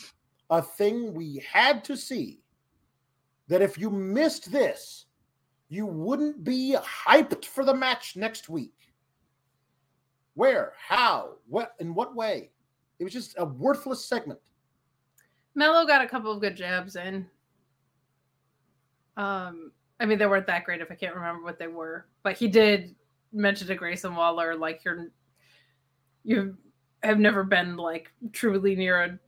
a 0.50 0.62
thing 0.62 1.14
we 1.14 1.44
had 1.50 1.82
to 1.84 1.96
see 1.96 2.40
that 3.48 3.62
if 3.62 3.78
you 3.78 3.90
missed 3.90 4.52
this, 4.52 5.06
you 5.68 5.86
wouldn't 5.86 6.44
be 6.44 6.76
hyped 6.78 7.44
for 7.44 7.64
the 7.64 7.74
match 7.74 8.16
next 8.16 8.48
week? 8.48 8.74
Where? 10.34 10.72
How? 10.78 11.34
What 11.48 11.74
in 11.80 11.94
what 11.94 12.14
way? 12.14 12.50
It 12.98 13.04
was 13.04 13.12
just 13.12 13.34
a 13.38 13.44
worthless 13.44 14.04
segment. 14.04 14.38
Mello 15.54 15.86
got 15.86 16.04
a 16.04 16.08
couple 16.08 16.30
of 16.30 16.40
good 16.40 16.56
jabs 16.56 16.96
in. 16.96 17.26
Um, 19.16 19.72
I 19.98 20.06
mean, 20.06 20.18
they 20.18 20.26
weren't 20.26 20.46
that 20.46 20.64
great 20.64 20.80
if 20.80 20.90
I 20.90 20.94
can't 20.94 21.14
remember 21.14 21.42
what 21.42 21.58
they 21.58 21.66
were, 21.66 22.06
but 22.22 22.36
he 22.36 22.46
did 22.46 22.94
mention 23.32 23.66
to 23.66 23.74
Grayson 23.74 24.14
Waller 24.14 24.54
like 24.54 24.84
you're 24.84 25.10
you 26.24 26.56
have 27.02 27.18
never 27.18 27.42
been 27.44 27.76
like 27.76 28.12
truly 28.32 28.76
near 28.76 29.02
a 29.02 29.18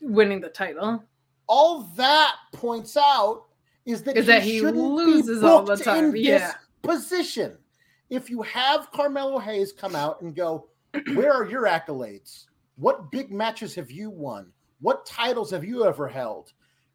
winning 0.00 0.40
the 0.40 0.48
title. 0.48 1.02
All 1.46 1.82
that 1.96 2.34
points 2.52 2.96
out 2.96 3.44
is 3.84 4.02
that 4.02 4.16
Is 4.16 4.26
he 4.26 4.32
that 4.32 4.42
he 4.42 4.58
shouldn't 4.58 4.76
loses 4.76 5.42
all 5.42 5.62
the 5.62 5.76
time, 5.76 6.14
yeah. 6.16 6.54
position. 6.82 7.58
If 8.10 8.30
you 8.30 8.42
have 8.42 8.90
Carmelo 8.92 9.38
Hayes 9.38 9.72
come 9.72 9.96
out 9.96 10.20
and 10.22 10.34
go, 10.34 10.68
"Where 11.14 11.32
are 11.32 11.48
your 11.48 11.64
accolades? 11.64 12.44
What 12.76 13.10
big 13.10 13.32
matches 13.32 13.74
have 13.74 13.90
you 13.90 14.10
won? 14.10 14.52
What 14.80 15.06
titles 15.06 15.50
have 15.50 15.64
you 15.64 15.84
ever 15.84 16.08
held?" 16.08 16.52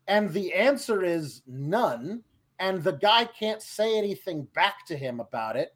And 0.07 0.32
the 0.32 0.53
answer 0.53 1.03
is 1.03 1.41
none, 1.45 2.24
and 2.60 2.82
the 2.82 2.94
guy 2.94 3.26
can't 3.26 3.61
say 3.61 3.98
anything 3.98 4.48
back 4.53 4.86
to 4.88 4.95
him 4.95 5.19
about 5.19 5.57
it. 5.57 5.76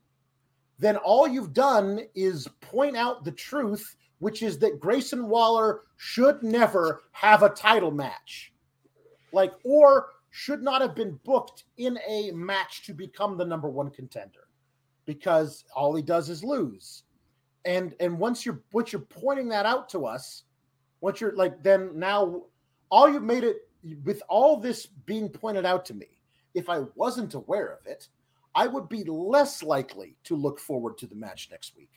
Then 0.80 0.96
all 0.98 1.28
you've 1.28 1.54
done 1.54 2.00
is 2.16 2.48
point 2.62 2.96
out 2.96 3.26
the 3.26 3.32
truth, 3.32 3.96
which 4.20 4.42
is 4.42 4.58
that 4.60 4.80
Grayson 4.80 5.28
Waller 5.28 5.82
should 5.98 6.42
never 6.42 7.04
have 7.12 7.44
a 7.44 7.50
title 7.50 7.92
match 7.92 8.51
like 9.34 9.54
or 9.64 10.08
should 10.30 10.62
not 10.62 10.82
have 10.82 10.96
been 10.96 11.20
booked 11.24 11.66
in 11.78 12.00
a 12.08 12.32
match 12.32 12.84
to 12.86 12.94
become 12.94 13.38
the 13.38 13.46
number 13.46 13.70
one 13.70 13.90
contender 13.90 14.48
because 15.06 15.66
all 15.76 15.96
he 15.96 16.02
does 16.02 16.30
is 16.30 16.44
lose. 16.44 17.04
And 17.66 17.96
and 18.00 18.18
once 18.18 18.46
you're 18.46 18.62
once 18.72 18.92
you're 18.92 19.02
pointing 19.02 19.50
that 19.50 19.66
out 19.66 19.90
to 19.90 20.06
us 20.06 20.44
once 21.02 21.20
you're 21.20 21.36
like 21.36 21.62
then 21.62 21.92
now 21.98 22.44
all 22.90 23.10
you've 23.10 23.24
made 23.24 23.44
it 23.44 23.68
with 24.04 24.22
all 24.30 24.58
this 24.58 24.86
being 24.86 25.28
pointed 25.28 25.66
out 25.66 25.84
to 25.86 25.94
me 25.94 26.08
if 26.54 26.70
i 26.70 26.80
wasn't 26.96 27.34
aware 27.34 27.68
of 27.74 27.86
it 27.86 28.08
i 28.56 28.68
would 28.68 28.88
be 28.88 29.04
less 29.04 29.64
likely 29.64 30.16
to 30.24 30.36
look 30.36 30.60
forward 30.60 30.98
to 31.00 31.08
the 31.08 31.16
match 31.16 31.50
next 31.52 31.76
week. 31.76 31.90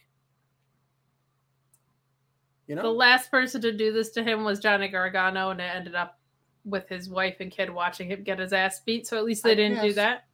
You 2.67 2.77
know? 2.77 2.83
The 2.83 2.89
last 2.89 3.31
person 3.31 3.61
to 3.61 3.73
do 3.73 3.93
this 3.93 4.11
to 4.13 4.25
him 4.25 4.43
was 4.43 4.59
Johnny 4.59 4.89
Gargano, 4.89 5.51
and 5.51 5.61
it 5.61 5.65
ended 5.65 5.95
up 5.95 6.19
with 6.65 6.89
his 6.89 7.09
wife 7.09 7.37
and 7.41 7.51
kid 7.51 7.69
watching 7.71 8.11
him 8.11 8.23
get 8.23 8.39
his 8.39 8.53
ass 8.53 8.81
beat. 8.81 9.07
So 9.07 9.17
at 9.19 9.25
least 9.25 9.43
they 9.43 9.55
didn't 9.55 9.83
do 9.83 9.93
that. 9.95 10.25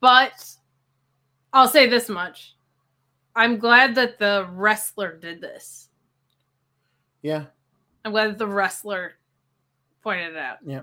But 0.00 0.32
I'll 1.52 1.68
say 1.68 1.88
this 1.88 2.08
much. 2.08 2.54
I'm 3.34 3.58
glad 3.58 3.94
that 3.96 4.18
the 4.18 4.48
wrestler 4.52 5.16
did 5.16 5.40
this. 5.40 5.88
yeah 7.22 7.44
I'm 8.04 8.12
glad 8.12 8.30
that 8.30 8.38
the 8.38 8.46
wrestler 8.46 9.12
pointed 10.02 10.32
it 10.32 10.38
out. 10.38 10.58
yeah 10.64 10.82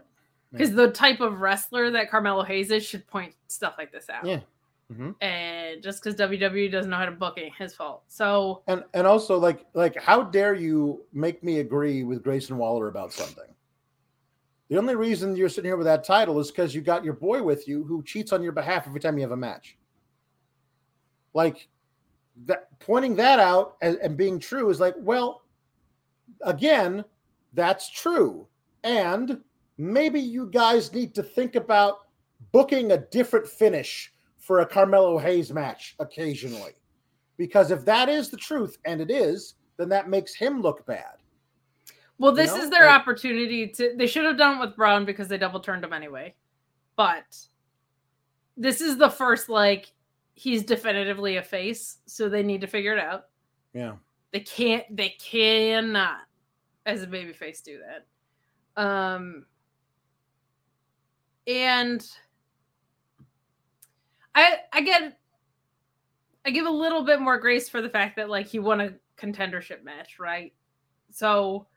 Because 0.52 0.74
the 0.74 0.92
type 0.92 1.20
of 1.20 1.42
wrestler 1.42 1.90
that 1.92 2.12
Carmelo 2.12 2.44
Hayes 2.44 2.70
is 2.72 2.86
should 2.86 3.08
point 3.08 3.34
stuff 3.48 3.76
like 3.78 3.92
this 3.92 4.10
out. 4.10 4.26
Yeah. 4.26 4.40
Mhm. 4.94 5.16
And 5.22 5.84
just 5.84 6.02
because 6.02 6.16
WWE 6.16 6.72
doesn't 6.72 6.90
know 6.90 6.96
how 6.98 7.06
to 7.06 7.12
book 7.12 7.38
it, 7.38 7.52
his 7.58 7.76
fault. 7.76 8.04
So 8.08 8.62
And 8.68 8.84
and 8.94 9.06
also 9.08 9.38
like 9.38 9.66
like 9.74 9.96
how 10.02 10.22
dare 10.24 10.54
you 10.56 11.04
make 11.12 11.44
me 11.44 11.60
agree 11.60 12.04
with 12.04 12.24
Grayson 12.24 12.58
Waller 12.58 12.88
about 12.88 13.12
something? 13.12 13.54
The 14.70 14.78
only 14.78 14.96
reason 14.96 15.36
you're 15.36 15.50
sitting 15.50 15.70
here 15.70 15.78
with 15.78 15.86
that 15.86 16.04
title 16.04 16.40
is 16.40 16.52
because 16.52 16.76
you 16.76 16.82
got 16.82 17.04
your 17.04 17.14
boy 17.14 17.42
with 17.42 17.68
you 17.68 17.84
who 17.84 18.04
cheats 18.04 18.34
on 18.34 18.44
your 18.44 18.52
behalf 18.52 18.86
every 18.86 19.00
time 19.00 19.18
you 19.18 19.22
have 19.22 19.32
a 19.32 19.38
match. 19.38 19.78
Like 21.34 21.70
that 22.46 22.68
pointing 22.80 23.16
that 23.16 23.40
out 23.40 23.78
and, 23.82 23.98
and 23.98 24.18
being 24.18 24.40
true 24.40 24.70
is 24.70 24.80
like, 24.80 24.96
well, 24.98 25.44
again, 26.42 27.04
that's 27.54 27.90
true. 27.90 28.48
And 28.84 29.40
maybe 29.78 30.20
you 30.20 30.50
guys 30.52 30.94
need 30.94 31.16
to 31.16 31.24
think 31.24 31.56
about 31.56 32.00
booking 32.52 32.92
a 32.92 32.98
different 32.98 33.48
finish 33.48 34.14
for 34.38 34.60
a 34.60 34.66
Carmelo 34.66 35.18
Hayes 35.18 35.52
match 35.52 35.96
occasionally. 36.00 36.74
Because 37.38 37.72
if 37.72 37.86
that 37.86 38.10
is 38.10 38.30
the 38.30 38.38
truth, 38.38 38.78
and 38.86 39.00
it 39.00 39.12
is, 39.12 39.56
then 39.78 39.90
that 39.90 40.10
makes 40.10 40.34
him 40.34 40.62
look 40.62 40.86
bad. 40.86 41.18
Well, 42.20 42.32
You 42.32 42.38
this 42.38 42.56
know, 42.56 42.62
is 42.64 42.70
their 42.70 42.86
like- 42.88 43.00
opportunity 43.02 43.68
to. 43.68 43.94
They 43.96 44.08
should 44.08 44.26
have 44.26 44.38
done 44.38 44.58
it 44.58 44.60
with 44.66 44.76
Bron 44.76 45.06
because 45.06 45.28
they 45.28 45.38
double 45.38 45.60
turned 45.60 45.84
him 45.84 45.94
anyway. 45.94 46.34
But 46.96 47.38
this 48.56 48.82
is 48.82 48.98
the 48.98 49.10
first 49.10 49.50
like 49.50 49.92
he's 50.34 50.64
definitively 50.64 51.38
a 51.38 51.44
face, 51.44 51.98
so 52.06 52.28
they 52.30 52.44
need 52.44 52.62
to 52.62 52.68
figure 52.68 52.94
it 52.94 53.00
out. 53.00 53.26
Yeah. 53.74 53.98
They 54.32 54.40
can't. 54.40 54.84
They 54.96 55.10
cannot, 55.10 56.22
as 56.86 57.04
a 57.04 57.08
babyface, 57.08 57.64
do 57.64 57.80
that. 57.86 58.82
Um, 58.82 59.46
and 61.46 62.06
I 64.36 64.58
I 64.74 64.82
get 64.82 65.18
I 66.46 66.50
give 66.50 66.66
a 66.66 66.72
little 66.72 67.04
bit 67.04 67.20
more 67.22 67.38
grace 67.40 67.70
for 67.70 67.82
the 67.82 67.90
fact 67.90 68.16
that 68.18 68.30
like 68.30 68.48
he 68.48 68.60
won 68.60 68.82
a 68.82 68.94
contendership 69.18 69.84
match, 69.84 70.20
right? 70.20 70.54
So 71.12 71.68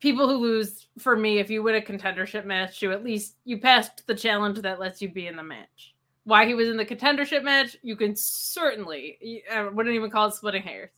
people 0.00 0.28
who 0.28 0.36
lose 0.36 0.88
for 0.98 1.16
me, 1.16 1.38
if 1.38 1.50
you 1.50 1.62
win 1.62 1.76
a 1.76 1.80
contendership 1.80 2.44
match, 2.44 2.82
you 2.82 2.92
at 2.92 3.04
least 3.04 3.36
you 3.44 3.58
passed 3.58 4.06
the 4.06 4.14
challenge 4.14 4.60
that 4.62 4.80
lets 4.80 5.00
you 5.00 5.10
be 5.10 5.26
in 5.26 5.36
the 5.36 5.42
match. 5.42 5.94
Why 6.24 6.46
he 6.46 6.54
was 6.54 6.68
in 6.68 6.76
the 6.76 6.84
contendership 6.84 7.42
match, 7.42 7.76
you 7.82 7.96
can 7.96 8.16
certainly 8.16 9.44
I 9.52 9.68
wouldn't 9.68 9.94
even 9.94 10.10
call 10.10 10.28
it 10.28 10.34
splitting 10.34 10.62
hairs. 10.62 10.90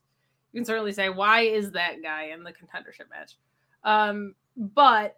You 0.52 0.60
can 0.60 0.64
certainly 0.64 0.92
say 0.92 1.08
why 1.08 1.42
is 1.42 1.72
that 1.72 2.02
guy 2.02 2.30
in 2.32 2.44
the 2.44 2.52
contendership 2.52 3.10
match? 3.10 3.36
Um, 3.84 4.34
but 4.56 5.16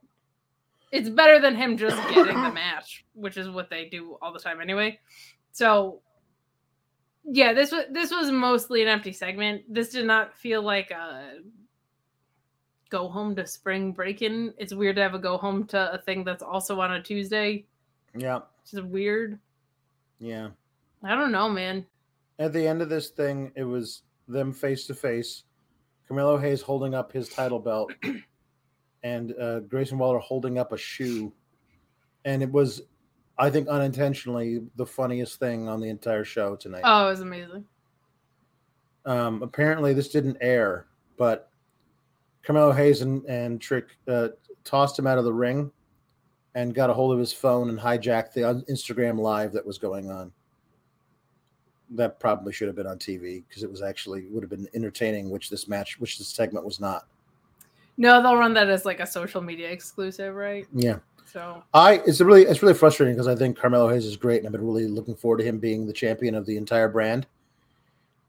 it's 0.90 1.08
better 1.08 1.40
than 1.40 1.56
him 1.56 1.76
just 1.76 1.96
getting 2.14 2.42
the 2.42 2.52
match, 2.52 3.04
which 3.14 3.36
is 3.36 3.48
what 3.48 3.70
they 3.70 3.86
do 3.86 4.16
all 4.22 4.32
the 4.32 4.38
time 4.38 4.60
anyway. 4.60 4.98
So 5.52 6.00
yeah, 7.24 7.52
this 7.52 7.72
was 7.72 7.84
this 7.90 8.10
was 8.10 8.30
mostly 8.30 8.82
an 8.82 8.88
empty 8.88 9.12
segment. 9.12 9.62
This 9.68 9.90
did 9.90 10.06
not 10.06 10.36
feel 10.36 10.62
like 10.62 10.90
a 10.90 11.38
go 12.94 13.08
home 13.08 13.34
to 13.34 13.44
spring 13.44 13.90
break 13.90 14.22
in. 14.22 14.54
It's 14.56 14.72
weird 14.72 14.94
to 14.96 15.02
have 15.02 15.14
a 15.14 15.18
go 15.18 15.36
home 15.36 15.66
to 15.66 15.92
a 15.92 15.98
thing 15.98 16.22
that's 16.22 16.44
also 16.44 16.80
on 16.80 16.92
a 16.92 17.02
Tuesday. 17.02 17.64
Yeah. 18.16 18.36
Which 18.36 18.72
is 18.72 18.82
weird. 18.82 19.40
Yeah. 20.20 20.50
I 21.02 21.16
don't 21.16 21.32
know, 21.32 21.48
man. 21.48 21.84
At 22.38 22.52
the 22.52 22.64
end 22.64 22.82
of 22.82 22.88
this 22.88 23.08
thing, 23.08 23.50
it 23.56 23.64
was 23.64 24.02
them 24.28 24.52
face 24.52 24.86
to 24.86 24.94
face. 24.94 25.42
Carmelo 26.06 26.36
Hayes 26.38 26.62
holding 26.62 26.94
up 26.94 27.10
his 27.10 27.28
title 27.28 27.58
belt, 27.58 27.92
and 29.02 29.34
uh, 29.40 29.60
Grayson 29.60 29.98
Waller 29.98 30.18
holding 30.20 30.58
up 30.58 30.72
a 30.72 30.76
shoe, 30.76 31.32
and 32.24 32.42
it 32.42 32.52
was, 32.52 32.82
I 33.38 33.50
think, 33.50 33.68
unintentionally 33.68 34.62
the 34.76 34.86
funniest 34.86 35.40
thing 35.40 35.68
on 35.68 35.80
the 35.80 35.88
entire 35.88 36.24
show 36.24 36.56
tonight. 36.56 36.82
Oh, 36.84 37.06
it 37.06 37.10
was 37.10 37.20
amazing. 37.20 37.64
Um, 39.06 39.42
apparently, 39.42 39.94
this 39.94 40.10
didn't 40.10 40.36
air, 40.40 40.86
but 41.16 41.50
Carmelo 42.44 42.72
Hayes 42.72 43.00
and, 43.00 43.24
and 43.24 43.60
Trick 43.60 43.96
uh, 44.06 44.28
tossed 44.64 44.98
him 44.98 45.06
out 45.06 45.18
of 45.18 45.24
the 45.24 45.32
ring 45.32 45.70
and 46.54 46.74
got 46.74 46.90
a 46.90 46.94
hold 46.94 47.12
of 47.12 47.18
his 47.18 47.32
phone 47.32 47.68
and 47.68 47.78
hijacked 47.78 48.32
the 48.32 48.64
Instagram 48.70 49.18
live 49.18 49.52
that 49.52 49.66
was 49.66 49.78
going 49.78 50.10
on. 50.10 50.30
That 51.90 52.20
probably 52.20 52.52
should 52.52 52.68
have 52.68 52.76
been 52.76 52.86
on 52.86 52.98
TV 52.98 53.44
because 53.48 53.62
it 53.62 53.70
was 53.70 53.82
actually 53.82 54.26
would 54.30 54.42
have 54.42 54.50
been 54.50 54.68
entertaining, 54.74 55.30
which 55.30 55.50
this 55.50 55.68
match, 55.68 55.98
which 56.00 56.18
this 56.18 56.28
segment 56.28 56.64
was 56.64 56.80
not. 56.80 57.06
No, 57.96 58.22
they'll 58.22 58.36
run 58.36 58.54
that 58.54 58.68
as 58.68 58.84
like 58.84 59.00
a 59.00 59.06
social 59.06 59.40
media 59.40 59.70
exclusive, 59.70 60.34
right? 60.34 60.66
Yeah, 60.74 60.98
So 61.24 61.62
I 61.72 62.02
it's 62.06 62.20
really 62.20 62.42
it's 62.42 62.62
really 62.62 62.74
frustrating 62.74 63.14
because 63.14 63.28
I 63.28 63.36
think 63.36 63.56
Carmelo 63.56 63.88
Hayes 63.88 64.06
is 64.06 64.16
great 64.16 64.38
and 64.38 64.46
I've 64.46 64.52
been 64.52 64.66
really 64.66 64.88
looking 64.88 65.14
forward 65.14 65.38
to 65.38 65.44
him 65.44 65.58
being 65.58 65.86
the 65.86 65.92
champion 65.92 66.34
of 66.34 66.46
the 66.46 66.56
entire 66.56 66.88
brand. 66.88 67.26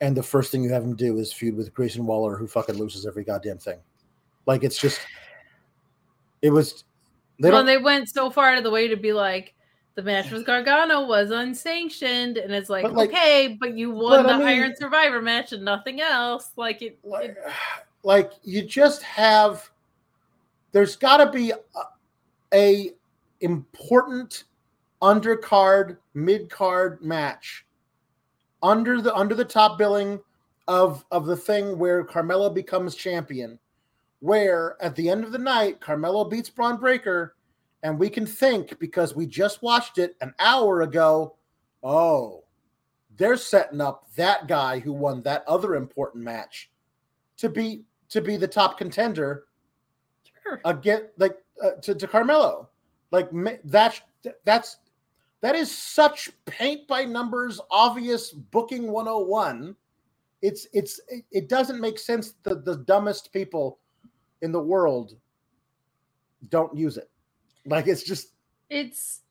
And 0.02 0.16
the 0.16 0.24
first 0.24 0.52
thing 0.52 0.64
you 0.64 0.72
have 0.72 0.84
him 0.84 0.96
do 0.96 1.18
is 1.18 1.32
feud 1.32 1.56
with 1.56 1.74
Grayson 1.74 2.06
Waller, 2.06 2.36
who 2.36 2.48
fucking 2.48 2.76
loses 2.76 3.08
every 3.08 3.24
goddamn 3.24 3.58
thing. 3.58 3.80
Like 4.45 4.63
it's 4.63 4.80
just, 4.80 4.99
it 6.41 6.49
was. 6.49 6.84
They 7.39 7.51
well, 7.51 7.63
they 7.65 7.77
went 7.77 8.09
so 8.09 8.30
far 8.30 8.51
out 8.51 8.57
of 8.57 8.63
the 8.63 8.72
way 8.72 8.88
to 8.88 8.95
be 8.95 9.11
like 9.11 9.53
the 9.95 10.03
match 10.03 10.30
with 10.31 10.45
Gargano 10.45 11.05
was 11.05 11.31
unsanctioned, 11.31 12.38
and 12.38 12.53
it's 12.53 12.69
like, 12.69 12.84
But, 12.84 12.93
like- 12.93 13.09
okay, 13.09 13.57
but 13.59 13.77
you 13.77 13.91
won 13.91 14.23
but, 14.23 14.27
the 14.27 14.34
I 14.34 14.38
mean- 14.38 14.47
Iron 14.47 14.76
Survivor 14.76 15.22
match 15.22 15.51
and 15.53 15.63
nothing 15.63 16.01
else. 16.01 16.49
Like 16.55 16.81
it, 16.81 16.99
like, 17.03 17.30
it 17.31 17.38
like 18.03 18.31
you 18.43 18.61
just 18.61 19.01
have. 19.03 19.69
There's 20.72 20.97
got 20.97 21.17
to 21.17 21.31
be 21.31 21.51
a, 21.51 21.57
a 22.53 22.91
important 23.39 24.43
undercard, 25.01 25.97
mid 26.13 26.49
card 26.49 27.01
match 27.01 27.65
under 28.61 29.01
the 29.01 29.15
under 29.15 29.35
the 29.35 29.45
top 29.45 29.77
billing 29.77 30.19
of 30.67 31.05
of 31.11 31.26
the 31.26 31.38
thing 31.38 31.77
where 31.77 32.03
Carmelo 32.03 32.49
becomes 32.49 32.95
champion, 32.95 33.57
where 34.26 34.76
at 34.81 34.95
the 34.95 35.07
end 35.07 35.23
of 35.23 35.31
the 35.31 35.38
night 35.38 35.80
Carmelo 35.80 36.26
beats 36.26 36.49
Bron 36.49 36.77
Breakker, 36.77 37.35
and 37.84 37.99
we 37.99 38.10
can 38.10 38.26
think 38.26 38.80
because 38.80 39.15
we 39.15 39.27
just 39.27 39.61
watched 39.61 39.99
it 39.99 40.15
an 40.19 40.34
hour 40.39 40.81
ago. 40.81 41.35
Oh, 41.84 42.43
they're 43.18 43.38
setting 43.38 43.81
up 43.81 44.07
that 44.15 44.47
guy 44.47 44.80
who 44.80 44.93
won 44.93 45.22
that 45.22 45.43
other 45.47 45.76
important 45.76 46.23
match 46.23 46.72
to 47.38 47.49
be 47.49 47.84
to 48.10 48.19
be 48.19 48.35
the 48.35 48.47
top 48.47 48.80
contender 48.80 49.45
sure. 50.41 50.60
again 50.65 51.03
like 51.19 51.38
uh, 51.64 51.72
to, 51.84 51.93
to 51.93 52.07
Carmelo. 52.07 52.68
Like 53.11 53.30
that's 53.64 54.02
that's 54.43 54.77
that 55.41 55.53
is 55.53 55.72
such 55.72 56.31
paint 56.47 56.88
by 56.88 57.06
numbers 57.06 57.61
obvious 57.69 58.31
booking 58.31 58.91
101. 58.91 59.76
It's 60.41 60.65
it's 60.73 60.99
it, 61.10 61.26
it 61.31 61.47
doesn't 61.47 61.80
make 61.80 61.99
sense 61.99 62.34
that 62.41 62.65
the 62.65 62.77
dumbest 62.77 63.31
people 63.31 63.77
in 64.41 64.52
the 64.52 64.60
world 64.60 65.16
don't 66.49 66.76
use 66.76 66.98
it. 66.98 67.10
Like 67.66 67.88
it's 67.88 68.03
just 68.03 68.34
it's 68.70 69.22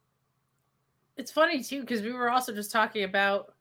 it's 1.17 1.31
funny 1.31 1.63
too 1.63 1.81
because 1.81 2.03
we 2.03 2.13
were 2.13 2.31
also 2.31 2.53
just 2.53 2.73
talking 2.73 3.05
about 3.05 3.55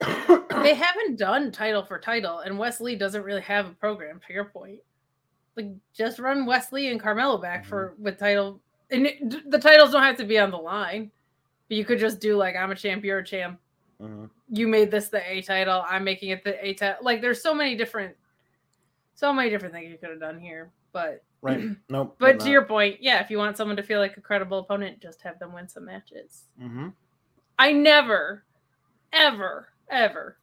they 0.00 0.74
haven't 0.74 1.18
done 1.18 1.52
title 1.52 1.84
for 1.84 1.98
title, 1.98 2.40
and 2.40 2.58
Wes 2.58 2.80
Lee 2.80 2.96
doesn't 2.96 3.22
really 3.22 3.40
have 3.42 3.66
a 3.66 3.74
program. 3.74 4.20
To 4.26 4.32
your 4.32 4.46
point, 4.46 4.80
like 5.56 5.68
just 5.96 6.18
run 6.18 6.46
Wes 6.46 6.72
Lee 6.72 6.90
and 6.90 7.00
Carmelo 7.00 7.38
back 7.38 7.64
for 7.64 7.94
with 7.98 8.18
title, 8.18 8.60
and 8.90 9.06
it, 9.06 9.50
the 9.50 9.58
titles 9.58 9.92
don't 9.92 10.02
have 10.02 10.16
to 10.18 10.24
be 10.24 10.38
on 10.38 10.50
the 10.50 10.56
line. 10.56 11.10
But 11.68 11.76
you 11.76 11.84
could 11.84 11.98
just 11.98 12.20
do 12.20 12.36
like 12.36 12.56
I'm 12.56 12.70
a 12.70 12.74
champ, 12.74 13.04
you're 13.04 13.18
a 13.18 13.24
champ. 13.24 13.60
Mhm. 14.00 14.28
You 14.50 14.68
made 14.68 14.90
this 14.90 15.08
the 15.08 15.22
A 15.30 15.40
title. 15.42 15.84
I'm 15.88 16.04
making 16.04 16.30
it 16.30 16.44
the 16.44 16.62
A 16.64 16.74
title. 16.74 17.02
Like 17.02 17.20
there's 17.20 17.40
so 17.40 17.54
many 17.54 17.76
different, 17.76 18.14
so 19.14 19.32
many 19.32 19.50
different 19.50 19.74
things 19.74 19.90
you 19.90 19.98
could 19.98 20.10
have 20.10 20.20
done 20.20 20.38
here. 20.38 20.70
But 20.92 21.22
right. 21.42 21.76
Nope. 21.88 22.16
but 22.18 22.40
to 22.40 22.50
your 22.50 22.64
point, 22.64 23.02
yeah, 23.02 23.20
if 23.22 23.30
you 23.30 23.38
want 23.38 23.56
someone 23.56 23.76
to 23.76 23.82
feel 23.82 24.00
like 24.00 24.16
a 24.16 24.20
credible 24.20 24.58
opponent, 24.58 25.00
just 25.00 25.22
have 25.22 25.38
them 25.38 25.52
win 25.52 25.68
some 25.68 25.84
matches. 25.84 26.44
hmm 26.58 26.88
I 27.58 27.70
never, 27.72 28.44
ever, 29.12 29.68
ever, 29.88 30.36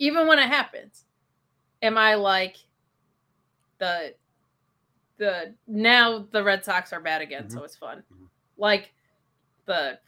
even 0.00 0.26
when 0.26 0.38
it 0.40 0.48
happens, 0.48 1.04
am 1.82 1.96
I 1.96 2.14
like 2.16 2.56
the 3.78 4.14
the 5.18 5.54
now 5.68 6.26
the 6.32 6.42
Red 6.42 6.64
Sox 6.64 6.92
are 6.92 7.00
bad 7.00 7.20
again, 7.22 7.48
so 7.50 7.62
it's 7.62 7.76
fun. 7.76 8.02
Mhm. 8.12 8.26
Like 8.56 8.92
the 9.66 9.98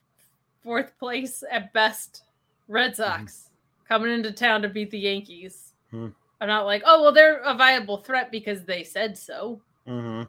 fourth 0.63 0.99
place 0.99 1.45
at 1.51 1.73
best 1.73 2.25
Red 2.67 2.97
Sox 2.97 3.51
coming 3.87 4.11
into 4.11 4.33
town 4.33 4.63
to 4.63 4.69
beat 4.69 4.91
the 4.91 4.99
Yankees. 4.99 5.75
I'm 6.43 6.49
not 6.49 6.67
like, 6.67 6.83
oh 6.85 7.01
well, 7.01 7.13
they're 7.13 7.39
a 7.39 7.55
viable 7.55 7.99
threat 7.99 8.33
because 8.33 8.65
they 8.65 8.83
said 8.83 9.17
so. 9.17 9.61
hmm 9.87 10.23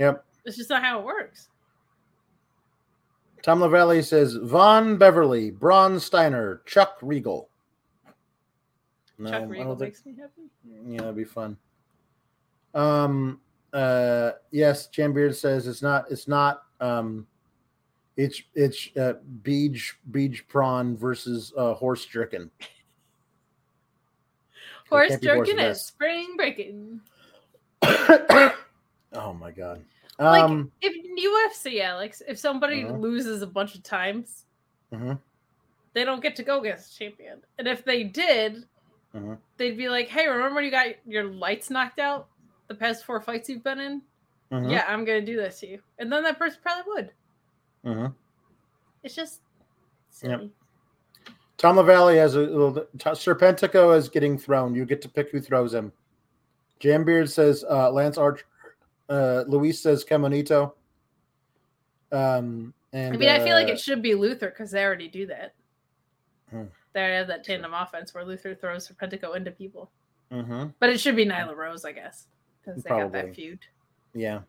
Yep. 0.00 0.24
It's 0.44 0.56
just 0.56 0.70
not 0.70 0.82
how 0.82 0.98
it 0.98 1.04
works. 1.04 1.48
Tom 3.42 3.60
Lavalley 3.60 4.02
says 4.02 4.34
Von 4.34 4.96
Beverly, 4.98 5.50
Braun 5.52 6.00
Steiner, 6.00 6.62
Chuck 6.66 6.96
Regal. 7.00 7.48
No, 9.18 9.30
Chuck 9.30 9.42
I 9.42 9.44
Regal 9.46 9.64
don't 9.66 9.78
think. 9.78 9.94
makes 9.94 10.04
me 10.04 10.14
happy. 10.18 10.50
Yeah, 10.88 10.98
that'd 11.02 11.16
be 11.16 11.22
fun. 11.24 11.56
Um. 12.74 13.40
Uh. 13.72 14.32
Yes, 14.50 14.88
Jam 14.88 15.12
Beard 15.12 15.36
says 15.36 15.68
it's 15.68 15.80
not. 15.80 16.06
It's 16.10 16.26
not. 16.26 16.64
Um. 16.80 17.26
It's 18.16 18.42
it's 18.54 18.88
uh, 18.96 19.14
beach 19.44 19.96
beach 20.10 20.46
prawn 20.48 20.96
versus 20.96 21.52
uh, 21.56 21.74
horse 21.74 22.02
stricken. 22.02 22.50
Horse 24.88 25.18
jerking 25.20 25.58
is 25.58 25.80
spring 25.82 26.36
breaking. 26.36 27.00
oh 27.82 29.32
my 29.38 29.50
god. 29.50 29.84
Like 30.18 30.44
Um. 30.44 30.70
if 30.80 30.94
UFC, 31.54 31.80
Alex, 31.80 32.22
if 32.26 32.38
somebody 32.38 32.84
Uh-huh. 32.84 32.96
loses 32.96 33.42
a 33.42 33.46
bunch 33.46 33.74
of 33.74 33.82
times, 33.82 34.46
mhm, 34.92 35.18
they 35.92 36.04
don't 36.04 36.22
get 36.22 36.36
to 36.36 36.42
go 36.42 36.60
against 36.60 36.96
champion. 36.96 37.42
And 37.58 37.66
if 37.66 37.84
they 37.84 38.04
did, 38.04 38.68
mhm. 39.14 39.38
they'd 39.56 39.76
be 39.76 39.88
like, 39.88 40.08
"Hey, 40.08 40.28
remember 40.28 40.54
when 40.56 40.64
you 40.64 40.70
got 40.70 40.86
your 41.06 41.24
lights 41.24 41.68
knocked 41.70 41.98
out 41.98 42.28
the 42.68 42.74
past 42.74 43.04
four 43.04 43.20
fights 43.20 43.48
you've 43.48 43.64
been 43.64 43.80
in? 43.80 44.02
Yeah, 44.70 44.84
I'm 44.86 45.04
gonna 45.04 45.20
do 45.20 45.36
this 45.36 45.58
to 45.60 45.66
you." 45.66 45.82
And 45.98 46.12
then 46.12 46.22
that 46.22 46.38
person 46.38 46.60
probably 46.62 46.92
would. 47.84 48.12
It's 49.02 49.14
just 49.16 49.40
Yep. 50.22 50.48
Tom 51.56 51.76
LaValle 51.76 52.16
has 52.16 52.34
a 52.34 52.40
little. 52.40 52.72
Serpentico 52.96 53.96
is 53.96 54.08
getting 54.08 54.36
thrown. 54.36 54.74
You 54.74 54.84
get 54.84 55.00
to 55.02 55.08
pick 55.08 55.30
who 55.30 55.40
throws 55.40 55.72
him. 55.72 55.92
Jam 56.80 57.04
Beard 57.04 57.30
says 57.30 57.64
uh, 57.68 57.90
Lance 57.90 58.18
Archer. 58.18 58.44
Uh, 59.08 59.44
Luis 59.46 59.80
says 59.80 60.04
Camonito. 60.04 60.72
Um, 62.10 62.74
and 62.92 63.14
I 63.14 63.16
mean, 63.16 63.28
I 63.28 63.38
feel 63.40 63.54
like 63.54 63.68
uh, 63.68 63.72
it 63.72 63.80
should 63.80 64.02
be 64.02 64.14
Luther 64.14 64.50
because 64.50 64.70
they 64.70 64.84
already 64.84 65.08
do 65.08 65.26
that. 65.26 65.54
Hmm. 66.50 66.64
They 66.92 67.00
already 67.00 67.16
have 67.16 67.26
that 67.28 67.44
tandem 67.44 67.74
offense 67.74 68.14
where 68.14 68.24
Luther 68.24 68.54
throws 68.54 68.88
Serpentico 68.88 69.36
into 69.36 69.50
people. 69.50 69.90
mhm. 70.30 70.72
But 70.78 70.90
it 70.90 71.00
should 71.00 71.16
be 71.16 71.26
Nyla 71.26 71.56
Rose, 71.56 71.84
I 71.84 71.92
guess, 71.92 72.26
because 72.60 72.82
they 72.82 72.90
got 72.90 73.12
that 73.12 73.34
feud. 73.34 73.60
Yeah. 74.14 74.40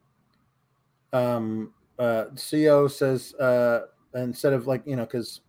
Um. 1.13 1.73
Uh. 1.97 2.25
Co 2.51 2.87
says. 2.87 3.33
Uh. 3.35 3.87
Instead 4.13 4.53
of 4.53 4.67
like 4.67 4.83
you 4.85 4.95
know 4.95 5.05
because. 5.05 5.41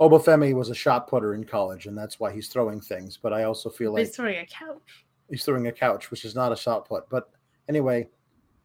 Obafemi 0.00 0.54
was 0.54 0.68
a 0.70 0.74
shot 0.74 1.08
putter 1.08 1.34
in 1.34 1.44
college, 1.44 1.86
and 1.86 1.96
that's 1.96 2.20
why 2.20 2.30
he's 2.32 2.48
throwing 2.48 2.80
things. 2.80 3.16
But 3.16 3.32
I 3.32 3.44
also 3.44 3.70
feel 3.70 3.92
like 3.92 4.06
He's 4.06 4.14
throwing 4.16 4.36
a 4.36 4.46
couch. 4.46 5.04
he's 5.30 5.44
throwing 5.44 5.66
a 5.68 5.72
couch, 5.72 6.10
which 6.10 6.24
is 6.24 6.34
not 6.34 6.52
a 6.52 6.56
shot 6.56 6.86
put. 6.86 7.08
But 7.08 7.30
anyway, 7.68 8.08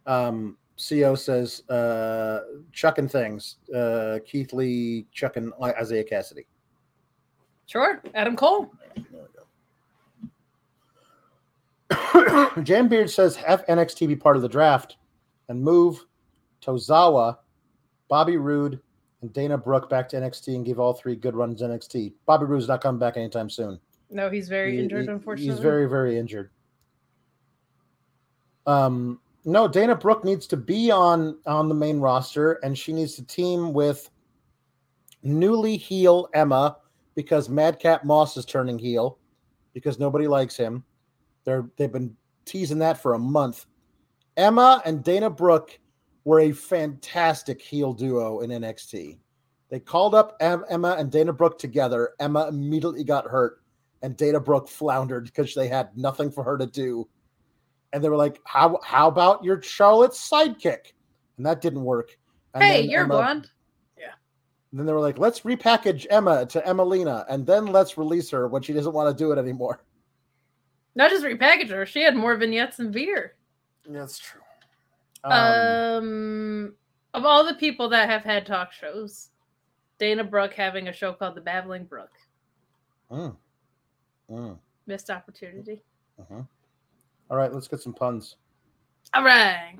um, 0.06 0.58
Co 0.78 1.16
says 1.16 1.68
uh, 1.70 2.42
chucking 2.74 3.08
things. 3.08 3.58
Uh, 3.74 4.20
Keith 4.26 4.52
Lee 4.52 5.06
chucking 5.14 5.52
Isaiah 5.62 6.04
Cassidy. 6.04 6.48
Sure, 7.66 8.02
Adam 8.14 8.36
Cole. 8.36 8.70
Jam 12.64 12.88
Beard 12.88 13.10
says 13.10 13.36
have 13.36 13.66
NXT 13.68 14.08
be 14.08 14.16
part 14.16 14.36
of 14.36 14.42
the 14.42 14.50
draft 14.50 14.98
and 15.50 15.62
move 15.62 16.06
Tozawa, 16.62 17.38
Bobby 18.08 18.38
Roode, 18.38 18.80
and 19.22 19.32
Dana 19.34 19.58
Brooke 19.58 19.90
back 19.90 20.10
to 20.10 20.18
NXT 20.18 20.56
and 20.56 20.66
give 20.66 20.80
all 20.80 20.94
three 20.94 21.16
good 21.16 21.36
runs 21.36 21.62
NXT. 21.62 22.14
Bobby 22.26 22.46
Roode's 22.46 22.68
not 22.68 22.82
coming 22.82 23.00
back 23.00 23.18
anytime 23.18 23.50
soon. 23.50 23.80
No, 24.10 24.30
he's 24.30 24.50
very 24.50 24.74
He- 24.78 24.84
injured, 24.84 25.06
he- 25.06 25.12
unfortunately. 25.12 25.54
He's 25.54 25.62
very, 25.62 25.88
very 25.88 26.18
injured. 26.18 26.50
Um, 28.66 29.20
no, 29.46 29.68
Dana 29.68 29.96
Brooke 29.96 30.24
needs 30.24 30.46
to 30.48 30.58
be 30.58 30.92
on 30.92 31.38
on 31.46 31.68
the 31.68 31.74
main 31.76 32.00
roster, 32.00 32.54
and 32.64 32.78
she 32.78 32.94
needs 32.94 33.16
to 33.16 33.24
team 33.26 33.74
with 33.74 34.10
newly 35.24 35.78
heel 35.78 36.30
Emma 36.34 36.78
because 37.16 37.50
Madcap 37.50 38.04
Moss 38.04 38.38
is 38.38 38.46
turning 38.46 38.78
heel 38.78 39.18
because 39.74 40.00
nobody 40.00 40.28
likes 40.28 40.56
him. 40.56 40.84
They're 41.44 41.70
they've 41.78 41.92
been 41.92 42.16
teasing 42.46 42.80
that 42.80 43.02
for 43.02 43.14
a 43.16 43.20
month. 43.20 43.66
Emma 44.38 44.82
and 44.86 45.04
Dana 45.04 45.30
Brooke 45.30 45.80
were 46.24 46.42
a 46.42 46.52
fantastic 46.52 47.62
heel 47.62 47.94
duo 47.94 48.42
in 48.42 48.50
NXT. 48.50 49.18
They 49.70 49.80
called 49.80 50.14
up 50.14 50.36
Emma 50.40 50.96
and 50.98 51.12
Dana 51.12 51.34
Brooke 51.34 51.58
together. 51.58 52.12
Emma 52.20 52.48
immediately 52.48 53.04
got 53.04 53.26
hurt 53.26 53.62
and 54.02 54.18
Dana 54.18 54.40
Brooke 54.40 54.68
floundered 54.68 55.26
because 55.26 55.54
they 55.54 55.68
had 55.68 55.96
nothing 55.96 56.32
for 56.32 56.44
her 56.44 56.58
to 56.58 56.66
do. 56.66 57.08
And 57.94 58.04
they 58.04 58.10
were 58.10 58.18
like, 58.18 58.40
"How 58.46 58.80
how 58.84 59.08
about 59.08 59.44
your 59.44 59.62
Charlotte's 59.62 60.30
sidekick?" 60.30 60.94
And 61.38 61.46
that 61.46 61.62
didn't 61.62 61.84
work. 61.84 62.18
And 62.54 62.64
hey, 62.64 62.82
you're 62.82 63.02
Emma- 63.02 63.16
blonde. 63.16 63.52
And 64.72 64.80
then 64.80 64.88
they 64.88 64.94
were 64.94 65.02
like, 65.02 65.18
"Let's 65.18 65.42
repackage 65.42 66.08
Emma 66.10 66.46
to 66.48 66.62
Emmalina, 66.62 67.26
and 67.30 67.46
then 67.46 67.68
let's 67.68 67.98
release 67.98 68.30
her 68.30 68.48
when 68.48 68.62
she 68.62 68.74
doesn't 68.74 68.94
want 68.94 69.16
to 69.16 69.24
do 69.24 69.32
it 69.32 69.38
anymore." 69.38 69.84
Not 70.96 71.10
just 71.10 71.26
repackage 71.26 71.70
her. 71.70 71.86
She 71.86 72.02
had 72.02 72.16
more 72.16 72.36
vignettes 72.36 72.78
than 72.78 72.92
Veer. 72.92 73.36
That's 73.86 74.20
true. 74.20 74.42
Um, 75.24 76.74
of 77.14 77.26
all 77.26 77.46
the 77.46 77.54
people 77.56 77.90
that 77.90 78.10
have 78.10 78.24
had 78.24 78.46
talk 78.46 78.72
shows, 78.72 79.30
Dana 80.00 80.24
Brooke 80.24 80.54
having 80.54 80.88
a 80.88 80.94
show 80.94 81.14
called 81.14 81.36
The 81.36 81.42
Babbling 81.42 81.86
Brook. 81.86 82.10
mm, 83.12 83.36
mm, 84.30 84.58
Missed 84.88 85.10
opportunity. 85.10 85.82
mhm. 86.20 86.48
All 87.30 87.38
right, 87.38 87.54
let's 87.54 87.68
get 87.68 87.82
some 87.82 87.94
puns. 87.94 88.36
All 89.14 89.24
right. 89.24 89.78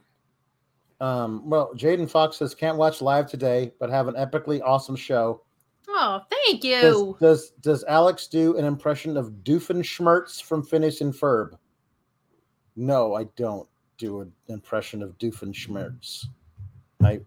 Um, 1.00 1.50
well, 1.50 1.72
Jaden 1.76 2.10
Fox 2.10 2.38
says 2.38 2.54
can't 2.54 2.78
watch 2.78 3.02
live 3.02 3.28
today, 3.30 3.74
but 3.80 3.90
have 3.90 4.08
an 4.08 4.16
epically 4.16 4.62
awesome 4.64 4.96
show. 4.96 5.42
Oh, 5.90 6.22
thank 6.30 6.62
Does, 6.62 6.96
you. 6.96 7.18
does 7.20 7.50
does 7.62 7.84
Alex 7.86 8.28
do 8.28 8.56
an 8.58 8.66
impression 8.66 9.18
of 9.18 9.32
Doofenshmirtz 9.44 10.42
from 10.42 10.64
Phineas 10.64 11.02
and 11.02 11.14
Ferb? 11.14 11.58
No, 12.76 13.16
I 13.16 13.24
don't 13.36 13.68
do 14.02 14.22
an 14.22 14.34
impression 14.48 15.04
of 15.04 15.18
Doofenshmirtz. 15.20 16.26
I 17.04 17.22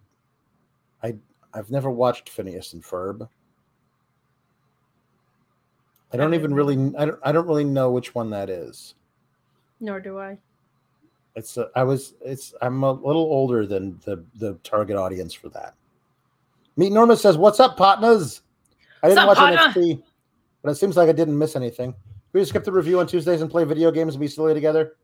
I 1.03 1.15
I've 1.55 1.71
never 1.71 1.89
watched 1.89 2.29
Phineas 2.29 2.73
and 2.73 2.83
Ferb. 2.83 3.29
I 6.13 6.17
don't 6.17 6.35
even 6.35 6.53
really 6.53 6.93
I 6.99 7.07
don't 7.07 7.21
I 7.23 7.33
don't 7.33 7.47
really 7.47 7.65
know 7.65 7.91
which 7.93 8.15
one 8.15 8.29
that 8.31 8.51
is. 8.51 8.95
Nor 9.81 10.01
do 10.01 10.19
I. 10.19 10.37
It's 11.37 11.57
a, 11.57 11.71
I 11.77 11.85
was 11.85 12.15
it's 12.21 12.55
I'm 12.61 12.83
a 12.83 12.93
little 12.93 13.23
older 13.23 13.67
than 13.67 14.01
the 14.05 14.25
the 14.35 14.55
target 14.65 14.97
audience 14.97 15.33
for 15.33 15.49
that. 15.51 15.75
Meet 16.77 16.93
Norma 16.93 17.17
says, 17.17 17.39
"What's 17.39 17.61
up, 17.61 17.77
partners?" 17.77 18.43
I 19.03 19.09
didn't 19.09 19.27
What's 19.27 19.39
watch 19.39 19.57
up? 19.57 19.75
NXT, 19.75 20.03
but 20.63 20.71
it 20.71 20.75
seems 20.75 20.97
like 20.97 21.09
I 21.09 21.13
didn't 21.13 21.39
miss 21.39 21.55
anything. 21.55 21.95
We 22.33 22.41
just 22.41 22.51
skip 22.51 22.65
the 22.65 22.73
review 22.73 22.99
on 22.99 23.07
Tuesdays 23.07 23.43
and 23.43 23.51
play 23.51 23.63
video 23.63 23.93
games 23.93 24.15
and 24.15 24.21
be 24.21 24.27
silly 24.27 24.55
together. 24.55 24.97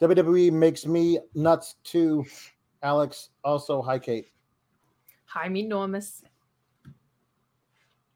WWE 0.00 0.50
makes 0.52 0.86
me 0.86 1.18
nuts 1.34 1.76
too. 1.84 2.24
Alex 2.82 3.30
also 3.44 3.82
hi 3.82 3.98
Kate. 3.98 4.28
Hi, 5.26 5.48
meet 5.48 5.68
Normus. 5.68 6.22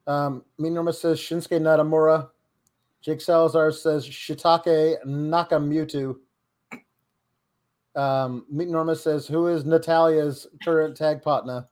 Um, 0.06 0.44
Meet 0.59 0.73
Norma 0.73 0.93
says 0.93 1.19
Shinsuke 1.19 1.61
Nakamura. 1.61 2.28
Jake 3.01 3.20
Salazar 3.20 3.70
says 3.70 4.06
Shitake 4.06 4.97
Nakamutu. 5.06 6.16
Um, 7.94 8.44
Meet 8.51 8.69
Norma 8.69 8.97
says, 8.97 9.27
Who 9.27 9.47
is 9.48 9.65
Natalya's 9.65 10.47
current 10.62 10.97
tag 10.97 11.23
partner? 11.23 11.66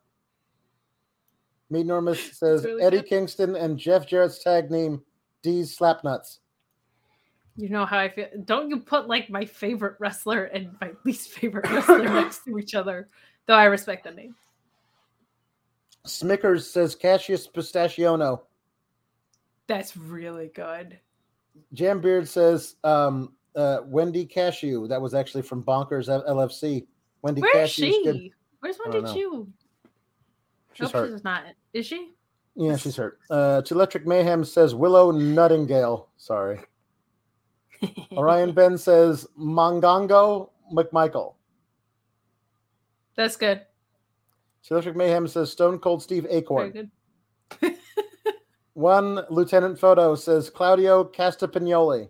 Meet 1.69 1.85
Norma 1.87 2.15
says 2.15 2.63
really 2.63 2.83
Eddie 2.83 2.97
good. 2.97 3.09
Kingston 3.09 3.55
and 3.55 3.77
Jeff 3.77 4.07
Jarrett's 4.07 4.43
tag 4.43 4.71
name, 4.71 5.01
D's 5.41 5.75
Slapnuts. 5.77 6.39
You 7.55 7.69
know 7.69 7.85
how 7.85 7.99
I 7.99 8.09
feel. 8.09 8.27
Don't 8.45 8.69
you 8.69 8.79
put 8.79 9.07
like 9.07 9.29
my 9.29 9.45
favorite 9.45 9.95
wrestler 9.99 10.45
and 10.45 10.75
my 10.81 10.91
least 11.05 11.29
favorite 11.29 11.69
wrestler 11.69 12.03
next 12.03 12.43
to 12.45 12.57
each 12.57 12.75
other? 12.75 13.07
Though 13.45 13.55
I 13.55 13.65
respect 13.65 14.05
the 14.05 14.11
name. 14.11 14.35
Smickers 16.07 16.63
says 16.63 16.95
Cassius 16.95 17.47
Pistachiono. 17.47 18.41
That's 19.67 19.95
really 19.95 20.51
good. 20.53 20.99
Jam 21.73 22.01
Beard 22.01 22.27
says 22.27 22.75
um, 22.83 23.33
uh, 23.55 23.79
Wendy 23.85 24.25
Cashew. 24.25 24.87
That 24.87 25.01
was 25.01 25.13
actually 25.13 25.43
from 25.43 25.63
Bonkers 25.63 26.09
LFC. 26.27 26.87
Wendy 27.21 27.41
Where 27.41 27.63
is 27.63 27.71
she? 27.71 28.03
good. 28.03 28.29
Where's 28.59 28.77
Wendy 28.83 29.01
don't 29.01 29.53
She's 30.73 30.91
hurt. 30.91 31.11
she's 31.11 31.23
not. 31.23 31.43
Is 31.73 31.85
she? 31.85 32.13
Yeah, 32.55 32.75
she's 32.77 32.95
hurt. 32.95 33.19
Uh, 33.29 33.61
Electric 33.69 34.05
Mayhem 34.05 34.43
says 34.43 34.75
Willow 34.75 35.11
Nuttingale. 35.11 36.07
Sorry. 36.17 36.59
Orion 38.13 38.51
Ben 38.53 38.77
says 38.77 39.27
Mongongo 39.39 40.49
McMichael. 40.73 41.35
That's 43.15 43.35
good. 43.35 43.61
Electric 44.69 44.95
Mayhem 44.95 45.27
says 45.27 45.51
Stone 45.51 45.79
Cold 45.79 46.01
Steve 46.01 46.25
Acorn. 46.29 46.89
good. 47.61 47.75
One 48.73 49.19
Lieutenant 49.29 49.77
Photo 49.77 50.15
says 50.15 50.49
Claudio 50.49 51.03
Castapignoli. 51.03 52.09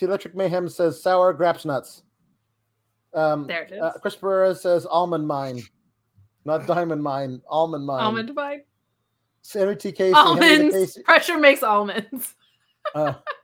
Electric 0.00 0.34
Mayhem 0.34 0.68
says 0.68 1.00
Sour 1.00 1.32
Graps 1.32 1.64
Nuts. 1.64 2.02
Um, 3.14 3.46
There 3.46 3.62
it 3.62 3.72
is. 3.72 3.80
uh, 3.80 3.92
Chris 4.00 4.16
Pereira 4.16 4.52
says 4.54 4.84
Almond 4.86 5.26
Mine. 5.28 5.62
Not 6.44 6.66
Diamond 6.66 7.02
Mine, 7.02 7.40
Almond 7.48 7.86
Mine. 7.86 8.00
Almond 8.02 8.34
Mine. 8.34 8.62
Henry 9.52 9.76
T. 9.76 9.92
Casey. 9.92 10.14
Almonds. 10.14 10.74
Casey, 10.74 11.02
Pressure 11.02 11.38
makes 11.38 11.62
almonds. 11.62 12.34
Uh, 12.94 13.14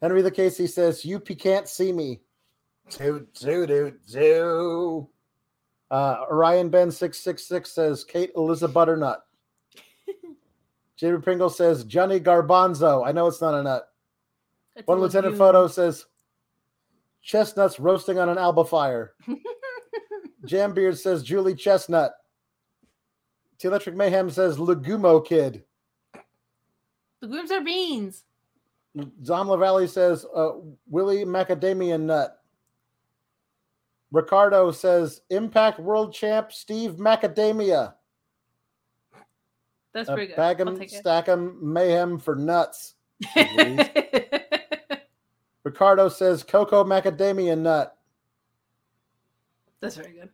Henry 0.00 0.22
the 0.22 0.30
Casey 0.30 0.66
says, 0.66 1.04
"You 1.04 1.20
can't 1.20 1.68
see 1.68 1.92
me." 1.92 2.20
Toot 2.88 3.34
toot 3.34 3.68
toot 3.68 4.06
toot. 4.06 5.08
Uh, 5.90 6.24
Orion 6.30 6.68
Ben 6.68 6.90
six 6.90 7.18
six 7.18 7.44
six 7.44 7.72
says, 7.72 8.04
"Kate 8.04 8.30
Elizabeth 8.36 8.74
Butternut." 8.74 9.18
Jamie 10.96 11.20
Pringle 11.20 11.50
says, 11.50 11.84
"Johnny 11.84 12.20
Garbanzo." 12.20 13.06
I 13.06 13.12
know 13.12 13.26
it's 13.26 13.40
not 13.40 13.54
a 13.54 13.62
nut. 13.62 13.88
It's 14.76 14.86
One 14.86 14.98
a 14.98 15.00
Lieutenant 15.00 15.34
legume. 15.34 15.38
Photo 15.38 15.66
says, 15.66 16.06
"Chestnuts 17.22 17.80
roasting 17.80 18.18
on 18.18 18.28
an 18.28 18.38
Alba 18.38 18.64
Fyre." 18.64 19.14
Jam 20.44 20.72
Beard 20.72 20.96
says, 20.96 21.22
"Julie 21.22 21.54
Chestnut." 21.54 22.12
T 23.58 23.66
Electric 23.66 23.96
Mayhem 23.96 24.30
says, 24.30 24.56
"Legumo 24.58 25.26
Kid." 25.26 25.64
Legumes 27.20 27.50
are 27.50 27.64
beans. 27.64 28.24
Dom 29.22 29.48
LaValle 29.48 29.86
says 29.86 30.24
uh, 30.34 30.50
Willie 30.88 31.24
Macadamia 31.24 32.00
Nut. 32.00 32.34
Ricardo 34.10 34.70
says 34.70 35.20
Impact 35.30 35.78
World 35.78 36.12
Champ 36.14 36.52
Steve 36.52 36.92
Macadamia. 36.96 37.94
That's 39.92 40.08
Uh, 40.08 40.14
pretty 40.14 40.28
good. 40.28 40.36
bag 40.36 40.60
I'll 40.60 40.68
'em, 40.68 40.78
take 40.78 40.92
it. 40.92 40.98
stack 40.98 41.28
'em, 41.28 41.58
mayhem 41.60 42.18
for 42.18 42.34
nuts. 42.34 42.94
Ricardo 45.64 46.08
says 46.08 46.42
Coco 46.42 46.84
macadamia 46.84 47.58
nut. 47.58 47.96
That's 49.80 49.96
very 49.96 50.12
good. 50.12 50.30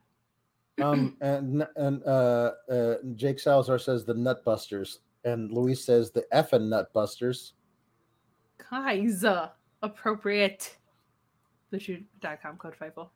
Um, 0.84 1.16
and 1.20 1.66
and 1.76 2.02
uh, 2.04 2.52
uh, 2.70 2.94
Jake 3.14 3.40
Salazar 3.40 3.78
says 3.78 4.04
the 4.04 4.14
Nutbusters, 4.14 4.98
and 5.24 5.50
Luis 5.52 5.84
says 5.84 6.10
the 6.10 6.24
effing 6.32 6.68
Nutbusters. 6.68 7.52
Uh, 8.70 9.48
appropriate. 9.82 10.76
BlueChew.com 11.72 12.56
code 12.56 12.74
FIFO. 12.81 13.09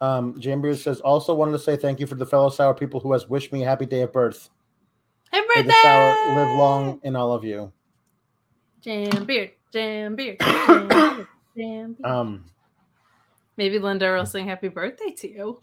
Um, 0.00 0.38
Jam 0.40 0.60
Beard 0.60 0.78
says 0.78 1.00
also 1.00 1.34
wanted 1.34 1.52
to 1.52 1.58
say 1.58 1.76
thank 1.76 2.00
you 2.00 2.06
for 2.06 2.16
the 2.16 2.26
fellow 2.26 2.50
sour 2.50 2.74
people 2.74 3.00
who 3.00 3.12
has 3.12 3.28
wished 3.28 3.52
me 3.52 3.62
a 3.62 3.66
happy 3.66 3.86
day 3.86 4.02
of 4.02 4.12
birth. 4.12 4.50
May 5.32 5.40
birthday! 5.40 5.62
the 5.62 5.74
sour 5.82 6.34
live 6.34 6.58
long 6.58 7.00
in 7.02 7.16
all 7.16 7.32
of 7.32 7.44
you. 7.44 7.72
Jam 8.80 9.24
beard, 9.24 9.52
jam 9.72 10.14
beard, 10.14 10.38
jam 10.40 10.88
beard, 10.88 11.26
jam 11.56 11.92
beard. 11.94 12.04
Um, 12.04 12.44
Maybe 13.56 13.78
Linda 13.78 14.12
will 14.12 14.26
sing 14.26 14.46
happy 14.46 14.68
birthday 14.68 15.10
to 15.10 15.30
you. 15.30 15.60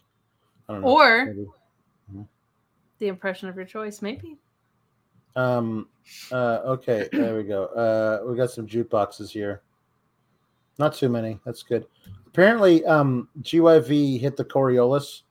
I 0.68 0.74
don't 0.74 0.82
know. 0.82 0.88
Or 0.88 1.26
maybe. 1.26 2.26
the 3.00 3.08
impression 3.08 3.50
of 3.50 3.56
your 3.56 3.66
choice, 3.66 4.02
maybe. 4.02 4.38
Um, 5.36 5.88
uh, 6.32 6.60
okay, 6.66 7.08
there 7.12 7.36
we 7.38 7.44
go. 7.44 7.66
Uh, 7.66 8.30
we 8.30 8.36
got 8.36 8.52
some 8.52 8.68
jukeboxes 8.68 9.30
here. 9.30 9.62
Not 10.78 10.94
too 10.94 11.10
many. 11.10 11.40
That's 11.46 11.64
good. 11.64 11.86
Apparently, 12.28 12.84
um, 12.86 13.28
GYV 13.42 14.20
hit 14.20 14.36
the 14.38 14.46
Coriolis, 14.46 15.22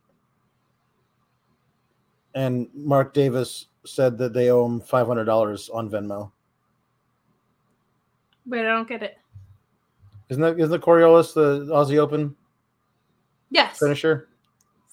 and 2.35 2.69
Mark 2.75 3.13
Davis 3.15 3.67
said 3.87 4.19
that 4.19 4.33
they 4.33 4.51
owe 4.51 4.67
him 4.67 4.81
five 4.81 5.07
hundred 5.07 5.25
dollars 5.25 5.69
on 5.71 5.89
Venmo. 5.91 6.31
Wait, 8.47 8.61
I 8.61 8.65
don't 8.75 8.89
get 8.89 9.03
it. 9.03 9.17
Isn't 10.29 10.43
that 10.43 10.59
isn't 10.59 10.71
the 10.71 10.79
Coriolis 10.79 11.35
the 11.35 11.67
Aussie 11.73 11.99
Open 11.99 12.37
Yes. 13.51 13.79
Finisher? 13.79 14.29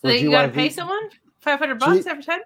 For 0.01 0.11
you 0.11 0.31
got 0.31 0.43
to 0.43 0.49
pay 0.49 0.69
someone 0.69 1.09
500 1.39 1.79
bucks 1.79 2.03
G- 2.03 2.09
every 2.09 2.23
time? 2.23 2.39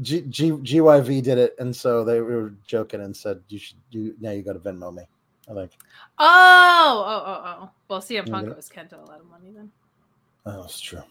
G, 0.00 0.22
G, 0.22 0.52
GYV 0.52 1.22
did 1.22 1.38
it, 1.38 1.54
and 1.58 1.74
so 1.74 2.04
they 2.04 2.20
were 2.20 2.54
joking 2.66 3.02
and 3.02 3.14
said, 3.14 3.42
"You 3.48 3.58
should 3.58 3.76
do 3.90 4.14
now 4.20 4.30
you 4.30 4.42
got 4.42 4.54
to 4.54 4.58
Venmo 4.58 4.94
me." 4.94 5.02
I 5.50 5.54
think. 5.54 5.72
Oh, 6.18 7.04
oh, 7.06 7.22
oh, 7.26 7.42
oh. 7.44 7.70
Well, 7.88 8.00
CM 8.00 8.30
Punk 8.30 8.48
owes 8.48 8.70
Kenta 8.70 8.94
a 8.94 9.04
lot 9.04 9.20
of 9.20 9.26
money 9.26 9.50
then. 9.54 9.70
Oh, 10.46 10.64
it's 10.64 10.80
true. 10.80 11.02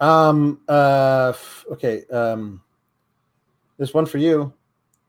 Um. 0.00 0.60
Uh. 0.68 1.32
Okay. 1.70 2.04
Um. 2.06 2.60
This 3.78 3.94
one 3.94 4.06
for 4.06 4.18
you. 4.18 4.52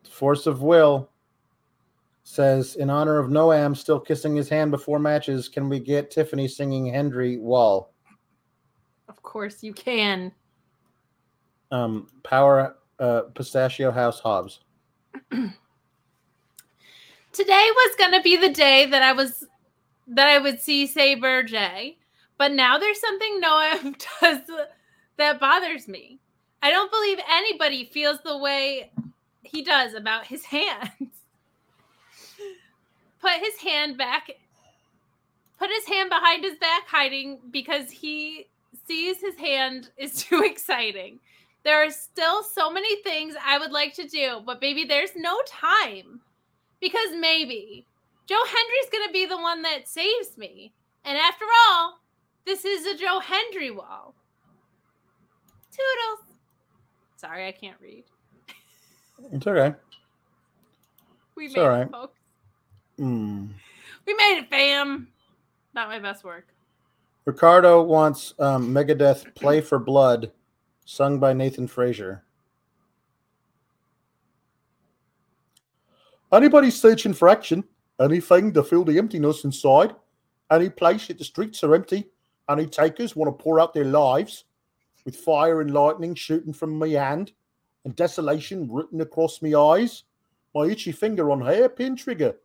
Force 0.10 0.48
of 0.48 0.62
Will 0.62 1.10
says, 2.24 2.76
in 2.76 2.90
honor 2.90 3.20
of 3.20 3.30
Noam 3.30 3.76
still 3.76 4.00
kissing 4.00 4.36
his 4.36 4.50
hand 4.50 4.72
before 4.72 5.00
matches, 5.00 5.50
can 5.50 5.70
we 5.70 5.80
get 5.80 6.10
Tiffany 6.10 6.48
singing 6.48 6.86
Hendry 6.86 7.38
Wall? 7.38 7.94
Of 9.10 9.22
course 9.22 9.62
you 9.64 9.74
can. 9.74 10.32
Um. 11.74 12.08
Power. 12.24 12.76
Uh. 13.00 13.22
Pistachio 13.34 13.91
House 13.91 14.20
Hobbs. 14.20 14.60
Today 15.32 15.52
was 17.76 17.95
gonna 17.98 18.22
be 18.22 18.38
the 18.38 18.50
day 18.50 18.86
that 18.86 19.02
I 19.02 19.12
was 19.12 19.44
that 20.08 20.28
I 20.28 20.38
would 20.38 20.62
see 20.62 20.86
Saber 20.86 21.41
J, 21.41 21.98
but 22.38 22.52
now 22.52 22.78
there's 22.78 23.02
something 23.02 23.40
Noah 23.40 23.94
does 24.22 24.41
that 25.18 25.40
bothers 25.40 25.88
me. 25.88 26.20
I 26.62 26.70
don't 26.70 26.91
believe 26.91 27.18
anybody 27.28 27.86
feels 27.86 28.20
the 28.24 28.38
way 28.38 28.91
he 29.41 29.64
does 29.64 29.95
about 29.95 30.28
his 30.28 30.45
hands. 30.56 30.91
Put 33.20 33.34
his 33.40 33.58
hand 33.58 33.98
back. 33.98 34.30
Put 35.58 35.70
his 35.72 35.88
hand 35.88 36.10
behind 36.10 36.44
his 36.44 36.58
back, 36.60 36.88
hiding 36.88 37.40
because 37.50 37.90
he 37.90 38.48
sees 38.88 39.22
his 39.22 39.36
hand 39.38 39.90
is 39.98 40.24
too 40.24 40.44
exciting. 40.44 41.20
There 41.64 41.84
are 41.84 41.91
still 41.91 42.44
so 42.44 42.72
many 42.72 43.02
things 43.03 43.35
I 43.44 43.57
would 43.57 43.72
like 43.72 43.94
to 43.95 44.07
do, 44.07 44.41
but 44.45 44.61
maybe 44.61 44.84
there's 44.84 45.15
no 45.15 45.40
time 45.48 46.19
because 46.81 47.15
maybe 47.18 47.85
Joe 48.27 48.44
Hendry's 48.45 48.90
going 48.91 49.07
to 49.07 49.14
be 49.14 49.26
the 49.26 49.38
one 49.38 49.61
that 49.61 49.88
saves 49.88 50.38
me. 50.38 50.73
And 51.06 51.18
after 51.18 51.45
all, 51.69 51.99
this 52.45 52.65
is 52.65 52.85
a 52.85 52.98
Joe 52.98 53.19
Hendry 53.19 53.72
wall. 53.72 54.14
Toodles. 55.72 56.38
Sorry, 57.15 57.48
I 57.48 57.52
can't 57.53 57.77
read. 57.81 58.03
It's 59.31 59.48
okay. 59.48 59.73
We 61.35 61.45
It's 61.45 61.56
made 61.56 61.61
all 61.61 61.81
it, 61.81 61.91
folks. 61.91 62.19
Hmm. 62.98 63.48
We 64.06 64.14
made 64.14 64.40
it, 64.40 64.49
fam. 64.49 65.07
Not 65.73 65.88
my 65.88 65.99
best 65.99 66.23
work. 66.23 66.48
Ricardo 67.26 67.81
wants 67.81 68.34
um, 68.40 68.73
Megadeth 68.73 69.34
"Play 69.35 69.61
for 69.61 69.80
Blood," 69.80 70.31
sung 70.85 71.19
by 71.19 71.34
Nathan 71.34 71.68
Frazer. 71.68 72.23
Anybody 76.31 76.72
searching 76.72 77.14
for 77.14 77.30
action? 77.30 77.64
Anything 78.01 78.53
to 78.53 78.64
fill 78.64 78.84
the 78.84 78.97
emptiness 78.97 79.43
inside? 79.43 79.95
Any 80.51 80.69
place 80.69 81.07
that 81.07 81.19
the 81.19 81.23
streets 81.23 81.64
are 81.64 81.76
empty? 81.76 82.10
Any 82.49 82.65
takers 82.65 83.15
want 83.15 83.38
to 83.38 83.43
pour 83.43 83.60
out 83.60 83.73
their 83.73 83.85
lives? 83.85 84.45
With 85.05 85.15
fire 85.15 85.61
and 85.61 85.73
lightning 85.73 86.15
shooting 86.15 86.53
from 86.53 86.80
me 86.80 86.93
hand, 86.93 87.34
and 87.85 87.95
desolation 87.95 88.72
written 88.72 89.01
across 89.01 89.41
me 89.41 89.53
eyes, 89.53 90.03
my 90.55 90.65
itchy 90.65 90.91
finger 90.91 91.30
on 91.30 91.41
hairpin 91.41 91.95
trigger. 91.95 92.35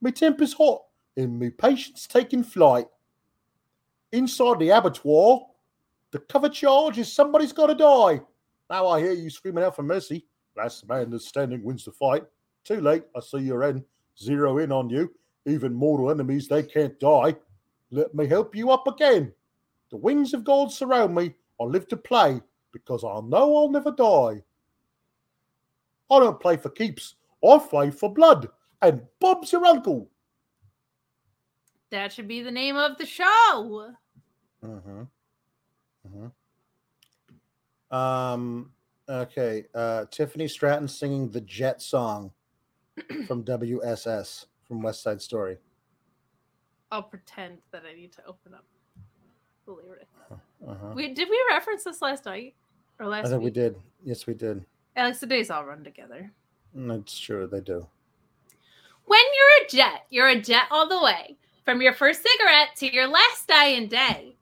Me 0.00 0.12
temper's 0.12 0.52
hot, 0.52 0.82
and 1.16 1.38
me 1.38 1.50
patience 1.50 2.06
taking 2.06 2.44
flight. 2.44 2.86
Inside 4.12 4.58
the 4.58 4.70
abattoir, 4.70 5.46
the 6.12 6.18
cover 6.18 6.48
charge 6.48 6.98
is 6.98 7.12
somebody's 7.12 7.52
got 7.52 7.66
to 7.66 7.74
die. 7.74 8.20
Now 8.68 8.88
I 8.88 9.00
hear 9.00 9.12
you 9.12 9.30
screaming 9.30 9.64
out 9.64 9.76
for 9.76 9.82
mercy. 9.82 10.26
Last 10.56 10.88
man 10.88 11.10
that's 11.10 11.28
standing 11.28 11.62
wins 11.62 11.84
the 11.84 11.92
fight. 11.92 12.24
Too 12.64 12.80
late, 12.80 13.04
I 13.16 13.20
see 13.20 13.38
your 13.38 13.62
end. 13.62 13.84
Zero 14.18 14.58
in 14.58 14.72
on 14.72 14.90
you. 14.90 15.12
Even 15.46 15.72
mortal 15.72 16.10
enemies, 16.10 16.48
they 16.48 16.62
can't 16.62 16.98
die. 17.00 17.34
Let 17.90 18.14
me 18.14 18.26
help 18.26 18.54
you 18.54 18.70
up 18.70 18.86
again. 18.86 19.32
The 19.90 19.96
wings 19.96 20.34
of 20.34 20.44
God 20.44 20.70
surround 20.70 21.14
me. 21.14 21.34
I 21.60 21.64
live 21.64 21.88
to 21.88 21.96
play 21.96 22.40
because 22.72 23.04
I 23.04 23.20
know 23.20 23.56
I'll 23.56 23.70
never 23.70 23.90
die. 23.90 24.42
I 26.10 26.18
don't 26.18 26.40
play 26.40 26.56
for 26.56 26.70
keeps. 26.70 27.16
I 27.44 27.58
play 27.58 27.90
for 27.90 28.12
blood. 28.12 28.48
And 28.82 29.02
Bob's 29.20 29.52
your 29.52 29.66
uncle. 29.66 30.08
That 31.90 32.12
should 32.12 32.28
be 32.28 32.42
the 32.42 32.50
name 32.50 32.76
of 32.76 32.98
the 32.98 33.06
show. 33.06 33.94
Mm-hmm. 34.64 35.02
Um. 37.90 38.72
Okay. 39.08 39.64
Uh, 39.74 40.04
Tiffany 40.10 40.46
Stratton 40.46 40.86
singing 40.86 41.28
the 41.30 41.40
Jet 41.40 41.82
song 41.82 42.30
from 43.26 43.44
WSS 43.44 44.46
from 44.66 44.82
West 44.82 45.02
Side 45.02 45.20
Story. 45.20 45.58
I'll 46.92 47.02
pretend 47.02 47.58
that 47.72 47.82
I 47.88 47.94
need 47.94 48.12
to 48.12 48.24
open 48.26 48.54
up 48.54 48.64
the 49.66 49.72
lyrics. 49.72 50.06
Uh-huh. 50.66 50.92
We 50.94 51.14
did 51.14 51.28
we 51.28 51.40
reference 51.50 51.84
this 51.84 52.02
last 52.02 52.24
night 52.26 52.54
or 52.98 53.06
last? 53.06 53.26
I 53.26 53.30
think 53.30 53.42
we 53.42 53.50
did. 53.50 53.76
Yes, 54.04 54.26
we 54.26 54.34
did. 54.34 54.64
Alex, 54.96 55.18
the 55.18 55.26
days 55.26 55.50
all 55.50 55.64
run 55.64 55.84
together. 55.84 56.30
That's 56.74 57.18
true. 57.18 57.46
They 57.46 57.60
do. 57.60 57.86
When 59.06 59.20
you're 59.20 59.66
a 59.66 59.68
jet, 59.68 60.06
you're 60.10 60.28
a 60.28 60.40
jet 60.40 60.64
all 60.70 60.88
the 60.88 61.02
way. 61.02 61.36
From 61.64 61.82
your 61.82 61.92
first 61.92 62.22
cigarette 62.22 62.76
to 62.76 62.92
your 62.92 63.08
last 63.08 63.46
dying 63.46 63.88
day. 63.88 64.36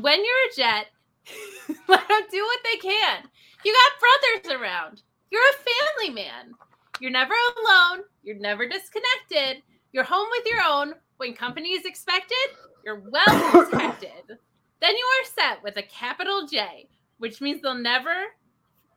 When 0.00 0.24
you're 0.24 0.50
a 0.50 0.56
jet, 0.56 0.86
let 1.88 2.08
them 2.08 2.22
do 2.30 2.42
what 2.42 2.60
they 2.64 2.78
can. 2.78 3.22
You 3.64 3.72
got 3.72 4.42
brothers 4.42 4.60
around. 4.60 5.02
You're 5.30 5.40
a 5.40 6.04
family 6.04 6.14
man. 6.14 6.54
You're 7.00 7.10
never 7.10 7.34
alone. 7.56 8.04
You're 8.22 8.38
never 8.38 8.68
disconnected. 8.68 9.62
You're 9.92 10.04
home 10.04 10.28
with 10.30 10.46
your 10.46 10.62
own. 10.66 10.94
When 11.16 11.34
company 11.34 11.70
is 11.70 11.84
expected, 11.84 12.36
you're 12.84 13.02
well 13.10 13.50
protected. 13.50 14.38
Then 14.80 14.94
you 14.96 15.04
are 15.04 15.24
set 15.34 15.62
with 15.62 15.76
a 15.76 15.82
capital 15.82 16.46
J, 16.46 16.88
which 17.18 17.40
means 17.40 17.62
they'll 17.62 17.74
never, 17.74 18.12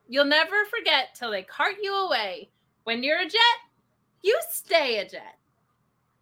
you'll 0.08 0.26
never 0.26 0.66
forget 0.66 1.16
till 1.16 1.32
they 1.32 1.44
cart 1.44 1.76
you 1.82 1.94
away. 1.94 2.50
When 2.84 3.04
you're 3.04 3.20
a 3.20 3.26
jet, 3.26 3.58
you 4.22 4.38
stay 4.50 5.00
a 5.00 5.04
jet. 5.04 5.38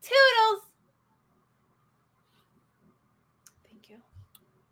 Toodles. 0.01 0.63
Thank 3.67 3.89
you. 3.89 3.97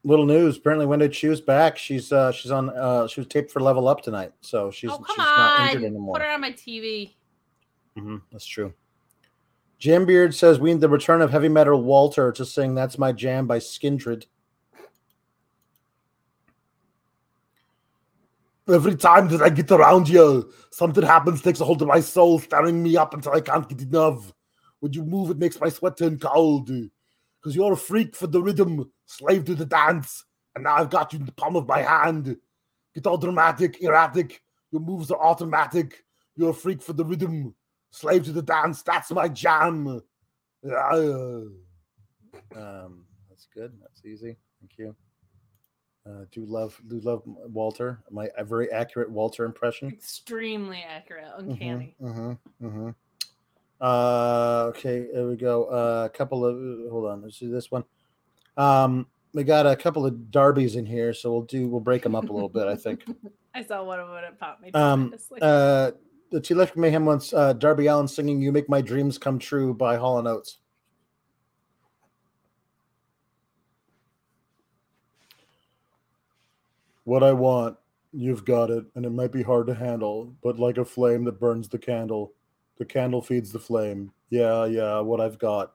Little 0.05 0.25
news. 0.25 0.57
Apparently, 0.57 0.85
Wendy 0.85 1.07
Choo's 1.07 1.39
back. 1.39 1.77
She's 1.77 2.11
uh 2.11 2.31
she's 2.31 2.51
on 2.51 2.69
uh 2.71 3.07
she 3.07 3.21
was 3.21 3.27
taped 3.27 3.51
for 3.51 3.61
Level 3.61 3.87
Up 3.87 4.01
tonight, 4.01 4.33
so 4.41 4.69
she's 4.69 4.91
oh, 4.91 4.97
come 4.97 5.15
she's 5.15 5.17
not 5.17 5.61
injured 5.61 5.83
anymore. 5.83 6.15
Put 6.15 6.23
her 6.23 6.31
on 6.31 6.41
my 6.41 6.51
TV. 6.51 7.13
hmm 7.95 8.17
that's 8.31 8.45
true. 8.45 8.73
Jam 9.79 10.05
Beard 10.05 10.35
says 10.35 10.59
we 10.59 10.71
need 10.71 10.81
the 10.81 10.89
return 10.89 11.21
of 11.21 11.31
heavy 11.31 11.49
metal 11.49 11.81
Walter 11.81 12.31
to 12.33 12.45
sing 12.45 12.75
"That's 12.75 12.97
My 12.97 13.11
Jam" 13.13 13.47
by 13.47 13.59
Skindred. 13.59 14.25
Every 18.67 18.95
time 18.95 19.27
that 19.29 19.41
I 19.41 19.49
get 19.49 19.71
around 19.71 20.07
you, 20.07 20.49
something 20.71 21.03
happens, 21.03 21.41
takes 21.41 21.59
a 21.59 21.65
hold 21.65 21.81
of 21.81 21.89
my 21.89 21.99
soul, 21.99 22.39
staring 22.39 22.81
me 22.81 22.95
up 22.95 23.13
until 23.13 23.33
I 23.33 23.41
can't 23.41 23.67
get 23.67 23.81
enough. 23.81 24.33
When 24.79 24.93
you 24.93 25.03
move, 25.03 25.31
it 25.31 25.37
makes 25.37 25.59
my 25.59 25.67
sweat 25.67 25.97
turn 25.97 26.17
cold. 26.17 26.69
Because 27.43 27.57
you're 27.57 27.73
a 27.73 27.77
freak 27.77 28.15
for 28.15 28.27
the 28.27 28.41
rhythm, 28.41 28.89
slave 29.05 29.43
to 29.45 29.55
the 29.55 29.65
dance, 29.65 30.23
and 30.55 30.63
now 30.63 30.75
I've 30.75 30.89
got 30.89 31.11
you 31.11 31.19
in 31.19 31.25
the 31.25 31.33
palm 31.33 31.57
of 31.57 31.67
my 31.67 31.81
hand. 31.81 32.37
Get 32.95 33.05
all 33.05 33.17
dramatic, 33.17 33.81
erratic. 33.81 34.41
Your 34.71 34.79
moves 34.81 35.11
are 35.11 35.21
automatic. 35.21 36.05
You're 36.37 36.51
a 36.51 36.53
freak 36.53 36.81
for 36.81 36.93
the 36.93 37.03
rhythm, 37.03 37.53
slave 37.91 38.23
to 38.25 38.31
the 38.31 38.41
dance. 38.41 38.81
That's 38.81 39.11
my 39.11 39.27
jam. 39.27 40.01
Um, 42.55 43.05
that's 43.29 43.47
good. 43.53 43.73
That's 43.81 44.05
easy. 44.05 44.37
Thank 44.61 44.77
you. 44.77 44.95
Uh, 46.05 46.25
do 46.31 46.45
love 46.45 46.81
do 46.87 46.99
love 46.99 47.23
Walter. 47.25 47.99
My 48.09 48.29
a 48.37 48.43
very 48.43 48.71
accurate 48.71 49.09
Walter 49.09 49.45
impression. 49.45 49.89
Extremely 49.89 50.83
accurate, 50.87 51.31
uncanny. 51.37 51.95
Mm-hmm, 52.01 52.65
mm-hmm. 52.65 52.89
Uh, 53.83 54.67
okay, 54.69 55.07
there 55.13 55.27
we 55.27 55.35
go. 55.35 55.65
Uh, 55.65 56.05
a 56.05 56.17
couple 56.17 56.45
of 56.45 56.55
hold 56.89 57.05
on. 57.05 57.21
Let's 57.21 57.37
do 57.37 57.51
this 57.51 57.69
one. 57.69 57.83
Um, 58.55 59.07
we 59.33 59.43
got 59.43 59.67
a 59.67 59.75
couple 59.75 60.05
of 60.05 60.31
derbies 60.31 60.77
in 60.77 60.85
here, 60.85 61.13
so 61.13 61.33
we'll 61.33 61.41
do 61.41 61.67
we'll 61.67 61.81
break 61.81 62.01
them 62.01 62.15
up 62.15 62.29
a 62.29 62.33
little 62.33 62.47
bit. 62.47 62.65
I 62.65 62.77
think. 62.77 63.03
I 63.53 63.61
saw 63.61 63.83
one 63.83 63.99
of 63.99 64.07
them 64.07 64.15
and 64.15 64.25
it 64.27 64.39
popped 64.39 64.61
me. 64.61 64.71
Um, 64.71 65.13
uh, 65.41 65.91
the 66.31 66.39
T 66.39 66.53
Electric 66.53 66.77
Mayhem 66.77 67.05
wants 67.05 67.33
uh, 67.33 67.51
Darby 67.51 67.87
Allin 67.87 68.07
singing 68.07 68.41
"You 68.41 68.53
Make 68.53 68.69
My 68.69 68.79
Dreams 68.79 69.17
Come 69.17 69.37
True" 69.37 69.73
by 69.73 69.97
Hall 69.97 70.17
and 70.17 70.29
Oates. 70.29 70.59
What 77.03 77.21
I 77.21 77.33
want, 77.33 77.75
you've 78.13 78.45
got 78.45 78.71
it, 78.71 78.85
and 78.95 79.05
it 79.05 79.09
might 79.09 79.33
be 79.33 79.43
hard 79.43 79.67
to 79.67 79.75
handle, 79.75 80.33
but 80.41 80.57
like 80.57 80.77
a 80.77 80.85
flame 80.85 81.25
that 81.25 81.37
burns 81.37 81.67
the 81.67 81.77
candle, 81.77 82.31
the 82.83 82.93
candle 82.93 83.21
feeds 83.21 83.53
the 83.53 83.59
flame. 83.59 84.11
Yeah, 84.29 84.65
yeah, 84.65 84.99
what 84.99 85.21
I've 85.21 85.39
got. 85.39 85.73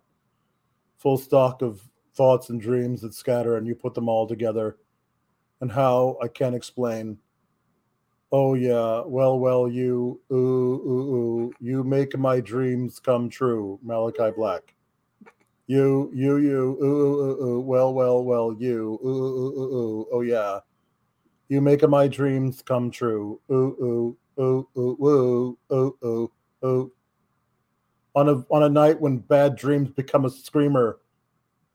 Full 0.99 1.17
stock 1.17 1.63
of 1.63 1.81
thoughts 2.15 2.51
and 2.51 2.61
dreams 2.61 3.01
that 3.01 3.15
scatter, 3.15 3.57
and 3.57 3.67
you 3.67 3.75
put 3.75 3.95
them 3.95 4.11
all 4.11 4.27
together. 4.27 4.77
And 5.63 5.73
how 5.73 6.19
I 6.23 6.29
can't 6.29 6.55
explain. 6.55 7.17
Oh 8.31 8.53
yeah, 8.53 9.01
well, 9.07 9.39
well, 9.39 9.69
you, 9.69 10.21
ooh, 10.31 10.35
ooh, 10.37 11.15
ooh, 11.15 11.53
you 11.61 11.83
make 11.83 12.17
my 12.19 12.41
dreams 12.41 13.01
come 13.01 13.31
true, 13.31 13.81
Malachi 13.83 14.31
Black. 14.37 14.75
You, 15.67 16.11
you, 16.15 16.37
you, 16.37 16.79
ooh, 16.83 16.85
ooh, 16.85 17.21
ooh, 17.23 17.45
ooh, 17.45 17.61
well, 17.61 17.95
well, 17.95 18.23
well, 18.23 18.55
you, 18.59 19.01
ooh, 19.03 19.09
ooh, 19.09 19.59
ooh, 19.59 19.77
ooh, 19.77 20.07
oh 20.13 20.21
yeah. 20.21 20.61
You 21.49 21.63
make 21.63 21.89
my 21.89 22.07
dreams 22.07 22.61
come 22.61 22.91
true. 22.91 23.41
Ooh, 23.51 23.55
ooh, 23.81 24.17
ooh, 24.39 24.69
ooh, 24.77 24.97
ooh, 25.03 25.59
ooh, 25.73 25.99
ooh, 26.05 26.33
ooh. 26.67 26.93
On 28.19 28.29
a 28.29 28.45
on 28.51 28.65
a 28.65 28.69
night 28.69 29.01
when 29.01 29.19
bad 29.19 29.55
dreams 29.55 29.91
become 29.91 30.25
a 30.25 30.31
screamer, 30.31 30.99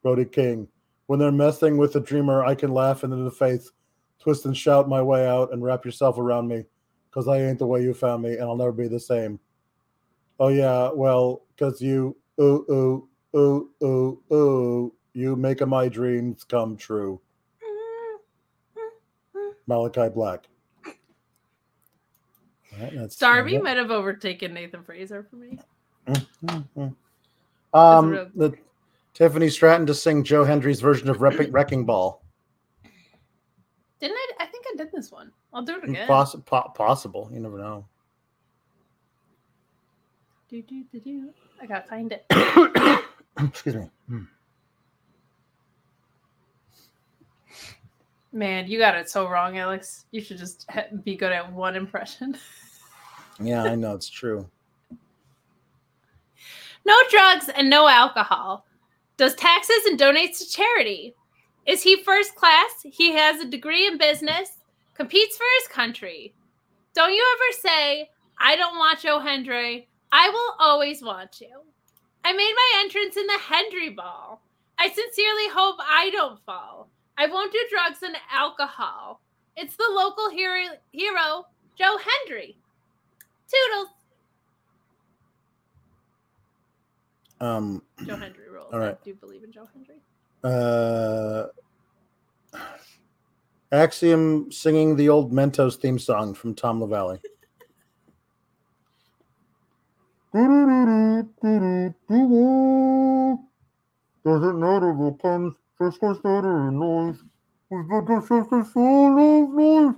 Brody 0.01 0.25
King. 0.25 0.67
When 1.05 1.17
they're 1.17 1.31
messing 1.31 1.77
with 1.77 1.95
a 1.95 2.01
dreamer, 2.01 2.43
I 2.43 2.53
can 2.53 2.73
laugh 2.73 3.05
into 3.05 3.15
the 3.15 3.31
face, 3.31 3.71
twist 4.19 4.43
and 4.43 4.55
shout 4.55 4.89
my 4.89 5.01
way 5.01 5.25
out, 5.25 5.53
and 5.53 5.63
wrap 5.63 5.85
yourself 5.85 6.17
around 6.17 6.49
me, 6.49 6.65
because 7.09 7.29
I 7.29 7.37
ain't 7.37 7.59
the 7.59 7.65
way 7.65 7.81
you 7.81 7.93
found 7.93 8.23
me, 8.23 8.33
and 8.33 8.41
I'll 8.41 8.57
never 8.57 8.73
be 8.73 8.89
the 8.89 8.99
same. 8.99 9.39
Oh 10.37 10.49
yeah, 10.49 10.89
well, 10.93 11.43
because 11.55 11.81
you, 11.81 12.13
ooh, 12.41 12.65
ooh, 12.69 13.39
ooh, 13.39 13.69
ooh, 13.81 14.21
ooh, 14.33 14.93
you 15.13 15.37
make 15.37 15.65
my 15.65 15.87
dreams 15.87 16.43
come 16.43 16.75
true. 16.75 17.21
Malachi 19.65 20.09
Black. 20.09 20.49
All 20.85 22.79
right, 22.81 22.91
that's 22.93 23.15
might 23.61 23.77
have 23.77 23.91
overtaken 23.91 24.53
Nathan 24.53 24.83
Frazer 24.83 25.25
for 25.29 25.37
me. 25.37 25.57
Mhm. 26.07 26.95
Um, 27.73 28.09
real- 28.09 28.29
the 28.35 28.57
Tiffany 29.13 29.49
Stratton 29.49 29.85
to 29.87 29.93
sing 29.93 30.23
Joe 30.23 30.43
Hendry's 30.43 30.81
version 30.81 31.09
of 31.09 31.21
Wrecking, 31.21 31.51
Wrecking 31.51 31.85
Ball. 31.85 32.21
Didn't 33.99 34.17
I? 34.17 34.27
I 34.41 34.45
think 34.47 34.65
I 34.73 34.75
did 34.75 34.91
this 34.91 35.11
one. 35.11 35.31
I'll 35.53 35.61
do 35.63 35.77
it 35.77 35.83
again. 35.87 36.07
Poss- 36.07 36.35
po- 36.45 36.71
possible. 36.75 37.29
You 37.31 37.39
never 37.39 37.57
know. 37.57 37.85
Do, 40.49 40.61
do, 40.61 40.83
do, 40.91 40.99
do. 40.99 41.33
I 41.61 41.65
gotta 41.65 41.87
find 41.87 42.11
it. 42.11 42.25
Excuse 43.39 43.75
me. 43.75 43.89
Hmm. 44.07 44.23
Man, 48.31 48.67
you 48.67 48.79
got 48.79 48.95
it 48.95 49.09
so 49.09 49.29
wrong, 49.29 49.57
Alex. 49.59 50.05
You 50.11 50.19
should 50.21 50.37
just 50.39 50.67
be 51.03 51.15
good 51.15 51.31
at 51.31 51.51
one 51.51 51.75
impression. 51.75 52.37
Yeah, 53.39 53.63
I 53.63 53.73
know 53.73 53.95
it's 53.95 54.07
true. 54.09 54.47
No 56.85 56.95
drugs 57.09 57.49
and 57.49 57.69
no 57.69 57.87
alcohol. 57.87 58.65
Does 59.17 59.35
taxes 59.35 59.85
and 59.85 59.99
donates 59.99 60.39
to 60.39 60.49
charity. 60.49 61.15
Is 61.65 61.83
he 61.83 62.03
first 62.03 62.35
class? 62.35 62.71
He 62.83 63.13
has 63.13 63.39
a 63.39 63.49
degree 63.49 63.87
in 63.87 63.97
business. 63.97 64.49
Competes 64.95 65.37
for 65.37 65.45
his 65.59 65.67
country. 65.69 66.33
Don't 66.93 67.13
you 67.13 67.25
ever 67.35 67.59
say, 67.59 68.09
I 68.39 68.55
don't 68.55 68.77
want 68.77 68.99
Joe 68.99 69.19
Hendry. 69.19 69.87
I 70.11 70.29
will 70.29 70.55
always 70.59 71.01
want 71.01 71.41
you. 71.41 71.61
I 72.25 72.33
made 72.33 72.53
my 72.55 72.81
entrance 72.81 73.17
in 73.17 73.25
the 73.27 73.39
Hendry 73.39 73.89
Ball. 73.89 74.41
I 74.77 74.89
sincerely 74.89 75.49
hope 75.49 75.77
I 75.79 76.09
don't 76.11 76.43
fall. 76.45 76.89
I 77.17 77.27
won't 77.27 77.51
do 77.51 77.59
drugs 77.69 78.03
and 78.03 78.15
alcohol. 78.31 79.21
It's 79.55 79.75
the 79.75 79.89
local 79.89 80.29
hero, 80.29 80.75
hero 80.91 81.45
Joe 81.77 81.97
Hendry. 81.97 82.57
Toodles. 83.47 83.89
Um, 87.43 87.81
Joe 88.05 88.15
Hendry 88.15 88.49
rules. 88.49 88.69
All 88.71 88.79
right. 88.79 88.95
I 88.95 89.03
do 89.03 89.13
believe 89.15 89.43
in 89.43 89.51
Joe 89.51 89.67
Hendry. 89.73 89.95
uh, 90.45 91.47
Axiom 93.73 94.49
singing 94.49 94.95
the 94.95 95.09
old 95.09 95.33
Mentos 95.33 95.75
theme 95.75 95.99
song 95.99 96.33
from 96.35 96.55
Tom 96.55 96.79
LaValle. 96.79 97.19
Doesn't 104.23 104.59
matter 104.59 104.93
what 104.93 105.21
comes, 105.21 105.55
just 105.81 105.99
goes 105.99 106.19
better 106.19 106.69
in 106.69 106.79
noise. 106.79 107.17
We've 107.69 107.89
got 107.89 108.07
the 108.07 108.21
surface 108.25 108.71
full 108.71 109.43
of 109.43 109.49
noise. 109.49 109.95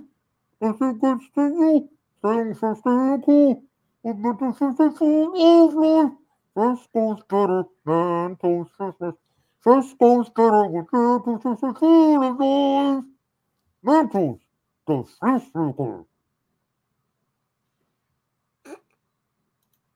If 0.60 0.76
it 0.82 1.00
gets 1.00 1.24
to 1.36 1.42
you, 1.42 1.88
things 2.22 2.58
are 2.62 2.74
still 2.74 3.22
cool. 3.24 3.62
We've 4.02 4.22
got 4.22 4.40
the 4.40 4.52
surface 4.58 4.98
full 4.98 5.66
of 5.68 5.74
noise. 5.74 6.12
First 6.56 6.90
goes 6.94 7.18
better 7.28 7.64
than 7.84 8.36
toast 8.36 8.72
Christmas. 8.72 9.14
First 9.60 9.98
goes 9.98 10.30
better 10.30 10.66
with 10.66 10.86
the 10.90 11.38
surface 11.42 11.78
full 11.78 12.22
of 12.24 12.40
noise. 12.40 13.04
Mentos, 13.84 14.40
the 14.86 15.04
maker. 15.54 16.04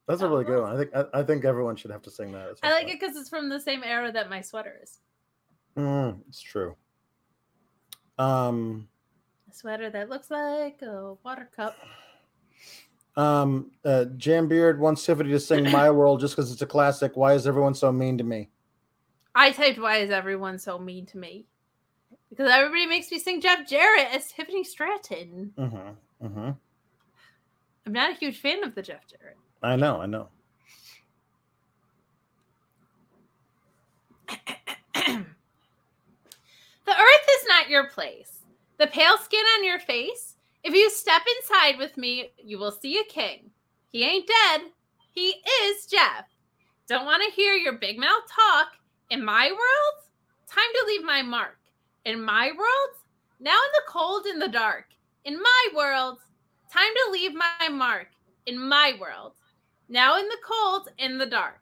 That's 0.07 0.21
a 0.21 0.29
really 0.29 0.45
good 0.45 0.61
one. 0.61 0.75
I 0.75 0.79
think 0.79 0.91
I, 0.95 1.21
I 1.21 1.23
think 1.23 1.47
everyone 1.47 1.77
should 1.77 1.93
have 1.93 2.03
to 2.03 2.11
sing 2.11 2.33
that. 2.33 2.59
I 2.63 2.73
like 2.73 2.91
it 2.91 3.01
because 3.01 3.17
it's 3.17 3.31
from 3.31 3.49
the 3.49 3.61
same 3.61 3.83
era 3.83 4.13
that 4.13 4.29
my 4.29 4.43
sweater 4.43 4.79
is. 4.83 4.99
Mm, 5.79 6.21
it's 6.29 6.43
true. 6.43 6.77
Um, 8.19 8.89
A 9.51 9.55
sweater 9.55 9.89
that 9.89 10.11
looks 10.11 10.31
like 10.31 10.83
a 10.83 11.15
water 11.25 11.49
cup. 11.57 11.79
Um, 13.17 13.71
uh, 13.85 14.07
Jam 14.17 14.49
Beard 14.49 14.81
wants 14.81 15.05
Tiffany 15.05 15.31
to 15.31 15.41
sing 15.41 15.71
"My 15.71 15.91
World" 15.91 16.21
just 16.21 16.37
because 16.37 16.53
it's 16.53 16.63
a 16.63 16.67
classic. 16.67 17.17
Why 17.17 17.35
is 17.35 17.47
everyone 17.47 17.75
so 17.75 17.91
mean 17.93 18.19
to 18.19 18.25
me? 18.25 18.49
I 19.35 19.51
typed, 19.53 19.79
"Why 19.79 19.99
is 19.99 20.11
everyone 20.11 20.59
so 20.59 20.79
mean 20.79 21.07
to 21.07 21.19
me?" 21.19 21.47
Because 22.31 22.51
everybody 22.51 22.87
makes 22.87 23.11
me 23.11 23.19
sing 23.19 23.41
Jeff 23.41 23.69
Jarrett 23.69 24.07
as 24.13 24.31
Tiffany 24.31 24.63
Stratton. 24.63 25.53
Mm-hmm. 25.59 26.27
Mm-hmm. 26.27 26.51
I'm 27.87 27.93
not 27.93 28.13
a 28.13 28.15
huge 28.15 28.41
fan 28.41 28.63
of 28.63 28.75
the 28.75 28.83
Jeff 28.83 29.05
Jarrett. 29.07 29.37
I 29.63 29.77
know. 29.77 30.01
I 30.01 30.07
know. 30.07 30.29
The 36.87 36.97
earth 36.97 37.29
is 37.41 37.47
not 37.47 37.69
your 37.69 37.89
place. 37.89 38.41
The 38.79 38.89
pale 38.89 39.17
skin 39.19 39.45
on 39.59 39.65
your 39.65 39.79
face. 39.79 40.30
If 40.63 40.75
you 40.75 40.91
step 40.91 41.23
inside 41.39 41.79
with 41.79 41.97
me, 41.97 42.33
you 42.37 42.59
will 42.59 42.73
see 42.73 42.99
a 42.99 43.05
king. 43.05 43.51
He 43.89 44.05
ain't 44.05 44.29
dead. 44.29 44.63
He 45.13 45.35
is 45.63 45.87
Jeff. 45.87 46.27
Don't 46.87 47.07
want 47.07 47.23
to 47.23 47.35
hear 47.35 47.55
your 47.55 47.79
big 47.79 47.99
mouth 47.99 48.23
talk. 48.29 48.69
In 49.11 49.25
my 49.25 49.51
world, 49.51 50.05
time 50.47 50.73
to 50.73 50.85
leave 50.87 51.03
my 51.03 51.23
mark. 51.23 51.59
In 52.05 52.23
my 52.23 52.49
world, 52.49 52.97
now 53.41 53.53
in 53.53 53.73
the 53.73 53.83
cold 53.89 54.27
and 54.27 54.41
the 54.41 54.49
dark. 54.49 54.87
In 55.25 55.41
my 55.41 55.69
world, 55.75 56.19
time 56.73 56.93
to 57.07 57.13
leave 57.13 57.33
my 57.35 57.69
mark. 57.71 58.09
In 58.47 58.59
my 58.59 58.95
world, 59.01 59.33
now 59.89 60.19
in 60.19 60.29
the 60.29 60.39
cold 60.47 60.89
and 60.99 61.21
the 61.21 61.27
dark. 61.27 61.61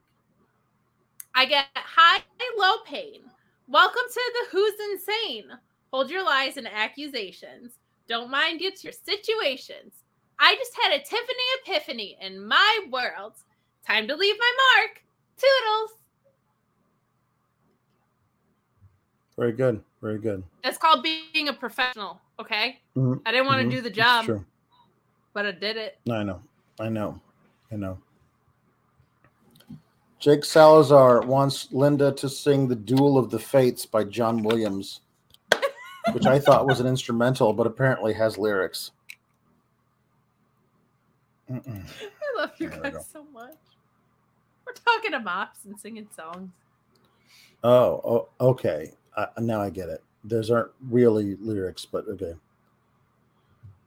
I 1.34 1.46
get 1.46 1.66
high, 1.74 2.22
low 2.58 2.78
pain. 2.84 3.20
Welcome 3.68 4.02
to 4.12 4.32
the 4.34 4.50
Who's 4.50 4.74
Insane. 4.92 5.50
Hold 5.92 6.10
your 6.10 6.24
lies 6.24 6.56
and 6.56 6.66
accusations. 6.66 7.72
Don't 8.08 8.30
mind 8.30 8.62
it's 8.62 8.82
your 8.82 8.92
situations. 8.92 9.92
I 10.38 10.54
just 10.54 10.72
had 10.82 10.92
a 10.94 11.02
Tiffany 11.02 11.44
epiphany 11.62 12.16
in 12.20 12.46
my 12.46 12.78
world. 12.90 13.34
Time 13.86 14.08
to 14.08 14.16
leave 14.16 14.36
my 14.38 14.52
mark. 14.76 15.02
Toodles. 15.36 15.90
Very 19.36 19.52
good. 19.52 19.82
Very 20.00 20.18
good. 20.18 20.42
That's 20.64 20.78
called 20.78 21.02
being 21.02 21.48
a 21.48 21.52
professional, 21.52 22.20
okay? 22.40 22.80
Mhm, 22.96 23.20
I 23.26 23.32
didn't 23.32 23.46
want 23.46 23.60
to 23.60 23.66
mhm, 23.66 23.70
do 23.70 23.80
the 23.82 23.90
job, 23.90 24.24
True. 24.24 24.44
but 25.34 25.44
I 25.46 25.52
did 25.52 25.76
it. 25.76 25.98
I 26.10 26.22
know. 26.22 26.40
I 26.80 26.88
know. 26.88 27.20
I 27.70 27.76
know. 27.76 27.98
Jake 30.18 30.44
Salazar 30.44 31.22
wants 31.22 31.68
Linda 31.72 32.10
to 32.12 32.28
sing 32.28 32.66
The 32.66 32.74
Duel 32.74 33.18
of 33.18 33.30
the 33.30 33.38
Fates 33.38 33.86
by 33.86 34.02
John 34.04 34.42
Williams, 34.42 35.02
which 36.12 36.26
I 36.26 36.38
thought 36.38 36.66
was 36.66 36.80
an 36.80 36.86
instrumental, 36.86 37.52
but 37.52 37.66
apparently 37.66 38.12
has 38.14 38.38
lyrics. 38.38 38.90
Mm-mm. 41.50 41.82
I 42.02 42.40
love 42.40 42.50
you 42.58 42.68
There 42.68 42.90
guys 42.90 43.08
so 43.12 43.24
much. 43.32 43.56
We're 44.66 44.72
talking 44.72 45.12
to 45.12 45.20
mops 45.20 45.64
and 45.64 45.78
singing 45.78 46.08
songs. 46.14 46.50
Oh, 47.64 48.28
oh, 48.40 48.48
okay. 48.50 48.92
Uh, 49.16 49.26
now 49.38 49.60
I 49.60 49.70
get 49.70 49.88
it. 49.88 50.02
Those 50.24 50.50
aren't 50.50 50.70
really 50.90 51.36
lyrics, 51.40 51.86
but 51.86 52.06
okay. 52.08 52.34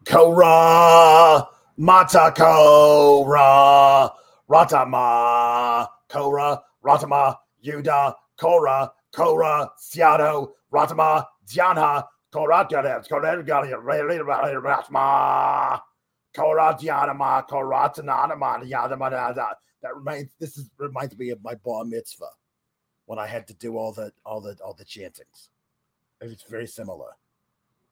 Kora 0.06 1.48
Mata 1.78 2.34
Kora 2.36 4.12
Ratama 4.50 5.88
Kora 6.10 6.62
Ratama 6.84 7.38
Yuda 7.64 8.16
Kora 8.38 8.92
Kora 9.14 9.70
Siado 9.80 10.52
Ratama 10.72 11.26
Diana 11.46 12.06
Kora 12.32 12.68
Ratma 14.62 15.82
Kora 16.36 16.78
Dianama 16.80 17.48
Kora 17.48 17.92
Tananama 17.96 18.70
Yadama 18.70 19.36
That 19.82 19.96
reminds 19.96 20.32
this 20.40 20.58
is 20.58 20.70
reminds 20.78 21.18
me 21.18 21.30
of 21.30 21.44
my 21.44 21.56
bar 21.56 21.84
mitzvah 21.86 22.30
when 23.06 23.20
I 23.20 23.28
had 23.28 23.48
to 23.48 23.54
do 23.56 23.78
all 23.78 23.92
the 23.92 24.14
all 24.26 24.40
the 24.40 24.58
all 24.64 24.74
the 24.74 24.86
chantings. 24.86 25.50
It's 26.22 26.44
very 26.44 26.68
similar. 26.68 27.10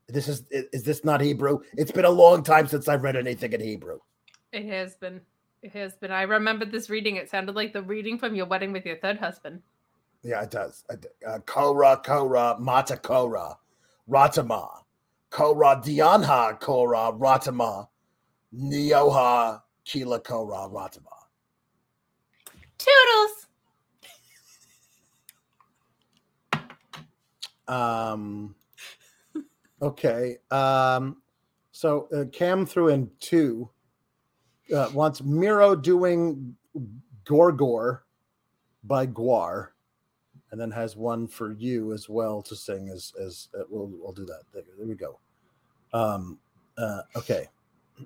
This 0.07 0.27
is 0.27 0.45
is 0.49 0.65
is 0.71 0.83
this 0.83 1.03
not 1.03 1.21
Hebrew? 1.21 1.59
It's 1.77 1.91
been 1.91 2.05
a 2.05 2.09
long 2.09 2.43
time 2.43 2.67
since 2.67 2.87
I've 2.87 3.03
read 3.03 3.15
anything 3.15 3.53
in 3.53 3.61
Hebrew. 3.61 3.99
It 4.51 4.65
has 4.65 4.95
been. 4.95 5.21
It 5.61 5.73
has 5.73 5.97
been. 5.97 6.11
I 6.11 6.21
remember 6.21 6.63
this 6.65 6.89
reading. 6.89 7.17
It 7.17 7.29
sounded 7.29 7.55
like 7.55 7.73
the 7.73 7.81
reading 7.81 8.17
from 8.17 8.33
your 8.33 8.45
wedding 8.45 8.71
with 8.71 8.85
your 8.85 8.97
third 8.97 9.17
husband. 9.17 9.61
Yeah, 10.23 10.41
it 10.43 10.51
does. 10.51 10.83
Uh, 11.25 11.39
Kora, 11.45 12.01
Kora, 12.03 12.57
Mata 12.59 12.97
Kora, 12.97 13.57
Ratama, 14.09 14.67
Kora, 15.29 15.81
Dianha, 15.83 16.59
Kora, 16.59 17.11
Ratama, 17.13 17.87
Neoha, 18.53 19.61
Kila, 19.85 20.19
Kora, 20.19 20.67
Ratama. 20.69 21.19
Toodles. 22.77 23.47
Um, 27.69 28.55
okay. 29.81 30.37
Um, 30.49 31.21
so 31.71 32.09
uh, 32.13 32.25
Cam 32.25 32.65
threw 32.65 32.89
in 32.89 33.09
two. 33.19 33.69
Uh, 34.73 34.89
wants 34.93 35.23
Miro 35.23 35.75
doing 35.75 36.55
Gorgor 37.25 38.01
by 38.83 39.07
GWAR, 39.07 39.69
and 40.51 40.59
then 40.59 40.71
has 40.71 40.95
one 40.95 41.27
for 41.27 41.53
you 41.53 41.93
as 41.93 42.09
well 42.09 42.41
to 42.43 42.55
sing. 42.55 42.89
As 42.89 43.13
as 43.21 43.49
uh, 43.57 43.63
we'll 43.69 43.91
we'll 44.01 44.13
do 44.13 44.25
that. 44.25 44.41
There, 44.53 44.63
there 44.77 44.87
we 44.87 44.95
go. 44.95 45.19
Um, 45.93 46.39
uh, 46.77 47.01
okay. 47.15 47.47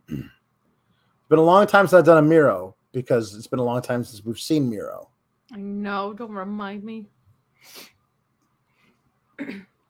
it's 0.07 1.29
been 1.29 1.39
a 1.39 1.43
long 1.43 1.67
time 1.67 1.85
since 1.85 1.99
I've 1.99 2.05
done 2.05 2.17
a 2.17 2.27
Miro 2.27 2.75
because 2.91 3.35
it's 3.35 3.47
been 3.47 3.59
a 3.59 3.63
long 3.63 3.81
time 3.81 4.03
since 4.03 4.23
we've 4.23 4.39
seen 4.39 4.69
Miro. 4.69 5.09
I 5.51 5.57
know. 5.57 6.13
Don't 6.13 6.31
remind 6.31 6.83
me. 6.83 7.07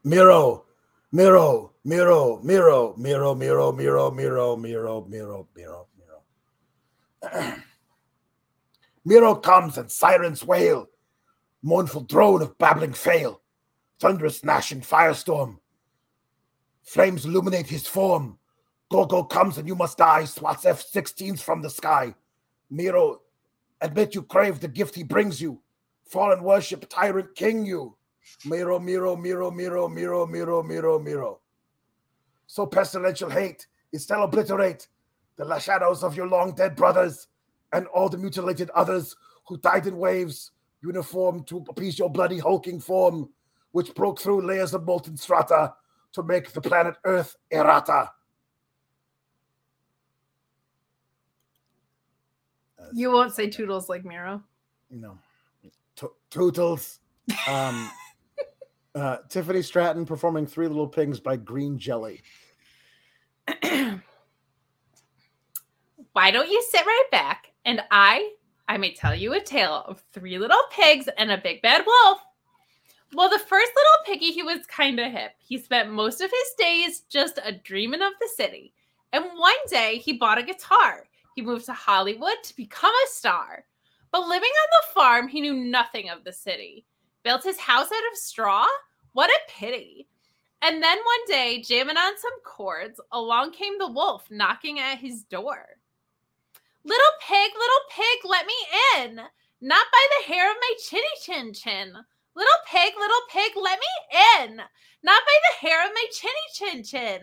Miro, 0.03 0.65
Miro, 1.11 1.71
Miro, 1.85 2.39
Miro, 2.43 2.93
Miro, 2.97 3.35
Miro, 3.35 3.71
Miro, 3.71 4.11
Miro, 4.11 4.55
Miro, 4.57 5.05
Miro, 5.05 5.47
Miro, 5.55 5.87
Miro. 7.23 7.55
Miro 9.05 9.35
comes 9.35 9.77
and 9.77 9.91
sirens 9.91 10.43
wail, 10.43 10.87
mournful 11.63 12.01
drone 12.01 12.41
of 12.41 12.57
babbling 12.57 12.93
fail, 12.93 13.41
thunderous 13.99 14.43
gnashing 14.43 14.81
firestorm. 14.81 15.57
Flames 16.83 17.25
illuminate 17.25 17.67
his 17.67 17.87
form. 17.87 18.37
Gorgo 18.91 19.23
comes 19.23 19.57
and 19.57 19.67
you 19.67 19.75
must 19.75 19.97
die, 19.97 20.25
swats 20.25 20.65
F-16s 20.65 21.41
from 21.41 21.61
the 21.61 21.69
sky. 21.69 22.13
Miro, 22.69 23.21
admit 23.81 24.13
you 24.13 24.21
crave 24.21 24.59
the 24.59 24.67
gift 24.67 24.93
he 24.93 25.03
brings 25.03 25.41
you. 25.41 25.61
Fallen 26.05 26.43
worship, 26.43 26.87
tyrant 26.89 27.33
king 27.35 27.65
you. 27.65 27.95
Miro, 28.45 28.79
Miro, 28.79 29.15
Miro, 29.15 29.49
Miro, 29.49 29.87
Miro, 29.87 30.27
Miro, 30.27 30.61
Miro, 30.61 30.99
Miro. 30.99 31.39
So 32.47 32.67
pestilential 32.67 33.31
hate 33.31 33.67
is 33.91 34.03
still 34.03 34.23
obliterate 34.23 34.87
the 35.37 35.59
shadows 35.59 36.03
of 36.03 36.15
your 36.15 36.27
long 36.27 36.53
dead 36.53 36.75
brothers 36.75 37.27
and 37.71 37.87
all 37.87 38.09
the 38.09 38.17
mutilated 38.17 38.69
others 38.71 39.15
who 39.47 39.57
died 39.57 39.87
in 39.87 39.97
waves, 39.97 40.51
uniform 40.83 41.43
to 41.45 41.65
appease 41.69 41.97
your 41.97 42.09
bloody 42.09 42.37
hulking 42.37 42.79
form, 42.79 43.29
which 43.71 43.95
broke 43.95 44.19
through 44.19 44.45
layers 44.45 44.73
of 44.73 44.85
molten 44.85 45.17
strata 45.17 45.73
to 46.11 46.23
make 46.23 46.51
the 46.51 46.61
planet 46.61 46.95
Earth 47.05 47.35
errata. 47.51 48.11
You 52.93 53.11
won't 53.11 53.33
say 53.33 53.49
toodles 53.49 53.89
like 53.89 54.05
Miro. 54.05 54.43
No. 54.91 55.17
To- 55.95 56.13
Tootles. 56.29 56.99
Um, 57.47 57.89
uh, 58.95 59.17
Tiffany 59.29 59.63
Stratton 59.63 60.05
performing 60.05 60.45
Three 60.45 60.67
Little 60.67 60.87
Pigs 60.87 61.19
by 61.19 61.37
Green 61.37 61.79
Jelly. 61.79 62.21
Why 66.11 66.29
don't 66.29 66.49
you 66.49 66.63
sit 66.69 66.85
right 66.85 67.07
back 67.11 67.51
and 67.65 67.81
I 67.89 68.33
I 68.67 68.77
may 68.77 68.93
tell 68.93 69.13
you 69.13 69.33
a 69.33 69.41
tale 69.41 69.83
of 69.87 70.03
three 70.13 70.37
little 70.39 70.63
pigs 70.71 71.09
and 71.17 71.31
a 71.31 71.37
big 71.37 71.61
bad 71.61 71.85
wolf. 71.85 72.19
Well, 73.13 73.29
the 73.29 73.39
first 73.39 73.71
little 73.75 74.05
piggy, 74.05 74.31
he 74.31 74.41
was 74.41 74.65
kind 74.65 74.99
of 74.99 75.11
hip. 75.11 75.33
He 75.37 75.57
spent 75.57 75.91
most 75.91 76.21
of 76.21 76.31
his 76.31 76.53
days 76.57 77.01
just 77.09 77.39
a 77.43 77.51
dreaming 77.51 78.01
of 78.01 78.13
the 78.19 78.29
city. 78.35 78.73
And 79.11 79.25
one 79.37 79.53
day 79.67 79.97
he 79.97 80.13
bought 80.13 80.39
a 80.39 80.43
guitar. 80.43 81.05
He 81.35 81.41
moved 81.41 81.65
to 81.65 81.73
Hollywood 81.73 82.41
to 82.43 82.55
become 82.55 82.93
a 83.05 83.09
star. 83.09 83.65
But 84.11 84.27
living 84.27 84.49
on 84.49 84.67
the 84.71 84.93
farm, 84.93 85.27
he 85.27 85.41
knew 85.41 85.53
nothing 85.53 86.09
of 86.09 86.23
the 86.23 86.33
city. 86.33 86.85
Built 87.23 87.43
his 87.43 87.59
house 87.59 87.87
out 87.87 88.11
of 88.11 88.17
straw? 88.17 88.65
What 89.13 89.29
a 89.29 89.39
pity. 89.47 90.07
And 90.61 90.81
then 90.81 90.97
one 90.97 91.25
day, 91.27 91.61
jamming 91.61 91.97
on 91.97 92.17
some 92.17 92.41
chords, 92.45 92.99
along 93.11 93.51
came 93.51 93.77
the 93.77 93.91
wolf 93.91 94.25
knocking 94.31 94.79
at 94.79 94.97
his 94.97 95.23
door. 95.23 95.77
Little 96.85 97.13
pig, 97.21 97.51
little 97.55 97.85
pig, 97.89 98.19
let 98.25 98.45
me 98.45 98.59
in. 98.97 99.15
Not 99.61 99.85
by 99.91 100.07
the 100.11 100.33
hair 100.33 100.51
of 100.51 100.57
my 100.59 100.73
chinny 100.83 101.15
chin 101.21 101.53
chin. 101.53 101.93
Little 102.35 102.61
pig, 102.67 102.93
little 102.97 103.21
pig, 103.29 103.53
let 103.55 103.79
me 103.79 103.93
in. 104.39 104.57
Not 105.03 105.23
by 105.23 105.37
the 105.47 105.67
hair 105.67 105.85
of 105.85 105.93
my 105.93 106.05
chinny 106.11 106.47
chin 106.53 106.83
chin. 106.83 107.21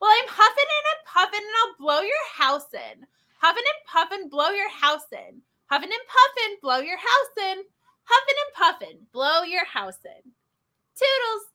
Well, 0.00 0.10
I'm 0.10 0.28
huffing 0.28 0.70
and 0.70 0.86
I'm 0.92 1.02
puffing 1.06 1.42
and 1.42 1.56
I'll 1.60 1.76
blow 1.78 2.00
your 2.00 2.26
house 2.34 2.72
in. 2.72 3.06
Huffing 3.40 3.64
and 3.66 3.86
puffing, 3.86 4.28
blow 4.28 4.50
your 4.50 4.70
house 4.70 5.10
in. 5.12 5.42
Huffing 5.68 5.90
and 5.90 6.06
puffing, 6.08 6.56
blow 6.62 6.78
your 6.78 6.98
house 6.98 7.34
in. 7.38 7.64
Huffing 8.04 8.38
and 8.38 8.54
puffing, 8.54 8.98
blow 9.12 9.42
your 9.42 9.64
house 9.64 9.98
in. 10.04 10.30
Toodles. 10.94 11.46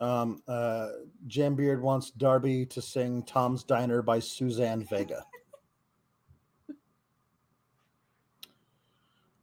Um, 0.00 0.42
uh, 0.46 0.88
Jam 1.26 1.54
Beard 1.54 1.80
wants 1.82 2.10
Darby 2.10 2.66
to 2.66 2.82
sing 2.82 3.22
Tom's 3.22 3.64
Diner 3.64 4.02
by 4.02 4.18
Suzanne 4.18 4.84
Vega. 4.84 5.24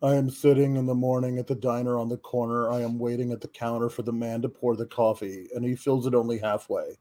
I 0.03 0.13
am 0.15 0.30
sitting 0.30 0.75
in 0.75 0.85
the 0.85 0.93
morning 0.93 1.39
at 1.39 1.47
the 1.47 1.55
diner 1.55 1.97
on 1.97 2.09
the 2.09 2.17
corner. 2.17 2.69
I 2.69 2.81
am 2.81 2.99
waiting 2.99 3.31
at 3.31 3.41
the 3.41 3.47
counter 3.47 3.89
for 3.89 4.03
the 4.03 4.13
man 4.13 4.43
to 4.43 4.49
pour 4.49 4.75
the 4.75 4.85
coffee, 4.85 5.47
and 5.55 5.65
he 5.65 5.75
fills 5.75 6.05
it 6.05 6.13
only 6.13 6.38
halfway. 6.38 6.99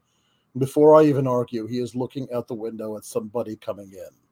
Before 0.57 0.95
I 0.97 1.05
even 1.05 1.27
argue, 1.27 1.66
he 1.66 1.79
is 1.79 1.95
looking 1.95 2.29
out 2.33 2.49
the 2.49 2.55
window 2.55 2.97
at 2.97 3.05
somebody 3.05 3.57
coming 3.57 3.93
in. 3.93 4.32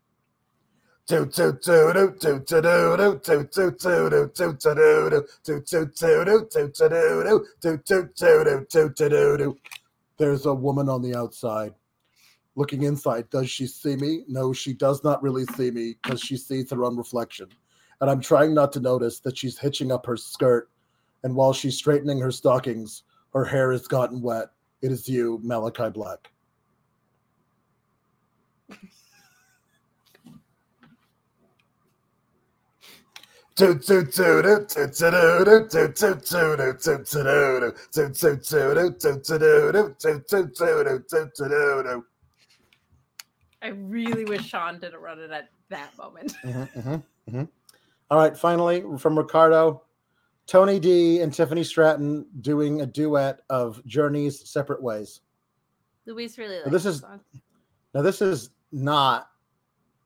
There's 10.17 10.45
a 10.45 10.53
woman 10.53 10.89
on 10.89 11.01
the 11.01 11.15
outside 11.15 11.73
looking 12.55 12.83
inside. 12.83 13.29
Does 13.29 13.49
she 13.49 13.67
see 13.67 13.95
me? 13.95 14.23
No, 14.27 14.53
she 14.53 14.73
does 14.73 15.03
not 15.03 15.21
really 15.23 15.45
see 15.55 15.71
me 15.71 15.95
because 16.01 16.21
she 16.21 16.37
sees 16.37 16.69
her 16.71 16.83
own 16.83 16.97
reflection. 16.97 17.47
And 17.99 18.09
I'm 18.09 18.21
trying 18.21 18.53
not 18.53 18.71
to 18.73 18.79
notice 18.79 19.19
that 19.21 19.37
she's 19.37 19.59
hitching 19.59 19.91
up 19.91 20.05
her 20.05 20.17
skirt. 20.17 20.69
And 21.23 21.35
while 21.35 21.53
she's 21.53 21.75
straightening 21.75 22.19
her 22.19 22.31
stockings, 22.31 23.03
her 23.33 23.45
hair 23.45 23.71
has 23.71 23.87
gotten 23.87 24.21
wet. 24.21 24.49
It 24.81 24.91
is 24.91 25.07
you, 25.07 25.39
Malakai 25.45 25.93
Black. 25.93 26.30
I 43.61 43.67
really 43.69 44.25
wish 44.25 44.47
Sean 44.47 44.79
didn't 44.79 44.99
run 44.99 45.19
it 45.19 45.31
at 45.31 45.49
that 45.69 45.95
moment. 45.97 46.33
Mm-hmm, 46.43 46.79
mm-hmm, 46.79 46.95
mm-hmm. 47.29 47.43
All 48.09 48.17
right, 48.17 48.35
finally 48.35 48.83
from 48.97 49.17
Ricardo, 49.17 49.83
Tony 50.47 50.79
D 50.79 51.21
and 51.21 51.33
Tiffany 51.33 51.63
Stratton 51.63 52.25
doing 52.41 52.81
a 52.81 52.85
duet 52.85 53.41
of 53.49 53.85
Journey's 53.85 54.49
Separate 54.49 54.81
Ways. 54.81 55.21
Luis 56.05 56.37
really 56.37 56.55
likes 56.55 56.65
Well, 56.65 56.71
this 56.73 56.83
this 56.83 56.95
is- 56.95 57.01
song. 57.01 57.19
Now, 57.93 58.01
this 58.01 58.21
is 58.21 58.51
not 58.71 59.29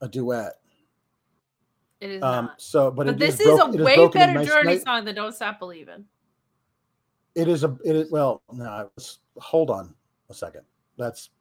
a 0.02 0.08
duet. 0.08 0.54
It 2.06 2.18
is 2.18 2.24
Um, 2.24 2.46
not. 2.46 2.62
so, 2.62 2.92
but, 2.92 3.08
But 3.08 3.16
it 3.16 3.20
this 3.20 3.40
is, 3.40 3.48
broke- 3.48 3.74
a 3.80 3.84
way 3.84 4.08
better 4.10 4.34
nice- 4.34 4.48
Journey 4.48 4.74
nice- 4.76 4.84
song 4.84 5.06
than 5.06 5.16
Don't 5.16 5.34
Stop 5.34 5.58
Believing. 5.60 6.06
It 7.34 7.48
is 7.48 7.64
a. 7.64 7.76
It 7.84 7.96
is 7.96 8.12
well. 8.12 8.42
No, 8.54 8.90
it's, 8.96 9.20
hold 9.38 9.70
on 9.72 9.94
a 10.30 10.34
second. 10.34 10.62
That's 10.98 11.32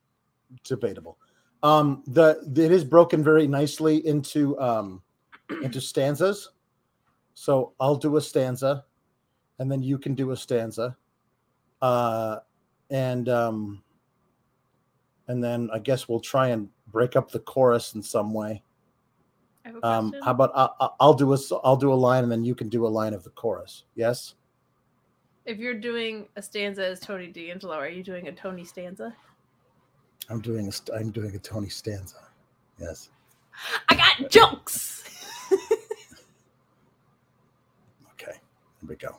debatable. 0.65 1.19
Um, 1.63 2.03
the 2.07 2.41
it 2.57 2.73
is 2.73 2.83
broken 2.85 3.23
very 3.23 3.47
nicely 3.47 4.05
into 4.07 4.59
um 4.59 5.03
into 5.63 5.81
stanzas. 5.81 6.51
So 7.35 7.75
I'll 7.79 7.95
do 7.97 8.17
a 8.17 8.21
stanza, 8.21 8.85
and 9.59 9.71
then 9.71 9.83
you 9.83 9.99
can 9.99 10.15
do 10.15 10.31
a 10.33 10.37
stanza, 10.37 10.97
uh, 11.83 12.39
and 12.91 13.29
um, 13.29 13.83
and 15.29 15.43
then 15.45 15.69
I 15.73 15.79
guess 15.79 16.09
we'll 16.09 16.21
try 16.21 16.49
and 16.49 16.69
break 16.89 17.15
up 17.17 17.31
the 17.31 17.41
chorus 17.41 17.95
in 17.95 18.03
some 18.03 18.33
way. 18.35 18.63
I 19.65 19.69
have 19.69 19.77
a 19.77 19.87
Um, 19.87 20.15
how 20.23 20.31
about 20.33 20.51
I, 20.55 20.69
I- 20.81 20.91
I'll 21.01 21.15
do 21.15 21.33
a 21.35 21.39
I'll 21.65 21.77
do 21.77 21.93
a 21.93 21.95
line, 21.95 22.23
and 22.23 22.31
then 22.33 22.45
you 22.45 22.55
can 22.55 22.69
do 22.69 22.87
a 22.87 22.89
line 22.89 23.15
of 23.15 23.25
the 23.25 23.31
chorus. 23.31 23.85
Yes. 23.95 24.35
if 25.47 25.59
you're 25.59 25.75
doing 25.79 26.27
a 26.37 26.43
stanza 26.43 26.85
as 26.87 27.01
Tony 27.01 27.27
D'Angelo, 27.29 27.75
are 27.77 27.89
you 27.89 28.03
doing 28.03 28.29
a 28.29 28.33
Tony 28.33 28.65
stanza? 28.65 29.15
I'm 30.31 30.41
doing 30.41 30.69
a 30.69 30.93
I'm 30.95 31.11
doing 31.11 31.35
a 31.35 31.39
Tony 31.39 31.69
stanza. 31.69 32.17
Yes. 32.79 33.11
I 33.89 33.95
got 33.97 34.31
jokes. 34.31 35.03
Okay. 38.13 38.33
Here 38.81 38.89
we 38.89 38.97
go. 38.97 39.17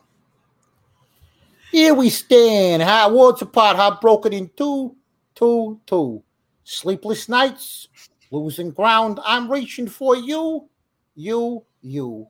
Here 1.70 1.94
we 1.94 2.08
stand, 2.10 2.82
hot 2.82 3.12
worlds 3.12 3.42
apart, 3.42 3.76
hot 3.76 4.00
broken 4.00 4.32
in 4.32 4.50
two, 4.56 4.96
two, 5.34 5.80
two. 5.86 6.22
Sleepless 6.64 7.28
nights, 7.28 7.88
losing 8.30 8.70
ground. 8.70 9.20
I'm 9.24 9.50
reaching 9.50 9.88
for 9.88 10.16
you, 10.16 10.68
you, 11.14 11.64
you. 11.82 12.28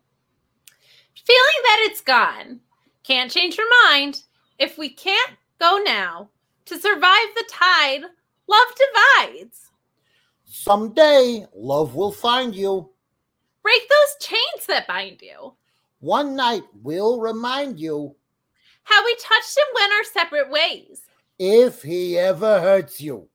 Feeling 1.14 1.62
that 1.64 1.86
it's 1.90 2.00
gone. 2.00 2.60
Can't 3.02 3.30
change 3.30 3.56
your 3.56 3.66
mind. 3.88 4.22
If 4.58 4.78
we 4.78 4.88
can't 4.90 5.32
go 5.60 5.78
now, 5.84 6.30
to 6.66 6.78
survive 6.78 7.26
the 7.36 7.44
tide, 7.50 8.02
love 8.48 8.66
divides. 9.26 9.70
Someday, 10.44 11.46
love 11.54 11.94
will 11.94 12.12
find 12.12 12.54
you. 12.54 12.90
Break 13.62 13.82
those 13.88 14.28
chains 14.28 14.66
that 14.68 14.86
bind 14.86 15.20
you. 15.20 15.54
One 16.00 16.36
night 16.36 16.62
will 16.82 17.20
remind 17.20 17.80
you 17.80 18.14
How 18.84 19.04
we 19.04 19.14
touched 19.16 19.56
and 19.58 19.74
went 19.74 19.92
our 19.92 20.04
separate 20.04 20.50
ways. 20.50 21.02
if 21.38 21.82
he 21.82 22.16
ever 22.18 22.60
hurts 22.60 23.00
you. 23.00 23.28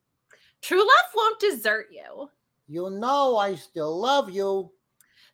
True 0.62 0.80
love 0.80 1.12
won't 1.16 1.40
desert 1.40 1.88
you. 1.92 2.30
You 2.72 2.90
know 2.90 3.36
I 3.36 3.56
still 3.56 4.00
love 4.00 4.30
you. 4.30 4.72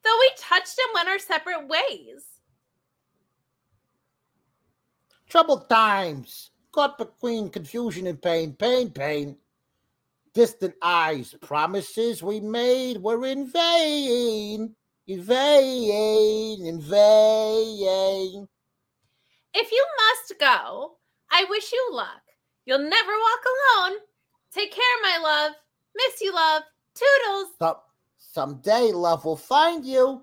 Though 0.04 0.18
we 0.20 0.32
touched 0.40 0.80
and 0.80 0.96
went 0.96 1.08
our 1.08 1.20
separate 1.20 1.68
ways. 1.68 2.26
Troubled 5.30 5.70
times, 5.70 6.50
caught 6.72 6.98
between 6.98 7.52
confusion 7.52 8.08
and 8.08 8.20
pain, 8.20 8.54
pain, 8.54 8.90
pain. 8.90 9.38
Distant 10.34 10.74
eyes, 10.82 11.36
promises 11.40 12.24
we 12.24 12.40
made 12.40 13.04
were 13.04 13.24
in 13.24 13.46
vain, 13.52 14.74
in 15.06 15.22
vain, 15.22 16.66
in 16.66 16.82
vain. 16.82 18.48
If 19.54 19.72
you 19.72 19.86
must 20.00 20.40
go, 20.40 20.98
I 21.30 21.46
wish 21.52 21.72
you 21.72 21.90
luck. 21.92 22.24
You'll 22.66 22.80
never 22.80 23.12
walk 23.12 23.44
alone. 23.46 24.00
Take 24.52 24.72
care, 24.72 24.84
my 25.04 25.20
love. 25.22 25.52
Miss 25.96 26.20
you, 26.20 26.34
love. 26.34 26.64
Toodles. 27.00 27.50
Some, 27.60 27.76
someday 28.18 28.92
love 28.94 29.26
will 29.26 29.36
find 29.38 29.86
you. 29.86 30.22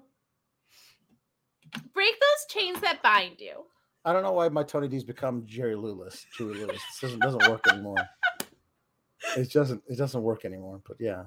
Break 1.92 2.14
those 2.20 2.46
chains 2.55 2.80
that 2.80 3.02
bind 3.02 3.40
you. 3.40 3.64
I 4.05 4.12
don't 4.12 4.22
know 4.22 4.32
why 4.32 4.48
my 4.48 4.62
Tony 4.62 4.86
D's 4.88 5.02
become 5.05 5.44
Jerry 5.46 5.74
Lewis, 5.76 6.26
Chewy 6.38 6.55
Lewis. 6.55 6.76
It 6.76 7.01
doesn't, 7.01 7.20
doesn't 7.20 7.48
work 7.51 7.66
anymore. 7.68 7.96
It 9.38 9.51
doesn't. 9.52 9.82
It 9.88 9.96
doesn't 9.96 10.22
work 10.22 10.44
anymore. 10.44 10.82
But 10.86 10.98
yeah, 11.01 11.24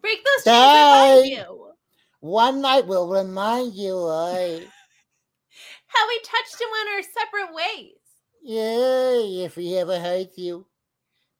Break 0.00 0.18
those 0.24 0.44
chains 0.44 0.72
that 0.72 0.90
bind 0.92 1.26
you. 1.28 1.72
one 2.20 2.60
night 2.60 2.86
will 2.86 3.08
remind 3.08 3.74
you. 3.74 3.96
I, 4.06 4.62
How 5.88 6.08
we 6.08 6.20
touched 6.20 6.60
and 6.60 6.70
went 6.70 6.88
our 6.94 7.02
separate 7.02 7.54
ways. 7.54 7.96
yeah, 8.42 9.44
if 9.44 9.56
he 9.56 9.76
ever 9.76 9.98
hurts 9.98 10.38
you. 10.38 10.66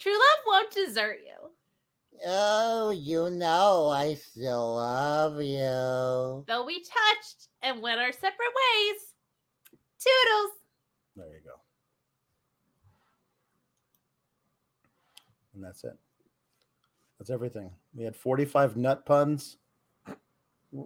True 0.00 0.12
love 0.12 0.44
won't 0.46 0.74
desert 0.74 1.18
you. 1.24 1.33
Oh, 2.26 2.90
you 2.90 3.30
know 3.30 3.88
I 3.88 4.14
still 4.14 4.76
love 4.76 5.42
you. 5.42 6.44
Though 6.46 6.64
we 6.64 6.80
touched 6.82 7.48
and 7.62 7.82
went 7.82 8.00
our 8.00 8.12
separate 8.12 8.32
ways. 8.38 9.00
Toodles. 9.98 10.52
There 11.16 11.26
you 11.26 11.40
go. 11.44 11.54
And 15.54 15.62
that's 15.62 15.84
it. 15.84 15.96
That's 17.18 17.30
everything. 17.30 17.70
We 17.94 18.04
had 18.04 18.16
45 18.16 18.76
nut 18.76 19.06
puns. 19.06 19.58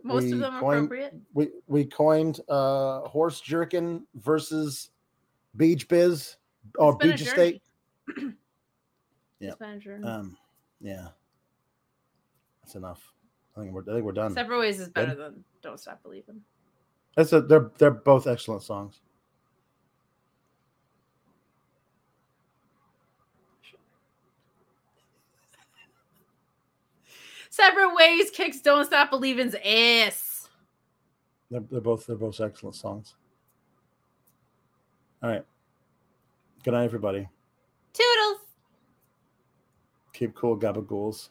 Most 0.05 0.25
we 0.25 0.33
of 0.33 0.39
them 0.41 0.61
coined, 0.61 0.79
appropriate. 0.79 1.15
We 1.33 1.49
we 1.67 1.85
coined 1.87 2.41
uh 2.49 3.01
horse 3.01 3.41
jerkin 3.41 4.07
versus 4.17 4.91
beach 5.57 5.89
biz 5.89 6.37
or 6.79 6.93
It's 6.93 6.99
been 6.99 7.09
a 7.09 7.13
beach 7.13 7.23
estate. 7.23 7.63
Yeah. 9.41 9.51
It's 9.51 9.59
been 9.59 9.71
a 9.71 9.79
journey. 9.79 10.05
Um 10.05 10.37
yeah. 10.81 11.09
That's 12.69 12.77
enough. 12.77 13.15
I 13.57 13.61
think 13.63 13.73
we're 13.73 13.81
I 13.81 13.95
think 13.95 14.05
we're 14.05 14.13
done. 14.13 14.35
Separate 14.35 14.59
ways 14.59 14.79
is 14.79 14.91
better 14.91 15.15
than 15.15 15.43
Don't 15.63 15.81
Stop 15.81 16.03
Believing. 16.03 16.43
That's 17.17 17.33
a, 17.33 17.41
they're 17.41 17.71
they're 17.79 17.91
both 17.91 18.27
excellent 18.27 18.63
songs. 18.63 19.01
Separate 27.49 27.95
ways 27.95 28.31
kicks 28.31 28.61
Don't 28.61 28.85
Stop 28.85 29.09
Believing's 29.09 29.55
ass. 29.65 30.51
They're, 31.51 31.61
they're 31.71 31.81
both 31.81 32.07
they're 32.07 32.17
both 32.17 32.39
excellent 32.39 32.77
songs. 32.77 33.15
All 35.23 35.31
right. 35.31 35.45
Good 36.65 36.75
night, 36.75 36.85
everybody. 36.85 37.27
Toodles. 37.95 38.41
Keep 40.13 40.35
cool, 40.35 40.59
gabagools. 40.59 41.31